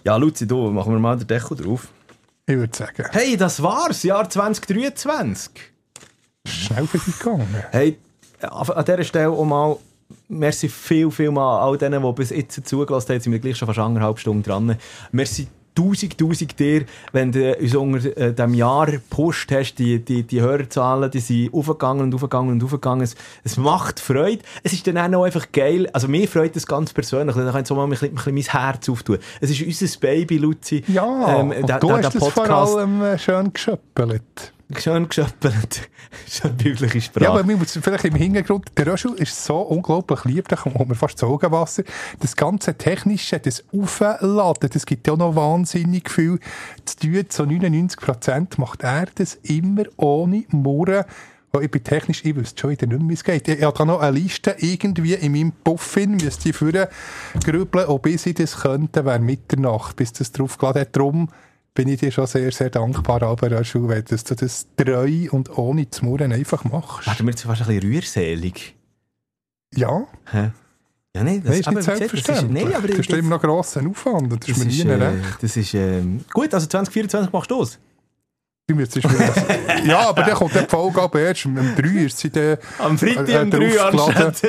Ja, 0.03 0.15
Luzi, 0.15 0.47
du, 0.47 0.71
machen 0.71 0.91
wir 0.93 0.99
mal 0.99 1.17
den 1.17 1.27
Deckel 1.27 1.57
drauf. 1.57 1.89
Ich 2.47 2.55
würde 2.55 2.75
sagen, 2.75 3.05
Hey, 3.11 3.37
das 3.37 3.61
war's, 3.61 4.01
Jahr 4.01 4.27
2023. 4.27 5.51
schnell 6.47 6.87
vorbeigegangen. 6.87 7.47
Hey, 7.71 7.99
an 8.41 8.69
an 8.69 8.85
dieser 8.85 9.03
Stelle 9.03 9.29
auch 9.29 9.45
mal 9.45 9.77
merci 10.27 10.67
viel, 10.69 11.11
viel 11.11 11.29
mal 11.29 11.59
all 11.59 11.77
denen, 11.77 12.01
die 12.01 12.13
bis 12.13 12.31
jetzt 12.31 12.67
zugelassen 12.67 13.13
haben. 13.13 13.21
Sind 13.21 13.33
wir 13.33 13.39
gleich 13.39 13.57
schon 13.57 13.67
fast 13.67 13.79
anderthalb 13.79 14.17
Stunden 14.17 14.41
dran. 14.41 14.77
Merci 15.11 15.47
tausend, 15.81 16.17
tausend 16.17 16.59
dir, 16.59 16.85
wenn 17.11 17.31
du 17.31 17.55
uns 17.55 17.75
unter 17.75 18.17
äh, 18.17 18.33
diesem 18.33 18.53
Jahr 18.53 18.85
gepusht 18.87 19.51
hast. 19.51 19.75
Die, 19.75 19.99
die, 20.03 20.23
die 20.23 20.41
Hörerzahlen, 20.41 21.09
die 21.11 21.19
sind 21.19 21.53
aufgegangen 21.53 22.01
und 22.03 22.13
aufgegangen 22.15 22.51
und 22.51 22.63
aufgegangen. 22.63 23.01
Es, 23.01 23.15
es 23.43 23.57
macht 23.57 23.99
Freude. 23.99 24.41
Es 24.63 24.73
ist 24.73 24.85
dann 24.87 24.97
auch 24.97 25.07
noch 25.07 25.23
einfach 25.23 25.51
geil. 25.51 25.89
Also 25.93 26.07
mir 26.07 26.27
freut 26.27 26.55
das 26.55 26.65
ganz 26.67 26.93
persönlich. 26.93 27.35
Da 27.35 27.51
kann 27.51 27.61
ich 27.61 27.67
so 27.67 27.75
mal 27.75 27.83
ein 27.85 27.89
bisschen, 27.89 28.09
ein 28.09 28.15
bisschen 28.15 28.33
mein 28.35 28.43
Herz 28.43 28.89
auftun. 28.89 29.17
Es 29.41 29.49
ist 29.49 29.61
unser 29.61 29.99
Baby, 29.99 30.37
Luzi. 30.37 30.83
Ja, 30.87 31.39
Ähm, 31.39 31.51
und 31.51 31.67
der- 31.69 31.79
du 31.79 31.87
der- 31.87 31.95
hast 31.97 32.13
der 32.13 32.19
das 32.21 32.29
vor 32.33 32.49
allem 32.49 33.01
äh, 33.01 33.17
schön 33.17 33.51
geschöppelt. 33.53 34.53
Schön 34.77 35.09
geschöppelt. 35.09 35.89
Schön 36.27 36.55
bildliche 36.57 37.01
Sprache. 37.01 37.23
Ja, 37.23 37.31
aber 37.31 37.43
man 37.43 37.57
muss 37.57 37.71
vielleicht 37.81 38.05
im 38.05 38.13
Hintergrund, 38.13 38.67
der 38.77 38.85
Röschel 38.85 39.13
ist 39.13 39.43
so 39.43 39.57
unglaublich 39.57 40.23
lieb, 40.25 40.47
da 40.47 40.55
kommt 40.55 40.87
mir 40.87 40.93
fast 40.93 41.15
das 41.15 41.27
Augenwasser. 41.27 41.83
Das 42.19 42.35
ganze 42.35 42.75
Technische, 42.75 43.39
das 43.39 43.63
Aufladen, 43.73 44.69
das 44.71 44.85
gibt 44.85 45.07
ja 45.07 45.15
noch 45.15 45.35
wahnsinnig 45.35 46.11
viel 46.11 46.39
zu 46.85 46.97
tun. 46.97 47.25
So 47.29 47.43
99% 47.43 48.59
macht 48.59 48.83
er 48.83 49.07
das 49.15 49.35
immer 49.41 49.85
ohne 49.97 50.43
Murren. 50.49 51.05
Oh, 51.51 51.59
ich 51.61 51.71
bin 51.71 51.83
technisch, 51.83 52.23
ich 52.23 52.35
wüsste 52.35 52.61
schon 52.61 52.69
wieder 52.69 52.85
nicht 52.85 52.99
mehr, 52.99 53.09
wie 53.09 53.13
es 53.15 53.23
geht. 53.23 53.47
Ich, 53.47 53.57
ich 53.57 53.63
habe 53.63 53.75
da 53.75 53.85
noch 53.85 54.01
eine 54.01 54.19
Liste 54.19 54.55
irgendwie 54.59 55.15
in 55.15 55.31
meinem 55.31 55.51
Puffin, 55.51 56.11
müsste 56.11 56.49
ich 56.49 56.55
vorher 56.55 56.89
grübeln, 57.43 57.87
ob 57.87 58.05
ich 58.05 58.21
sie 58.21 58.35
das 58.35 58.55
könnte, 58.57 59.03
wäre 59.03 59.17
Mitternacht, 59.17 59.95
bis 59.95 60.13
das 60.13 60.31
draufgeladen 60.31 60.81
hat. 60.81 60.95
Darum 60.95 61.29
bin 61.79 61.87
ich 61.87 62.01
dir 62.01 62.11
schon 62.11 62.27
sehr, 62.27 62.51
sehr 62.51 62.69
dankbar, 62.69 63.23
aber 63.23 63.51
Röschel, 63.51 63.87
wenn 63.87 64.03
dass 64.03 64.25
du 64.25 64.35
das 64.35 64.67
treu 64.75 65.27
und 65.31 65.57
ohne 65.57 65.89
zu 65.89 66.03
murren 66.03 66.33
einfach 66.33 66.65
machst. 66.65 67.07
Werden 67.07 67.25
wir 67.25 67.31
jetzt 67.31 67.43
fast 67.43 67.61
ein 67.61 67.67
bisschen 67.67 67.89
rührselig? 67.89 68.75
Ja, 69.73 70.05
Hä? 70.29 70.51
Ja, 71.15 71.23
nein, 71.23 71.41
das, 71.41 71.51
das 71.51 71.59
ist 71.61 71.67
aber 71.69 71.77
nicht 71.77 71.85
gesagt, 71.87 72.01
das 72.01 72.09
selbstverständlich. 72.09 72.63
Nein, 72.65 72.75
aber 72.75 72.87
das 72.89 72.97
ist 72.99 73.09
immer 73.11 73.29
noch 73.29 73.41
grossen 73.41 73.89
Aufwand 73.89 74.33
und 74.33 74.43
das, 74.43 74.49
ist 74.49 74.57
mir 74.57 74.65
nie 74.65 74.77
ist, 74.77 74.85
äh, 74.85 74.93
recht. 74.93 75.37
das 75.41 75.55
ist 75.55 75.73
ähm, 75.73 76.25
gut, 76.33 76.53
also 76.53 76.67
2024 76.67 77.31
machst 77.31 77.49
du 77.49 77.61
es. 77.61 77.79
Mir 78.67 78.85
das- 78.85 78.95
ja, 79.85 80.09
aber 80.09 80.23
dann 80.23 80.35
kommt 80.35 80.55
die 80.55 80.59
Folge 80.67 81.01
aber 81.01 81.21
erst 81.21 81.45
um 81.45 81.55
3 81.55 81.87
ist 82.03 82.17
sie 82.17 82.29
dann 82.29 82.57
Am 82.79 82.97
Freitag 82.97 83.29
äh, 83.29 83.39
um 83.41 83.51
3 83.51 83.57
draufgeladen. 83.57 84.25
anstatt. 84.25 84.43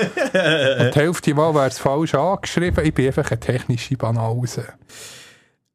Und 0.80 0.94
die 0.96 0.98
Hälfte 0.98 1.34
Mal 1.34 1.54
wäre 1.54 1.68
es 1.68 1.78
falsch 1.78 2.12
angeschrieben. 2.16 2.84
Ich 2.84 2.92
bin 2.92 3.06
einfach 3.06 3.30
eine 3.30 3.38
technische 3.38 3.96
Banause. 3.96 4.64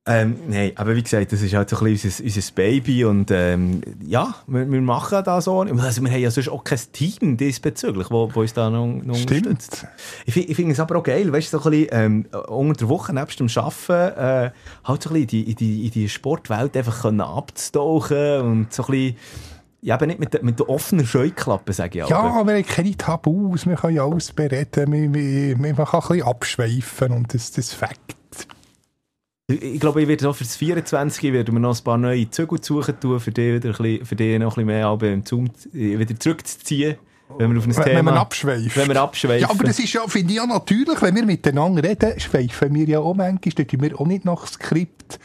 Ähm, 0.07 0.35
nein, 0.47 0.71
aber 0.75 0.95
wie 0.95 1.01
gesagt, 1.01 1.31
das 1.31 1.41
ist 1.41 1.53
halt 1.55 1.67
so 1.69 1.77
ein 1.77 1.83
bisschen 1.85 2.11
unser, 2.23 2.23
unser 2.39 2.53
Baby 2.53 3.05
und 3.05 3.31
ähm, 3.31 3.81
ja, 4.05 4.35
wir, 4.45 4.69
wir 4.71 4.81
machen 4.81 5.23
da 5.25 5.41
so. 5.41 5.61
Also 5.61 6.01
wir 6.03 6.11
haben 6.11 6.19
ja 6.21 6.29
sonst 6.29 6.49
auch 6.49 6.63
kein 6.63 6.79
Team 6.93 7.37
diesbezüglich, 7.37 8.11
wo, 8.11 8.29
wo 8.33 8.41
uns 8.41 8.53
da 8.53 8.69
noch, 8.69 8.85
noch 8.85 9.15
unterstützt. 9.19 9.87
Ich, 10.27 10.37
ich 10.37 10.55
finde 10.55 10.73
es 10.73 10.79
aber 10.79 10.97
auch 10.97 11.03
geil, 11.03 11.31
weißt 11.33 11.51
du, 11.53 11.57
so 11.57 11.63
ein 11.65 11.71
bisschen, 11.71 11.87
ähm, 11.91 12.25
unter 12.47 12.77
der 12.79 12.89
Woche 12.89 13.13
nebst 13.13 13.39
dem 13.39 13.47
Arbeiten, 13.55 14.19
äh, 14.19 14.51
halt 14.83 15.01
so 15.01 15.09
ein 15.09 15.13
bisschen 15.13 15.21
in 15.21 15.27
die, 15.27 15.49
in 15.49 15.55
die, 15.55 15.85
in 15.85 15.91
die 15.91 16.09
Sportwelt 16.09 16.77
einfach 16.77 17.01
können 17.01 17.21
abzutauchen 17.21 18.41
und 18.41 18.73
so 18.73 18.83
ein 18.83 18.91
bisschen, 18.91 19.15
ja, 19.81 19.95
eben 19.95 20.07
nicht 20.07 20.19
mit, 20.19 20.33
der- 20.33 20.43
mit 20.43 20.59
der 20.59 20.69
offenen 20.69 21.05
Scheuklappe, 21.05 21.73
sage 21.73 22.03
ich 22.03 22.09
Ja, 22.09 22.19
aber. 22.19 22.47
wir 22.47 22.55
haben 22.55 22.65
keine 22.65 22.95
Tabus, 22.95 23.65
wir 23.67 23.75
können 23.75 23.95
ja 23.95 24.05
alles 24.05 24.31
bereden, 24.33 24.91
wir, 24.91 25.13
wir, 25.13 25.57
wir 25.63 25.73
kann 25.85 26.01
ein 26.01 26.07
bisschen 26.07 26.27
abschweifen 26.27 27.11
und 27.11 27.33
das, 27.33 27.51
das 27.51 27.73
Fakt. 27.73 28.15
Ich, 29.47 29.79
glaube, 29.79 30.01
ich 30.01 30.07
werde 30.07 30.27
auch 30.27 30.35
für 30.35 30.43
das 30.43 30.55
24 30.55 31.31
werden 31.31 31.53
wir 31.53 31.59
noch 31.59 31.77
ein 31.77 31.83
paar 31.83 31.99
neue 31.99 32.27
Zügel 32.31 32.63
suchen 32.63 32.99
tun, 32.99 33.19
für 33.19 33.29
die, 33.29 33.53
wieder 33.53 33.69
ein 33.69 33.77
bisschen, 33.77 34.05
für 34.05 34.15
die 34.15 34.39
noch 34.39 34.57
ein 34.57 34.65
bisschen 34.65 34.65
mehr 34.65 34.87
aber 34.87 35.07
im 35.11 35.23
Zoom 35.23 35.45
äh, 35.71 35.99
wieder 35.99 36.19
zurückzuziehen, 36.19 36.95
wenn 37.37 37.51
wir 37.51 37.59
auf 37.59 37.67
ein 37.67 37.77
Wenn, 37.77 37.83
Thema... 37.83 37.97
wenn 37.97 38.05
man 38.05 38.17
abschweift. 38.17 38.75
wenn 38.75 38.87
wir 38.87 38.99
abschweifen. 38.99 39.41
Ja, 39.41 39.51
aber 39.51 39.63
das 39.65 39.77
ist 39.77 39.93
ja, 39.93 40.07
finde 40.07 40.33
ich 40.33 40.37
ja 40.37 40.47
natürlich, 40.47 40.99
wenn 40.99 41.15
wir 41.15 41.25
miteinander 41.25 41.83
reden, 41.83 42.19
schweifen 42.19 42.73
wir 42.73 42.85
ja 42.85 42.99
auch 42.99 43.13
manchmal, 43.13 43.53
da 43.55 43.63
tun 43.63 43.81
wir 43.83 43.99
auch 43.99 44.07
nicht 44.07 44.25
nach 44.25 44.47
Skript 44.47 45.19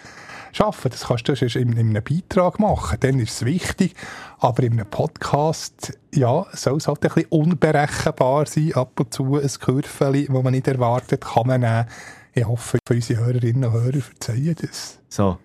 arbeiten. 0.59 0.91
Das 0.91 1.07
kannst 1.07 1.27
du 1.27 1.33
erst 1.33 1.57
in, 1.57 1.73
in 1.73 1.97
einem 1.97 2.05
Beitrag 2.05 2.59
machen, 2.59 2.99
dann 3.01 3.21
ist 3.21 3.33
es 3.33 3.45
wichtig. 3.47 3.95
Aber 4.39 4.63
in 4.63 4.73
einem 4.73 4.87
Podcast, 4.87 5.99
ja, 6.15 6.45
soll 6.53 6.77
es 6.77 6.89
halt 6.89 7.03
ein 7.05 7.09
bisschen 7.09 7.31
unberechenbar 7.31 8.45
sein, 8.45 8.75
ab 8.75 9.01
und 9.01 9.15
zu 9.15 9.37
ein 9.37 9.49
Kürfeli, 9.49 10.27
das 10.27 10.43
man 10.43 10.53
nicht 10.53 10.69
erwartet, 10.69 11.23
kann 11.23 11.47
man 11.47 11.63
nehmen. 11.63 11.87
Ich 12.33 12.47
hoffe, 12.47 12.79
für 12.87 12.95
unsere 12.95 13.25
Hörerinnen 13.25 13.65
und 13.65 13.73
Hörer 13.73 14.01
verzeihen 14.01 14.55
das. 14.61 14.99
So. 15.09 15.39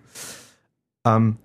Ähm, 1.04 1.36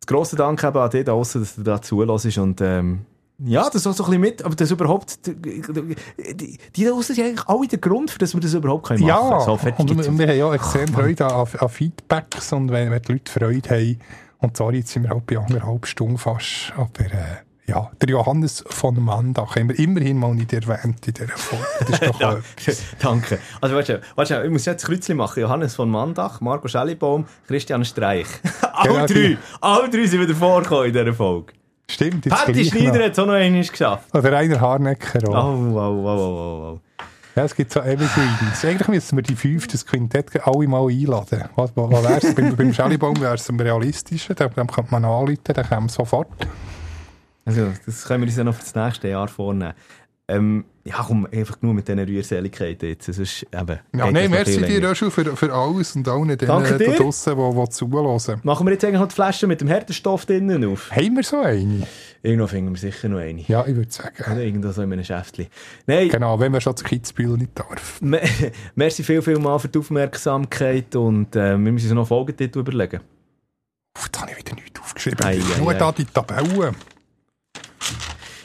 das 0.00 0.06
grosse 0.06 0.36
Dank 0.36 0.62
eben 0.62 0.76
an 0.76 0.90
dich 0.90 1.04
da 1.04 1.12
draussen, 1.12 1.42
dass 1.42 1.54
du 1.56 1.62
da 1.62 1.80
zulässt 1.80 2.38
und 2.38 2.60
ähm, 2.60 3.06
ja, 3.42 3.70
das 3.70 3.86
auch 3.86 3.94
so 3.94 4.04
ein 4.04 4.10
bisschen 4.10 4.20
mit, 4.20 4.44
aber 4.44 4.54
das 4.54 4.70
überhaupt, 4.70 5.26
die, 5.26 5.34
die, 5.34 6.58
die 6.76 6.84
da 6.84 6.90
draussen 6.90 7.14
sind 7.14 7.24
eigentlich 7.24 7.48
alle 7.48 7.66
der 7.68 7.78
Grund, 7.78 8.10
für 8.10 8.18
dass 8.18 8.34
wir 8.34 8.40
das 8.40 8.52
überhaupt 8.52 8.86
können 8.88 9.00
machen 9.00 9.08
Ja, 9.08 9.40
So, 9.40 9.52
und 9.52 9.90
jetzt. 9.90 10.18
wir, 10.18 10.28
haben 10.28 10.36
ja 10.36 10.54
extrem 10.54 10.88
Freude 10.88 11.26
an, 11.26 11.48
an 11.58 11.68
Feedbacks 11.70 12.52
und 12.52 12.70
wenn, 12.70 12.90
wenn 12.90 13.00
die 13.00 13.12
Leute 13.12 13.32
Freude 13.32 13.70
haben, 13.70 13.98
und 14.40 14.56
sorry, 14.56 14.78
jetzt 14.78 14.90
sind 14.90 15.04
wir 15.04 15.10
halt 15.10 15.26
bei 15.26 15.38
anderthalb 15.38 15.86
Stunden 15.86 16.18
fast, 16.18 16.72
aber 16.76 17.06
äh, 17.06 17.36
ja, 17.70 17.90
der 18.00 18.08
Johannes 18.10 18.64
von 18.68 19.02
Mandach 19.02 19.56
haben 19.56 19.68
wir 19.68 19.78
immerhin 19.78 20.18
mal 20.18 20.34
nicht 20.34 20.52
erwähnt 20.52 21.06
in 21.06 21.14
dieser 21.14 21.28
Folge. 21.28 21.64
Das 21.80 21.88
ist 21.90 22.02
doch 22.20 22.20
etwas. 22.58 22.82
danke. 22.98 23.38
Also, 23.60 23.76
warte, 23.76 24.00
warte, 24.16 24.26
schnell, 24.34 24.44
ich 24.44 24.50
muss 24.50 24.64
jetzt 24.66 24.84
ein 24.84 24.92
Kreuzchen 24.94 25.16
machen. 25.16 25.40
Johannes 25.40 25.74
von 25.76 25.88
Mandach, 25.88 26.40
Marco 26.40 26.68
Schellibaum, 26.68 27.26
Christian 27.46 27.84
Streich. 27.84 28.26
alle 28.72 28.92
Genau, 28.92 29.06
drei, 29.06 29.38
alle 29.60 29.88
drei 29.88 30.06
sind 30.06 30.20
wieder 30.20 30.34
vorgekommen 30.34 30.86
in 30.86 30.92
dieser 30.92 31.14
Folge. 31.14 31.52
Stimmt, 31.90 32.24
jetzt 32.26 32.34
Patti 32.44 32.64
Schneider 32.64 33.04
hat 33.04 33.12
es 33.12 33.18
auch 33.18 33.26
noch 33.26 33.34
einmal 33.34 33.64
geschafft. 33.64 34.14
Oder 34.14 34.32
Rainer 34.32 34.60
Harnecker 34.60 35.20
Oh, 35.28 35.32
auch. 35.34 35.44
wow, 35.54 35.74
wow, 35.74 35.96
wow, 35.96 36.04
wow, 36.04 36.60
wow. 36.72 36.80
Ja, 37.36 37.44
es 37.44 37.54
gibt 37.54 37.72
so 37.72 37.80
Evergreens. 37.80 38.64
Eigentlich 38.64 38.88
müssen 38.88 39.16
wir 39.16 39.22
die 39.22 39.36
fünfte 39.36 39.72
das 39.72 39.86
Quintett 39.86 40.30
alle 40.44 40.66
mal 40.66 40.88
einladen. 40.88 41.44
Was, 41.54 41.70
was, 41.76 41.90
was 41.92 42.04
wär's? 42.04 42.34
beim, 42.34 42.56
beim 42.56 42.74
Schellibaum 42.74 43.20
wäre 43.20 43.34
es 43.34 43.48
am 43.48 43.58
realistischen, 43.60 44.34
dem, 44.34 44.52
dem 44.54 44.66
könnte 44.66 44.90
man 44.90 45.04
anrufen, 45.04 45.38
dann 45.44 45.68
kommen 45.68 45.86
wir 45.86 45.92
sofort. 45.92 46.28
Also, 47.44 47.68
das 47.86 48.04
können 48.04 48.22
wir 48.22 48.28
uns 48.28 48.36
ja 48.36 48.44
noch 48.44 48.54
für 48.54 48.62
das 48.62 48.74
nächste 48.74 49.08
Jahr 49.08 49.28
vornehmen. 49.28 49.74
ähm, 50.28 50.64
ja, 50.84 51.04
komm, 51.06 51.26
einfach 51.30 51.60
nur 51.60 51.74
mit 51.74 51.86
diesen 51.88 51.98
Rührseligkeiten 52.00 52.88
jetzt. 52.88 53.12
Sonst, 53.12 53.42
eben, 53.52 53.78
Ja, 53.94 54.10
nein, 54.10 54.30
merci 54.30 54.58
dir 54.62 54.90
auch 54.90 54.94
schon 54.94 55.10
für, 55.10 55.36
für 55.36 55.52
alles 55.52 55.94
und 55.96 56.06
allen 56.08 56.28
denen 56.28 56.38
da 56.38 56.46
draussen, 56.46 56.78
die, 56.78 56.84
die 56.86 57.68
zuhören. 57.70 58.40
Machen 58.44 58.66
wir 58.66 58.72
jetzt 58.72 58.84
eigentlich 58.84 59.00
noch 59.00 59.08
die 59.08 59.14
Flasche 59.14 59.46
mit 59.46 59.60
dem 59.60 59.68
Härtestoff 59.68 60.24
drinnen 60.26 60.64
auf? 60.64 60.90
Haben 60.90 61.16
wir 61.16 61.22
so 61.24 61.40
eine? 61.40 61.86
Irgendwo 62.22 62.46
finden 62.46 62.70
wir 62.72 62.78
sicher 62.78 63.08
noch 63.08 63.18
eine. 63.18 63.42
Ja, 63.42 63.66
ich 63.66 63.74
würde 63.74 63.90
sagen. 63.90 64.14
Oder 64.32 64.42
irgendwo 64.42 64.70
so 64.72 64.82
in 64.82 64.92
einem 64.92 65.04
Schäftchen. 65.04 65.48
Nein, 65.86 66.08
Genau, 66.08 66.38
wenn 66.38 66.52
man 66.52 66.60
schon 66.60 66.76
zu 66.76 66.84
Kitzbühel 66.84 67.36
nicht 67.36 67.58
darf. 67.58 68.00
me- 68.00 68.20
merci 68.74 69.02
viel, 69.02 69.20
viel 69.22 69.38
mal 69.38 69.58
für 69.58 69.68
die 69.68 69.78
Aufmerksamkeit 69.80 70.94
und 70.96 71.34
äh, 71.36 71.50
wir 71.52 71.72
müssen 71.72 71.86
uns 71.88 71.94
noch 71.94 72.06
Folgetitel 72.08 72.60
überlegen. 72.60 73.00
Uff, 73.98 74.08
da 74.10 74.20
habe 74.22 74.30
ich 74.32 74.38
wieder 74.38 74.54
nichts 74.54 74.80
aufgeschrieben. 74.80 75.24
Ei, 75.24 75.38
ei, 75.38 75.58
Nur 75.58 75.72
ei. 75.72 75.74
da 75.78 75.92
die 75.92 76.04
Tabellen. 76.04 76.74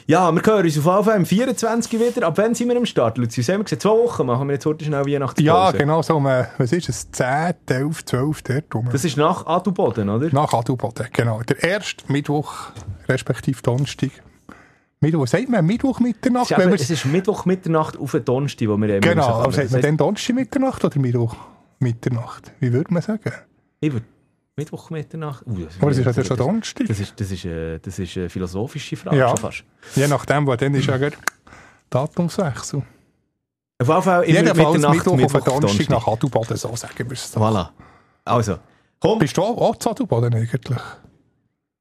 Ja, 0.08 0.30
wir 0.30 0.40
hören 0.40 0.64
uns 0.64 0.86
auf 0.86 1.08
am 1.08 1.26
24. 1.26 1.92
wieder. 1.98 2.28
Ab 2.28 2.38
wann 2.38 2.54
sind 2.54 2.68
wir 2.68 2.76
am 2.76 2.86
Start, 2.86 3.18
Lucius? 3.18 3.48
Haben 3.48 3.58
wir 3.58 3.64
gesagt, 3.64 3.82
zwei 3.82 3.90
Wochen 3.90 4.24
machen 4.24 4.46
wir 4.46 4.54
jetzt 4.54 4.64
heute 4.64 4.84
schnell 4.84 5.04
Weihnachtspause. 5.04 5.44
Ja, 5.44 5.72
genau 5.72 6.00
so. 6.00 6.14
Um, 6.14 6.24
was 6.24 6.72
ist 6.72 6.88
es? 6.88 7.10
10, 7.10 7.54
11, 7.66 8.04
12, 8.04 8.42
dort 8.42 8.74
rum. 8.74 8.88
Das 8.92 9.04
ist 9.04 9.16
nach 9.16 9.46
Adelboden, 9.46 10.08
oder? 10.08 10.32
Nach 10.32 10.52
Adelboden, 10.52 11.08
genau. 11.12 11.42
Der 11.42 11.60
erste 11.60 12.04
Mittwoch, 12.06 12.70
respektive 13.08 13.60
Donnerstag. 13.62 14.10
Mittwoch, 15.00 15.26
sagt 15.26 15.48
man 15.48 15.66
Mittwoch 15.66 15.98
Mitternacht? 15.98 16.52
Es 16.52 16.56
ist, 16.56 16.64
wenn 16.64 16.72
es 16.72 16.90
ist 16.90 17.04
Mittwoch 17.06 17.44
Mitternacht 17.44 17.98
auf 17.98 18.12
den 18.12 18.24
Donnerstag, 18.24 18.68
wo 18.68 18.76
wir 18.76 18.88
eben 18.88 19.00
genau, 19.00 19.26
aber 19.26 19.50
sagt 19.50 19.72
man 19.72 19.82
dann 19.82 19.96
Donnerstag 19.96 20.36
Mitternacht 20.36 20.84
oder 20.84 20.98
Mittwoch 21.00 21.34
Mitternacht? 21.80 22.52
Wie 22.60 22.72
würde 22.72 22.94
man 22.94 23.02
sagen? 23.02 23.32
Ich 23.80 23.92
würde 23.92 24.06
Mittwoch 24.56 24.88
Mitternacht... 24.88 25.46
Uh, 25.46 25.64
das 25.66 25.74
Aber 25.80 25.90
es 25.90 25.98
ist 25.98 26.16
ja 26.16 26.24
schon 26.24 26.36
Donnerstag. 26.36 26.86
Das 26.86 26.98
ist, 26.98 27.20
das, 27.20 27.30
ist, 27.30 27.44
äh, 27.44 27.78
das 27.78 27.98
ist 27.98 28.16
eine 28.16 28.30
philosophische 28.30 28.96
Frage 28.96 29.18
Ja. 29.18 29.28
schon 29.28 29.36
fast. 29.36 29.64
Je 29.94 30.08
nachdem, 30.08 30.46
wo 30.46 30.56
dann 30.56 30.74
ist 30.74 30.86
ja 30.86 30.98
Datumswechsel. 31.90 32.82
Auf 33.78 33.88
jeden 33.88 34.02
Fall 34.02 34.24
immer 34.24 34.38
Jedenfalls 34.38 34.56
Mitternacht, 34.72 34.94
Mittwoch, 34.96 35.12
auf 35.12 35.18
Mittwoch, 35.18 35.40
den 35.40 35.44
Donnerstag 35.44 35.60
Donnerstag. 35.60 35.90
nach 35.90 36.06
Adelboden, 36.08 36.56
so 36.56 36.76
sagen 36.76 36.94
wir 36.98 37.12
es. 37.12 37.36
Voilà. 37.36 37.68
Also, 38.24 38.58
komm. 38.98 39.18
Bist 39.18 39.36
du 39.36 39.42
auch, 39.42 39.76
zu 39.76 39.90
Adelboden 39.90 40.34
eigentlich? 40.34 40.80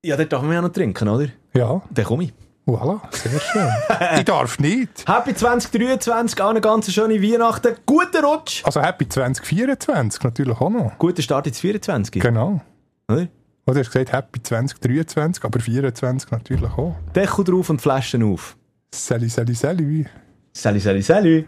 Ja, 0.04 0.18
dort 0.18 0.32
dürfen 0.32 0.48
wir 0.50 0.56
ja 0.56 0.62
noch 0.62 0.70
trinken, 0.70 1.08
oder? 1.08 1.30
Ja, 1.54 1.82
Dann 1.90 2.06
komme 2.06 2.26
ich. 2.26 2.34
Voilà, 2.66 3.00
sehr 3.12 3.40
schön. 3.40 3.70
ich 4.18 4.26
darf 4.26 4.58
nicht. 4.60 5.08
Happy 5.08 5.36
2023, 5.36 6.42
auch 6.42 6.50
eine 6.50 6.62
ganz 6.62 6.92
schöne 6.92 7.22
Weihnachten. 7.22 7.76
Guten 7.86 8.26
Rutsch. 8.26 8.64
Also 8.66 8.82
Happy 8.82 9.08
2024 9.08 10.24
natürlich 10.24 10.60
auch 10.60 10.70
noch. 10.70 10.98
Guter 10.98 11.22
Start 11.22 11.48
ins 11.48 11.60
24. 11.60 12.22
Genau. 12.22 12.62
Oder? 13.08 13.28
Oder 13.68 13.80
hast 13.80 13.92
gesagt 13.92 14.12
Happy 14.12 14.42
2023, 14.42 15.44
aber 15.44 15.60
24 15.60 16.32
natürlich 16.32 16.72
auch. 16.72 16.96
Deckel 17.16 17.44
drauf 17.44 17.70
und 17.70 17.82
Flaschen 17.82 18.24
auf. 18.24 18.56
Salut, 18.94 19.32
salut, 19.32 19.58
salut. 19.58 20.06
Salut, 20.54 20.82
salut, 20.82 21.04
salut. 21.04 21.46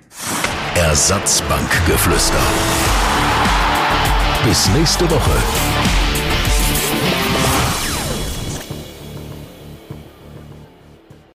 Ersatzbankgeflüster. 0.75 2.37
Bis 4.45 4.69
nächste 4.69 5.09
Woche. 5.09 5.66